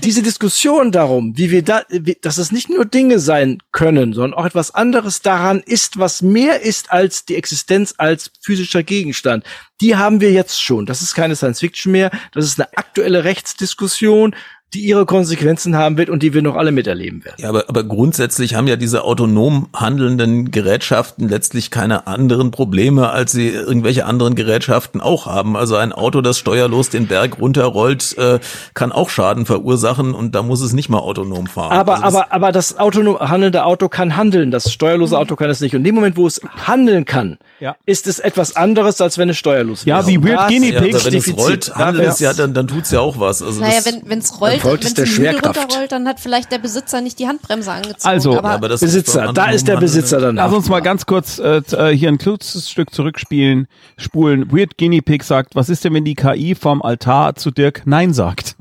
diese 0.02 0.22
Diskussion 0.22 0.90
darum, 0.90 1.36
wie 1.38 1.50
wir 1.52 1.62
da, 1.62 1.82
wie, 1.88 2.18
dass 2.20 2.36
es 2.38 2.50
nicht 2.50 2.68
nur 2.68 2.84
Dinge 2.84 3.20
sein 3.20 3.58
können, 3.70 4.12
sondern 4.12 4.38
auch 4.38 4.46
etwas 4.46 4.74
anderes 4.74 5.22
daran 5.22 5.60
ist, 5.60 5.98
was 5.98 6.22
mehr 6.22 6.62
ist 6.62 6.90
als 6.90 7.24
die 7.24 7.36
Existenz 7.36 7.94
als 7.98 8.32
physischer 8.40 8.82
Gegenstand. 8.82 9.44
Die 9.80 9.94
haben 9.94 10.20
wir 10.20 10.32
jetzt 10.32 10.60
schon. 10.60 10.86
Das 10.86 11.02
ist 11.02 11.14
keine 11.14 11.36
Science 11.36 11.60
Fiction 11.60 11.92
mehr. 11.92 12.10
Das 12.32 12.44
ist 12.44 12.58
eine 12.58 12.68
aktuelle 12.76 13.22
Rechtsdiskussion, 13.22 14.34
die 14.74 14.80
ihre 14.80 15.06
Konsequenzen 15.06 15.76
haben 15.76 15.96
wird 15.96 16.10
und 16.10 16.22
die 16.22 16.34
wir 16.34 16.42
noch 16.42 16.54
alle 16.56 16.72
miterleben 16.72 17.24
werden. 17.24 17.36
Ja, 17.38 17.48
aber, 17.48 17.64
aber 17.68 17.84
grundsätzlich 17.84 18.54
haben 18.54 18.66
ja 18.66 18.76
diese 18.76 19.02
autonom 19.04 19.68
handelnden 19.74 20.50
Gerätschaften 20.50 21.26
letztlich 21.28 21.70
keine 21.70 22.06
anderen 22.06 22.50
Probleme, 22.50 23.08
als 23.10 23.32
sie 23.32 23.48
irgendwelche 23.48 24.04
anderen 24.04 24.34
Gerätschaften 24.34 25.00
auch 25.00 25.24
haben. 25.26 25.56
Also 25.56 25.76
ein 25.76 25.92
Auto, 25.92 26.20
das 26.20 26.38
steuerlos 26.38 26.90
den 26.90 27.06
Berg 27.06 27.40
runterrollt, 27.40 28.16
äh, 28.18 28.40
kann 28.74 28.92
auch 28.92 29.08
Schaden 29.08 29.46
verursachen 29.46 30.12
und 30.12 30.34
da 30.34 30.42
muss 30.42 30.60
es 30.60 30.74
nicht 30.74 30.90
mal 30.90 30.98
autonom 30.98 31.46
fahren. 31.46 31.72
Aber, 31.72 32.04
Also 32.04 32.18
das- 32.18 32.26
aber, 32.30 32.32
aber 32.32 32.52
das 32.52 32.78
autonom 32.78 33.18
handelnde 33.20 33.64
Auto 33.64 33.88
kann 33.88 34.16
handeln. 34.16 34.50
Das 34.50 34.70
steuerlose 34.70 35.16
Auto 35.18 35.34
kann 35.36 35.48
es 35.48 35.60
nicht. 35.60 35.74
Und 35.74 35.78
in 35.80 35.84
dem 35.84 35.94
Moment, 35.94 36.16
wo 36.18 36.26
es 36.26 36.42
handeln 36.66 37.06
kann, 37.06 37.38
Ja. 37.60 37.76
ist 37.86 38.06
es 38.06 38.18
etwas 38.18 38.54
anderes, 38.54 39.00
als 39.00 39.16
wenn 39.16 39.30
es 39.30 39.38
steuerlos 39.38 39.86
Ja, 39.86 39.98
wäre. 39.98 40.08
wie 40.08 40.18
Und 40.18 40.28
Weird 40.28 40.48
Guinea 40.48 40.74
ja, 40.74 40.80
Pigs 40.82 40.96
aber 40.96 41.12
wenn 41.12 41.18
es 41.18 41.36
rollt, 41.38 41.74
handelt 41.74 42.04
es 42.04 42.20
wär's- 42.20 42.20
ja, 42.20 42.32
dann, 42.34 42.52
dann 42.52 42.66
tut's 42.68 42.90
ja 42.90 43.00
auch 43.00 43.18
was. 43.18 43.42
Also 43.42 43.60
Naja, 43.60 43.74
das, 43.76 43.86
wenn 43.86 44.02
wenn's 44.10 44.38
rollt, 44.40 44.57
folgt 44.58 44.84
wenn 44.84 44.88
es 44.88 44.94
der 44.94 45.06
Schwerkraft. 45.06 45.58
runterrollt, 45.60 45.92
dann 45.92 46.06
hat 46.08 46.20
vielleicht 46.20 46.52
der 46.52 46.58
Besitzer 46.58 47.00
nicht 47.00 47.18
die 47.18 47.26
Handbremse 47.28 47.70
angezogen. 47.72 48.08
Also- 48.14 48.38
aber, 48.38 48.48
ja, 48.48 48.54
aber 48.54 48.68
das 48.68 48.82
ist 48.82 48.88
Besitzer, 48.92 49.32
da 49.32 49.50
ist 49.50 49.66
der 49.68 49.76
Besitzer 49.78 50.20
dann. 50.20 50.36
Lass 50.36 50.52
uns 50.52 50.68
mal 50.68 50.80
ganz 50.80 51.06
kurz 51.06 51.38
äh, 51.38 51.62
äh, 51.72 51.96
hier 51.96 52.08
ein 52.08 52.18
kurzes 52.18 52.70
Stück 52.70 52.92
zurückspielen, 52.92 53.66
spulen. 53.96 54.50
Weird 54.52 54.78
Guinea 54.78 55.00
Pig 55.02 55.22
sagt, 55.22 55.54
was 55.54 55.68
ist 55.68 55.84
denn, 55.84 55.94
wenn 55.94 56.04
die 56.04 56.14
KI 56.14 56.54
vom 56.54 56.82
Altar 56.82 57.34
zu 57.34 57.50
Dirk 57.50 57.82
Nein 57.86 58.12
sagt? 58.14 58.56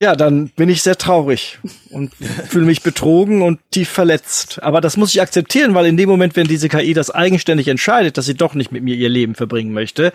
Ja, 0.00 0.14
dann 0.14 0.50
bin 0.50 0.68
ich 0.68 0.82
sehr 0.82 0.96
traurig 0.96 1.58
und 1.90 2.14
fühle 2.48 2.66
mich 2.66 2.82
betrogen 2.82 3.42
und 3.42 3.58
tief 3.72 3.88
verletzt. 3.88 4.62
Aber 4.62 4.80
das 4.80 4.96
muss 4.96 5.12
ich 5.12 5.20
akzeptieren, 5.20 5.74
weil 5.74 5.86
in 5.86 5.96
dem 5.96 6.08
Moment, 6.08 6.36
wenn 6.36 6.46
diese 6.46 6.68
KI 6.68 6.94
das 6.94 7.10
eigenständig 7.10 7.66
entscheidet, 7.66 8.16
dass 8.16 8.26
sie 8.26 8.34
doch 8.34 8.54
nicht 8.54 8.70
mit 8.70 8.84
mir 8.84 8.94
ihr 8.94 9.08
Leben 9.08 9.34
verbringen 9.34 9.72
möchte, 9.72 10.12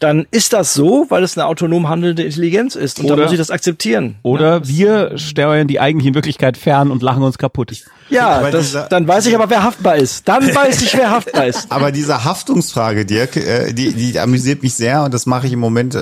dann 0.00 0.26
ist 0.32 0.52
das 0.52 0.74
so, 0.74 1.06
weil 1.10 1.22
es 1.22 1.38
eine 1.38 1.46
autonom 1.46 1.88
handelnde 1.88 2.24
Intelligenz 2.24 2.74
ist. 2.74 2.98
Und 2.98 3.06
Oder- 3.06 3.16
dann 3.16 3.24
muss 3.26 3.32
ich 3.32 3.38
das 3.38 3.52
akzeptieren. 3.52 4.16
Oder 4.22 4.66
wir 4.66 5.16
steuern 5.16 5.68
die 5.68 5.78
eigentlich 5.78 6.08
in 6.08 6.14
Wirklichkeit 6.14 6.56
fern 6.56 6.90
und 6.90 7.00
lachen 7.00 7.22
uns 7.22 7.38
kaputt. 7.38 7.70
Ja, 8.10 8.50
das, 8.50 8.66
dieser- 8.66 8.88
dann 8.88 9.06
weiß 9.06 9.26
ich 9.26 9.34
aber, 9.34 9.48
wer 9.50 9.62
haftbar 9.62 9.96
ist. 9.96 10.26
Dann 10.28 10.42
weiß 10.54 10.82
ich, 10.82 10.96
wer 10.96 11.10
haftbar 11.10 11.46
ist. 11.46 11.70
Aber 11.70 11.92
diese 11.92 12.24
Haftungsfrage, 12.24 13.06
Dirk, 13.06 13.36
äh, 13.36 13.72
die, 13.72 13.92
die 13.94 14.18
amüsiert 14.18 14.62
mich 14.62 14.74
sehr 14.74 15.02
und 15.04 15.14
das 15.14 15.26
mache 15.26 15.46
ich 15.46 15.52
im 15.52 15.60
Moment, 15.60 15.94
äh, 15.94 15.98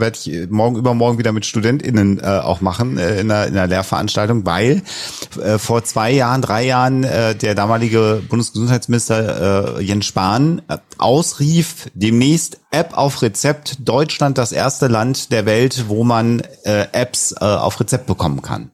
werde 0.00 0.18
ich 0.22 0.48
morgen 0.50 0.76
übermorgen 0.76 1.18
wieder 1.18 1.32
mit 1.32 1.46
StudentInnen 1.46 2.18
äh, 2.20 2.24
auch 2.24 2.60
machen 2.60 2.98
äh, 2.98 3.20
in, 3.20 3.30
einer, 3.30 3.46
in 3.46 3.56
einer 3.56 3.66
Lehrveranstaltung, 3.66 4.46
weil 4.46 4.82
äh, 5.42 5.58
vor 5.58 5.84
zwei 5.84 6.10
Jahren, 6.12 6.42
drei 6.42 6.64
Jahren 6.66 7.04
äh, 7.04 7.34
der 7.34 7.54
damalige 7.54 8.22
Bundesgesundheitsminister 8.28 9.78
äh, 9.78 9.82
Jens 9.82 10.06
Spahn 10.06 10.62
äh, 10.68 10.78
ausrief, 10.98 11.86
demnächst 11.94 12.58
App 12.72 12.96
auf 12.96 13.22
Rezept, 13.22 13.78
Deutschland 13.80 14.38
das 14.38 14.52
erste 14.52 14.86
Land 14.86 15.32
der 15.32 15.44
Welt, 15.44 15.86
wo 15.88 16.04
man 16.04 16.40
äh, 16.64 16.86
Apps 16.92 17.32
äh, 17.32 17.44
auf 17.44 17.80
Rezept 17.80 18.06
bekommen 18.06 18.42
kann 18.42 18.70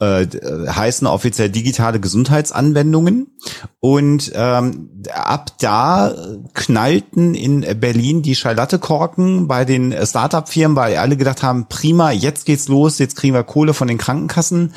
äh, 0.00 0.26
heißen 0.68 1.06
offiziell 1.06 1.50
digitale 1.50 2.00
Gesundheitsanwendungen. 2.00 3.38
Und 3.80 4.32
ähm, 4.34 5.02
ab 5.12 5.52
da 5.60 6.14
knallten 6.54 7.34
in 7.34 7.60
Berlin 7.80 8.22
die 8.22 8.34
Schalllattekorken 8.34 9.48
bei 9.48 9.64
den 9.64 9.94
Startup-Firmen, 10.06 10.76
weil 10.76 10.96
alle 10.96 11.16
gedacht 11.16 11.42
haben, 11.42 11.66
prima, 11.68 12.10
jetzt 12.10 12.46
geht's 12.46 12.68
los, 12.68 12.98
jetzt 12.98 13.16
kriegen 13.16 13.34
wir 13.34 13.44
Kohle 13.44 13.74
von 13.74 13.88
den 13.88 13.98
Krankenkassen 13.98 14.74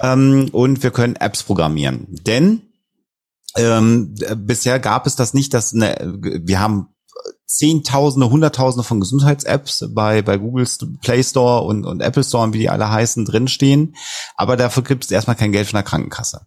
ähm, 0.00 0.48
und 0.52 0.82
wir 0.82 0.90
können 0.90 1.16
Apps 1.16 1.42
programmieren. 1.42 2.06
Denn 2.26 2.62
ähm, 3.56 4.14
äh, 4.20 4.36
bisher 4.36 4.78
gab 4.80 5.06
es 5.06 5.16
das 5.16 5.34
nicht, 5.34 5.54
dass 5.54 5.74
eine, 5.74 5.94
wir 6.20 6.60
haben 6.60 6.93
Zehntausende, 7.46 8.30
Hunderttausende 8.30 8.84
von 8.84 9.00
Gesundheits-Apps 9.00 9.86
bei, 9.90 10.22
bei 10.22 10.38
Google 10.38 10.66
Play 11.02 11.22
Store 11.22 11.62
und, 11.62 11.84
und 11.84 12.00
Apple 12.00 12.24
Store, 12.24 12.52
wie 12.52 12.58
die 12.58 12.70
alle 12.70 12.90
heißen, 12.90 13.24
drinstehen. 13.24 13.96
Aber 14.36 14.56
dafür 14.56 14.82
gibt 14.82 15.04
es 15.04 15.10
erstmal 15.10 15.36
kein 15.36 15.52
Geld 15.52 15.68
von 15.68 15.76
der 15.76 15.84
Krankenkasse. 15.84 16.46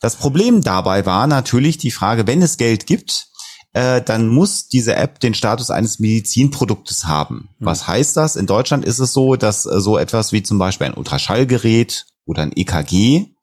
Das 0.00 0.16
Problem 0.16 0.62
dabei 0.62 1.06
war 1.06 1.26
natürlich 1.26 1.78
die 1.78 1.90
Frage, 1.90 2.26
wenn 2.26 2.42
es 2.42 2.56
Geld 2.56 2.86
gibt, 2.86 3.28
äh, 3.72 4.00
dann 4.00 4.28
muss 4.28 4.68
diese 4.68 4.94
App 4.96 5.20
den 5.20 5.34
Status 5.34 5.70
eines 5.70 5.98
Medizinproduktes 5.98 7.06
haben. 7.06 7.50
Was 7.58 7.86
heißt 7.86 8.16
das? 8.16 8.36
In 8.36 8.46
Deutschland 8.46 8.84
ist 8.84 9.00
es 9.00 9.12
so, 9.12 9.36
dass 9.36 9.66
äh, 9.66 9.80
so 9.80 9.98
etwas 9.98 10.32
wie 10.32 10.42
zum 10.42 10.58
Beispiel 10.58 10.86
ein 10.86 10.94
Ultraschallgerät 10.94 12.06
oder 12.24 12.42
ein 12.42 12.52
EKG 12.56 13.35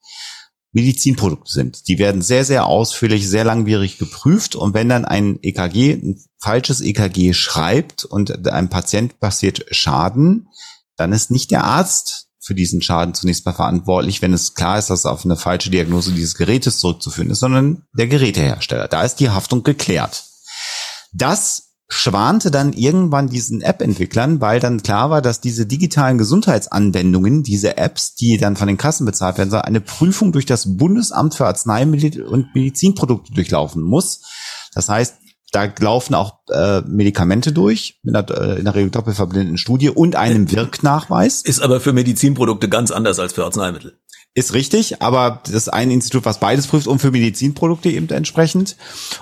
Medizinprodukte 0.73 1.51
sind. 1.51 1.87
Die 1.87 1.99
werden 1.99 2.21
sehr, 2.21 2.43
sehr 2.43 2.65
ausführlich, 2.65 3.29
sehr 3.29 3.43
langwierig 3.43 3.97
geprüft. 3.99 4.55
Und 4.55 4.73
wenn 4.73 4.89
dann 4.89 5.05
ein 5.05 5.39
EKG, 5.41 5.93
ein 5.93 6.21
falsches 6.39 6.81
EKG 6.81 7.33
schreibt 7.33 8.05
und 8.05 8.47
einem 8.47 8.69
Patient 8.69 9.19
passiert 9.19 9.65
Schaden, 9.71 10.49
dann 10.97 11.13
ist 11.13 11.31
nicht 11.31 11.51
der 11.51 11.63
Arzt 11.63 12.27
für 12.39 12.55
diesen 12.55 12.81
Schaden 12.81 13.13
zunächst 13.13 13.45
mal 13.45 13.53
verantwortlich, 13.53 14.21
wenn 14.21 14.33
es 14.33 14.53
klar 14.53 14.77
ist, 14.77 14.89
dass 14.89 15.05
auf 15.05 15.23
eine 15.23 15.37
falsche 15.37 15.69
Diagnose 15.69 16.11
dieses 16.11 16.35
Gerätes 16.35 16.79
zurückzuführen 16.79 17.29
ist, 17.29 17.39
sondern 17.39 17.83
der 17.97 18.07
Gerätehersteller. 18.07 18.89
Da 18.89 19.03
ist 19.03 19.15
die 19.15 19.29
Haftung 19.29 19.63
geklärt. 19.63 20.25
Das 21.13 21.72
schwante 21.93 22.51
dann 22.51 22.73
irgendwann 22.73 23.27
diesen 23.27 23.61
App-Entwicklern, 23.61 24.41
weil 24.41 24.59
dann 24.59 24.81
klar 24.81 25.09
war, 25.09 25.21
dass 25.21 25.41
diese 25.41 25.65
digitalen 25.65 26.17
Gesundheitsanwendungen, 26.17 27.43
diese 27.43 27.77
Apps, 27.77 28.15
die 28.15 28.37
dann 28.37 28.55
von 28.55 28.67
den 28.67 28.77
Kassen 28.77 29.05
bezahlt 29.05 29.37
werden, 29.37 29.51
sollen, 29.51 29.63
eine 29.63 29.81
Prüfung 29.81 30.31
durch 30.31 30.45
das 30.45 30.77
Bundesamt 30.77 31.35
für 31.35 31.45
Arzneimittel 31.45 32.23
und 32.23 32.53
Medizinprodukte 32.55 33.33
durchlaufen 33.33 33.83
muss. 33.83 34.21
Das 34.73 34.89
heißt, 34.89 35.15
da 35.51 35.71
laufen 35.79 36.15
auch 36.15 36.39
äh, 36.49 36.81
Medikamente 36.81 37.51
durch, 37.51 37.99
mit 38.01 38.15
einer, 38.15 38.29
äh, 38.37 38.57
in 38.57 38.65
der 38.65 38.73
Regel 38.73 38.89
doppelverblindeten 38.89 39.59
Studie 39.59 39.91
und 39.91 40.15
einem 40.15 40.51
Wirknachweis. 40.51 41.43
Ist 41.43 41.61
aber 41.61 41.79
für 41.79 41.93
Medizinprodukte 41.93 42.69
ganz 42.69 42.89
anders 42.89 43.19
als 43.19 43.33
für 43.33 43.45
Arzneimittel. 43.45 43.99
Ist 44.35 44.55
richtig, 44.55 44.99
aber 44.99 45.41
das 45.43 45.53
ist 45.53 45.69
ein 45.69 45.91
Institut, 45.91 46.25
was 46.25 46.39
beides 46.39 46.65
prüft 46.65 46.87
und 46.87 46.97
für 46.97 47.11
Medizinprodukte 47.11 47.91
eben 47.91 48.09
entsprechend. 48.09 48.77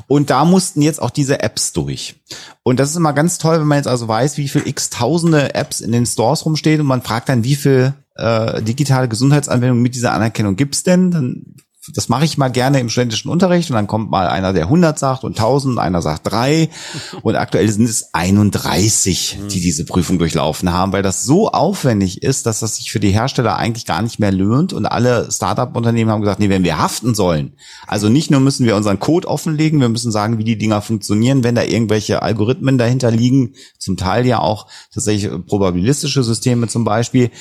Und 0.08 0.30
da 0.30 0.46
mussten 0.46 0.82
jetzt 0.82 1.02
auch 1.02 1.10
diese 1.10 1.42
Apps 1.42 1.74
durch. 1.74 2.16
Und 2.64 2.80
das 2.80 2.92
ist 2.92 2.96
immer 2.96 3.12
ganz 3.12 3.38
toll, 3.38 3.60
wenn 3.60 3.68
man 3.68 3.80
jetzt 3.80 3.90
also 3.90 4.08
weiß, 4.08 4.38
wie 4.38 4.48
viel 4.48 4.66
x 4.66 4.90
tausende 4.90 5.54
Apps 5.54 5.82
in 5.82 5.92
den 5.92 6.06
Stores 6.06 6.46
rumstehen 6.46 6.80
und 6.80 6.88
man 6.88 7.02
fragt 7.02 7.28
dann, 7.28 7.44
wie 7.44 7.56
viel 7.56 7.94
äh, 8.16 8.62
digitale 8.62 9.10
Gesundheitsanwendungen 9.10 9.84
mit 9.84 9.96
dieser 9.96 10.14
Anerkennung 10.14 10.56
gibt's 10.56 10.84
denn? 10.84 11.12
Dann 11.12 11.56
das 11.96 12.10
mache 12.10 12.26
ich 12.26 12.38
mal 12.38 12.50
gerne 12.50 12.80
im 12.80 12.90
studentischen 12.90 13.32
Unterricht 13.32 13.72
und 13.72 13.76
dann 13.76 13.88
kommt 13.88 14.12
mal 14.12 14.28
einer, 14.28 14.54
der 14.54 14.66
100 14.66 15.00
sagt 15.00 15.24
und 15.24 15.32
1000, 15.32 15.80
einer 15.80 16.04
sagt 16.04 16.32
drei. 16.32 16.70
Und 17.24 17.36
aktuell 17.36 17.70
sind 17.70 17.86
es 17.86 18.14
31, 18.14 19.40
die 19.52 19.60
diese 19.60 19.86
Prüfung 19.86 20.18
durchlaufen 20.18 20.72
haben, 20.72 20.92
weil 20.92 21.04
das 21.04 21.24
so 21.24 21.50
aufwendig 21.52 22.24
ist, 22.24 22.46
dass 22.46 22.60
das 22.60 22.78
sich 22.78 22.92
für 22.92 23.00
die 23.00 23.12
Hersteller 23.12 23.58
eigentlich 23.58 23.86
gar 23.86 24.02
nicht 24.02 24.20
mehr 24.20 24.32
lohnt. 24.32 24.74
Und 24.74 24.86
alle 24.86 25.32
Startup-Unternehmen 25.32 26.10
haben 26.10 26.22
gesagt, 26.22 26.40
nee, 26.40 26.50
wenn 26.50 26.64
wir 26.64 26.80
haften 26.80 27.16
sollen, 27.16 27.54
also 27.88 28.10
nicht 28.10 28.32
nur 28.32 28.40
müssen 28.40 28.66
wir 28.66 28.76
unseren 28.76 29.00
Code 29.00 29.28
offenlegen, 29.28 29.80
wir 29.80 29.90
müssen 29.90 30.12
sagen, 30.12 30.38
wie 30.38 30.44
die 30.44 30.58
Dinger 30.58 30.82
funktionieren, 30.82 31.44
wenn 31.44 31.56
da 31.56 31.64
irgendwelche 31.64 32.22
Algorithmen 32.22 32.78
dahinter 32.78 33.12
liegen, 33.12 33.54
zum 33.78 33.98
Teil 33.98 34.26
ja 34.26 34.40
auch 34.40 34.68
tatsächlich 34.94 35.32
probabilistische 35.46 36.24
Systeme 36.24 36.68
zum 36.68 36.84
Beispiel, 36.84 37.32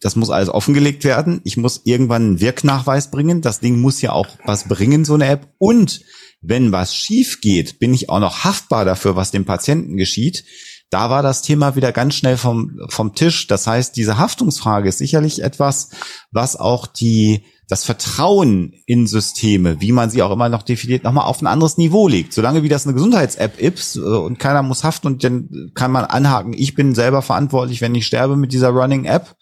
das 0.00 0.16
muss 0.16 0.30
alles 0.30 0.48
offengelegt 0.48 1.04
werden. 1.04 1.40
Ich 1.44 1.56
muss 1.56 1.82
irgendwann 1.84 2.22
einen 2.22 2.40
Wirknachweis 2.40 3.10
bringen. 3.10 3.40
Das 3.40 3.60
Ding 3.60 3.80
muss 3.80 4.00
ja 4.00 4.12
auch 4.12 4.28
was 4.44 4.68
bringen, 4.68 5.04
so 5.04 5.14
eine 5.14 5.26
App. 5.26 5.48
Und 5.58 6.02
wenn 6.40 6.70
was 6.70 6.94
schief 6.94 7.40
geht, 7.40 7.80
bin 7.80 7.92
ich 7.94 8.08
auch 8.08 8.20
noch 8.20 8.44
haftbar 8.44 8.84
dafür, 8.84 9.16
was 9.16 9.32
dem 9.32 9.44
Patienten 9.44 9.96
geschieht. 9.96 10.44
Da 10.90 11.10
war 11.10 11.22
das 11.22 11.42
Thema 11.42 11.76
wieder 11.76 11.92
ganz 11.92 12.14
schnell 12.14 12.36
vom, 12.36 12.78
vom 12.88 13.14
Tisch. 13.14 13.46
Das 13.46 13.66
heißt, 13.66 13.96
diese 13.96 14.18
Haftungsfrage 14.18 14.88
ist 14.88 14.98
sicherlich 14.98 15.42
etwas, 15.42 15.90
was 16.30 16.56
auch 16.56 16.86
die, 16.86 17.44
das 17.68 17.84
Vertrauen 17.84 18.72
in 18.86 19.06
Systeme, 19.06 19.82
wie 19.82 19.92
man 19.92 20.08
sie 20.08 20.22
auch 20.22 20.30
immer 20.30 20.48
noch 20.48 20.62
definiert, 20.62 21.04
nochmal 21.04 21.26
auf 21.26 21.42
ein 21.42 21.46
anderes 21.46 21.76
Niveau 21.76 22.08
legt. 22.08 22.32
Solange 22.32 22.62
wie 22.62 22.70
das 22.70 22.86
eine 22.86 22.94
Gesundheits-App 22.94 23.60
ist 23.60 23.96
äh, 23.96 24.00
und 24.00 24.38
keiner 24.38 24.62
muss 24.62 24.84
haften 24.84 25.08
und 25.08 25.24
dann 25.24 25.72
kann 25.74 25.92
man 25.92 26.06
anhaken, 26.06 26.54
ich 26.54 26.74
bin 26.74 26.94
selber 26.94 27.20
verantwortlich, 27.20 27.82
wenn 27.82 27.94
ich 27.94 28.06
sterbe 28.06 28.36
mit 28.36 28.52
dieser 28.52 28.70
Running-App, 28.70 29.36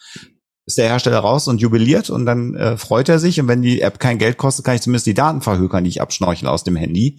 ist 0.67 0.79
der 0.79 0.89
Hersteller 0.89 1.21
raus 1.21 1.47
und 1.47 1.61
jubiliert 1.61 2.11
und 2.11 2.27
dann 2.27 2.55
äh, 2.55 2.77
freut 2.77 3.09
er 3.09 3.21
sich. 3.21 3.41
Und 3.41 3.47
wenn 3.47 3.63
die 3.63 3.81
App 3.81 4.01
kein 4.01 4.19
Geld 4.19 4.37
kostet, 4.37 4.65
kann 4.65 4.75
ich 4.75 4.83
zumindest 4.83 5.07
die 5.07 5.15
Daten 5.15 5.41
verhökern, 5.41 5.85
die 5.85 5.91
ich 5.91 6.03
abschnorchel 6.03 6.49
aus 6.49 6.65
dem 6.65 6.75
Handy. 6.75 7.19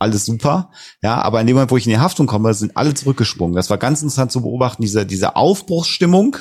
Alles 0.00 0.24
super. 0.24 0.70
Ja, 1.02 1.20
aber 1.22 1.40
in 1.40 1.46
dem 1.46 1.54
Moment, 1.54 1.70
wo 1.70 1.76
ich 1.76 1.86
in 1.86 1.90
die 1.90 1.98
Haftung 1.98 2.26
komme, 2.26 2.54
sind 2.54 2.76
alle 2.76 2.94
zurückgesprungen. 2.94 3.54
Das 3.54 3.70
war 3.70 3.78
ganz 3.78 4.02
interessant 4.02 4.32
zu 4.32 4.42
beobachten, 4.42 4.82
diese, 4.82 5.06
diese 5.06 5.36
Aufbruchsstimmung. 5.36 6.36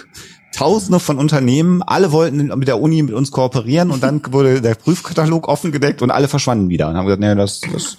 Tausende 0.55 0.99
von 0.99 1.19
Unternehmen, 1.19 1.83
alle 1.83 2.11
wollten 2.11 2.47
mit 2.57 2.67
der 2.67 2.81
Uni 2.81 3.03
mit 3.03 3.13
uns 3.13 3.31
kooperieren 3.31 3.91
und 3.91 4.01
dann 4.01 4.21
wurde 4.31 4.61
der 4.61 4.75
Prüfkatalog 4.75 5.47
offengedeckt 5.47 6.01
und 6.01 6.09
alle 6.09 6.27
verschwanden 6.27 6.69
wieder 6.69 6.87
und 6.87 6.95
haben 6.95 7.05
gesagt, 7.05 7.21
nee, 7.21 7.35
das, 7.35 7.59
das, 7.59 7.97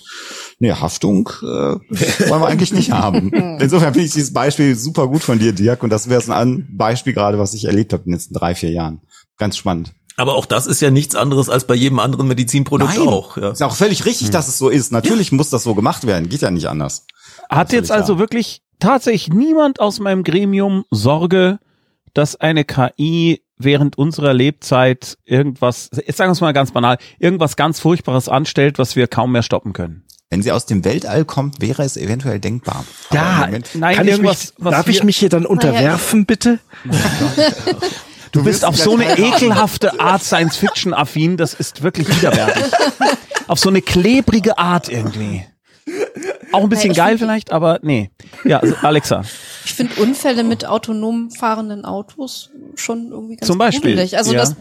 nee, 0.59 0.73
Haftung 0.73 1.29
äh, 1.43 1.45
wollen 1.45 2.41
wir 2.43 2.47
eigentlich 2.47 2.73
nicht 2.73 2.91
haben. 2.91 3.31
Insofern 3.61 3.93
finde 3.93 4.07
ich 4.07 4.13
dieses 4.13 4.33
Beispiel 4.33 4.75
super 4.75 5.09
gut 5.09 5.23
von 5.23 5.39
dir, 5.39 5.53
Dirk, 5.53 5.83
und 5.83 5.91
das 5.91 6.09
wäre 6.09 6.21
so 6.21 6.33
ein 6.33 6.69
Beispiel 6.71 7.13
gerade, 7.13 7.39
was 7.39 7.55
ich 7.55 7.65
erlebt 7.65 7.93
habe 7.93 8.05
in 8.05 8.11
den 8.11 8.15
letzten 8.15 8.35
drei, 8.35 8.55
vier 8.55 8.71
Jahren. 8.71 9.01
Ganz 9.37 9.57
spannend. 9.57 9.93
Aber 10.17 10.35
auch 10.35 10.47
das 10.47 10.67
ist 10.67 10.81
ja 10.81 10.91
nichts 10.91 11.15
anderes 11.15 11.49
als 11.49 11.65
bei 11.65 11.77
jedem 11.77 12.01
anderen 12.01 12.27
Medizinprodukt 12.27 12.99
auch. 12.99 13.37
Ja. 13.37 13.51
Ist 13.51 13.63
auch 13.63 13.77
völlig 13.77 14.05
richtig, 14.05 14.31
dass 14.31 14.49
es 14.49 14.59
so 14.59 14.69
ist. 14.69 14.91
Natürlich 14.91 15.31
muss 15.31 15.49
das 15.49 15.63
so 15.63 15.77
gemacht 15.77 16.09
werden. 16.09 16.29
Geht 16.29 16.41
ja 16.41 16.51
nicht 16.51 16.67
anders. 16.67 17.07
Hat 17.49 17.73
jetzt 17.73 17.93
also 17.93 18.15
ja. 18.15 18.19
wirklich 18.19 18.63
tatsächlich 18.81 19.33
niemand 19.33 19.79
aus 19.79 20.01
meinem 20.01 20.25
Gremium 20.25 20.85
Sorge, 20.91 21.61
dass 22.15 22.35
eine 22.35 22.65
KI 22.65 23.43
während 23.59 23.97
unserer 23.97 24.35
Lebzeit 24.35 25.19
irgendwas, 25.25 25.91
jetzt 25.93 26.17
sagen 26.17 26.31
wir 26.31 26.33
es 26.33 26.41
mal 26.41 26.53
ganz 26.53 26.73
banal, 26.73 26.99
irgendwas 27.21 27.55
ganz 27.55 27.79
Furchtbares 27.79 28.29
anstellt, 28.29 28.79
was 28.79 28.97
wir 28.97 29.07
kaum 29.07 29.31
mehr 29.33 29.43
stoppen 29.45 29.73
können. 29.73 30.05
Wenn 30.31 30.43
sie 30.43 30.53
aus 30.53 30.67
dem 30.67 30.85
Weltall 30.85 31.25
kommt, 31.25 31.61
wäre 31.63 31.83
es 31.85 31.97
eventuell 31.97 32.39
denkbar. 32.39 32.85
Aber 33.09 33.19
Ja, 33.19 33.47
Moment- 33.47 33.71
Nein, 33.75 33.97
Kann 33.97 34.07
ich 34.07 34.13
irgendwas, 34.13 34.41
mich, 34.43 34.53
was 34.59 34.73
darf 34.73 34.87
wir- 34.87 34.95
ich 34.95 35.03
mich 35.05 35.17
hier 35.17 35.31
dann 35.31 35.47
unterwerfen, 35.47 36.27
bitte? 36.27 36.59
Du 38.31 38.45
bist 38.45 38.61
wirst 38.61 38.65
auf 38.67 38.77
so 38.77 38.93
eine 38.95 39.19
ekelhafte 39.19 39.99
Art 40.01 40.23
Science-Fiction-affin, 40.23 41.39
das 41.39 41.55
ist 41.55 41.83
wirklich 41.83 42.07
widerwärtig. 42.15 42.63
auf 43.47 43.59
so 43.59 43.71
eine 43.71 43.81
klebrige 43.81 44.59
Art 44.59 44.91
irgendwie. 44.91 45.47
Auch 46.53 46.63
ein 46.65 46.69
bisschen 46.69 46.93
Ja, 46.93 47.05
geil 47.07 47.17
find- 47.17 47.21
vielleicht, 47.21 47.53
aber 47.53 47.79
nee. 47.81 48.11
Ja, 48.45 48.59
also 48.61 48.75
Alexa. 48.83 49.23
Ich 49.65 49.73
finde 49.73 49.95
Unfälle 50.03 50.45
mit 50.45 50.67
autonom 50.67 51.31
fahrenden 51.31 51.87
Autos 51.87 52.51
schon 52.75 53.11
irgendwie 53.11 53.37
ganz 53.37 53.47
Zum 53.47 53.57
Beispiel, 53.57 53.93
gruselig. 53.93 54.19
Also 54.19 54.35
ja. 54.35 54.41
das, 54.41 54.57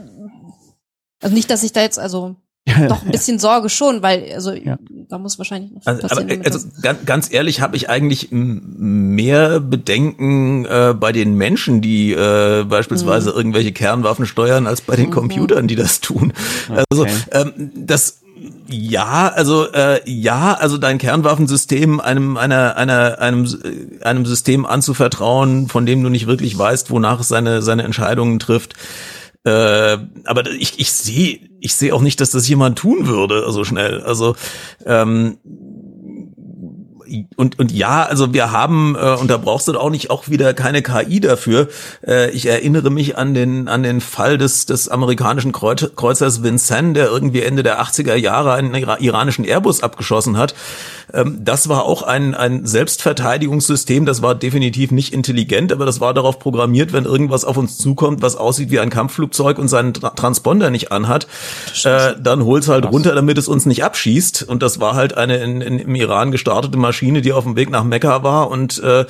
also 1.22 1.36
nicht, 1.36 1.49
dass 1.51 1.61
ich 1.63 1.74
da 1.74 1.82
jetzt 1.82 1.99
also 1.99 2.38
doch 2.89 3.03
ein 3.03 3.11
bisschen 3.11 3.39
Sorge 3.39 3.70
schon, 3.70 4.01
weil 4.01 4.32
also 4.34 4.51
Ja. 4.51 4.78
da 5.09 5.18
muss 5.18 5.38
wahrscheinlich 5.38 5.72
noch 5.72 5.84
viel 5.84 5.93
Also, 5.93 6.07
passieren. 6.07 6.32
aber, 6.41 6.45
also 6.45 6.68
ganz, 6.82 7.05
ganz 7.05 7.34
ehrlich 7.34 7.61
habe 7.61 7.76
ich 7.78 7.89
eigentlich 7.89 8.28
mehr 8.32 9.59
Bedenken 9.59 10.65
äh, 10.65 10.93
bei 10.99 11.11
den 11.11 11.36
Menschen, 11.36 11.82
die 11.82 12.11
äh, 12.13 12.63
beispielsweise 12.63 13.32
Mhm. 13.32 13.36
irgendwelche 13.38 13.72
Kernwaffen 13.72 14.26
steuern, 14.26 14.68
als 14.68 14.82
bei 14.82 14.95
den 14.95 15.11
Computern, 15.11 15.68
die 15.68 15.76
das 15.76 16.01
tun. 16.01 16.34
Also 16.89 17.03
Okay. 17.03 17.13
ähm, 17.32 17.72
das 17.76 18.20
ja, 18.70 19.30
also 19.34 19.65
äh, 19.72 19.99
ja, 20.05 20.53
also 20.53 20.78
dein 20.78 20.99
Kernwaffensystem 20.99 21.99
einem 21.99 22.38
einer 22.38 22.76
einer 22.78 23.20
einem 23.20 23.47
einem 24.03 24.26
System 24.26 24.65
anzuvertrauen, 24.65 25.68
von 25.70 25.86
dem 25.88 26.03
du 26.03 26.09
nicht 26.09 26.28
wirklich 26.28 26.55
weißt, 26.57 26.91
wonach 26.91 27.20
es 27.20 27.30
seine 27.30 27.61
seine 27.63 27.84
Entscheidungen 27.84 28.38
trifft. 28.39 28.74
Äh, 29.47 29.97
aber 30.25 30.49
ich, 30.51 30.77
ich 30.77 30.91
sehe 30.91 31.39
ich 31.59 31.75
sehe 31.75 31.93
auch 31.93 32.01
nicht, 32.01 32.19
dass 32.19 32.31
das 32.31 32.47
jemand 32.47 32.77
tun 32.77 33.07
würde 33.07 33.49
so 33.51 33.63
schnell. 33.63 34.01
Also 34.01 34.35
ähm, 34.85 35.37
und, 37.37 37.57
und 37.57 37.71
ja, 37.71 38.03
also 38.03 38.33
wir 38.33 38.51
haben, 38.51 38.95
äh, 38.95 39.15
und 39.15 39.29
da 39.29 39.37
brauchst 39.37 39.67
du 39.67 39.79
auch 39.79 39.89
nicht 39.89 40.09
auch 40.09 40.27
wieder 40.27 40.53
keine 40.53 40.81
KI 40.81 41.19
dafür. 41.19 41.69
Äh, 42.05 42.31
ich 42.31 42.47
erinnere 42.47 42.89
mich 42.89 43.17
an 43.17 43.33
den, 43.33 43.67
an 43.67 43.83
den 43.83 44.01
Fall 44.01 44.37
des, 44.37 44.65
des 44.65 44.89
amerikanischen 44.89 45.51
Kreuzers 45.53 46.43
Vincent, 46.43 46.97
der 46.97 47.07
irgendwie 47.07 47.41
Ende 47.43 47.63
der 47.63 47.81
80er 47.81 48.15
Jahre 48.15 48.53
einen 48.53 48.73
iranischen 48.73 49.45
Airbus 49.45 49.81
abgeschossen 49.81 50.37
hat. 50.37 50.53
Ähm, 51.13 51.39
das 51.43 51.69
war 51.69 51.85
auch 51.85 52.03
ein, 52.03 52.35
ein 52.35 52.65
Selbstverteidigungssystem, 52.65 54.05
das 54.05 54.21
war 54.21 54.35
definitiv 54.35 54.91
nicht 54.91 55.13
intelligent, 55.13 55.71
aber 55.71 55.85
das 55.85 56.01
war 56.01 56.13
darauf 56.13 56.39
programmiert, 56.39 56.93
wenn 56.93 57.05
irgendwas 57.05 57.45
auf 57.45 57.57
uns 57.57 57.77
zukommt, 57.77 58.21
was 58.21 58.35
aussieht 58.35 58.71
wie 58.71 58.79
ein 58.79 58.89
Kampfflugzeug 58.89 59.57
und 59.57 59.67
seinen 59.67 59.93
Tra 59.93 60.09
Transponder 60.11 60.69
nicht 60.69 60.91
anhat, 60.91 61.27
äh, 61.83 62.13
dann 62.19 62.43
hol's 62.43 62.67
halt 62.67 62.85
runter, 62.85 63.13
damit 63.15 63.37
es 63.37 63.47
uns 63.47 63.65
nicht 63.65 63.83
abschießt. 63.83 64.43
Und 64.43 64.63
das 64.63 64.79
war 64.79 64.95
halt 64.95 65.17
eine 65.17 65.37
in, 65.37 65.61
in, 65.61 65.79
im 65.79 65.95
Iran 65.95 66.31
gestartete 66.31 66.77
Maschine, 66.77 67.21
die 67.21 67.33
auf 67.33 67.43
dem 67.43 67.55
Weg 67.55 67.69
nach 67.69 67.83
Mekka 67.83 68.23
war 68.23 68.49
und 68.49 68.81
äh, 68.83 69.05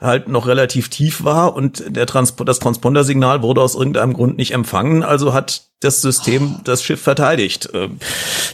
halt 0.00 0.28
noch 0.28 0.46
relativ 0.46 0.88
tief 0.88 1.24
war. 1.24 1.54
Und 1.54 1.96
der 1.96 2.06
Trans 2.06 2.34
das 2.44 2.58
Transpondersignal 2.58 3.42
wurde 3.42 3.60
aus 3.60 3.74
irgendeinem 3.74 4.12
Grund 4.12 4.36
nicht 4.36 4.52
empfangen, 4.52 5.02
also 5.02 5.32
hat 5.32 5.62
das 5.80 6.00
System 6.00 6.60
das 6.64 6.82
Schiff 6.82 7.02
verteidigt. 7.02 7.70
Ähm, 7.74 7.98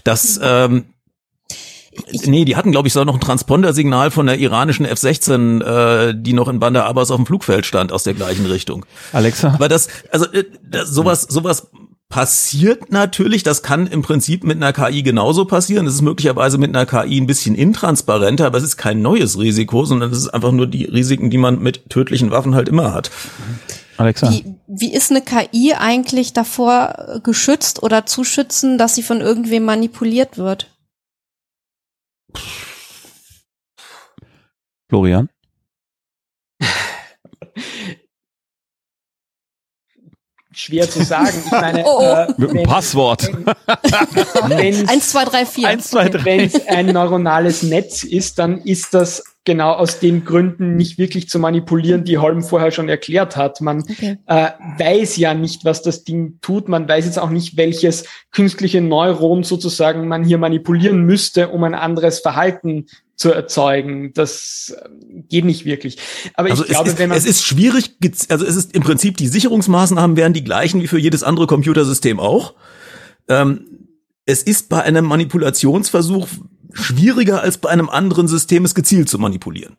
das 0.05 0.41
ähm, 0.43 0.85
Nee, 2.27 2.45
die 2.45 2.57
hatten, 2.57 2.73
glaube 2.73 2.89
ich, 2.89 2.95
so 2.95 3.05
noch 3.05 3.15
ein 3.15 3.21
Transpondersignal 3.21 4.11
von 4.11 4.27
der 4.27 4.39
iranischen 4.39 4.87
F-16, 4.87 5.63
äh, 5.63 6.15
die 6.17 6.33
noch 6.33 6.49
in 6.49 6.61
Bandar 6.61 6.87
Abbas 6.87 7.11
auf 7.11 7.17
dem 7.17 7.27
Flugfeld 7.27 7.67
stand, 7.67 7.93
aus 7.93 8.05
der 8.05 8.15
gleichen 8.15 8.47
Richtung. 8.47 8.87
Alexa? 9.13 9.55
Aber 9.55 9.69
das, 9.69 9.89
also 10.11 10.27
äh, 10.33 10.45
das, 10.63 10.91
sowas, 10.91 11.23
sowas 11.23 11.69
passiert 12.09 12.91
natürlich, 12.91 13.43
das 13.43 13.63
kann 13.63 13.87
im 13.87 14.03
Prinzip 14.03 14.43
mit 14.43 14.57
einer 14.57 14.73
KI 14.73 15.03
genauso 15.03 15.45
passieren. 15.45 15.85
Das 15.85 15.95
ist 15.95 16.03
möglicherweise 16.03 16.57
mit 16.57 16.75
einer 16.75 16.87
KI 16.87 17.21
ein 17.21 17.27
bisschen 17.27 17.55
intransparenter, 17.55 18.47
aber 18.47 18.59
es 18.59 18.65
ist 18.65 18.77
kein 18.79 19.03
neues 19.03 19.39
Risiko, 19.39 19.85
sondern 19.85 20.11
es 20.11 20.19
ist 20.19 20.29
einfach 20.29 20.53
nur 20.53 20.67
die 20.67 20.85
Risiken, 20.85 21.29
die 21.31 21.39
man 21.39 21.61
mit 21.61 21.91
tödlichen 21.91 22.31
Waffen 22.31 22.55
halt 22.55 22.69
immer 22.69 22.95
hat. 22.95 23.11
Alexa. 23.99 24.31
Wie, 24.31 24.55
wie 24.69 24.93
ist 24.95 25.11
eine 25.11 25.21
KI 25.21 25.75
eigentlich 25.75 26.33
davor 26.33 27.21
geschützt 27.23 27.83
oder 27.83 28.07
zu 28.07 28.25
schützen, 28.25 28.79
dass 28.79 28.95
sie 28.95 29.03
von 29.03 29.21
irgendwem 29.21 29.65
manipuliert 29.65 30.39
wird? 30.39 30.69
Florian? 34.89 35.29
Schwer 40.59 40.91
zu 40.91 41.05
sagen. 41.05 41.41
Ich 41.45 41.53
meine, 41.53 41.85
oh, 41.87 41.99
oh. 42.01 42.03
Äh, 42.03 42.35
mit 42.37 42.51
einem 42.51 42.63
Passwort. 42.65 43.31
Wenn, 44.49 44.89
1, 44.89 45.11
2, 45.11 45.25
3, 45.25 45.47
4. 45.47 45.69
1, 45.69 45.91
2, 45.91 46.09
3. 46.09 46.25
Wenn 46.25 46.41
es 46.41 46.67
ein 46.67 46.87
neuronales 46.87 47.63
Netz 47.63 48.03
ist, 48.03 48.41
dann 48.41 48.59
ist 48.63 48.93
das 48.93 49.23
genau 49.45 49.73
aus 49.73 50.01
den 50.01 50.25
Gründen 50.25 50.75
nicht 50.75 50.99
wirklich 50.99 51.29
zu 51.29 51.39
manipulieren, 51.39 52.03
die 52.03 52.19
Holm 52.19 52.43
vorher 52.43 52.73
schon 52.73 52.89
erklärt 52.89 53.37
hat. 53.37 53.61
Man 53.61 53.83
okay. 53.83 54.19
äh, 54.27 54.51
weiß 54.79 55.17
ja 55.17 55.33
nicht, 55.33 55.65
was 55.65 55.83
das 55.83 56.03
Ding 56.03 56.39
tut. 56.43 56.69
Man 56.69 56.89
weiß 56.89 57.05
jetzt 57.05 57.21
auch 57.21 57.31
nicht, 57.31 57.57
welches 57.57 58.05
künstliche 58.33 58.81
Neuron 58.81 59.45
sozusagen 59.45 60.09
man 60.09 60.25
hier 60.25 60.39
manipulieren 60.39 61.05
müsste, 61.05 61.51
um 61.51 61.63
ein 61.63 61.75
anderes 61.75 62.19
Verhalten 62.19 62.87
zu 63.19 63.33
erzeugen. 63.33 64.13
Das 64.15 64.75
äh, 64.75 64.89
geht 65.29 65.45
nicht 65.45 65.65
wirklich. 65.65 65.99
Aber 66.35 66.51
also 66.51 66.65
ich 66.65 66.71
glaube, 66.71 66.89
ist, 66.89 66.99
wenn 66.99 67.11
man 67.11 67.19
es 67.19 67.27
ist 67.27 67.45
schwierig, 67.45 67.97
also 68.29 68.47
es 68.47 68.57
ist 68.57 68.75
im 68.75 68.83
Prinzip 68.83 69.17
die 69.17 69.29
Sicherungsmaßnahmen 69.29 70.17
wären 70.17 70.33
die 70.33 70.45
gleichen 70.45 70.81
wie 70.81 70.87
für 70.87 70.99
jedes 70.99 71.23
andere 71.23 71.47
Computersystem 71.47 72.21
auch. 72.21 72.55
Ähm, 73.29 73.89
es 74.25 74.43
ist 74.43 74.69
bei 74.69 74.83
einem 74.83 75.05
Manipulationsversuch 75.05 76.29
schwieriger 76.73 77.43
als 77.43 77.59
bei 77.59 77.71
einem 77.71 77.89
anderen 77.89 78.29
System, 78.29 78.65
es 78.65 78.75
gezielt 78.75 79.09
zu 79.09 79.19
manipulieren. 79.19 79.77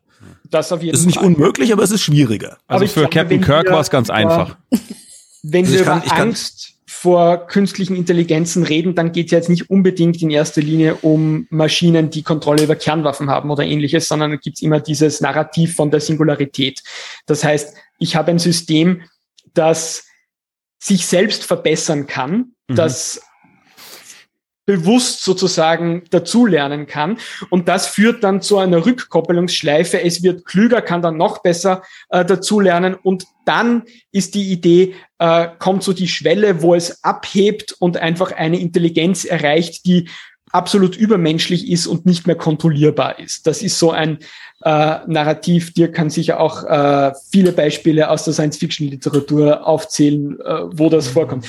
Das 0.49 0.71
auf 0.71 0.81
jeden 0.81 0.95
Es 0.95 1.01
ist 1.01 1.05
nicht 1.05 1.21
unmöglich, 1.21 1.71
aber 1.71 1.83
es 1.83 1.91
ist 1.91 2.01
schwieriger. 2.01 2.57
Also 2.67 2.85
für 2.87 3.01
glaube, 3.01 3.09
Captain 3.09 3.41
Kirk 3.41 3.69
war 3.69 3.79
es 3.79 3.89
ganz 3.89 4.09
einfach. 4.09 4.57
Wenn 5.43 5.65
also 5.65 5.77
wir 5.77 5.85
kann, 5.85 6.03
über 6.03 6.13
Angst 6.13 6.78
vor 6.89 7.45
künstlichen 7.45 7.95
Intelligenzen 7.95 8.63
reden, 8.63 8.95
dann 8.95 9.11
geht 9.11 9.27
es 9.27 9.31
jetzt 9.31 9.47
nicht 9.47 9.69
unbedingt 9.69 10.19
in 10.23 10.31
erster 10.31 10.61
Linie 10.61 10.95
um 10.95 11.45
Maschinen, 11.51 12.09
die 12.09 12.23
Kontrolle 12.23 12.63
über 12.63 12.75
Kernwaffen 12.75 13.29
haben 13.29 13.51
oder 13.51 13.63
ähnliches, 13.63 14.07
sondern 14.07 14.33
es 14.33 14.41
gibt 14.41 14.59
immer 14.63 14.79
dieses 14.79 15.21
Narrativ 15.21 15.75
von 15.75 15.91
der 15.91 15.99
Singularität. 15.99 16.81
Das 17.27 17.43
heißt, 17.43 17.75
ich 17.99 18.15
habe 18.15 18.31
ein 18.31 18.39
System, 18.39 19.03
das 19.53 20.07
sich 20.79 21.05
selbst 21.05 21.43
verbessern 21.43 22.07
kann, 22.07 22.53
mhm. 22.67 22.75
das 22.75 23.21
bewusst 24.69 25.23
sozusagen 25.23 26.03
dazulernen 26.11 26.85
kann. 26.85 27.17
Und 27.49 27.67
das 27.67 27.87
führt 27.87 28.23
dann 28.23 28.39
zu 28.39 28.59
einer 28.59 28.85
Rückkoppelungsschleife. 28.85 29.99
Es 29.99 30.21
wird 30.21 30.45
klüger, 30.45 30.83
kann 30.83 31.01
dann 31.01 31.17
noch 31.17 31.41
besser 31.41 31.81
äh, 32.09 32.23
dazulernen. 32.23 32.93
Und 32.93 33.25
dann 33.45 33.81
ist 34.11 34.35
die 34.35 34.51
Idee, 34.51 34.93
äh, 35.17 35.47
kommt 35.57 35.81
so 35.81 35.91
die 35.91 36.07
Schwelle, 36.07 36.61
wo 36.61 36.75
es 36.75 37.03
abhebt 37.03 37.75
und 37.79 37.97
einfach 37.97 38.31
eine 38.31 38.59
Intelligenz 38.59 39.25
erreicht, 39.25 39.87
die 39.87 40.07
absolut 40.51 40.95
übermenschlich 40.95 41.67
ist 41.67 41.87
und 41.87 42.05
nicht 42.05 42.27
mehr 42.27 42.35
kontrollierbar 42.35 43.17
ist. 43.17 43.47
Das 43.47 43.63
ist 43.63 43.79
so 43.79 43.89
ein 43.89 44.19
äh, 44.63 44.97
Narrativ. 45.07 45.73
Dir 45.73 45.91
kann 45.91 46.11
sicher 46.11 46.39
auch 46.39 46.63
äh, 46.63 47.11
viele 47.31 47.53
Beispiele 47.53 48.11
aus 48.11 48.23
der 48.25 48.35
Science-Fiction-Literatur 48.35 49.65
aufzählen, 49.65 50.39
äh, 50.39 50.61
wo 50.73 50.89
das 50.89 51.07
vorkommt. 51.07 51.47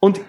Und 0.00 0.20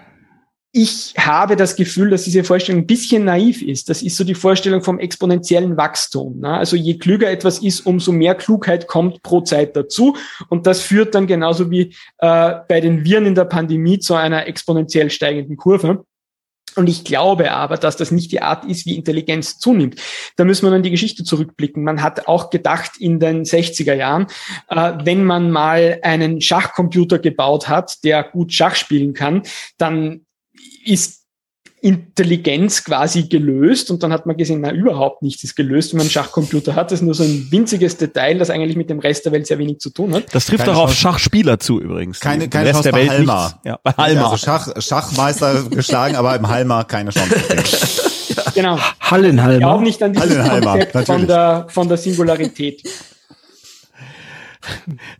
ich 0.76 1.14
habe 1.16 1.54
das 1.54 1.76
Gefühl, 1.76 2.10
dass 2.10 2.24
diese 2.24 2.42
Vorstellung 2.42 2.82
ein 2.82 2.86
bisschen 2.88 3.24
naiv 3.24 3.62
ist. 3.62 3.88
Das 3.88 4.02
ist 4.02 4.16
so 4.16 4.24
die 4.24 4.34
Vorstellung 4.34 4.82
vom 4.82 4.98
exponentiellen 4.98 5.76
Wachstum. 5.76 6.40
Ne? 6.40 6.50
Also 6.50 6.74
je 6.74 6.98
klüger 6.98 7.30
etwas 7.30 7.60
ist, 7.60 7.86
umso 7.86 8.10
mehr 8.10 8.34
Klugheit 8.34 8.88
kommt 8.88 9.22
pro 9.22 9.42
Zeit 9.42 9.76
dazu. 9.76 10.16
Und 10.48 10.66
das 10.66 10.80
führt 10.80 11.14
dann 11.14 11.28
genauso 11.28 11.70
wie 11.70 11.94
äh, 12.18 12.54
bei 12.68 12.80
den 12.80 13.04
Viren 13.04 13.24
in 13.24 13.36
der 13.36 13.44
Pandemie 13.44 14.00
zu 14.00 14.14
einer 14.14 14.48
exponentiell 14.48 15.10
steigenden 15.10 15.56
Kurve. 15.56 16.04
Und 16.74 16.88
ich 16.88 17.04
glaube 17.04 17.52
aber, 17.52 17.76
dass 17.76 17.96
das 17.96 18.10
nicht 18.10 18.32
die 18.32 18.42
Art 18.42 18.64
ist, 18.64 18.84
wie 18.84 18.96
Intelligenz 18.96 19.58
zunimmt. 19.58 20.00
Da 20.34 20.44
müssen 20.44 20.66
wir 20.66 20.72
dann 20.72 20.82
die 20.82 20.90
Geschichte 20.90 21.22
zurückblicken. 21.22 21.84
Man 21.84 22.02
hat 22.02 22.26
auch 22.26 22.50
gedacht 22.50 22.96
in 22.98 23.20
den 23.20 23.44
60er 23.44 23.94
Jahren, 23.94 24.26
äh, 24.70 24.94
wenn 25.04 25.22
man 25.22 25.52
mal 25.52 26.00
einen 26.02 26.40
Schachcomputer 26.40 27.20
gebaut 27.20 27.68
hat, 27.68 28.02
der 28.02 28.24
gut 28.24 28.52
Schach 28.52 28.74
spielen 28.74 29.14
kann, 29.14 29.44
dann 29.78 30.22
ist 30.84 31.24
Intelligenz 31.84 32.82
quasi 32.82 33.24
gelöst 33.24 33.90
und 33.90 34.02
dann 34.02 34.10
hat 34.10 34.24
man 34.24 34.38
gesehen, 34.38 34.62
na 34.62 34.72
überhaupt 34.72 35.20
nichts 35.20 35.44
ist 35.44 35.54
gelöst, 35.54 35.92
wenn 35.92 35.98
man 35.98 36.04
einen 36.04 36.10
Schachcomputer 36.10 36.74
hat. 36.74 36.90
Das 36.90 37.00
ist 37.00 37.04
nur 37.04 37.12
so 37.12 37.24
ein 37.24 37.48
winziges 37.50 37.98
Detail, 37.98 38.38
das 38.38 38.48
eigentlich 38.48 38.74
mit 38.74 38.88
dem 38.88 39.00
Rest 39.00 39.26
der 39.26 39.32
Welt 39.32 39.46
sehr 39.46 39.58
wenig 39.58 39.80
zu 39.80 39.90
tun 39.90 40.14
hat. 40.14 40.34
Das 40.34 40.46
trifft 40.46 40.64
keine 40.64 40.78
auch 40.78 40.84
auf 40.84 40.94
Schachspieler 40.94 41.58
zu 41.58 41.82
übrigens. 41.82 42.20
Keine, 42.20 42.48
keine 42.48 42.72
Chance 42.72 42.90
bei 42.90 43.06
Halma. 43.06 43.60
Ja, 43.66 43.78
bei 43.82 43.92
Halma. 43.92 44.30
Also 44.30 44.38
Schach, 44.38 44.68
Schachmeister 44.78 45.64
geschlagen, 45.70 46.16
aber 46.16 46.34
im 46.36 46.48
Halma 46.48 46.84
keine 46.84 47.10
Chance. 47.10 47.36
genau. 48.54 48.78
Hallenhalmer. 49.02 49.70
Auch 49.70 49.82
nicht 49.82 50.02
an 50.02 50.14
dieses 50.14 50.38
Konzept 50.48 51.06
von 51.06 51.26
der, 51.26 51.66
von 51.68 51.86
der 51.86 51.98
Singularität. 51.98 52.82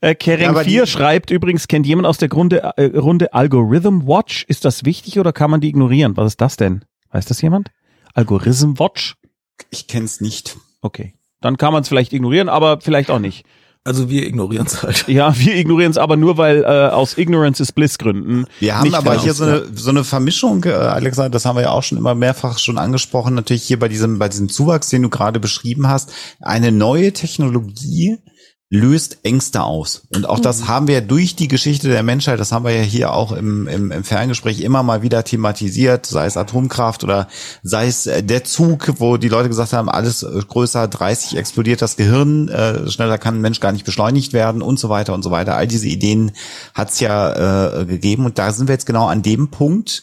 Äh, 0.01 0.15
Kering 0.15 0.55
ja, 0.55 0.65
4 0.65 0.87
schreibt 0.87 1.31
übrigens, 1.31 1.69
kennt 1.69 1.87
jemand 1.87 2.07
aus 2.07 2.19
der 2.19 2.29
Grunde, 2.29 2.73
äh, 2.77 2.97
Runde 2.97 3.33
Algorithm 3.33 4.07
Watch? 4.07 4.45
Ist 4.49 4.65
das 4.65 4.85
wichtig 4.85 5.19
oder 5.19 5.33
kann 5.33 5.51
man 5.51 5.61
die 5.61 5.69
ignorieren? 5.69 6.17
Was 6.17 6.33
ist 6.33 6.41
das 6.41 6.57
denn? 6.57 6.85
Weiß 7.11 7.27
das 7.27 7.41
jemand? 7.43 7.71
Algorithm 8.15 8.79
Watch? 8.79 9.15
Ich 9.71 9.87
kenn's 9.87 10.21
nicht. 10.21 10.57
Okay. 10.81 11.15
Dann 11.41 11.57
kann 11.57 11.73
man 11.73 11.83
es 11.83 11.89
vielleicht 11.89 12.13
ignorieren, 12.13 12.49
aber 12.49 12.81
vielleicht 12.81 13.11
auch 13.11 13.19
nicht. 13.19 13.45
Also 13.87 14.09
wir 14.09 14.27
ignorieren 14.27 14.67
es 14.67 14.83
halt. 14.83 15.07
Ja, 15.09 15.39
wir 15.39 15.55
ignorieren 15.57 15.91
es 15.91 15.99
aber 15.99 16.17
nur, 16.17 16.39
weil 16.39 16.63
äh, 16.63 16.67
aus 16.67 17.19
Ignorance 17.19 17.63
is 17.63 17.71
Bliss 17.71 17.99
Gründen. 17.99 18.47
Wir 18.59 18.79
haben 18.79 18.95
aber 18.95 19.21
hier 19.21 19.35
so 19.35 19.45
eine, 19.45 19.67
so 19.75 19.91
eine 19.91 20.05
Vermischung, 20.05 20.65
äh, 20.65 20.71
Alexander, 20.71 21.29
das 21.29 21.45
haben 21.45 21.57
wir 21.57 21.63
ja 21.65 21.71
auch 21.71 21.83
schon 21.83 21.99
immer 21.99 22.15
mehrfach 22.15 22.59
schon 22.59 22.79
angesprochen, 22.79 23.35
natürlich 23.35 23.65
hier 23.65 23.79
bei 23.79 23.89
diesem, 23.89 24.19
bei 24.19 24.31
diesem 24.31 24.49
Zuwachs, 24.49 24.89
den 24.89 25.03
du 25.03 25.11
gerade 25.11 25.39
beschrieben 25.39 25.87
hast, 25.87 26.15
eine 26.41 26.73
neue 26.73 27.13
Technologie, 27.13 28.17
löst 28.75 29.19
Ängste 29.23 29.63
aus. 29.63 30.03
Und 30.13 30.29
auch 30.29 30.41
das 30.41 30.63
mhm. 30.63 30.69
haben 30.69 30.89
wir 30.89 31.01
durch 31.01 31.37
die 31.37 31.47
Geschichte 31.47 31.89
der 31.89 32.03
Menschheit, 32.03 32.41
das 32.41 32.51
haben 32.51 32.65
wir 32.65 32.73
ja 32.73 32.83
hier 32.83 33.15
auch 33.15 33.31
im, 33.31 33.69
im, 33.69 33.93
im 33.93 34.03
Ferngespräch 34.03 34.61
immer 34.61 34.83
mal 34.83 35.03
wieder 35.03 35.23
thematisiert, 35.23 36.07
sei 36.07 36.27
es 36.27 36.37
Atomkraft 36.37 37.05
oder 37.05 37.29
sei 37.63 37.87
es 37.87 38.07
äh, 38.07 38.25
der 38.25 38.43
Zug, 38.43 38.95
wo 38.99 39.17
die 39.17 39.29
Leute 39.29 39.49
gesagt 39.49 39.73
haben, 39.73 39.89
alles 39.89 40.25
äh, 40.25 40.41
größer 40.49 40.89
30 40.89 41.37
explodiert 41.37 41.83
das 41.83 41.97
Gehirn, 41.97 42.49
äh, 42.49 42.91
schneller 42.91 43.19
kann 43.19 43.37
ein 43.37 43.41
Mensch 43.41 43.61
gar 43.61 43.71
nicht 43.71 43.85
beschleunigt 43.85 44.33
werden 44.33 44.61
und 44.61 44.81
so 44.81 44.89
weiter 44.89 45.15
und 45.15 45.23
so 45.23 45.31
weiter. 45.31 45.57
All 45.57 45.69
diese 45.69 45.87
Ideen 45.87 46.33
hat 46.75 46.91
es 46.91 46.99
ja 46.99 47.81
äh, 47.81 47.87
gegeben 47.87 48.25
und 48.25 48.39
da 48.39 48.53
sind 48.53 48.67
wir 48.67 48.75
jetzt 48.75 48.87
genau 48.87 49.07
an 49.07 49.23
dem 49.23 49.49
Punkt, 49.49 50.03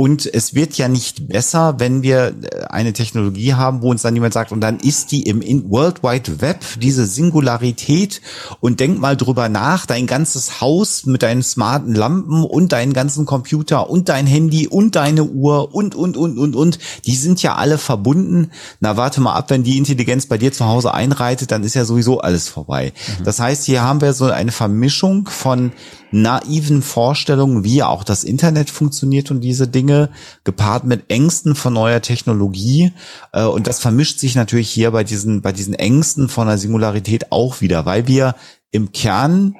Und 0.00 0.32
es 0.32 0.54
wird 0.54 0.78
ja 0.78 0.88
nicht 0.88 1.28
besser, 1.28 1.74
wenn 1.76 2.02
wir 2.02 2.28
äh, 2.28 2.64
eine 2.70 2.94
Technologie 2.94 3.52
haben, 3.52 3.82
wo 3.82 3.90
uns 3.90 4.00
dann 4.00 4.14
jemand 4.14 4.32
sagt, 4.32 4.50
und 4.50 4.62
dann 4.62 4.80
ist 4.80 5.12
die 5.12 5.24
im 5.24 5.42
World 5.70 6.02
Wide 6.02 6.40
Web 6.40 6.64
diese 6.80 7.04
Singularität 7.04 8.22
und 8.60 8.80
denk 8.80 8.98
mal 8.98 9.14
drüber 9.14 9.50
nach, 9.50 9.84
dein 9.84 10.06
ganzes 10.06 10.62
Haus 10.62 11.04
mit 11.04 11.22
deinen 11.22 11.42
smarten 11.42 11.94
Lampen 11.94 12.44
und 12.44 12.72
deinen 12.72 12.94
ganzen 12.94 13.26
Computer 13.26 13.90
und 13.90 14.08
dein 14.08 14.26
Handy 14.26 14.66
und 14.68 14.96
deine 14.96 15.24
Uhr 15.24 15.74
und, 15.74 15.94
und, 15.94 16.16
und, 16.16 16.38
und, 16.38 16.56
und, 16.56 16.78
die 17.04 17.14
sind 17.14 17.42
ja 17.42 17.56
alle 17.56 17.76
verbunden. 17.76 18.52
Na, 18.80 18.96
warte 18.96 19.20
mal 19.20 19.34
ab, 19.34 19.50
wenn 19.50 19.64
die 19.64 19.76
Intelligenz 19.76 20.24
bei 20.24 20.38
dir 20.38 20.50
zu 20.50 20.64
Hause 20.64 20.94
einreitet, 20.94 21.52
dann 21.52 21.62
ist 21.62 21.74
ja 21.74 21.84
sowieso 21.84 22.22
alles 22.22 22.48
vorbei. 22.48 22.94
Mhm. 23.18 23.24
Das 23.24 23.38
heißt, 23.38 23.66
hier 23.66 23.82
haben 23.82 24.00
wir 24.00 24.14
so 24.14 24.24
eine 24.30 24.50
Vermischung 24.50 25.28
von 25.28 25.72
naiven 26.10 26.82
Vorstellungen, 26.82 27.64
wie 27.64 27.82
auch 27.82 28.04
das 28.04 28.24
Internet 28.24 28.70
funktioniert 28.70 29.30
und 29.30 29.40
diese 29.40 29.68
Dinge, 29.68 30.10
gepaart 30.44 30.84
mit 30.84 31.10
Ängsten 31.10 31.54
von 31.54 31.72
neuer 31.72 32.02
Technologie. 32.02 32.92
Äh, 33.32 33.44
und 33.44 33.66
das 33.66 33.80
vermischt 33.80 34.18
sich 34.18 34.34
natürlich 34.34 34.70
hier 34.70 34.90
bei 34.90 35.04
diesen, 35.04 35.42
bei 35.42 35.52
diesen 35.52 35.74
Ängsten 35.74 36.28
von 36.28 36.46
der 36.46 36.58
Singularität 36.58 37.32
auch 37.32 37.60
wieder, 37.60 37.86
weil 37.86 38.06
wir 38.06 38.34
im 38.70 38.92
Kern 38.92 39.54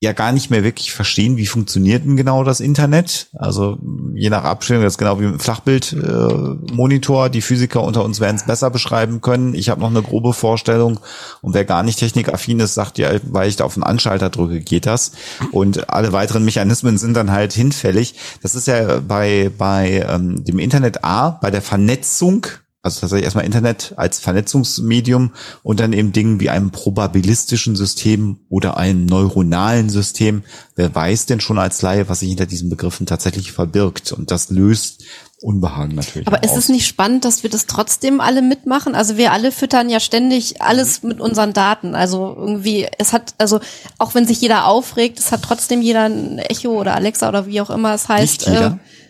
ja 0.00 0.12
gar 0.12 0.32
nicht 0.32 0.50
mehr 0.50 0.62
wirklich 0.62 0.92
verstehen, 0.92 1.36
wie 1.36 1.46
funktioniert 1.46 2.04
denn 2.04 2.16
genau 2.16 2.44
das 2.44 2.60
Internet. 2.60 3.28
Also 3.32 3.78
je 4.14 4.28
nach 4.28 4.44
Abstellung, 4.44 4.82
das 4.82 4.94
ist 4.94 4.98
genau 4.98 5.18
wie 5.18 5.24
dem 5.24 5.40
Flachbildmonitor. 5.40 7.26
Äh, 7.26 7.30
die 7.30 7.40
Physiker 7.40 7.82
unter 7.82 8.04
uns 8.04 8.20
werden 8.20 8.36
es 8.36 8.44
besser 8.44 8.70
beschreiben 8.70 9.20
können. 9.20 9.54
Ich 9.54 9.70
habe 9.70 9.80
noch 9.80 9.90
eine 9.90 10.02
grobe 10.02 10.34
Vorstellung 10.34 11.00
und 11.40 11.54
wer 11.54 11.64
gar 11.64 11.82
nicht 11.82 11.98
technikaffin 11.98 12.60
ist, 12.60 12.74
sagt 12.74 12.98
ja, 12.98 13.10
weil 13.22 13.48
ich 13.48 13.56
da 13.56 13.64
auf 13.64 13.74
den 13.74 13.82
Anschalter 13.82 14.30
drücke, 14.30 14.60
geht 14.60 14.86
das. 14.86 15.12
Und 15.52 15.90
alle 15.90 16.12
weiteren 16.12 16.44
Mechanismen 16.44 16.98
sind 16.98 17.14
dann 17.14 17.32
halt 17.32 17.52
hinfällig. 17.52 18.14
Das 18.42 18.54
ist 18.54 18.66
ja 18.66 19.00
bei, 19.00 19.50
bei 19.56 20.06
ähm, 20.08 20.44
dem 20.44 20.58
Internet 20.58 21.02
A, 21.04 21.30
bei 21.30 21.50
der 21.50 21.62
Vernetzung 21.62 22.46
also 22.84 23.00
tatsächlich 23.00 23.24
erstmal 23.24 23.46
Internet 23.46 23.94
als 23.96 24.20
Vernetzungsmedium 24.20 25.32
und 25.62 25.80
dann 25.80 25.94
eben 25.94 26.12
Dingen 26.12 26.38
wie 26.38 26.50
einem 26.50 26.70
probabilistischen 26.70 27.76
System 27.76 28.40
oder 28.50 28.76
einem 28.76 29.06
neuronalen 29.06 29.88
System. 29.88 30.44
Wer 30.76 30.94
weiß 30.94 31.24
denn 31.24 31.40
schon 31.40 31.58
als 31.58 31.80
Laie, 31.80 32.10
was 32.10 32.20
sich 32.20 32.28
hinter 32.28 32.44
diesen 32.44 32.68
Begriffen 32.68 33.06
tatsächlich 33.06 33.52
verbirgt? 33.52 34.12
Und 34.12 34.30
das 34.30 34.50
löst 34.50 35.04
Unbehagen 35.40 35.94
natürlich. 35.94 36.26
Aber 36.28 36.42
ist 36.42 36.52
aus. 36.52 36.58
es 36.58 36.68
nicht 36.68 36.86
spannend, 36.86 37.24
dass 37.24 37.42
wir 37.42 37.48
das 37.48 37.66
trotzdem 37.66 38.20
alle 38.20 38.42
mitmachen? 38.42 38.94
Also 38.94 39.16
wir 39.16 39.32
alle 39.32 39.50
füttern 39.50 39.88
ja 39.88 39.98
ständig 39.98 40.60
alles 40.60 41.02
mit 41.02 41.20
unseren 41.20 41.54
Daten. 41.54 41.94
Also 41.94 42.34
irgendwie, 42.36 42.86
es 42.98 43.14
hat, 43.14 43.34
also 43.38 43.60
auch 43.96 44.14
wenn 44.14 44.26
sich 44.26 44.42
jeder 44.42 44.66
aufregt, 44.66 45.18
es 45.18 45.32
hat 45.32 45.40
trotzdem 45.40 45.80
jeder 45.80 46.04
ein 46.04 46.38
Echo 46.38 46.78
oder 46.78 46.94
Alexa 46.94 47.30
oder 47.30 47.46
wie 47.46 47.62
auch 47.62 47.70
immer 47.70 47.94
es 47.94 48.08
heißt. 48.08 48.40
Nicht 48.40 48.48
jeder. 48.48 48.66
Äh, 48.66 49.03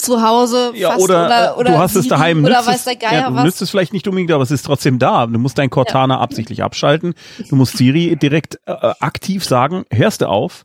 zu 0.00 0.22
Hause 0.22 0.72
ja, 0.74 0.90
fast 0.90 1.02
oder, 1.02 1.26
oder, 1.26 1.58
oder 1.58 1.70
du 1.72 1.78
hast 1.78 1.94
es 1.96 2.08
daheim 2.08 2.44
oder 2.44 2.66
weiß 2.66 2.84
der 2.84 2.96
Geier 2.96 3.12
ja, 3.12 3.28
du 3.30 3.36
was. 3.36 3.44
nützt 3.44 3.62
es 3.62 3.70
vielleicht 3.70 3.92
nicht 3.92 4.06
unbedingt, 4.08 4.32
aber 4.32 4.42
es 4.42 4.50
ist 4.50 4.62
trotzdem 4.62 4.98
da. 4.98 5.26
Du 5.26 5.38
musst 5.38 5.58
dein 5.58 5.70
Cortana 5.70 6.14
ja. 6.14 6.20
absichtlich 6.20 6.62
abschalten. 6.62 7.14
Du 7.48 7.56
musst 7.56 7.76
Siri 7.76 8.16
direkt 8.16 8.58
äh, 8.66 8.72
aktiv 9.00 9.44
sagen, 9.44 9.84
hörst 9.90 10.22
du 10.22 10.26
auf. 10.26 10.64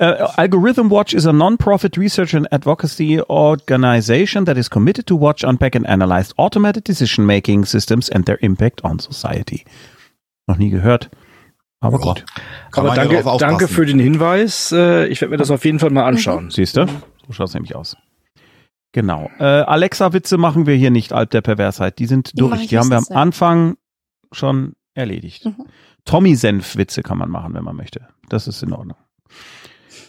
Uh, 0.00 0.26
Algorithm 0.36 0.90
Watch 0.90 1.14
is 1.14 1.24
a 1.24 1.32
non-profit 1.32 1.96
research 1.96 2.34
and 2.34 2.52
advocacy 2.52 3.20
organization 3.28 4.44
that 4.44 4.56
is 4.56 4.68
committed 4.68 5.06
to 5.06 5.16
watch, 5.16 5.44
unpack 5.44 5.76
and 5.76 5.86
analyze 5.86 6.34
automated 6.36 6.82
decision-making 6.82 7.64
systems 7.64 8.10
and 8.10 8.26
their 8.26 8.42
impact 8.42 8.82
on 8.82 8.98
society. 8.98 9.64
Noch 10.48 10.56
nie 10.58 10.70
gehört. 10.70 11.10
Aber 11.80 11.98
oh, 11.98 12.00
gut. 12.00 12.24
Aber 12.72 12.94
danke, 12.94 13.22
danke 13.38 13.68
für 13.68 13.86
den 13.86 14.00
Hinweis. 14.00 14.72
Äh, 14.72 15.06
ich 15.06 15.20
werde 15.20 15.30
mir 15.30 15.36
das 15.36 15.52
auf 15.52 15.64
jeden 15.64 15.78
Fall 15.78 15.90
mal 15.90 16.04
anschauen. 16.04 16.46
Mhm. 16.46 16.50
Siehst 16.50 16.76
du? 16.76 16.86
So 17.26 17.32
schaut 17.32 17.48
es 17.48 17.54
nämlich 17.54 17.76
aus. 17.76 17.96
Genau. 18.94 19.28
Äh, 19.40 19.44
Alexa-Witze 19.44 20.38
machen 20.38 20.66
wir 20.66 20.76
hier 20.76 20.92
nicht, 20.92 21.12
Alp 21.12 21.30
der 21.30 21.40
Perversheit. 21.40 21.98
Die 21.98 22.06
sind 22.06 22.30
durch. 22.38 22.60
Die, 22.60 22.66
Die 22.68 22.78
haben 22.78 22.90
wir 22.90 22.98
am 22.98 23.06
Anfang 23.10 23.76
schon 24.30 24.74
erledigt. 24.94 25.46
Mhm. 25.46 25.66
Tommy-Senf-Witze 26.04 27.02
kann 27.02 27.18
man 27.18 27.28
machen, 27.28 27.54
wenn 27.54 27.64
man 27.64 27.74
möchte. 27.74 28.06
Das 28.28 28.46
ist 28.46 28.62
in 28.62 28.72
Ordnung. 28.72 28.96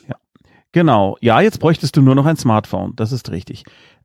Ja. 0.07 0.15
Genau. 0.71 1.17
Ja, 1.19 1.41
jetzt 1.41 1.59
bräuchtest 1.59 1.97
du 1.97 2.03
nur 2.03 2.13
noch 2.13 2.27
ein 2.27 2.37
Smartphone. 2.37 2.95
Das 2.95 3.11
ist 3.11 3.31
richtig. 3.31 3.63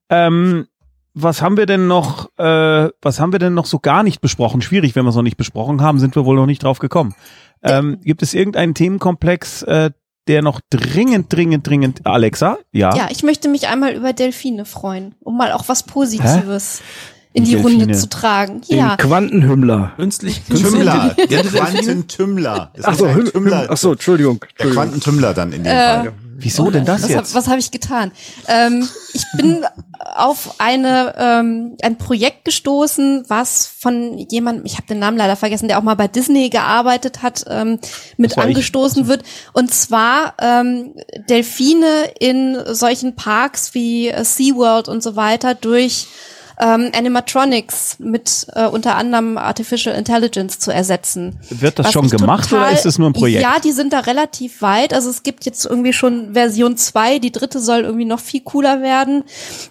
Ähm, 0.09 0.67
was 1.13 1.43
haben 1.43 1.59
wir 1.59 1.67
denn 1.67 1.87
noch, 1.87 2.31
äh, 2.39 2.89
was 3.03 3.21
haben 3.21 3.33
wir 3.33 3.39
denn 3.39 3.53
noch 3.53 3.67
so 3.67 3.81
gar 3.81 4.03
nicht 4.03 4.23
besprochen? 4.23 4.63
Schwierig, 4.63 4.97
wenn 4.97 5.05
wir 5.05 5.11
es 5.11 5.17
noch 5.17 5.23
nicht 5.23 5.37
besprochen 5.37 5.83
haben, 5.83 5.99
sind 5.99 6.17
wir 6.17 6.25
wohl 6.25 6.37
noch 6.37 6.47
nicht 6.47 6.63
drauf 6.63 6.79
gekommen. 6.79 7.15
Ähm, 7.63 8.01
gibt 8.03 8.23
es 8.23 8.33
irgendeinen 8.33 8.73
Themenkomplex, 8.73 9.63
äh, 9.65 9.91
der 10.29 10.43
noch 10.43 10.61
dringend, 10.71 11.33
dringend, 11.33 11.67
dringend. 11.67 12.07
Alexa, 12.07 12.59
ja. 12.73 12.95
Ja, 12.95 13.09
ich 13.11 13.23
möchte 13.23 13.49
mich 13.49 13.69
einmal 13.69 13.95
über 13.95 14.13
Delfine 14.13 14.65
freuen, 14.65 15.15
um 15.21 15.37
mal 15.37 15.53
auch 15.53 15.69
was 15.69 15.85
Positives. 15.85 16.81
Hä? 16.81 17.20
In 17.33 17.45
die 17.45 17.53
Delfine. 17.53 17.85
Runde 17.85 17.99
zu 17.99 18.09
tragen. 18.09 18.61
Ja. 18.67 18.97
Den 18.97 19.07
Quantenhümmler. 19.07 19.93
Künstlich 19.97 20.43
Tümmler. 20.43 21.15
Der 21.31 21.43
Quantentümmler. 21.45 22.73
Ach 22.83 22.95
so, 22.95 23.07
Tümmler. 23.07 23.67
Ach 23.69 23.77
so, 23.77 23.93
Entschuldigung. 23.93 24.45
Der 24.59 24.71
Quantentümmler 24.71 25.33
dann 25.33 25.53
in 25.53 25.63
dem 25.63 25.73
äh, 25.73 25.95
Fall. 26.03 26.13
Wieso 26.43 26.71
denn 26.71 26.87
das 26.87 27.03
was 27.03 27.11
jetzt? 27.11 27.31
Hab, 27.31 27.35
was 27.35 27.49
habe 27.49 27.59
ich 27.59 27.71
getan? 27.71 28.13
Ähm, 28.49 28.89
ich 29.13 29.25
bin 29.37 29.65
auf 30.17 30.55
eine 30.59 31.15
ähm, 31.19 31.77
ein 31.83 31.99
Projekt 31.99 32.47
gestoßen, 32.47 33.25
was 33.29 33.67
von 33.67 34.17
jemandem, 34.17 34.65
ich 34.65 34.77
habe 34.77 34.87
den 34.87 34.99
Namen 34.99 35.19
leider 35.19 35.37
vergessen, 35.37 35.69
der 35.69 35.79
auch 35.79 35.83
mal 35.83 35.97
bei 35.97 36.09
Disney 36.09 36.49
gearbeitet 36.49 37.23
hat, 37.23 37.45
ähm, 37.49 37.79
mit 38.17 38.39
angestoßen 38.39 39.03
ich. 39.03 39.09
wird. 39.09 39.23
Und 39.53 39.73
zwar 39.73 40.35
ähm, 40.41 40.95
Delfine 41.29 42.11
in 42.19 42.59
solchen 42.73 43.17
Parks 43.17 43.75
wie 43.75 44.09
äh, 44.09 44.25
SeaWorld 44.25 44.89
und 44.89 45.03
so 45.03 45.17
weiter 45.17 45.55
durch 45.55 46.09
ähm, 46.61 46.91
Animatronics 46.95 47.99
mit 47.99 48.47
äh, 48.55 48.67
unter 48.67 48.97
anderem 48.97 49.39
Artificial 49.39 49.95
Intelligence 49.95 50.59
zu 50.59 50.71
ersetzen. 50.71 51.39
Wird 51.49 51.79
das 51.79 51.93
schon 51.93 52.09
gemacht 52.09 52.51
total, 52.51 52.69
oder 52.69 52.73
ist 52.73 52.87
es 52.87 52.99
nur 52.99 53.11
ein 53.11 53.13
Projekt? 53.13 53.43
Ja, 53.43 53.59
die 53.59 53.73
sind 53.73 53.93
da 53.93 54.01
relativ 54.01 54.63
weit. 54.63 54.93
Also 54.93 55.11
es 55.11 55.23
gibt 55.23 55.47
jetzt 55.47 55.65
irgendwie 55.65 55.93
schon 55.93 56.35
Version 56.35 56.77
2, 56.77 57.19
die 57.19 57.33
dritte 57.33 57.61
soll 57.61 57.81
irgendwie 57.81 58.05
noch 58.05 58.21
viel 58.21 58.41
cooler 58.41 58.83
werden. 58.83 59.25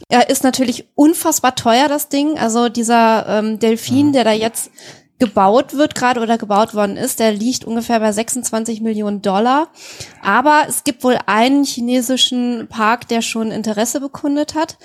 Er 0.10 0.30
ist 0.30 0.44
natürlich 0.44 0.88
unfassbar 0.95 1.56
teuer, 1.56 1.88
das 1.88 2.10
Ding. 2.10 2.38
Also 2.38 2.70
dieser 2.70 3.28
ähm, 3.28 3.60
Delfin, 3.60 4.07
ja. 4.07 4.11
der 4.11 4.24
da 4.24 4.32
jetzt 4.32 4.72
gebaut 5.20 5.74
wird 5.76 5.95
gerade 5.95 6.22
oder 6.22 6.38
gebaut 6.38 6.74
worden 6.74 6.95
ist, 6.95 7.20
der 7.20 7.34
liegt 7.34 7.66
ungefähr 7.66 7.99
bei 7.99 8.11
26 8.11 8.82
Millionen 8.82 9.22
Dollar. 9.22 9.68
Aber 10.24 10.64
es 10.68 10.86
gibt 10.86 11.03
wohl 11.03 11.20
einen 11.26 11.66
chinesischen 11.66 12.68
Park, 12.70 13.07
der 13.10 13.22
schon 13.22 13.52
Interesse 13.52 13.99
bekundet 13.99 14.56
hat. 14.56 14.78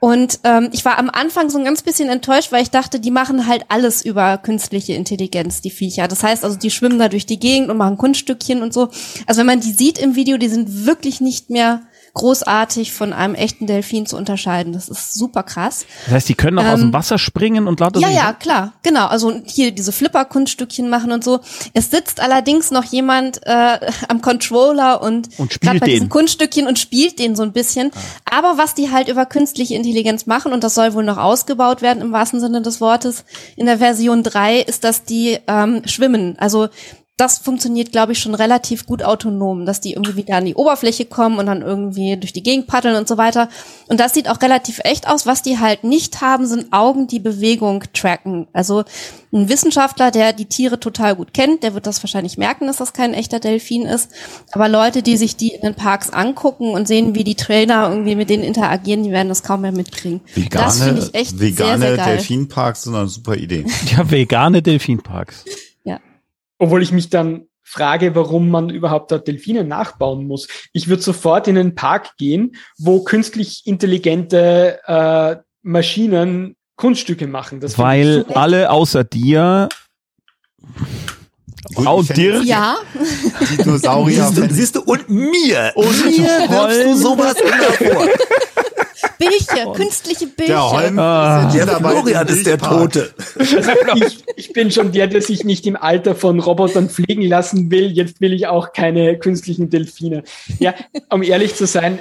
Und 0.00 0.40
ähm, 0.44 0.68
ich 0.72 0.84
war 0.84 0.98
am 0.98 1.10
Anfang 1.10 1.50
so 1.50 1.58
ein 1.58 1.64
ganz 1.64 1.82
bisschen 1.82 2.08
enttäuscht, 2.08 2.52
weil 2.52 2.62
ich 2.62 2.70
dachte, 2.70 3.00
die 3.00 3.10
machen 3.10 3.46
halt 3.46 3.64
alles 3.68 4.04
über 4.04 4.38
künstliche 4.38 4.92
Intelligenz, 4.92 5.60
die 5.60 5.70
Viecher. 5.70 6.06
Das 6.06 6.22
heißt 6.22 6.44
also, 6.44 6.56
die 6.56 6.70
schwimmen 6.70 6.98
da 6.98 7.08
durch 7.08 7.26
die 7.26 7.40
Gegend 7.40 7.70
und 7.70 7.76
machen 7.76 7.98
Kunststückchen 7.98 8.62
und 8.62 8.72
so. 8.72 8.90
Also 9.26 9.40
wenn 9.40 9.46
man 9.46 9.60
die 9.60 9.72
sieht 9.72 9.98
im 9.98 10.14
Video, 10.14 10.36
die 10.36 10.48
sind 10.48 10.86
wirklich 10.86 11.20
nicht 11.20 11.50
mehr 11.50 11.82
großartig 12.14 12.92
von 12.92 13.12
einem 13.12 13.34
echten 13.34 13.66
Delfin 13.66 14.06
zu 14.06 14.16
unterscheiden. 14.16 14.72
Das 14.72 14.88
ist 14.88 15.14
super 15.14 15.42
krass. 15.42 15.86
Das 16.06 16.14
heißt, 16.14 16.28
die 16.28 16.34
können 16.34 16.58
auch 16.58 16.64
ähm, 16.64 16.70
aus 16.70 16.80
dem 16.80 16.86
ähm, 16.86 16.92
Wasser 16.92 17.18
springen 17.18 17.68
und 17.68 17.80
lauter 17.80 18.00
Ja, 18.00 18.10
ja, 18.10 18.32
klar, 18.32 18.72
genau. 18.82 19.06
Also 19.06 19.40
hier 19.44 19.72
diese 19.72 19.92
Flipper-Kunststückchen 19.92 20.88
machen 20.88 21.12
und 21.12 21.24
so. 21.24 21.40
Es 21.74 21.90
sitzt 21.90 22.20
allerdings 22.20 22.70
noch 22.70 22.84
jemand 22.84 23.40
äh, 23.46 23.78
am 24.08 24.20
Controller 24.20 25.02
und, 25.02 25.28
und 25.38 25.52
spielt 25.52 25.80
bei 25.80 25.86
den. 25.86 25.94
diesen 25.94 26.08
Kunststückchen 26.08 26.66
und 26.66 26.78
spielt 26.78 27.18
den 27.18 27.36
so 27.36 27.42
ein 27.42 27.52
bisschen. 27.52 27.90
Ah. 28.24 28.38
Aber 28.38 28.58
was 28.58 28.74
die 28.74 28.90
halt 28.90 29.08
über 29.08 29.26
künstliche 29.26 29.74
Intelligenz 29.74 30.26
machen, 30.26 30.52
und 30.52 30.64
das 30.64 30.74
soll 30.74 30.94
wohl 30.94 31.04
noch 31.04 31.18
ausgebaut 31.18 31.82
werden 31.82 32.02
im 32.02 32.12
wahrsten 32.12 32.40
Sinne 32.40 32.62
des 32.62 32.80
Wortes, 32.80 33.24
in 33.56 33.66
der 33.66 33.78
Version 33.78 34.22
3 34.22 34.60
ist, 34.60 34.84
dass 34.84 35.04
die 35.04 35.38
ähm, 35.46 35.82
schwimmen. 35.86 36.36
Also 36.38 36.68
das 37.18 37.38
funktioniert, 37.38 37.90
glaube 37.90 38.12
ich, 38.12 38.20
schon 38.20 38.36
relativ 38.36 38.86
gut 38.86 39.02
autonom, 39.02 39.66
dass 39.66 39.80
die 39.80 39.94
irgendwie 39.94 40.14
wieder 40.14 40.36
an 40.36 40.44
die 40.44 40.54
Oberfläche 40.54 41.04
kommen 41.04 41.38
und 41.38 41.46
dann 41.46 41.62
irgendwie 41.62 42.16
durch 42.16 42.32
die 42.32 42.44
Gegend 42.44 42.68
paddeln 42.68 42.94
und 42.94 43.08
so 43.08 43.18
weiter. 43.18 43.48
Und 43.88 43.98
das 43.98 44.14
sieht 44.14 44.30
auch 44.30 44.40
relativ 44.40 44.80
echt 44.84 45.08
aus. 45.08 45.26
Was 45.26 45.42
die 45.42 45.58
halt 45.58 45.82
nicht 45.82 46.20
haben, 46.20 46.46
sind 46.46 46.72
Augen, 46.72 47.08
die 47.08 47.18
Bewegung 47.18 47.82
tracken. 47.92 48.46
Also 48.52 48.84
ein 49.32 49.48
Wissenschaftler, 49.48 50.12
der 50.12 50.32
die 50.32 50.44
Tiere 50.46 50.78
total 50.78 51.16
gut 51.16 51.34
kennt, 51.34 51.64
der 51.64 51.74
wird 51.74 51.88
das 51.88 52.00
wahrscheinlich 52.04 52.38
merken, 52.38 52.68
dass 52.68 52.76
das 52.76 52.92
kein 52.92 53.14
echter 53.14 53.40
Delfin 53.40 53.82
ist. 53.82 54.12
Aber 54.52 54.68
Leute, 54.68 55.02
die 55.02 55.16
sich 55.16 55.36
die 55.36 55.48
in 55.48 55.62
den 55.62 55.74
Parks 55.74 56.10
angucken 56.10 56.70
und 56.70 56.86
sehen, 56.86 57.16
wie 57.16 57.24
die 57.24 57.34
Trainer 57.34 57.90
irgendwie 57.90 58.14
mit 58.14 58.30
denen 58.30 58.44
interagieren, 58.44 59.02
die 59.02 59.10
werden 59.10 59.28
das 59.28 59.42
kaum 59.42 59.62
mehr 59.62 59.72
mitkriegen. 59.72 60.20
Vegane, 60.34 60.64
das 60.64 60.82
finde 60.84 61.02
ich 61.02 61.14
echt 61.14 61.40
vegane 61.40 61.78
sehr, 61.78 61.88
sehr 61.88 61.96
geil. 61.96 62.16
Delfinparks 62.16 62.84
sind 62.84 62.94
eine 62.94 63.08
super 63.08 63.34
Idee. 63.34 63.66
Ja, 63.90 64.08
vegane 64.08 64.62
Delfinparks. 64.62 65.44
Obwohl 66.58 66.82
ich 66.82 66.92
mich 66.92 67.08
dann 67.08 67.46
frage, 67.62 68.14
warum 68.14 68.50
man 68.50 68.70
überhaupt 68.70 69.12
da 69.12 69.18
Delfine 69.18 69.62
nachbauen 69.62 70.26
muss. 70.26 70.48
Ich 70.72 70.88
würde 70.88 71.02
sofort 71.02 71.48
in 71.48 71.58
einen 71.58 71.74
Park 71.74 72.16
gehen, 72.16 72.56
wo 72.78 73.02
künstlich 73.04 73.62
intelligente 73.66 74.80
äh, 74.86 75.36
Maschinen 75.62 76.56
Kunststücke 76.76 77.26
machen. 77.26 77.60
Das 77.60 77.78
Weil 77.78 78.24
alle 78.32 78.70
außer 78.70 79.04
dir 79.04 79.68
Frau 81.74 82.02
Dirk. 82.02 82.44
Ja. 82.44 82.76
Dinosaurier. 83.58 84.24
Siehst 84.24 84.38
du, 84.38 84.54
siehst 84.54 84.76
du, 84.76 84.82
und 84.82 85.08
mir. 85.10 85.72
Und 85.74 86.06
mir 86.06 86.48
wirfst 86.48 86.84
du 86.84 86.96
sowas 86.96 87.34
immer 87.34 87.92
vor. 87.92 88.08
Bilche, 89.18 89.72
künstliche 89.74 90.26
Bilche. 90.26 90.52
Der 90.52 90.70
Holm 90.70 90.98
Ah. 90.98 91.50
Der 91.52 91.66
Florian 91.66 92.26
ist 92.26 92.46
der. 92.46 92.58
Tote. 92.58 93.12
ich, 93.94 94.24
ich 94.36 94.52
bin 94.52 94.70
schon 94.70 94.92
der, 94.92 95.06
der 95.06 95.22
sich 95.22 95.44
nicht 95.44 95.66
im 95.66 95.76
Alter 95.76 96.14
von 96.14 96.40
Robotern 96.40 96.88
fliegen 96.90 97.22
lassen 97.22 97.70
will. 97.70 97.90
Jetzt 97.90 98.20
will 98.20 98.32
ich 98.32 98.46
auch 98.46 98.72
keine 98.72 99.18
künstlichen 99.18 99.70
Delfine. 99.70 100.24
Ja, 100.58 100.74
um 101.10 101.22
ehrlich 101.22 101.54
zu 101.54 101.66
sein, 101.66 101.98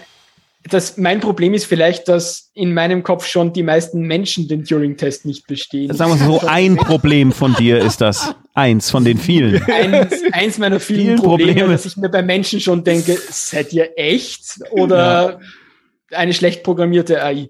das, 0.69 0.97
mein 0.97 1.19
Problem 1.19 1.53
ist 1.53 1.65
vielleicht, 1.65 2.07
dass 2.07 2.49
in 2.53 2.73
meinem 2.73 3.03
Kopf 3.03 3.25
schon 3.25 3.53
die 3.53 3.63
meisten 3.63 4.01
Menschen 4.01 4.47
den 4.47 4.65
Turing-Test 4.65 5.25
nicht 5.25 5.47
bestehen. 5.47 5.93
Sagen 5.93 6.19
wir 6.19 6.25
so, 6.25 6.45
ein 6.45 6.75
Problem 6.75 7.31
von 7.31 7.53
dir 7.55 7.79
ist 7.79 8.01
das. 8.01 8.35
Eins 8.53 8.89
von 8.89 9.05
den 9.05 9.17
vielen. 9.17 9.61
eins, 9.63 10.15
eins 10.31 10.57
meiner 10.57 10.79
vielen 10.79 11.01
Vielen 11.01 11.15
Probleme, 11.19 11.53
Probleme. 11.53 11.73
dass 11.73 11.85
ich 11.85 11.95
mir 11.95 12.09
bei 12.09 12.23
Menschen 12.23 12.59
schon 12.59 12.83
denke, 12.83 13.17
seid 13.29 13.71
ihr 13.71 13.91
echt 13.97 14.59
oder 14.71 15.39
eine 16.11 16.33
schlecht 16.33 16.63
programmierte 16.63 17.21
AI? 17.23 17.49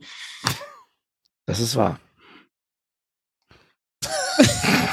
Das 1.46 1.60
ist 1.60 1.76
wahr. 1.76 2.00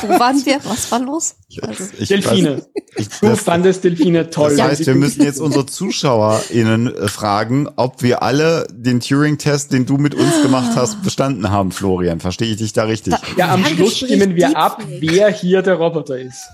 Wo 0.03 0.09
waren 0.19 0.45
wir? 0.45 0.61
Was 0.65 0.91
war 0.93 1.01
los? 1.01 1.37
Also, 1.63 1.85
Ich 1.99 2.09
Delfine. 2.09 2.63
ich, 2.97 3.09
Du 3.21 3.29
das, 3.29 3.41
fandest 3.43 3.85
Delfine 3.85 4.29
toll. 4.31 4.57
das 4.57 4.67
heißt, 4.69 4.87
wir 4.87 4.95
müssen 4.95 5.23
jetzt 5.23 5.41
unsere 5.41 5.65
ZuschauerInnen 5.67 6.95
äh, 6.95 7.09
fragen, 7.09 7.69
ob 7.77 8.03
wir 8.03 8.23
alle 8.23 8.67
den 8.71 9.01
Turing-Test, 9.01 9.73
den 9.73 9.87
du 9.87 9.97
mit 9.97 10.15
uns 10.15 10.43
gemacht 10.43 10.73
hast, 10.77 11.03
bestanden 11.03 11.51
haben, 11.51 11.73
Florian. 11.73 12.21
Verstehe 12.21 12.49
ich 12.49 12.57
dich 12.59 12.73
da 12.73 12.85
richtig? 12.85 13.15
ja, 13.37 13.53
am 13.53 13.65
Schluss 13.65 13.97
stimmen 13.99 14.35
wir 14.37 14.57
ab, 14.57 14.83
wer 15.01 15.31
hier 15.31 15.63
der 15.63 15.75
Roboter 15.75 16.19
ist. 16.19 16.45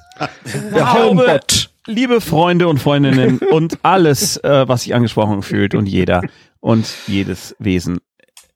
Der 0.72 0.92
Holmbot. 0.92 1.70
liebe 1.86 2.20
Freunde 2.20 2.68
und 2.68 2.78
Freundinnen 2.78 3.38
und 3.38 3.78
alles, 3.82 4.36
äh, 4.38 4.68
was 4.68 4.82
sich 4.82 4.94
angesprochen 4.94 5.42
fühlt 5.42 5.74
und 5.74 5.86
jeder 5.86 6.22
und 6.60 6.86
jedes 7.06 7.56
Wesen. 7.58 7.98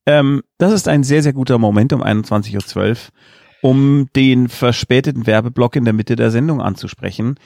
Ähm, 0.07 0.43
das 0.59 0.73
ist 0.73 0.89
ein 0.89 1.03
sehr, 1.03 1.23
sehr 1.23 1.33
guter 1.33 1.59
Moment 1.59 1.93
um 1.93 2.03
21.12 2.03 2.77
Uhr, 2.77 2.97
um 3.63 4.09
den 4.15 4.49
verspäteten 4.49 5.27
Werbeblock 5.27 5.77
in 5.77 5.85
der 5.85 5.95
Mitte 5.95 6.17
der 6.17 6.31
Sendung 6.31 6.61
anzusprechen. 6.61 7.37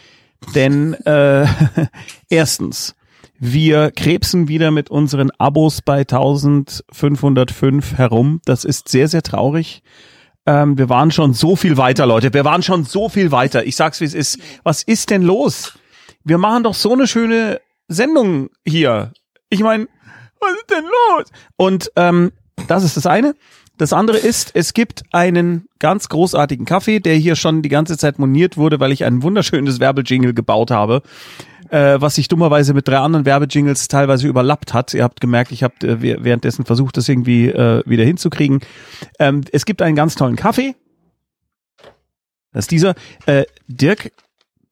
Denn 0.55 0.95
äh, 1.05 1.47
erstens, 2.29 2.95
wir 3.39 3.93
krebsen 3.93 4.49
wieder 4.49 4.71
mit 4.71 4.91
unseren 4.91 5.31
Abos 5.39 5.83
bei 5.83 6.01
1505 6.01 7.97
herum. 7.97 8.41
Das 8.45 8.65
ist 8.65 8.89
sehr, 8.89 9.07
sehr 9.09 9.23
traurig. 9.23 9.83
Ähm, 10.47 10.79
wir 10.79 10.89
waren 10.89 11.11
schon 11.11 11.35
so 11.35 11.55
viel 11.57 11.77
weiter, 11.77 12.07
Leute. 12.07 12.35
Wir 12.35 12.45
waren 12.45 12.63
schon 12.63 12.85
so 12.85 13.09
viel 13.09 13.31
weiter. 13.31 13.65
Ich 13.65 13.77
sag's, 13.77 14.01
wie 14.01 14.07
es 14.07 14.15
ist. 14.15 14.39
Was 14.65 14.83
ist 14.83 15.11
denn 15.11 15.23
los? 15.23 15.79
Wir 16.25 16.39
machen 16.39 16.65
doch 16.65 16.75
so 16.75 16.93
eine 16.93 17.07
schöne 17.07 17.61
Sendung 17.87 18.51
hier. 18.67 19.13
Ich 19.51 19.61
meine, 19.61 19.87
was 20.41 20.53
ist 20.53 20.71
denn 20.71 20.85
los? 20.85 21.27
Und 21.57 21.93
ähm, 21.97 22.33
das 22.67 22.85
ist 22.85 22.97
das 22.97 23.07
eine. 23.07 23.35
Das 23.79 23.93
andere 23.93 24.19
ist, 24.19 24.51
es 24.55 24.75
gibt 24.75 25.05
einen 25.13 25.69
ganz 25.79 26.09
großartigen 26.09 26.67
Kaffee, 26.67 26.99
der 26.99 27.15
hier 27.15 27.37
schon 27.37 27.63
die 27.63 27.69
ganze 27.69 27.97
Zeit 27.97 28.19
moniert 28.19 28.57
wurde, 28.57 28.81
weil 28.81 28.91
ich 28.91 29.05
ein 29.05 29.23
wunderschönes 29.23 29.79
Werbejingle 29.79 30.35
gebaut 30.35 30.73
habe, 30.73 31.03
äh, 31.71 32.01
was 32.01 32.17
sich 32.17 32.27
dummerweise 32.27 32.75
mit 32.75 32.89
drei 32.89 32.99
anderen 32.99 33.25
Werbejingles 33.25 33.87
teilweise 33.87 34.27
überlappt 34.27 34.75
hat. 34.75 34.95
Ihr 34.95 35.05
habt 35.05 35.21
gemerkt, 35.21 35.53
ich 35.53 35.63
habe 35.63 35.75
äh, 35.87 36.23
währenddessen 36.25 36.65
versucht, 36.65 36.97
das 36.97 37.09
irgendwie 37.09 37.49
äh, 37.49 37.85
wieder 37.87 38.05
hinzukriegen. 38.05 38.61
Ähm, 39.21 39.43
es 39.53 39.65
gibt 39.65 39.81
einen 39.81 39.95
ganz 39.95 40.17
tollen 40.17 40.37
Kaffee. 40.37 40.75
Das 42.53 42.65
ist 42.65 42.73
dieser. 42.73 42.97
Äh, 43.27 43.45
Dirk, 43.69 44.11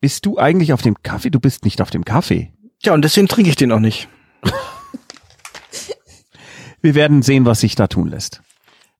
bist 0.00 0.26
du 0.26 0.36
eigentlich 0.36 0.72
auf 0.72 0.82
dem 0.82 1.00
Kaffee? 1.04 1.30
Du 1.30 1.38
bist 1.38 1.64
nicht 1.64 1.80
auf 1.80 1.90
dem 1.90 2.04
Kaffee. 2.04 2.52
Ja, 2.82 2.92
und 2.92 3.02
deswegen 3.02 3.28
trinke 3.28 3.50
ich 3.50 3.56
den 3.56 3.70
auch 3.70 3.80
nicht. 3.80 4.08
Wir 6.86 6.94
werden 6.94 7.22
sehen, 7.22 7.46
was 7.46 7.58
sich 7.58 7.74
da 7.74 7.88
tun 7.88 8.06
lässt. 8.06 8.42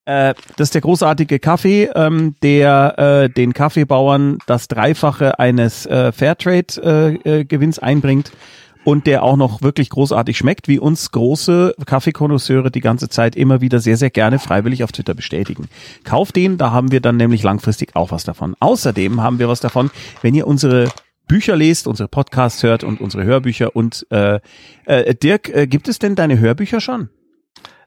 Äh, 0.06 0.34
das 0.56 0.70
ist 0.70 0.74
der 0.74 0.80
großartige 0.80 1.38
Kaffee, 1.38 1.88
ähm, 1.94 2.34
der 2.42 2.98
äh, 2.98 3.30
den 3.30 3.52
Kaffeebauern 3.52 4.38
das 4.48 4.66
Dreifache 4.66 5.38
eines 5.38 5.86
äh, 5.86 6.10
Fairtrade-Gewinns 6.10 7.78
einbringt 7.78 8.32
und 8.82 9.06
der 9.06 9.22
auch 9.22 9.36
noch 9.36 9.62
wirklich 9.62 9.88
großartig 9.90 10.36
schmeckt, 10.36 10.66
wie 10.66 10.80
uns 10.80 11.12
große 11.12 11.76
Kaffeekonnoisseure 11.86 12.72
die 12.72 12.80
ganze 12.80 13.08
Zeit 13.08 13.36
immer 13.36 13.60
wieder 13.60 13.78
sehr, 13.78 13.96
sehr 13.96 14.10
gerne 14.10 14.40
freiwillig 14.40 14.82
auf 14.82 14.90
Twitter 14.90 15.14
bestätigen. 15.14 15.68
Kauft 16.02 16.34
den, 16.34 16.58
da 16.58 16.72
haben 16.72 16.90
wir 16.90 17.00
dann 17.00 17.16
nämlich 17.16 17.44
langfristig 17.44 17.94
auch 17.94 18.10
was 18.10 18.24
davon. 18.24 18.56
Außerdem 18.58 19.22
haben 19.22 19.38
wir 19.38 19.48
was 19.48 19.60
davon, 19.60 19.92
wenn 20.22 20.34
ihr 20.34 20.48
unsere 20.48 20.88
Bücher 21.28 21.54
lest, 21.54 21.86
unsere 21.86 22.08
Podcasts 22.08 22.64
hört 22.64 22.82
und 22.82 23.00
unsere 23.00 23.22
Hörbücher 23.22 23.76
und 23.76 24.08
äh, 24.10 24.40
äh, 24.86 25.14
Dirk, 25.14 25.50
äh, 25.50 25.68
gibt 25.68 25.86
es 25.86 26.00
denn 26.00 26.16
deine 26.16 26.40
Hörbücher 26.40 26.80
schon? 26.80 27.10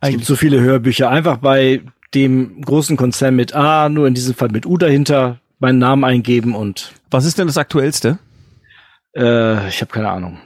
Es 0.01 0.09
gibt 0.11 0.26
so 0.26 0.35
viele 0.35 0.59
Hörbücher. 0.61 1.09
Einfach 1.09 1.38
bei 1.38 1.81
dem 2.13 2.61
großen 2.61 2.97
Konzern 2.97 3.35
mit 3.35 3.53
A, 3.53 3.89
nur 3.89 4.07
in 4.07 4.13
diesem 4.13 4.34
Fall 4.34 4.49
mit 4.49 4.65
U 4.65 4.77
dahinter, 4.77 5.39
meinen 5.59 5.80
Namen 5.80 6.03
eingeben 6.03 6.55
und 6.55 6.93
Was 7.11 7.26
ist 7.26 7.38
denn 7.38 7.47
das 7.47 7.57
Aktuellste? 7.57 8.17
äh, 9.15 9.67
ich 9.67 9.81
habe 9.81 9.91
keine 9.91 10.09
Ahnung. 10.09 10.39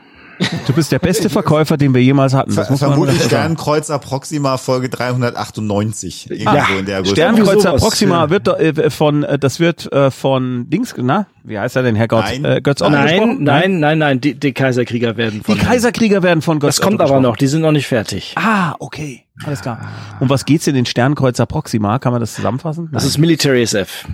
Du 0.68 0.74
bist 0.74 0.92
der 0.92 1.00
beste 1.00 1.30
Verkäufer, 1.30 1.78
den 1.78 1.94
wir 1.94 2.02
jemals 2.02 2.34
hatten. 2.34 2.56
Das 2.56 2.68
Ver 2.68 2.72
muss 2.72 2.82
man 2.82 2.90
vermutlich. 2.92 3.24
Sternkreuzer 3.24 4.00
Proxima 4.00 4.58
Folge 4.58 4.90
398. 4.90 6.30
Irgendwo 6.30 6.52
Ja, 6.56 6.68
in 6.80 6.86
der 6.86 7.00
Größe. 7.02 7.12
Sternkreuzer 7.12 7.70
sowas, 7.70 7.82
Proxima 7.82 8.24
ja. 8.24 8.30
wird 8.30 8.48
doch, 8.48 8.60
äh, 8.60 8.90
von, 8.90 9.24
äh, 9.24 9.38
das 9.40 9.60
wird 9.60 9.92
äh, 9.92 10.12
von 10.12 10.70
Dings, 10.70 10.94
na, 10.98 11.28
wie 11.44 11.58
heißt 11.60 11.76
er 11.76 11.84
denn, 11.84 11.96
Herrgott? 11.96 12.24
Nein. 12.26 12.46
Äh, 12.46 12.62
Götz 12.62 12.82
Otto 12.82 12.92
Nein, 12.92 13.08
gesprochen? 13.08 13.44
nein, 13.44 13.80
nein, 13.80 13.98
nein, 13.98 14.22
die, 14.22 14.36
die 14.36 14.54
Kaiserkrieger 14.54 15.18
werden 15.18 15.40
Die 15.40 15.44
von. 15.46 15.58
Kaiserkrieger 15.58 16.24
werden 16.24 16.42
von 16.42 16.60
Götz 16.60 16.78
das 16.78 16.86
kommt 16.86 17.02
aber 17.02 17.20
noch, 17.20 17.36
die 17.38 17.48
sind 17.48 17.62
noch 17.62 17.72
nicht 17.72 17.88
fertig. 17.88 18.34
Ah, 18.36 18.76
okay, 18.80 19.26
alles 19.46 19.62
klar. 19.62 19.80
Um 20.20 20.30
was 20.30 20.46
geht's 20.46 20.68
in 20.68 20.76
den 20.76 20.86
Sternkreuzer 20.86 21.46
Proxima? 21.46 22.00
Kann 22.00 22.12
man 22.12 22.22
das 22.22 22.34
zusammenfassen? 22.36 22.90
Das 22.92 23.04
ist 23.06 23.18
Military 23.18 23.64
SF. 23.64 24.08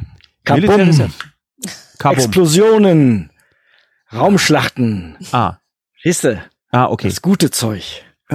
Kabum. 0.46 0.62
Military 0.62 0.90
SF. 0.90 1.12
Kabum. 2.00 2.18
Explosionen, 2.18 3.30
Raumschlachten. 4.14 5.16
Ah, 5.32 5.58
Du, 6.04 6.42
ah, 6.72 6.86
okay, 6.86 7.10
das 7.10 7.22
gute 7.22 7.52
Zeug. 7.52 7.84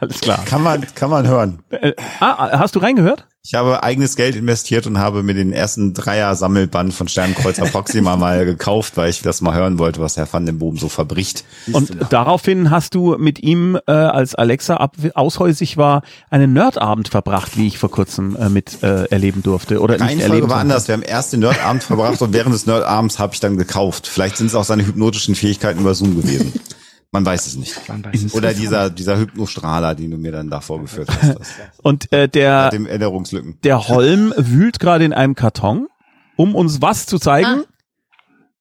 alles 0.00 0.20
klar. 0.20 0.44
Kann 0.44 0.62
man, 0.62 0.86
kann 0.94 1.10
man 1.10 1.26
hören. 1.26 1.64
Äh, 1.70 1.94
ah, 2.20 2.58
hast 2.58 2.74
du 2.76 2.80
reingehört? 2.80 3.26
Ich 3.46 3.52
habe 3.52 3.82
eigenes 3.82 4.16
Geld 4.16 4.36
investiert 4.36 4.86
und 4.86 4.96
habe 4.96 5.22
mir 5.22 5.34
den 5.34 5.52
ersten 5.52 5.92
Dreier-Sammelband 5.92 6.94
von 6.94 7.08
Sternkreuzer 7.08 7.66
Proxima 7.66 8.16
mal 8.16 8.46
gekauft, 8.46 8.96
weil 8.96 9.10
ich 9.10 9.20
das 9.20 9.42
mal 9.42 9.54
hören 9.54 9.78
wollte, 9.78 10.00
was 10.00 10.16
Herr 10.16 10.26
Van 10.32 10.46
den 10.46 10.58
Boom 10.58 10.78
so 10.78 10.88
verbricht. 10.88 11.44
Und 11.70 11.90
daraufhin 12.08 12.70
hast 12.70 12.94
du 12.94 13.18
mit 13.18 13.42
ihm, 13.42 13.78
äh, 13.86 13.92
als 13.92 14.34
Alexa 14.34 14.78
ab 14.78 14.96
aushäusig 15.12 15.76
war, 15.76 16.00
einen 16.30 16.54
Nerdabend 16.54 17.08
verbracht, 17.08 17.58
wie 17.58 17.66
ich 17.66 17.76
vor 17.76 17.90
kurzem 17.90 18.34
äh, 18.36 18.48
mit 18.48 18.82
äh, 18.82 19.04
erleben 19.10 19.42
durfte. 19.42 19.78
Oder 19.82 19.98
nicht 19.98 20.04
Reihenfolge 20.04 20.32
erleben 20.32 20.48
war 20.48 20.60
anders. 20.60 20.88
Wir 20.88 20.94
haben 20.94 21.02
erst 21.02 21.34
den 21.34 21.40
Nerdabend 21.40 21.84
verbracht 21.84 22.22
und 22.22 22.32
während 22.32 22.54
des 22.54 22.64
Nerdabends 22.64 23.18
habe 23.18 23.34
ich 23.34 23.40
dann 23.40 23.58
gekauft. 23.58 24.06
Vielleicht 24.06 24.38
sind 24.38 24.46
es 24.46 24.54
auch 24.54 24.64
seine 24.64 24.86
hypnotischen 24.86 25.34
Fähigkeiten 25.34 25.80
über 25.80 25.94
Zoom 25.94 26.16
gewesen. 26.16 26.54
Man 27.14 27.24
weiß 27.24 27.46
es 27.46 27.54
nicht. 27.54 27.88
Man 27.88 28.04
weiß 28.04 28.24
es. 28.24 28.34
Oder 28.34 28.52
dieser, 28.52 28.90
dieser 28.90 29.16
Hypnostrahler, 29.16 29.94
den 29.94 30.10
du 30.10 30.16
mir 30.18 30.32
dann 30.32 30.50
da 30.50 30.60
vorgeführt 30.60 31.08
hast. 31.22 31.36
Und 31.80 32.12
äh, 32.12 32.28
der, 32.28 32.70
dem 32.70 32.86
Erinnerungslücken. 32.86 33.60
der 33.62 33.86
Holm 33.86 34.34
wühlt 34.36 34.80
gerade 34.80 35.04
in 35.04 35.12
einem 35.12 35.36
Karton, 35.36 35.86
um 36.34 36.56
uns 36.56 36.82
was 36.82 37.06
zu 37.06 37.20
zeigen. 37.20 37.62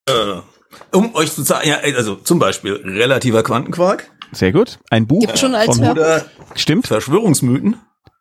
Äh, 0.07 0.11
um 0.91 1.15
euch 1.15 1.33
zu 1.33 1.43
zeigen, 1.43 1.67
ja, 1.67 1.77
also 1.95 2.13
zum 2.15 2.37
Beispiel 2.37 2.73
relativer 2.73 3.41
Quantenquark 3.41 4.11
Sehr 4.33 4.51
gut. 4.51 4.77
Ein 4.91 5.07
Buch. 5.07 5.21
Gibt 5.21 5.39
schon 5.39 5.55
als 5.55 5.75
von- 5.75 5.83
Hörbuch. 5.85 6.01
oder 6.01 6.25
Stimmt. 6.53 6.85
Verschwörungsmythen 6.85 7.77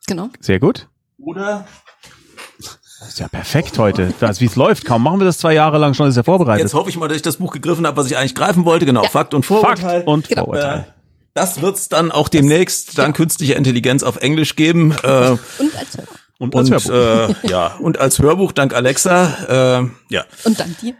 Genau. 0.07 0.31
Sehr 0.41 0.61
gut. 0.61 0.89
oder 1.19 1.67
Das 3.03 3.09
ist 3.15 3.19
ja 3.19 3.27
perfekt 3.27 3.79
heute. 3.79 4.15
Das, 4.21 4.41
wie 4.41 4.45
es 4.45 4.55
läuft. 4.55 4.85
Kaum 4.85 5.03
machen 5.03 5.19
wir 5.21 5.25
das 5.25 5.39
zwei 5.39 5.53
Jahre 5.55 5.79
lang 5.79 5.93
schon, 5.93 6.09
ist 6.09 6.17
ja 6.17 6.23
vorbereitet. 6.23 6.63
jetzt 6.63 6.73
hoffe 6.75 6.89
ich 6.89 6.97
mal, 6.97 7.09
dass 7.09 7.17
ich 7.17 7.23
das 7.23 7.39
Buch 7.39 7.53
gegriffen 7.53 7.85
habe, 7.85 7.97
was 7.97 8.07
ich 8.09 8.17
eigentlich 8.17 8.37
greifen 8.37 8.65
wollte. 8.65 8.87
Genau, 8.87 9.03
Fakt 9.05 9.35
und 9.35 9.45
Vorurteil. 9.45 9.77
Fakt 9.99 10.07
und 10.07 10.29
Genau. 10.29 10.45
Vorurteil. 10.45 10.79
Äh, 10.81 10.85
das 11.35 11.61
wird's 11.63 11.89
dann 11.89 12.13
auch 12.13 12.29
demnächst 12.29 12.97
dank 12.99 13.17
künstlicher 13.17 13.57
Intelligenz 13.57 14.05
auf 14.05 14.19
Englisch 14.19 14.55
geben. 14.55 14.93
Äh, 15.03 15.31
Und 15.59 15.77
als 15.77 15.97
Hörbuch. 15.97 16.17
Und 16.39 16.55
als 16.55 16.71
und 16.87 16.93
Hörbuch. 16.95 17.45
äh, 17.45 17.49
ja, 17.49 17.67
und 17.81 17.99
als 17.99 18.19
Hörbuch 18.21 18.53
dank 18.53 18.73
Alexa. 18.75 19.81
Äh, 19.81 19.89
ja, 20.09 20.25
Und 20.45 20.61
dann 20.61 20.77
dir. 20.81 20.95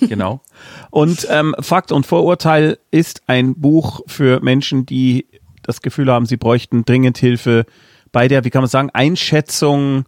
Genau. 0.00 0.42
Und 0.90 1.26
ähm, 1.30 1.54
Fakt 1.60 1.92
und 1.92 2.04
Vorurteil 2.04 2.78
ist 2.90 3.22
ein 3.26 3.54
Buch 3.58 4.00
für 4.06 4.40
Menschen, 4.40 4.84
die 4.84 5.26
das 5.62 5.80
Gefühl 5.80 6.12
haben, 6.12 6.26
sie 6.26 6.36
bräuchten 6.36 6.84
dringend 6.84 7.16
Hilfe 7.16 7.64
bei 8.12 8.28
der, 8.28 8.44
wie 8.44 8.50
kann 8.50 8.62
man 8.62 8.68
sagen, 8.68 8.90
Einschätzung 8.92 10.04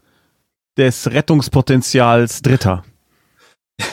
des 0.76 1.10
Rettungspotenzials 1.10 2.42
Dritter. 2.42 2.84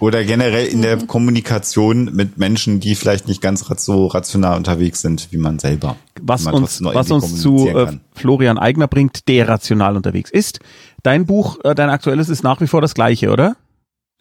Oder 0.00 0.24
generell 0.24 0.66
in 0.66 0.80
der 0.80 0.96
Kommunikation 0.96 2.14
mit 2.14 2.38
Menschen, 2.38 2.80
die 2.80 2.94
vielleicht 2.94 3.28
nicht 3.28 3.42
ganz 3.42 3.60
so 3.60 4.06
rational 4.06 4.56
unterwegs 4.56 5.02
sind 5.02 5.28
wie 5.30 5.36
man 5.36 5.58
selber. 5.58 5.96
Was 6.22 6.44
man 6.44 6.54
uns, 6.54 6.82
was 6.82 7.10
uns 7.10 7.42
zu 7.42 7.50
kommunizieren 7.50 7.76
äh, 7.76 7.84
kann. 7.84 8.00
Florian 8.14 8.58
Eigner 8.58 8.88
bringt, 8.88 9.28
der 9.28 9.46
rational 9.46 9.96
unterwegs 9.96 10.30
ist. 10.30 10.60
Dein 11.02 11.26
Buch, 11.26 11.58
äh, 11.64 11.74
dein 11.74 11.90
aktuelles 11.90 12.30
ist 12.30 12.42
nach 12.42 12.62
wie 12.62 12.66
vor 12.66 12.80
das 12.80 12.94
gleiche, 12.94 13.30
oder? 13.30 13.56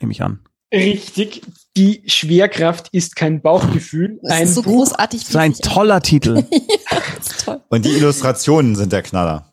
Nehme 0.02 0.12
ich 0.12 0.22
an. 0.22 0.40
Richtig. 0.74 1.44
Die 1.78 2.04
Schwerkraft 2.08 2.90
ist 2.92 3.16
kein 3.16 3.42
Bauchgefühl. 3.42 4.20
Das 4.22 4.34
Ein 4.34 4.44
ist 4.44 4.56
so 4.56 4.64
Buch, 4.64 4.72
großartig. 4.74 5.22
Das 5.22 5.30
ist 5.30 5.36
ein 5.36 5.54
toller 5.54 6.02
Titel. 6.02 6.44
Ist 7.20 7.46
toll. 7.46 7.62
Und 7.70 7.86
die 7.86 7.90
Illustrationen 7.90 8.76
sind 8.76 8.92
der 8.92 9.02
Knaller. 9.02 9.52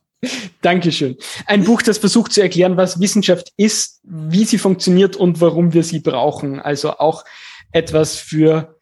Dankeschön. 0.62 1.16
Ein 1.46 1.64
Buch, 1.64 1.82
das 1.82 1.98
versucht 1.98 2.32
zu 2.32 2.40
erklären, 2.40 2.76
was 2.76 3.00
Wissenschaft 3.00 3.52
ist, 3.56 4.00
wie 4.04 4.44
sie 4.44 4.58
funktioniert 4.58 5.16
und 5.16 5.40
warum 5.40 5.72
wir 5.72 5.82
sie 5.82 6.00
brauchen. 6.00 6.60
Also 6.60 6.98
auch 6.98 7.24
etwas 7.72 8.16
für 8.16 8.76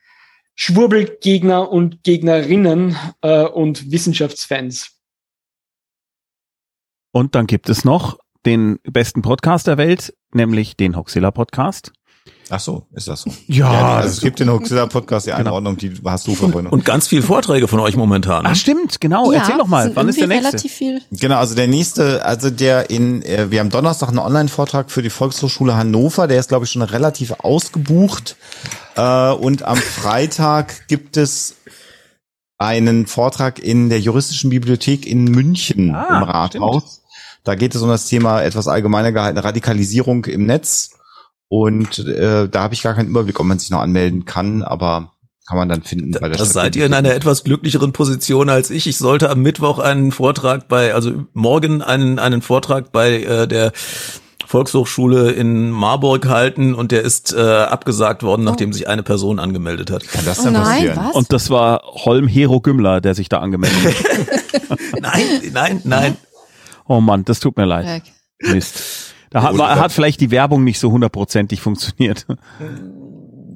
Schwurbelgegner 0.54 1.70
und 1.70 2.04
Gegnerinnen 2.04 2.96
äh, 3.22 3.44
und 3.44 3.90
Wissenschaftsfans. 3.90 4.92
Und 7.12 7.34
dann 7.34 7.46
gibt 7.46 7.68
es 7.68 7.84
noch 7.84 8.18
den 8.46 8.78
besten 8.84 9.22
Podcast 9.22 9.66
der 9.66 9.78
Welt, 9.78 10.14
nämlich 10.32 10.76
den 10.76 10.96
Hoxilla 10.96 11.30
Podcast. 11.30 11.92
Ach 12.50 12.60
so, 12.60 12.86
ist 12.92 13.08
das 13.08 13.22
so? 13.22 13.30
Ja, 13.46 13.96
also 13.96 14.08
es 14.08 14.20
gibt 14.20 14.38
den 14.38 14.50
Huxilla 14.50 14.86
Podcast, 14.86 15.26
die 15.26 15.32
Einordnung, 15.32 15.76
die 15.76 15.92
hast 16.04 16.26
du 16.26 16.34
vorhin. 16.34 16.66
Und 16.66 16.84
ganz 16.84 17.08
viel 17.08 17.22
Vorträge 17.22 17.68
von 17.68 17.80
euch 17.80 17.96
momentan. 17.96 18.44
Ah, 18.44 18.54
stimmt, 18.54 19.00
genau. 19.00 19.32
Ja, 19.32 19.38
Erzähl 19.40 19.58
doch 19.58 19.66
mal, 19.66 19.90
wann 19.94 20.08
ist 20.08 20.20
der 20.20 20.26
nächste? 20.26 20.48
Relativ 20.48 20.72
viel. 20.72 21.00
Genau, 21.10 21.38
also 21.38 21.54
der 21.54 21.68
nächste, 21.68 22.24
also 22.24 22.50
der 22.50 22.90
in, 22.90 23.22
äh, 23.22 23.50
wir 23.50 23.60
haben 23.60 23.70
Donnerstag 23.70 24.08
einen 24.08 24.18
Online-Vortrag 24.18 24.90
für 24.90 25.02
die 25.02 25.10
Volkshochschule 25.10 25.74
Hannover, 25.76 26.26
der 26.26 26.38
ist 26.38 26.48
glaube 26.48 26.66
ich 26.66 26.70
schon 26.70 26.82
relativ 26.82 27.32
ausgebucht. 27.38 28.36
Äh, 28.96 29.30
und 29.32 29.62
am 29.62 29.76
Freitag 29.78 30.86
gibt 30.88 31.16
es 31.16 31.56
einen 32.58 33.06
Vortrag 33.06 33.58
in 33.58 33.88
der 33.88 34.00
juristischen 34.00 34.50
Bibliothek 34.50 35.06
in 35.06 35.24
München 35.24 35.94
Ah, 35.94 36.18
im 36.18 36.22
Rathaus. 36.24 37.02
Da 37.42 37.54
geht 37.54 37.74
es 37.74 37.82
um 37.82 37.88
das 37.88 38.06
Thema 38.06 38.40
etwas 38.42 38.68
allgemeiner 38.68 39.12
gehalten, 39.12 39.38
Radikalisierung 39.38 40.24
im 40.26 40.46
Netz. 40.46 40.90
Und 41.56 41.98
äh, 42.00 42.48
da 42.48 42.62
habe 42.62 42.74
ich 42.74 42.82
gar 42.82 42.94
keinen 42.94 43.10
Überblick, 43.10 43.38
ob 43.38 43.46
man 43.46 43.58
sich 43.58 43.70
noch 43.70 43.80
anmelden 43.80 44.24
kann, 44.24 44.62
aber 44.62 45.12
kann 45.46 45.58
man 45.58 45.68
dann 45.68 45.82
finden 45.82 46.10
bei 46.12 46.20
der 46.28 46.30
Da 46.30 46.36
Stadt- 46.44 46.48
seid 46.48 46.76
ihr 46.76 46.86
in 46.86 46.94
einer 46.94 47.14
etwas 47.14 47.44
glücklicheren 47.44 47.92
Position 47.92 48.48
als 48.48 48.70
ich. 48.70 48.86
Ich 48.86 48.96
sollte 48.98 49.30
am 49.30 49.40
Mittwoch 49.42 49.78
einen 49.78 50.10
Vortrag 50.10 50.66
bei, 50.68 50.94
also 50.94 51.12
morgen 51.32 51.80
einen, 51.82 52.18
einen 52.18 52.40
Vortrag 52.42 52.90
bei 52.92 53.22
äh, 53.22 53.46
der 53.46 53.72
Volkshochschule 54.46 55.30
in 55.32 55.70
Marburg 55.70 56.26
halten 56.28 56.74
und 56.74 56.92
der 56.92 57.02
ist 57.02 57.32
äh, 57.34 57.40
abgesagt 57.40 58.22
worden, 58.22 58.44
nachdem 58.44 58.72
sich 58.72 58.88
eine 58.88 59.02
Person 59.02 59.38
angemeldet 59.38 59.90
hat. 59.90 60.06
Kann 60.08 60.24
das 60.24 60.40
Oh 60.40 60.44
denn 60.44 60.52
nein, 60.54 60.64
passieren? 60.64 60.96
was? 60.96 61.14
Und 61.14 61.32
das 61.32 61.50
war 61.50 61.82
Holm 61.84 62.26
Hero 62.26 62.60
Gümmler, 62.60 63.00
der 63.00 63.14
sich 63.14 63.28
da 63.28 63.38
angemeldet 63.40 63.78
hat. 63.84 64.78
Nein, 65.00 65.22
nein, 65.52 65.80
nein. 65.84 66.16
Oh 66.88 67.00
Mann, 67.00 67.24
das 67.24 67.38
tut 67.40 67.56
mir 67.56 67.66
leid. 67.66 68.02
Mist. 68.40 69.13
Da 69.34 69.42
hat, 69.42 69.58
war, 69.58 69.80
hat 69.80 69.90
vielleicht 69.90 70.20
die 70.20 70.30
Werbung 70.30 70.62
nicht 70.62 70.78
so 70.78 70.92
hundertprozentig 70.92 71.60
funktioniert. 71.60 72.24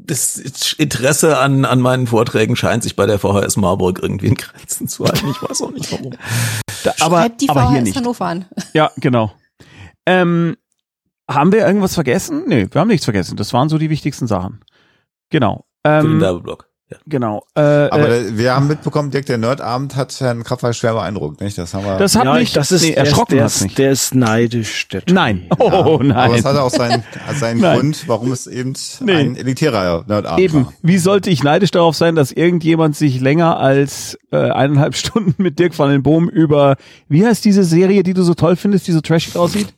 Das 0.06 0.36
Interesse 0.76 1.38
an, 1.38 1.64
an 1.64 1.80
meinen 1.80 2.08
Vorträgen 2.08 2.56
scheint 2.56 2.82
sich 2.82 2.96
bei 2.96 3.06
der 3.06 3.20
VHS 3.20 3.56
Marburg 3.58 4.00
irgendwie 4.02 4.26
in 4.26 4.34
Grenzen 4.34 4.88
zu 4.88 5.04
halten. 5.04 5.28
Ich 5.30 5.40
weiß 5.40 5.62
auch 5.62 5.70
nicht 5.70 5.92
warum. 5.92 6.14
Da, 6.82 6.94
aber 6.98 7.20
Schreibt 7.20 7.40
die 7.42 7.48
aber 7.48 7.68
hier 7.68 7.78
VHS 7.78 7.84
nicht. 7.84 7.96
Hannover 7.96 8.24
an. 8.26 8.44
Ja, 8.74 8.90
genau. 8.96 9.32
Ähm, 10.04 10.56
haben 11.30 11.52
wir 11.52 11.64
irgendwas 11.64 11.94
vergessen? 11.94 12.42
Nee, 12.48 12.66
wir 12.72 12.80
haben 12.80 12.88
nichts 12.88 13.04
vergessen. 13.04 13.36
Das 13.36 13.52
waren 13.52 13.68
so 13.68 13.78
die 13.78 13.88
wichtigsten 13.90 14.26
Sachen. 14.26 14.64
Genau. 15.30 15.64
Für 15.86 16.02
den 16.02 16.12
Ähm, 16.14 16.20
Werbeblock. 16.20 16.68
Ja. 16.90 16.96
genau. 17.06 17.44
Äh, 17.54 17.60
Aber 17.60 18.08
äh, 18.08 18.38
wir 18.38 18.54
haben 18.54 18.66
mitbekommen, 18.66 19.10
Dirk, 19.10 19.26
der 19.26 19.36
Nerdabend 19.36 19.94
hat 19.94 20.18
Herrn 20.20 20.42
Krapfer 20.42 20.72
schwer 20.72 20.94
beeindruckt, 20.94 21.40
nicht? 21.42 21.58
Das 21.58 21.74
haben 21.74 21.84
wir. 21.84 21.98
das 21.98 22.16
hat 22.16 22.24
ja, 22.24 22.32
mich 22.34 22.54
das 22.54 22.72
ist, 22.72 22.82
nee, 22.82 22.92
erschrocken 22.92 23.36
der, 23.36 23.44
ist, 23.46 23.60
nicht. 23.62 23.76
der 23.76 23.90
ist 23.90 24.14
neidisch, 24.14 24.88
der. 24.88 25.02
Nein. 25.10 25.48
Oh 25.58 25.98
nein. 26.02 26.12
Aber 26.16 26.34
es 26.36 26.44
hat 26.46 26.56
auch 26.56 26.70
seinen, 26.70 27.04
seinen 27.38 27.60
Nein. 27.60 27.78
Grund, 27.80 28.04
warum 28.08 28.32
es 28.32 28.46
eben 28.46 28.72
Nee. 29.00 29.12
ein 29.12 29.36
elitärer 29.36 30.04
Nerdabend 30.06 30.40
Eben, 30.40 30.64
war. 30.66 30.72
wie 30.82 30.96
sollte 30.98 31.28
ich 31.28 31.42
neidisch 31.42 31.72
darauf 31.72 31.94
sein, 31.94 32.14
dass 32.14 32.32
irgendjemand 32.32 32.96
sich 32.96 33.20
länger 33.20 33.58
als 33.58 34.18
äh, 34.32 34.36
eineinhalb 34.38 34.94
Stunden 34.96 35.34
mit 35.42 35.58
Dirk 35.58 35.78
van 35.78 35.90
den 35.90 36.02
Boom 36.02 36.28
über, 36.30 36.76
wie 37.10 37.26
heißt 37.26 37.44
diese 37.44 37.64
Serie, 37.64 38.02
die 38.02 38.14
du 38.14 38.22
so 38.22 38.32
toll 38.32 38.56
findest, 38.56 38.86
die 38.88 38.92
so 38.92 39.02
trashig 39.02 39.36
aussieht? 39.36 39.74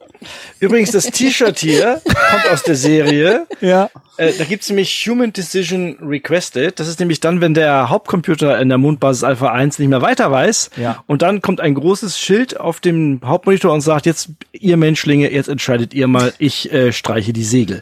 Übrigens, 0.59 0.91
das 0.91 1.05
T-Shirt 1.07 1.59
hier 1.59 2.01
kommt 2.05 2.51
aus 2.53 2.63
der 2.63 2.77
Serie. 2.77 3.47
Ja. 3.61 3.91
Äh, 4.17 4.33
da 4.37 4.45
gibt's 4.45 4.69
nämlich 4.69 5.07
Human 5.09 5.33
Decision 5.33 5.97
Requested. 6.03 6.79
Das 6.79 6.89
ist 6.89 7.01
nämlich 7.01 7.21
dann, 7.21 7.41
wenn 7.41 7.55
der 7.55 7.89
Hauptcomputer 7.89 8.59
in 8.61 8.69
der 8.69 8.77
Mondbasis 8.77 9.25
Alpha 9.25 9.51
1 9.51 9.79
nicht 9.79 9.89
mehr 9.89 10.03
weiter 10.03 10.31
weiß. 10.31 10.71
Ja. 10.77 11.03
Und 11.07 11.23
dann 11.23 11.41
kommt 11.41 11.61
ein 11.61 11.75
großes 11.75 12.19
Schild 12.19 12.61
auf 12.61 12.81
dem 12.81 13.21
Hauptmonitor 13.25 13.73
und 13.73 13.81
sagt, 13.81 14.05
jetzt 14.05 14.29
ihr 14.53 14.77
Menschlinge, 14.77 15.33
jetzt 15.33 15.49
entscheidet 15.49 15.95
ihr 15.95 16.07
mal, 16.07 16.35
ich 16.39 16.71
äh, 16.71 16.93
streiche 16.93 17.33
die 17.33 17.45
Segel. 17.45 17.81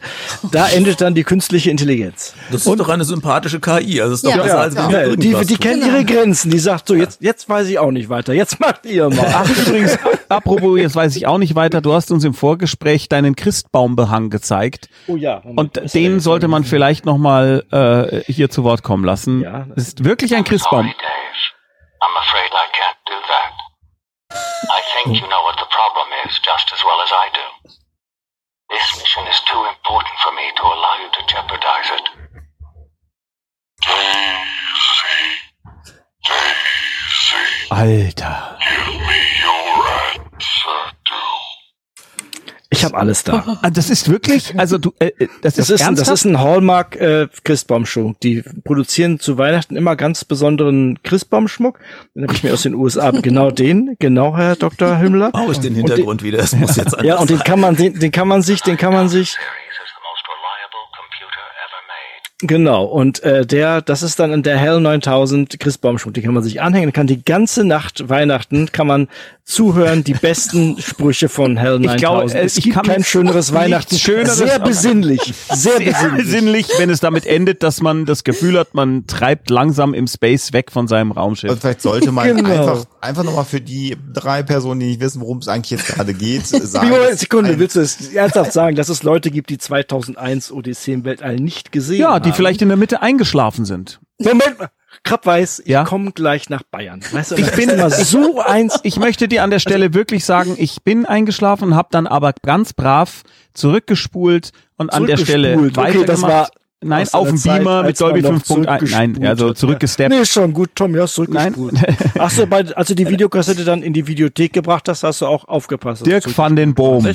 Da 0.53 0.69
endet 0.69 1.01
dann 1.01 1.13
die 1.13 1.23
künstliche 1.25 1.69
Intelligenz. 1.71 2.33
Das 2.51 2.65
ist 2.65 2.79
doch 2.79 2.87
eine 2.89 3.03
sympathische 3.03 3.59
KI. 3.59 4.01
Also 4.01 4.13
ist 4.13 4.25
doch 4.25 4.31
Ja, 4.31 4.37
besser 4.37 4.47
ja, 4.55 4.61
als 4.61 4.75
ja. 4.75 4.89
Ja, 4.89 5.15
die, 5.15 5.35
die 5.45 5.57
kennt 5.57 5.83
Genau. 5.83 5.93
ihre 5.93 6.05
Grenzen. 6.05 6.51
Die 6.51 6.59
sagt 6.59 6.87
so, 6.87 6.95
jetzt, 6.95 7.21
jetzt 7.21 7.49
weiß 7.49 7.67
ich 7.67 7.79
auch 7.79 7.91
nicht 7.91 8.07
weiter. 8.09 8.33
Jetzt 8.33 8.59
macht 8.61 8.85
ihr 8.85 9.09
mal. 9.09 9.25
Ach, 9.33 9.49
übrigens, 9.49 9.97
apropos, 10.29 10.79
jetzt 10.79 10.95
weiß 10.95 11.15
ich 11.17 11.27
auch 11.27 11.37
nicht 11.37 11.55
weiter, 11.55 11.81
du 11.81 11.93
hast 11.93 12.11
uns 12.11 12.23
im 12.29 12.33
Vorgespräch 12.33 13.09
deinen 13.09 13.35
Christbaumbehang 13.35 14.29
gezeigt. 14.29 14.87
Oh 15.07 15.15
ja. 15.15 15.41
Moment, 15.43 15.77
Und 15.77 15.93
den 15.93 16.19
sollte 16.19 16.47
man 16.47 16.63
vielleicht 16.63 17.05
nochmal 17.05 17.65
äh, 17.71 18.21
hier 18.31 18.49
zu 18.49 18.63
Wort 18.63 18.83
kommen 18.83 19.03
lassen. 19.03 19.41
Ja, 19.41 19.65
das 19.75 19.87
ist 19.89 20.03
wirklich 20.05 20.35
ein 20.35 20.43
Christbaum. 20.43 20.85
Sorry. 20.85 20.95
I'm 22.01 22.17
afraid 22.17 22.51
I 22.53 22.67
can't 22.77 22.99
do 23.05 23.17
that. 23.27 23.51
I 24.69 24.81
think 25.03 25.19
you 25.21 25.27
know 25.27 25.43
what 25.43 25.55
the 25.57 25.67
problem 25.69 26.07
is 26.25 26.39
just 26.45 26.71
as 26.71 26.81
well 26.83 26.99
as 27.03 27.11
I 27.11 27.27
do. 27.33 27.45
This 28.69 28.85
mission 29.01 29.25
is 29.27 29.41
too 29.45 29.61
important 29.65 30.13
for 30.23 30.31
me 30.33 30.45
to 30.55 30.63
allow 30.63 30.95
you 31.01 31.09
to 31.17 31.21
jeopardize 31.27 31.89
it. 31.97 32.05
Daisy, 33.81 35.39
Daisy, 36.27 37.43
Alter. 37.71 38.57
give 38.59 39.01
me 39.01 39.19
your 39.41 39.87
answer, 40.13 40.79
do. 41.09 41.21
Ich 42.71 42.85
habe 42.85 42.95
alles 42.97 43.23
da. 43.23 43.57
Ah, 43.63 43.69
Das 43.71 43.89
ist 43.89 44.09
wirklich, 44.09 44.57
also 44.59 44.77
du, 44.77 44.93
äh, 44.99 45.07
äh, 45.17 45.27
das, 45.41 45.55
Das 45.55 45.69
ist 45.71 45.81
ist, 45.81 45.87
ein, 45.87 45.95
das 45.95 46.07
ist 46.07 46.25
ein 46.25 46.39
Hallmark 46.39 46.95
äh, 46.97 47.27
Christbaumschmuck. 47.43 48.19
Die 48.19 48.43
produzieren 48.63 49.19
zu 49.19 49.39
Weihnachten 49.39 49.75
immer 49.75 49.95
ganz 49.95 50.23
besonderen 50.23 50.99
Christbaumschmuck. 51.03 51.79
Den 52.13 52.23
habe 52.23 52.33
ich 52.33 52.43
mir 52.43 52.53
aus 52.53 52.61
den 52.61 52.75
USA 52.75 53.09
genau 53.21 53.49
den, 53.49 53.95
genau 53.97 54.37
Herr 54.37 54.55
Dr. 54.55 54.99
Hümmler. 54.99 55.31
Baue 55.31 55.53
ich 55.53 55.59
den 55.59 55.73
Hintergrund 55.73 56.21
wieder. 56.21 56.37
Es 56.39 56.55
muss 56.55 56.75
jetzt 56.75 56.95
Ja, 57.01 57.15
anders 57.15 57.21
und 57.21 57.29
den 57.31 57.39
kann 57.39 57.59
man 57.59 57.75
den, 57.75 57.99
den 57.99 58.11
kann 58.11 58.27
man 58.27 58.43
sich, 58.43 58.61
den 58.61 58.77
kann 58.77 58.93
man 58.93 59.09
sich 59.09 59.35
genau 62.41 62.85
und 62.85 63.21
äh, 63.23 63.45
der 63.45 63.81
das 63.81 64.01
ist 64.03 64.19
dann 64.19 64.31
in 64.31 64.43
der 64.43 64.57
Hell 64.57 64.79
9000 64.79 65.59
Christbaumschmuck, 65.59 66.13
den 66.13 66.23
kann 66.23 66.33
man 66.33 66.43
sich 66.43 66.61
anhängen, 66.61 66.93
kann 66.93 67.07
die 67.07 67.23
ganze 67.23 67.63
Nacht 67.63 68.09
Weihnachten 68.09 68.71
kann 68.71 68.87
man 68.87 69.07
zuhören, 69.43 70.03
die 70.03 70.13
besten 70.13 70.79
Sprüche 70.79 71.27
von 71.27 71.57
Hell 71.57 71.79
9000. 71.79 71.91
Ich 71.95 71.97
glaube, 71.97 72.31
äh, 72.33 72.45
es 72.45 72.57
ich 72.57 72.63
gibt 72.65 72.75
kann 72.75 72.85
kein 72.85 73.03
schöneres 73.03 73.51
Weihnachten, 73.51 73.95
Schöneres- 73.95 74.35
sehr 74.37 74.59
besinnlich, 74.59 75.33
sehr 75.51 75.77
sehr 75.77 75.79
besinnlich. 75.91 76.27
sinnlich, 76.27 76.67
wenn 76.77 76.89
es 76.91 76.99
damit 76.99 77.25
endet, 77.25 77.63
dass 77.63 77.81
man 77.81 78.05
das 78.05 78.23
Gefühl 78.23 78.59
hat, 78.59 78.75
man 78.75 79.07
treibt 79.07 79.49
langsam 79.49 79.95
im 79.95 80.05
Space 80.05 80.53
weg 80.53 80.71
von 80.71 80.87
seinem 80.87 81.11
Raumschiff. 81.11 81.49
Und 81.49 81.59
vielleicht 81.61 81.81
sollte 81.81 82.11
man 82.11 82.35
Genau. 82.37 82.47
einfach, 82.47 82.85
einfach 83.01 83.23
nochmal 83.23 83.43
für 83.45 83.59
die 83.59 83.97
drei 84.13 84.43
Personen, 84.43 84.81
die 84.81 84.85
nicht 84.85 85.01
wissen, 85.01 85.19
worum 85.19 85.39
es 85.39 85.47
eigentlich 85.47 85.71
jetzt 85.71 85.87
gerade 85.87 86.13
geht, 86.13 86.45
sagen. 86.47 86.91
Sekunde, 87.15 87.57
willst 87.57 87.75
du 87.75 87.79
es 87.79 88.13
ernsthaft 88.13 88.53
sagen, 88.53 88.75
dass 88.75 88.89
es 88.89 89.01
Leute 89.01 89.31
gibt, 89.31 89.49
die 89.49 89.57
2001 89.57 90.51
Odyssee 90.51 90.93
im 90.93 91.05
Weltall 91.05 91.37
nicht 91.37 91.71
gesehen 91.71 92.01
Ja, 92.01 92.13
haben? 92.13 92.23
Die 92.29 92.35
vielleicht 92.35 92.61
in 92.61 92.67
der 92.69 92.77
Mitte 92.77 93.01
eingeschlafen 93.01 93.65
sind. 93.65 93.99
Moment 94.19 94.59
mal, 94.59 94.69
Krapp 95.03 95.25
weiß, 95.25 95.59
ich 95.59 95.67
Ja? 95.67 95.83
komme 95.85 96.11
gleich 96.11 96.49
nach 96.49 96.63
Bayern. 96.63 97.01
Weißt 97.11 97.31
du, 97.31 97.35
Ich 97.35 97.51
bin 97.53 97.69
immer 97.69 97.89
so 97.89 98.41
eins. 98.41 98.79
Ich 98.83 98.97
möchte 98.97 99.27
dir 99.27 99.43
an 99.43 99.49
der 99.49 99.59
Stelle 99.59 99.93
wirklich 99.93 100.25
sagen, 100.25 100.55
ich 100.57 100.83
bin 100.83 101.05
eingeschlafen 101.05 101.69
und 101.69 101.75
habe 101.75 101.89
dann 101.91 102.05
aber 102.07 102.33
ganz 102.43 102.73
brav 102.73 103.23
zurückgespult 103.53 104.51
und 104.77 104.91
an 104.91 105.05
der 105.05 105.17
Stelle. 105.17 105.57
Okay, 105.57 105.75
weitergemacht. 105.75 106.09
das 106.09 106.21
war 106.21 106.49
Nein, 106.81 107.07
auf 107.11 107.27
dem 107.27 107.41
Beamer 107.41 107.83
mit 107.83 107.99
Dolby 107.99 108.21
noch 108.21 108.31
5.1. 108.41 108.91
Nein, 108.91 109.27
also 109.27 109.51
zurückgesteppt. 109.53 110.09
Nee, 110.11 110.23
schon 110.25 110.53
gut, 110.53 110.69
Tom, 110.75 110.93
du 110.93 111.01
hast 111.01 111.13
zurückgespult. 111.15 111.75
Ach 112.17 112.29
so, 112.31 112.47
bei, 112.47 112.65
als 112.73 112.87
du 112.87 112.95
die 112.95 113.07
Videokassette 113.09 113.65
dann 113.65 113.83
in 113.83 113.91
die 113.91 114.07
Videothek 114.07 114.53
gebracht 114.53 114.87
hast, 114.87 115.03
hast 115.03 115.19
du 115.21 115.25
auch 115.25 115.45
aufgepasst. 115.45 116.05
Dirk 116.05 116.37
van 116.37 116.55
den 116.55 116.73
Boom. 116.73 117.05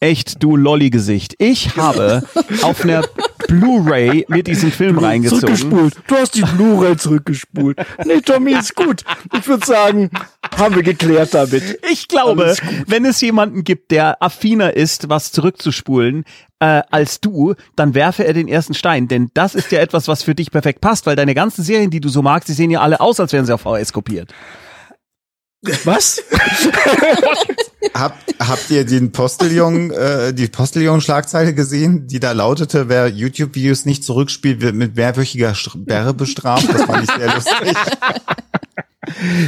Echt, 0.00 0.42
du 0.42 0.56
Lolli-Gesicht. 0.56 1.36
Ich 1.38 1.76
habe 1.76 2.24
auf 2.62 2.82
einer 2.82 3.02
Blu-ray 3.46 4.24
mir 4.28 4.42
diesen 4.42 4.70
Film 4.70 4.98
reingezogen. 4.98 5.40
zurückgespult. 5.40 5.94
Du 6.06 6.16
hast 6.16 6.34
die 6.34 6.42
Blu-ray 6.42 6.96
zurückgespult. 6.96 7.78
Nee, 8.04 8.20
Tommy, 8.20 8.52
ist 8.52 8.74
gut. 8.74 9.04
Ich 9.32 9.46
würde 9.46 9.66
sagen, 9.66 10.10
haben 10.56 10.74
wir 10.74 10.82
geklärt 10.82 11.34
damit. 11.34 11.78
Ich 11.90 12.08
glaube, 12.08 12.54
wenn 12.86 13.04
es 13.04 13.20
jemanden 13.20 13.64
gibt, 13.64 13.90
der 13.90 14.22
affiner 14.22 14.74
ist, 14.74 15.08
was 15.08 15.32
zurückzuspulen, 15.32 16.24
äh, 16.60 16.82
als 16.90 17.20
du, 17.20 17.54
dann 17.74 17.94
werfe 17.94 18.24
er 18.24 18.32
den 18.32 18.48
ersten 18.48 18.74
Stein. 18.74 19.08
Denn 19.08 19.30
das 19.34 19.54
ist 19.54 19.72
ja 19.72 19.80
etwas, 19.80 20.08
was 20.08 20.22
für 20.22 20.34
dich 20.34 20.50
perfekt 20.50 20.80
passt, 20.80 21.06
weil 21.06 21.16
deine 21.16 21.34
ganzen 21.34 21.62
Serien, 21.62 21.90
die 21.90 22.00
du 22.00 22.08
so 22.08 22.22
magst, 22.22 22.48
die 22.48 22.54
sehen 22.54 22.70
ja 22.70 22.80
alle 22.80 23.00
aus, 23.00 23.20
als 23.20 23.32
wären 23.32 23.46
sie 23.46 23.54
auf 23.54 23.60
VHS 23.60 23.92
kopiert. 23.92 24.32
Was? 25.84 26.22
Hab, 27.94 28.18
habt 28.40 28.70
ihr 28.70 28.84
den 28.84 29.12
Postillon, 29.12 29.90
äh, 29.90 30.34
die 30.34 30.48
Postillon-Schlagzeile 30.48 31.54
gesehen, 31.54 32.06
die 32.06 32.20
da 32.20 32.32
lautete, 32.32 32.88
wer 32.88 33.08
YouTube-Videos 33.08 33.86
nicht 33.86 34.04
zurückspielt, 34.04 34.60
wird 34.60 34.74
mit 34.74 34.96
mehrwöchiger 34.96 35.54
Sperre 35.54 36.12
bestraft? 36.12 36.68
Das 36.72 36.82
fand 36.82 37.04
ich 37.04 37.14
sehr 37.16 37.34
lustig. 37.34 37.76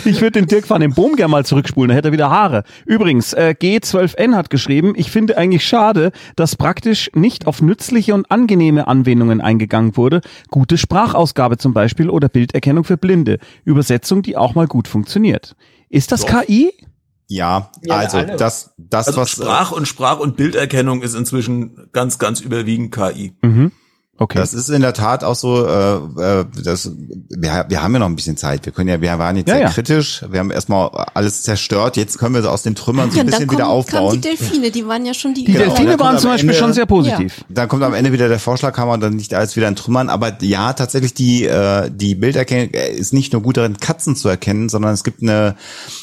Ich 0.05 0.21
würde 0.21 0.33
den 0.33 0.47
Dirk 0.47 0.71
van 0.71 0.81
den 0.81 0.95
Boom 0.95 1.17
gerne 1.17 1.33
mal 1.33 1.45
zurückspulen, 1.45 1.89
da 1.89 1.95
hätte 1.97 2.09
er 2.09 2.13
wieder 2.13 2.31
Haare. 2.31 2.63
Übrigens, 2.87 3.33
äh, 3.33 3.55
G12N 3.61 4.35
hat 4.35 4.51
geschrieben, 4.51 4.93
ich 4.97 5.11
finde 5.11 5.37
eigentlich 5.37 5.67
schade, 5.67 6.13
dass 6.37 6.57
praktisch 6.57 7.11
nicht 7.15 7.47
auf 7.47 7.61
nützliche 7.61 8.15
und 8.15 8.31
angenehme 8.31 8.87
Anwendungen 8.87 9.41
eingegangen 9.41 9.97
wurde. 9.97 10.21
Gute 10.49 10.79
Sprachausgabe 10.79 11.59
zum 11.59 11.75
Beispiel 11.75 12.09
oder 12.09 12.29
Bilderkennung 12.29 12.85
für 12.85 12.97
Blinde. 12.97 13.39
Übersetzung, 13.65 14.23
die 14.23 14.37
auch 14.37 14.55
mal 14.55 14.67
gut 14.67 14.87
funktioniert. 14.87 15.57
Ist 15.89 16.13
das 16.13 16.23
Doch. 16.25 16.43
KI? 16.43 16.73
Ja, 17.29 17.71
Ja, 17.83 17.97
also 17.97 18.19
alle. 18.19 18.37
das, 18.37 18.73
das 18.79 19.09
Also 19.09 19.21
was 19.21 19.31
Sprach- 19.31 19.73
und 19.73 19.87
Sprach- 19.87 20.19
und 20.19 20.37
Bilderkennung 20.37 21.03
ist 21.03 21.15
inzwischen 21.15 21.89
ganz, 21.93 22.19
ganz 22.19 22.41
überwiegend 22.41 22.93
KI. 22.95 23.35
Mhm. 23.43 23.73
Okay. 24.21 24.37
Das 24.37 24.53
ist 24.53 24.69
in 24.69 24.83
der 24.83 24.95
Tat 24.95 25.23
auch 25.23 25.37
so, 25.37 25.65
äh, 25.65 25.95
äh, 26.41 26.45
das, 26.65 26.91
wir, 27.29 27.67
wir 27.69 27.83
haben 27.83 27.93
ja 27.93 27.99
noch 28.01 28.07
ein 28.07 28.17
bisschen 28.17 28.37
Zeit. 28.37 28.67
Wir 28.67 28.73
können 28.73 28.89
ja, 28.89 29.01
wir 29.01 29.17
waren 29.19 29.37
jetzt 29.37 29.49
Ja, 29.49 29.55
sehr 29.55 29.63
ja. 29.63 29.71
kritisch. 29.71 30.25
Wir 30.29 30.41
haben 30.41 30.51
erstmal 30.51 30.91
alles 31.15 31.43
zerstört. 31.43 31.97
Jetzt 31.97 32.19
können 32.19 32.35
wir 32.35 32.43
so 32.43 32.49
aus 32.49 32.63
den 32.65 32.75
Trümmern 32.75 33.13
so 33.13 33.17
Ja, 33.17 33.23
ein 33.23 33.27
und 33.27 33.33
dann 33.33 33.41
bisschen 33.47 33.53
wieder 33.57 33.67
kommen, 33.69 33.87
kamen 33.87 34.01
die 34.03 34.07
aufbauen. 34.09 34.21
Delfine, 34.21 34.71
die 34.73 34.87
waren 34.89 35.07
ja 35.07 35.15
schon 35.15 35.35
die, 35.35 35.45
die 35.45 35.53
Genau. 35.53 35.67
Delfine 35.67 36.01
waren 36.01 36.19
zum 36.19 36.31
Beispiel 36.31 36.51
Ende- 36.51 36.59
schon 36.59 36.73
sehr 36.73 36.87
positiv. 36.87 37.45
Dann 37.49 37.69
kommt 37.69 37.85
am 37.85 37.95
Ende 37.95 38.11
wieder 38.13 38.29
der 38.29 38.41
Vorschlag, 38.41 38.73
kann 38.73 38.89
man 38.89 39.01
dann 39.01 39.15
nicht 39.15 39.33
alles 39.35 39.55
wieder 39.55 39.69
in 39.69 39.77
Trümmern. 39.77 40.09
Aber 40.09 40.37
ja, 40.43 40.73
tatsächlich 40.73 41.15
die, 41.15 41.45
äh, 41.45 41.89
die 41.89 42.17
Bilderkennung 42.17 42.75
äh, 42.75 42.91
ist 42.91 43.13
nicht 43.13 43.33
nur 43.33 43.43
gut 43.43 43.57
darin, 43.57 43.77
Katzen 43.77 44.17
zu 44.17 44.29
erkennen, 44.29 44.69
sondern 44.69 44.95
es 44.95 45.05
gibt 45.05 45.23
eine 45.23 45.55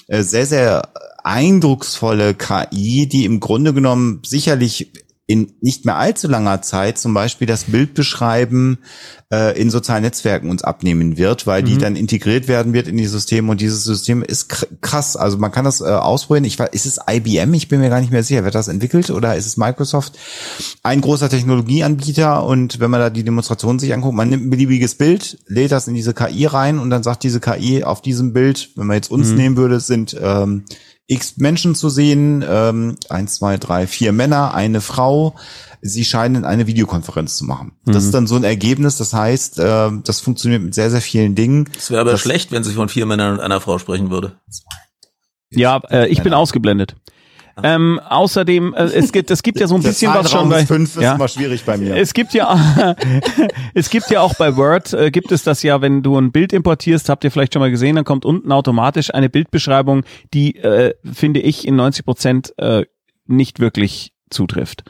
äh, 0.07 0.21
sehr, 0.23 0.45
sehr 0.45 0.83
eindrucksvolle 1.25 2.33
KI, 2.33 3.07
die 3.07 3.25
im 3.25 3.39
Grunde 3.39 3.73
genommen 3.73 4.21
sicherlich 4.25 4.91
in 5.27 5.53
nicht 5.59 5.85
mehr 5.85 5.95
allzu 5.95 6.27
langer 6.27 6.61
Zeit 6.61 6.99
zum 6.99 7.15
Beispiel 7.15 7.47
das 7.47 7.63
Bildbeschreiben 7.63 8.77
äh, 9.33 9.59
in 9.59 9.71
sozialen 9.71 10.03
Netzwerken 10.03 10.51
uns 10.51 10.63
abnehmen 10.63 11.17
wird, 11.17 11.47
weil 11.47 11.63
die 11.63 11.79
dann 11.79 11.95
integriert 11.95 12.47
werden 12.47 12.73
wird 12.73 12.87
in 12.87 12.95
die 12.95 13.07
Systeme 13.07 13.49
und 13.49 13.59
dieses 13.59 13.83
System 13.83 14.21
ist 14.21 14.51
kr- 14.51 14.67
krass. 14.81 15.15
Also 15.15 15.37
man 15.39 15.51
kann 15.51 15.65
das 15.65 15.81
äh, 15.81 15.85
ausprobieren. 15.85 16.43
Ich 16.43 16.59
weiß, 16.59 16.69
ist 16.73 16.85
es 16.85 16.99
IBM? 17.09 17.55
Ich 17.55 17.67
bin 17.69 17.79
mir 17.79 17.89
gar 17.89 18.01
nicht 18.01 18.11
mehr 18.11 18.23
sicher. 18.23 18.43
Wird 18.43 18.53
das 18.53 18.67
entwickelt 18.67 19.09
oder 19.09 19.35
ist 19.35 19.47
es 19.47 19.57
Microsoft? 19.57 20.13
Ein 20.83 21.01
großer 21.01 21.27
Technologieanbieter 21.29 22.43
und 22.45 22.79
wenn 22.79 22.91
man 22.91 22.99
da 22.99 23.09
die 23.09 23.23
Demonstration 23.23 23.79
sich 23.79 23.93
anguckt, 23.95 24.15
man 24.15 24.29
nimmt 24.29 24.45
ein 24.45 24.49
beliebiges 24.51 24.93
Bild, 24.93 25.39
lädt 25.47 25.71
das 25.71 25.87
in 25.87 25.95
diese 25.95 26.13
KI 26.13 26.45
rein 26.45 26.77
und 26.77 26.91
dann 26.91 27.01
sagt 27.01 27.23
diese 27.23 27.39
KI 27.39 27.83
auf 27.83 28.03
diesem 28.03 28.31
Bild, 28.31 28.69
wenn 28.75 28.85
man 28.85 28.95
jetzt 28.95 29.09
uns 29.09 29.31
nehmen 29.31 29.57
würde, 29.57 29.79
sind 29.79 30.15
ähm, 30.21 30.65
x 31.07 31.37
Menschen 31.37 31.75
zu 31.75 31.89
sehen, 31.89 32.43
ähm, 32.47 32.95
eins, 33.09 33.35
zwei, 33.35 33.57
drei, 33.57 33.87
vier 33.87 34.11
Männer, 34.11 34.53
eine 34.53 34.81
Frau. 34.81 35.35
Sie 35.81 36.03
scheinen 36.03 36.45
eine 36.45 36.65
Videokonferenz 36.65 37.37
zu 37.37 37.45
machen. 37.45 37.73
Das 37.85 38.03
ist 38.05 38.13
dann 38.13 38.25
so 38.25 38.35
ein 38.35 38.43
Ergebnis. 38.43 38.97
Das 38.97 39.13
heißt, 39.13 39.59
äh, 39.59 39.91
das 40.03 40.19
funktioniert 40.19 40.63
mit 40.63 40.73
sehr, 40.73 40.89
sehr 40.89 41.01
vielen 41.01 41.35
Dingen. 41.35 41.69
Es 41.77 41.91
wäre 41.91 42.01
aber 42.01 42.11
Das- 42.13 42.21
schlecht, 42.21 42.51
wenn 42.51 42.63
sie 42.63 42.73
von 42.73 42.89
vier 42.89 43.05
Männern 43.05 43.33
und 43.33 43.39
einer 43.39 43.61
Frau 43.61 43.77
sprechen 43.77 44.09
würde. 44.09 44.33
Ja, 45.51 45.77
äh, 45.91 46.07
ich 46.07 46.23
bin 46.23 46.33
ausgeblendet. 46.33 46.95
Ähm, 47.63 47.99
außerdem, 48.09 48.73
äh, 48.73 48.83
es 48.83 49.11
gibt, 49.11 49.31
es 49.31 49.41
gibt 49.41 49.59
ja 49.59 49.67
so 49.67 49.75
ein 49.75 49.81
bisschen 49.81 50.13
was 50.13 50.29
schon 50.29 50.49
bei. 50.49 50.65
fünf 50.65 50.95
ist 50.95 51.01
ja. 51.01 51.15
immer 51.15 51.27
schwierig 51.27 51.63
bei 51.63 51.77
mir. 51.77 51.95
Es 51.95 52.13
gibt 52.13 52.33
ja, 52.33 52.95
es 53.73 53.89
gibt 53.89 54.09
ja 54.09 54.21
auch 54.21 54.33
bei 54.35 54.55
Word, 54.57 54.93
äh, 54.93 55.09
gibt 55.09 55.31
es 55.31 55.43
das 55.43 55.63
ja, 55.63 55.81
wenn 55.81 56.03
du 56.03 56.17
ein 56.17 56.31
Bild 56.31 56.51
importierst, 56.53 57.07
habt 57.09 57.23
ihr 57.23 57.31
vielleicht 57.31 57.53
schon 57.53 57.61
mal 57.61 57.71
gesehen, 57.71 57.95
dann 57.95 58.05
kommt 58.05 58.25
unten 58.25 58.51
automatisch 58.51 59.13
eine 59.13 59.29
Bildbeschreibung, 59.29 60.03
die, 60.33 60.57
äh, 60.57 60.95
finde 61.13 61.39
ich, 61.39 61.65
in 61.65 61.75
90 61.77 62.05
Prozent 62.05 62.53
äh, 62.57 62.85
nicht 63.27 63.59
wirklich 63.59 64.11
zutrifft. 64.29 64.83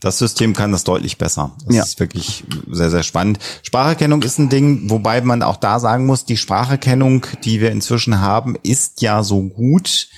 Das 0.00 0.18
System 0.18 0.54
kann 0.54 0.70
das 0.70 0.84
deutlich 0.84 1.18
besser. 1.18 1.56
Das 1.66 1.76
Ja. 1.76 1.82
ist 1.82 1.98
wirklich 1.98 2.44
sehr, 2.70 2.90
sehr 2.90 3.02
spannend. 3.02 3.38
Spracherkennung 3.62 4.22
ist 4.22 4.38
ein 4.38 4.48
Ding, 4.48 4.90
wobei 4.90 5.20
man 5.22 5.42
auch 5.42 5.56
da 5.56 5.80
sagen 5.80 6.06
muss, 6.06 6.24
die 6.24 6.36
Spracherkennung, 6.36 7.26
die 7.44 7.60
wir 7.60 7.70
inzwischen 7.72 8.20
haben, 8.20 8.56
ist 8.62 9.00
ja 9.02 9.22
so 9.22 9.42
gut. 9.42 10.08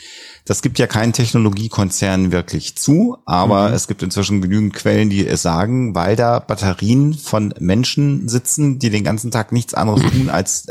Das 0.47 0.61
gibt 0.61 0.79
ja 0.79 0.87
keinen 0.87 1.15
Technologiekonzern 1.15 2.31
wirklich 2.31 2.77
zu, 2.77 3.17
aber 3.25 3.73
es 3.73 3.89
gibt 3.89 4.03
inzwischen 4.03 4.43
genügend 4.43 4.75
Quellen, 4.75 5.09
die 5.09 5.27
es 5.27 5.41
sagen, 5.41 5.95
weil 5.95 6.17
da 6.17 6.39
Batterien 6.39 7.15
von 7.15 7.55
Menschen 7.61 8.29
sitzen, 8.29 8.79
die 8.79 8.91
den 8.91 9.05
ganzen 9.05 9.31
Tag 9.31 9.53
nichts 9.53 9.73
anderes 9.73 10.03
tun, 10.03 10.29
als 10.29 10.67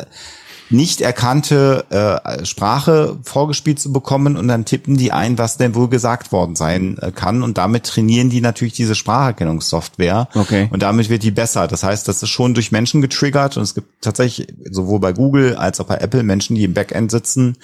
nicht 0.74 1.02
erkannte 1.02 1.86
äh, 1.90 2.46
Sprache 2.46 3.18
vorgespielt 3.24 3.80
zu 3.80 3.94
bekommen 3.94 4.36
und 4.36 4.48
dann 4.48 4.66
tippen 4.66 4.98
die 4.98 5.12
ein, 5.12 5.38
was 5.38 5.58
denn 5.58 5.76
wohl 5.76 5.88
gesagt 5.88 6.32
worden 6.32 6.56
sein 6.56 6.98
äh, 7.00 7.12
kann 7.12 7.44
und 7.44 7.58
damit 7.58 7.86
trainieren 7.86 8.30
die 8.30 8.42
natürlich 8.42 8.74
diese 8.74 8.96
Spracherkennungssoftware 8.96 10.28
Okay. 10.36 10.68
und 10.72 10.82
damit 10.82 11.10
wird 11.10 11.24
die 11.24 11.32
besser. 11.32 11.68
Das 11.68 11.84
heißt, 11.84 12.08
das 12.08 12.24
ist 12.24 12.30
schon 12.30 12.54
durch 12.54 12.72
Menschen 12.72 13.02
getriggert 13.02 13.56
und 13.58 13.64
es 13.64 13.76
gibt 13.76 14.02
tatsächlich 14.02 14.48
sowohl 14.70 15.00
bei 15.00 15.14
Google 15.14 15.56
als 15.56 15.80
auch 15.80 15.86
bei 15.86 15.98
Apple 15.98 16.24
Menschen, 16.24 16.56
die 16.56 16.64
im 16.64 16.74
Backend 16.74 17.12
sitzen 17.12 17.58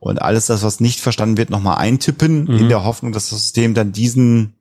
und 0.00 0.20
alles 0.22 0.46
das, 0.46 0.62
was 0.62 0.80
nicht 0.80 1.00
verstanden 1.00 1.36
wird, 1.36 1.50
nochmal 1.50 1.76
eintippen 1.78 2.46
in 2.46 2.68
der 2.68 2.84
Hoffnung, 2.84 3.12
dass 3.12 3.30
das 3.30 3.40
System 3.40 3.74
dann 3.74 3.92
diesen 3.92 4.54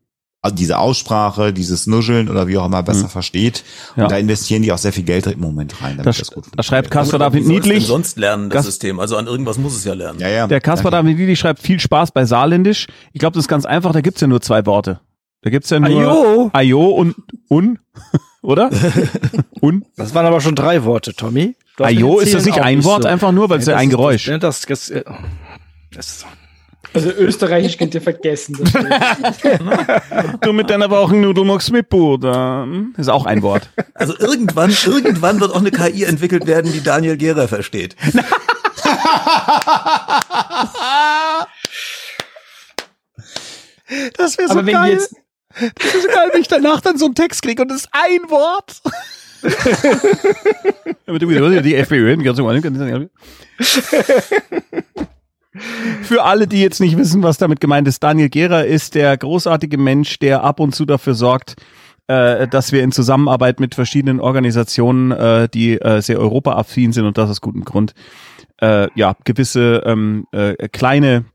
also 0.44 0.56
diese 0.56 0.78
Aussprache, 0.78 1.54
dieses 1.54 1.88
Nuscheln 1.88 2.30
oder 2.30 2.48
wie 2.48 2.58
auch 2.58 2.66
immer 2.66 2.84
besser 2.84 3.08
versteht. 3.10 3.64
Ja. 3.96 4.04
Und 4.04 4.12
da 4.12 4.18
investieren 4.18 4.62
die 4.62 4.72
auch 4.74 4.78
sehr 4.78 4.92
viel 4.94 5.06
Geld 5.06 5.26
im 5.26 5.40
Moment 5.40 5.82
rein, 5.82 5.92
damit 5.94 6.06
Das, 6.06 6.18
das, 6.18 6.32
gut 6.32 6.46
da 6.56 6.62
schreibt 6.62 6.94
Oder 6.96 7.18
David 7.18 7.48
Niedlich. 7.48 7.88
sonst 7.88 8.18
lernen, 8.20 8.50
das 8.50 8.58
Gas- 8.58 8.66
System. 8.66 9.00
Also 9.00 9.16
an 9.18 9.26
irgendwas 9.26 9.58
muss 9.58 9.74
es 9.76 9.86
ja 9.86 9.94
lernen. 9.94 10.20
Ja, 10.20 10.28
ja. 10.28 10.48
Der 10.48 10.60
Caspar 10.62 10.92
Ja, 10.92 11.02
David 11.02 11.18
Niedlich 11.18 11.40
schreibt 11.40 11.62
viel 11.62 11.80
Spaß 11.80 12.12
bei 12.12 12.26
Saarländisch. 12.26 12.88
Ich 13.14 13.20
glaube, 13.20 13.34
das 13.36 13.46
ist 13.46 13.48
ganz 13.48 13.66
einfach, 13.66 13.94
da 13.94 14.02
gibt's 14.02 14.20
ja 14.22 14.28
nur 14.28 14.42
zwei 14.42 14.66
Worte. 14.66 15.00
Da 15.42 15.50
gibt's 15.50 15.70
ja 15.70 15.80
nur 15.80 15.90
Ajo. 15.90 16.50
Ajo 16.54 16.88
und 16.90 17.16
Un, 17.50 17.80
oder? 18.42 18.70
Un. 19.62 19.86
Das 19.96 20.14
waren 20.14 20.26
aber 20.26 20.42
schon 20.42 20.56
drei 20.56 20.84
Worte, 20.84 21.14
Tommy. 21.14 21.56
Ajo, 21.80 22.20
ist 22.20 22.34
das 22.34 22.46
nicht 22.46 22.60
ein 22.62 22.84
Wort 22.84 23.06
einfach 23.06 23.32
nur, 23.32 23.50
weil 23.50 23.60
es 23.60 23.66
ja 23.66 23.74
das 23.74 23.82
ein 23.82 23.88
ist- 23.88 23.96
Geräusch. 23.96 24.26
Das, 24.26 24.40
das, 24.40 24.62
das, 24.66 24.90
äh, 24.90 25.04
das 25.94 26.08
ist 26.08 26.26
Also 26.94 27.10
Österreichisch 27.10 27.78
könnt 27.78 27.96
ihr 27.96 28.02
vergessen. 28.02 28.58
Du 30.42 30.54
mit 30.54 30.70
deiner 30.70 30.90
Wochennudeln 30.90 31.48
magst 31.48 31.72
mit 31.72 31.90
Bruder. 31.90 32.64
Hm? 32.64 32.94
Ist 32.98 33.10
auch 33.10 33.26
ein 33.26 33.42
Wort. 33.42 33.70
Also 33.94 34.18
irgendwann, 34.18 34.76
irgendwann 34.86 35.40
wird 35.40 35.52
auch 35.52 35.60
eine 35.60 35.72
KI 35.72 36.04
entwickelt 36.04 36.46
werden, 36.46 36.72
die 36.72 36.84
Daniel 36.84 37.18
Gehrer 37.18 37.48
versteht. 37.48 37.96
Das 44.18 44.38
wäre 44.38 44.48
so 44.48 44.54
Aber 44.54 44.66
wenn 44.66 44.74
geil. 44.74 44.94
jetzt, 44.94 45.16
das 45.76 45.96
ist 45.96 46.04
so 46.04 46.08
geil, 46.08 46.30
wenn 46.32 46.42
ich 46.42 46.48
danach 46.48 46.82
dann 46.82 46.98
so 46.98 47.06
einen 47.06 47.16
Text 47.16 47.44
kriege 47.44 47.62
und 47.62 47.70
das 47.70 47.82
ist 47.82 47.90
ein 47.92 48.30
Wort. 48.30 48.82
die 51.62 51.76
FPÖ. 51.76 52.16
Für 56.02 56.24
alle, 56.24 56.48
die 56.48 56.62
jetzt 56.62 56.80
nicht 56.80 56.98
wissen, 56.98 57.22
was 57.24 57.38
damit 57.38 57.60
gemeint 57.60 57.88
ist, 57.88 58.04
Daniel 58.04 58.30
Gehrer 58.30 58.66
ist 58.66 58.96
der 58.96 59.16
großartige 59.16 59.78
Mensch, 59.78 60.20
der 60.20 60.44
ab 60.44 60.60
und 60.60 60.74
zu 60.74 60.86
dafür 60.86 61.14
sorgt, 61.14 61.56
äh, 62.08 62.48
dass 62.48 62.72
wir 62.72 62.84
in 62.84 62.92
Zusammenarbeit 62.92 63.60
mit 63.60 63.76
verschiedenen 63.76 64.20
Organisationen, 64.20 65.12
äh, 65.12 65.48
die 65.50 65.80
äh, 65.80 66.02
sehr 66.02 66.20
europaaffin 66.20 66.92
sind 66.92 67.06
und 67.06 67.18
das 67.18 67.30
aus 67.30 67.42
gutem 67.42 67.64
Grund, 67.64 67.94
äh, 68.62 68.88
ja, 68.96 69.16
gewisse 69.24 69.84
ähm, 69.86 70.26
äh, 70.32 70.68
kleine 70.70 71.26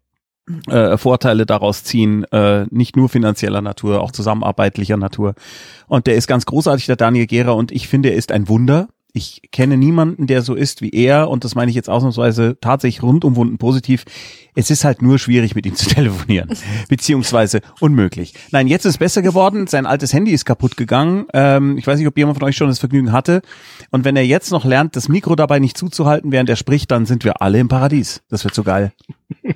äh, 0.69 0.97
Vorteile 0.97 1.47
daraus 1.47 1.85
ziehen, 1.85 2.24
äh, 2.32 2.66
nicht 2.70 2.97
nur 2.97 3.09
finanzieller 3.09 3.61
Natur, 3.61 4.01
auch 4.01 4.12
zusammenarbeitlicher 4.12 4.97
Natur. 4.97 5.35
Und 5.86 6.07
der 6.07 6.16
ist 6.16 6.27
ganz 6.27 6.47
großartig, 6.47 6.86
der 6.86 6.97
Daniel 6.97 7.27
Gehrer, 7.27 7.55
und 7.55 7.70
ich 7.70 7.89
finde, 7.89 8.11
er 8.11 8.16
ist 8.16 8.32
ein 8.32 8.49
Wunder. 8.49 8.89
Ich 9.19 9.43
kenne 9.51 9.77
niemanden, 9.77 10.28
der 10.28 10.43
so 10.43 10.55
ist 10.55 10.81
wie 10.81 10.90
er, 10.90 11.28
und 11.28 11.45
das 11.45 11.57
meine 11.57 11.70
ich 11.70 11.74
jetzt 11.74 11.90
ausnahmsweise 11.90 12.57
tatsächlich 12.61 13.03
rundumwunden 13.03 13.59
positiv. 13.59 14.05
Es 14.55 14.70
ist 14.70 14.85
halt 14.85 15.03
nur 15.03 15.19
schwierig, 15.19 15.57
mit 15.57 15.66
ihm 15.66 15.74
zu 15.74 15.89
telefonieren, 15.95 16.49
beziehungsweise 16.89 17.61
unmöglich. 17.81 18.35
Nein, 18.53 18.69
jetzt 18.69 18.85
ist 18.85 18.93
es 18.93 18.99
besser 18.99 19.23
geworden. 19.23 19.66
Sein 19.66 19.86
altes 19.86 20.12
Handy 20.12 20.31
ist 20.31 20.45
kaputt 20.45 20.77
gegangen. 20.77 21.27
Ähm, 21.35 21.77
ich 21.77 21.86
weiß 21.86 21.99
nicht, 21.99 22.07
ob 22.07 22.16
jemand 22.16 22.39
von 22.39 22.47
euch 22.47 22.57
schon 22.57 22.69
das 22.69 22.78
Vergnügen 22.78 23.11
hatte. 23.11 23.43
Und 23.90 24.05
wenn 24.05 24.16
er 24.16 24.24
jetzt 24.24 24.53
noch 24.53 24.65
lernt, 24.65 24.95
das 24.95 25.09
Mikro 25.09 25.35
dabei 25.35 25.59
nicht 25.59 25.77
zuzuhalten, 25.77 26.31
während 26.31 26.49
er 26.49 26.57
spricht, 26.57 26.90
dann 26.93 27.05
sind 27.05 27.24
wir 27.24 27.43
alle 27.43 27.59
im 27.59 27.69
Paradies. 27.69 28.23
Das 28.28 28.45
wird 28.45 28.55
so 28.55 28.62
geil. 28.62 28.93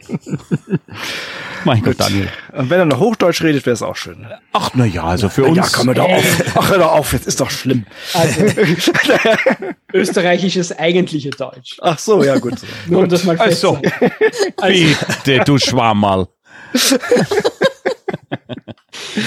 mein 1.65 1.83
Gott, 1.83 1.99
Daniel. 1.99 2.29
Und 2.53 2.71
wenn 2.71 2.79
er 2.81 2.85
noch 2.85 2.99
Hochdeutsch 2.99 3.43
redet, 3.43 3.65
wäre 3.67 3.75
es 3.75 3.83
auch 3.83 3.97
schön. 3.97 4.27
Ach, 4.53 4.71
na 4.75 4.85
ja, 4.85 5.05
also 5.05 5.29
für 5.29 5.45
uns. 5.45 5.57
Ja, 5.57 5.67
komm 5.73 5.87
mir 5.87 5.95
doch 5.95 6.09
auf. 6.09 6.43
Ach, 6.55 6.71
hör 6.71 6.79
doch 6.79 6.93
auf, 6.93 7.13
jetzt 7.13 7.27
ist 7.27 7.41
doch 7.41 7.51
schlimm. 7.51 7.87
also, 8.15 8.41
Österreichisch 9.93 10.57
ist 10.57 10.79
eigentliche 10.79 11.31
Deutsch. 11.31 11.77
Ach 11.81 11.99
so, 11.99 12.23
ja 12.23 12.39
gut. 12.39 12.55
Nur 12.87 13.03
um 13.03 13.09
das 13.09 13.25
mal 13.25 13.37
Also, 13.39 13.79
festzuhalten. 13.81 14.97
bitte, 15.25 15.45
du 15.45 15.59
Schwammerl. 15.59 16.29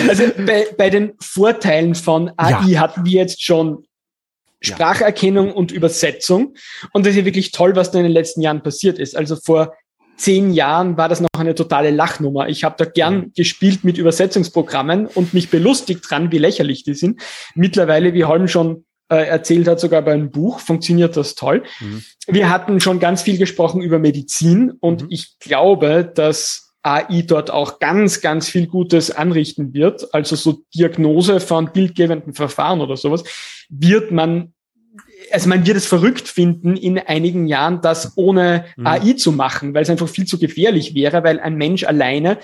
Also 0.07 0.23
bei, 0.45 0.67
bei 0.77 0.89
den 0.89 1.13
Vorteilen 1.19 1.95
von 1.95 2.31
AI 2.37 2.75
hatten 2.75 3.05
wir 3.05 3.11
jetzt 3.11 3.43
schon 3.43 3.85
Spracherkennung 4.61 5.51
und 5.53 5.71
Übersetzung. 5.71 6.55
Und 6.91 7.05
das 7.05 7.11
ist 7.11 7.17
ja 7.19 7.25
wirklich 7.25 7.51
toll, 7.51 7.75
was 7.75 7.91
da 7.91 7.99
in 7.99 8.05
den 8.05 8.13
letzten 8.13 8.41
Jahren 8.41 8.63
passiert 8.63 8.97
ist. 8.97 9.15
Also 9.15 9.35
vor 9.35 9.73
zehn 10.17 10.51
Jahren 10.53 10.97
war 10.97 11.09
das 11.09 11.21
noch 11.21 11.29
eine 11.37 11.55
totale 11.55 11.91
Lachnummer. 11.91 12.47
Ich 12.49 12.63
habe 12.63 12.75
da 12.77 12.85
gern 12.85 13.31
gespielt 13.35 13.83
mit 13.83 13.97
Übersetzungsprogrammen 13.97 15.07
und 15.07 15.33
mich 15.33 15.49
belustigt 15.49 16.09
dran, 16.09 16.31
wie 16.31 16.37
lächerlich 16.37 16.83
die 16.83 16.93
sind. 16.93 17.21
Mittlerweile, 17.53 18.13
wie 18.13 18.25
Holm 18.25 18.47
schon 18.47 18.85
äh, 19.09 19.27
erzählt 19.27 19.67
hat, 19.67 19.79
sogar 19.79 20.01
bei 20.01 20.13
einem 20.13 20.31
Buch, 20.31 20.59
funktioniert 20.59 21.15
das 21.15 21.35
toll. 21.35 21.63
Mhm. 21.79 22.03
Wir 22.27 22.49
hatten 22.49 22.79
schon 22.79 22.99
ganz 22.99 23.21
viel 23.21 23.37
gesprochen 23.37 23.81
über 23.81 23.99
Medizin 23.99 24.71
und 24.71 25.03
mhm. 25.03 25.07
ich 25.11 25.37
glaube, 25.39 26.11
dass 26.11 26.73
AI 26.81 27.23
dort 27.25 27.51
auch 27.51 27.79
ganz, 27.79 28.21
ganz 28.21 28.49
viel 28.49 28.67
Gutes 28.67 29.11
anrichten 29.11 29.73
wird. 29.73 30.13
Also 30.13 30.35
so 30.35 30.63
Diagnose 30.73 31.39
von 31.39 31.71
bildgebenden 31.71 32.33
Verfahren 32.33 32.81
oder 32.81 32.97
sowas 32.97 33.23
wird 33.69 34.11
man 34.11 34.54
also 35.31 35.49
man 35.49 35.65
wird 35.65 35.77
es 35.77 35.85
verrückt 35.85 36.27
finden, 36.27 36.75
in 36.75 36.99
einigen 36.99 37.47
Jahren 37.47 37.81
das 37.81 38.13
ohne 38.15 38.65
mhm. 38.77 38.87
AI 38.87 39.13
zu 39.13 39.31
machen, 39.31 39.73
weil 39.73 39.83
es 39.83 39.89
einfach 39.89 40.09
viel 40.09 40.25
zu 40.25 40.39
gefährlich 40.39 40.95
wäre, 40.95 41.23
weil 41.23 41.39
ein 41.39 41.55
Mensch 41.55 41.83
alleine, 41.83 42.37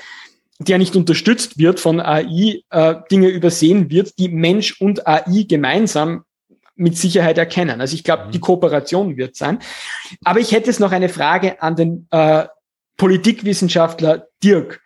der 0.60 0.78
nicht 0.78 0.96
unterstützt 0.96 1.58
wird 1.58 1.80
von 1.80 2.00
AI, 2.00 2.62
äh, 2.70 2.96
Dinge 3.10 3.30
übersehen 3.30 3.90
wird, 3.90 4.18
die 4.20 4.30
Mensch 4.30 4.80
und 4.80 5.08
AI 5.08 5.46
gemeinsam 5.48 6.24
mit 6.76 6.98
Sicherheit 6.98 7.38
erkennen. 7.38 7.82
Also 7.82 7.96
ich 7.96 8.04
glaube, 8.04 8.26
mhm. 8.26 8.32
die 8.32 8.40
Kooperation 8.40 9.18
wird 9.18 9.36
sein. 9.36 9.60
Aber 10.24 10.40
ich 10.40 10.52
hätte 10.52 10.68
jetzt 10.68 10.80
noch 10.80 10.92
eine 10.92 11.10
Frage 11.10 11.62
an 11.62 11.76
den 11.76 12.08
äh, 12.12 12.46
Politikwissenschaftler 12.98 14.28
Dirk. 14.44 14.82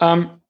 Ähm, 0.00 0.41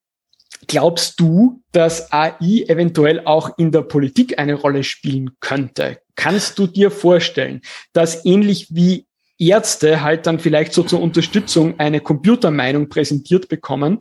glaubst 0.73 1.21
du, 1.21 1.61
dass 1.73 2.11
AI 2.13 2.65
eventuell 2.67 3.21
auch 3.27 3.59
in 3.59 3.73
der 3.73 3.83
Politik 3.83 4.39
eine 4.39 4.55
Rolle 4.55 4.85
spielen 4.85 5.33
könnte? 5.39 5.99
Kannst 6.17 6.59
du 6.59 6.67
dir 6.67 6.91
vorstellen, 6.91 7.61
dass 7.93 8.25
ähnlich 8.25 8.69
wie 8.71 9.07
Ärzte 9.39 10.01
halt 10.01 10.27
dann 10.27 10.39
vielleicht 10.39 10.73
so 10.73 10.83
zur 10.83 11.03
Unterstützung 11.03 11.79
eine 11.79 12.01
Computermeinung 12.01 12.89
präsentiert 12.89 13.51
bekommen, 13.51 13.99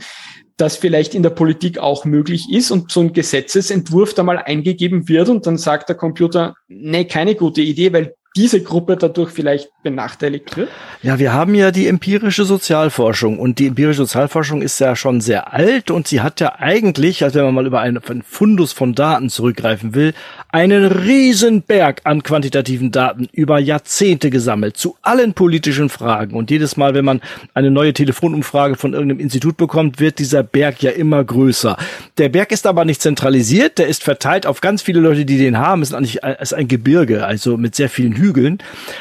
das 0.55 0.77
vielleicht 0.77 1.13
in 1.13 1.23
der 1.23 1.31
Politik 1.31 1.77
auch 1.77 2.05
möglich 2.05 2.47
ist 2.49 2.71
und 2.71 2.89
so 2.89 3.01
ein 3.01 3.11
Gesetzesentwurf 3.11 4.13
da 4.13 4.23
mal 4.23 4.37
eingegeben 4.37 5.09
wird 5.09 5.27
und 5.27 5.45
dann 5.45 5.57
sagt 5.57 5.89
der 5.89 5.97
Computer, 5.97 6.55
nee, 6.69 7.03
keine 7.03 7.35
gute 7.35 7.61
Idee, 7.61 7.91
weil 7.91 8.15
diese 8.35 8.63
Gruppe 8.63 8.95
dadurch 8.95 9.31
vielleicht 9.31 9.71
benachteiligt 9.83 10.55
wird? 10.55 10.69
Ja, 11.01 11.19
wir 11.19 11.33
haben 11.33 11.53
ja 11.53 11.71
die 11.71 11.87
empirische 11.87 12.45
Sozialforschung 12.45 13.39
und 13.39 13.59
die 13.59 13.67
empirische 13.67 13.97
Sozialforschung 13.97 14.61
ist 14.61 14.79
ja 14.79 14.95
schon 14.95 15.19
sehr 15.19 15.53
alt 15.53 15.91
und 15.91 16.07
sie 16.07 16.21
hat 16.21 16.39
ja 16.39 16.55
eigentlich, 16.57 17.23
also 17.23 17.39
wenn 17.39 17.45
man 17.45 17.55
mal 17.55 17.65
über 17.65 17.81
einen, 17.81 18.01
Fundus 18.23 18.71
von 18.71 18.95
Daten 18.95 19.29
zurückgreifen 19.29 19.95
will, 19.95 20.13
einen 20.49 20.85
riesen 20.85 21.61
Berg 21.61 22.01
an 22.05 22.23
quantitativen 22.23 22.91
Daten 22.91 23.27
über 23.33 23.59
Jahrzehnte 23.59 24.29
gesammelt 24.29 24.77
zu 24.77 24.95
allen 25.01 25.33
politischen 25.33 25.89
Fragen 25.89 26.35
und 26.35 26.51
jedes 26.51 26.77
Mal, 26.77 26.93
wenn 26.93 27.05
man 27.05 27.21
eine 27.53 27.71
neue 27.71 27.93
Telefonumfrage 27.93 28.75
von 28.75 28.93
irgendeinem 28.93 29.19
Institut 29.19 29.57
bekommt, 29.57 29.99
wird 29.99 30.19
dieser 30.19 30.43
Berg 30.43 30.81
ja 30.81 30.91
immer 30.91 31.23
größer. 31.23 31.77
Der 32.17 32.29
Berg 32.29 32.51
ist 32.51 32.65
aber 32.65 32.85
nicht 32.85 33.01
zentralisiert, 33.01 33.77
der 33.77 33.87
ist 33.87 34.03
verteilt 34.03 34.45
auf 34.45 34.61
ganz 34.61 34.81
viele 34.81 34.99
Leute, 34.99 35.25
die 35.25 35.37
den 35.37 35.57
haben. 35.57 35.81
Es 35.81 35.89
ist 35.89 35.95
eigentlich 35.95 36.23
ist 36.23 36.53
ein 36.53 36.67
Gebirge, 36.67 37.25
also 37.25 37.57
mit 37.57 37.75
sehr 37.75 37.89
vielen 37.89 38.20
Hügeln. 38.21 38.59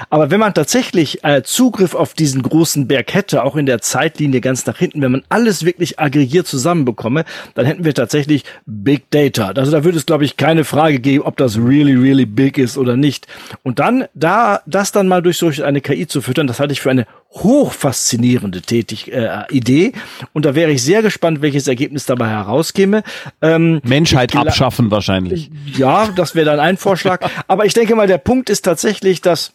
Aber 0.09 0.30
wenn 0.30 0.40
man 0.40 0.55
tatsächlich 0.55 1.22
äh, 1.22 1.42
Zugriff 1.42 1.94
auf 1.94 2.14
diesen 2.14 2.42
großen 2.42 2.88
Berg 2.88 3.14
hätte, 3.14 3.44
auch 3.44 3.56
in 3.56 3.66
der 3.66 3.80
Zeitlinie 3.80 4.40
ganz 4.40 4.66
nach 4.66 4.78
hinten, 4.78 5.02
wenn 5.02 5.12
man 5.12 5.22
alles 5.28 5.64
wirklich 5.64 6.01
aggregiert 6.01 6.47
zusammenbekomme, 6.47 7.24
dann 7.55 7.66
hätten 7.66 7.84
wir 7.84 7.94
tatsächlich 7.94 8.44
Big 8.66 9.10
Data. 9.10 9.51
Also 9.51 9.70
da 9.70 9.84
würde 9.84 9.98
es, 9.98 10.06
glaube 10.06 10.24
ich, 10.24 10.36
keine 10.36 10.64
Frage 10.64 10.98
geben, 10.98 11.24
ob 11.24 11.36
das 11.36 11.56
really, 11.56 11.94
really 11.94 12.26
big 12.26 12.59
ist 12.59 12.78
oder 12.78 12.97
nicht. 12.97 13.26
Und 13.62 13.78
dann, 13.78 14.06
da, 14.14 14.62
das 14.66 14.92
dann 14.92 15.06
mal 15.06 15.22
durch 15.22 15.38
solch 15.38 15.62
eine 15.62 15.80
KI 15.80 16.06
zu 16.06 16.20
füttern, 16.22 16.47
das 16.47 16.59
halte 16.59 16.72
ich 16.72 16.80
für 16.80 16.90
eine 16.90 17.06
hochfaszinierende 17.32 18.61
Tätig 18.61 19.12
äh, 19.12 19.44
Idee 19.51 19.93
und 20.32 20.44
da 20.44 20.55
wäre 20.55 20.73
ich 20.73 20.82
sehr 20.82 21.02
gespannt, 21.02 21.43
welches 21.43 21.69
Ergebnis 21.69 22.07
dabei 22.07 22.28
herauskäme. 22.28 23.02
Ähm, 23.40 23.81
Menschheit 23.85 24.35
abschaffen 24.35 24.90
wahrscheinlich. 24.90 25.51
Ja, 25.77 26.09
das 26.09 26.35
wäre 26.35 26.47
dann 26.47 26.61
ein 26.61 26.77
Vorschlag. 26.77 27.28
Aber 27.47 27.66
ich 27.66 27.74
denke 27.74 27.94
mal, 27.94 28.09
der 28.09 28.19
Punkt 28.19 28.51
ist 28.51 28.62
tatsächlich, 28.62 29.20
dass 29.20 29.52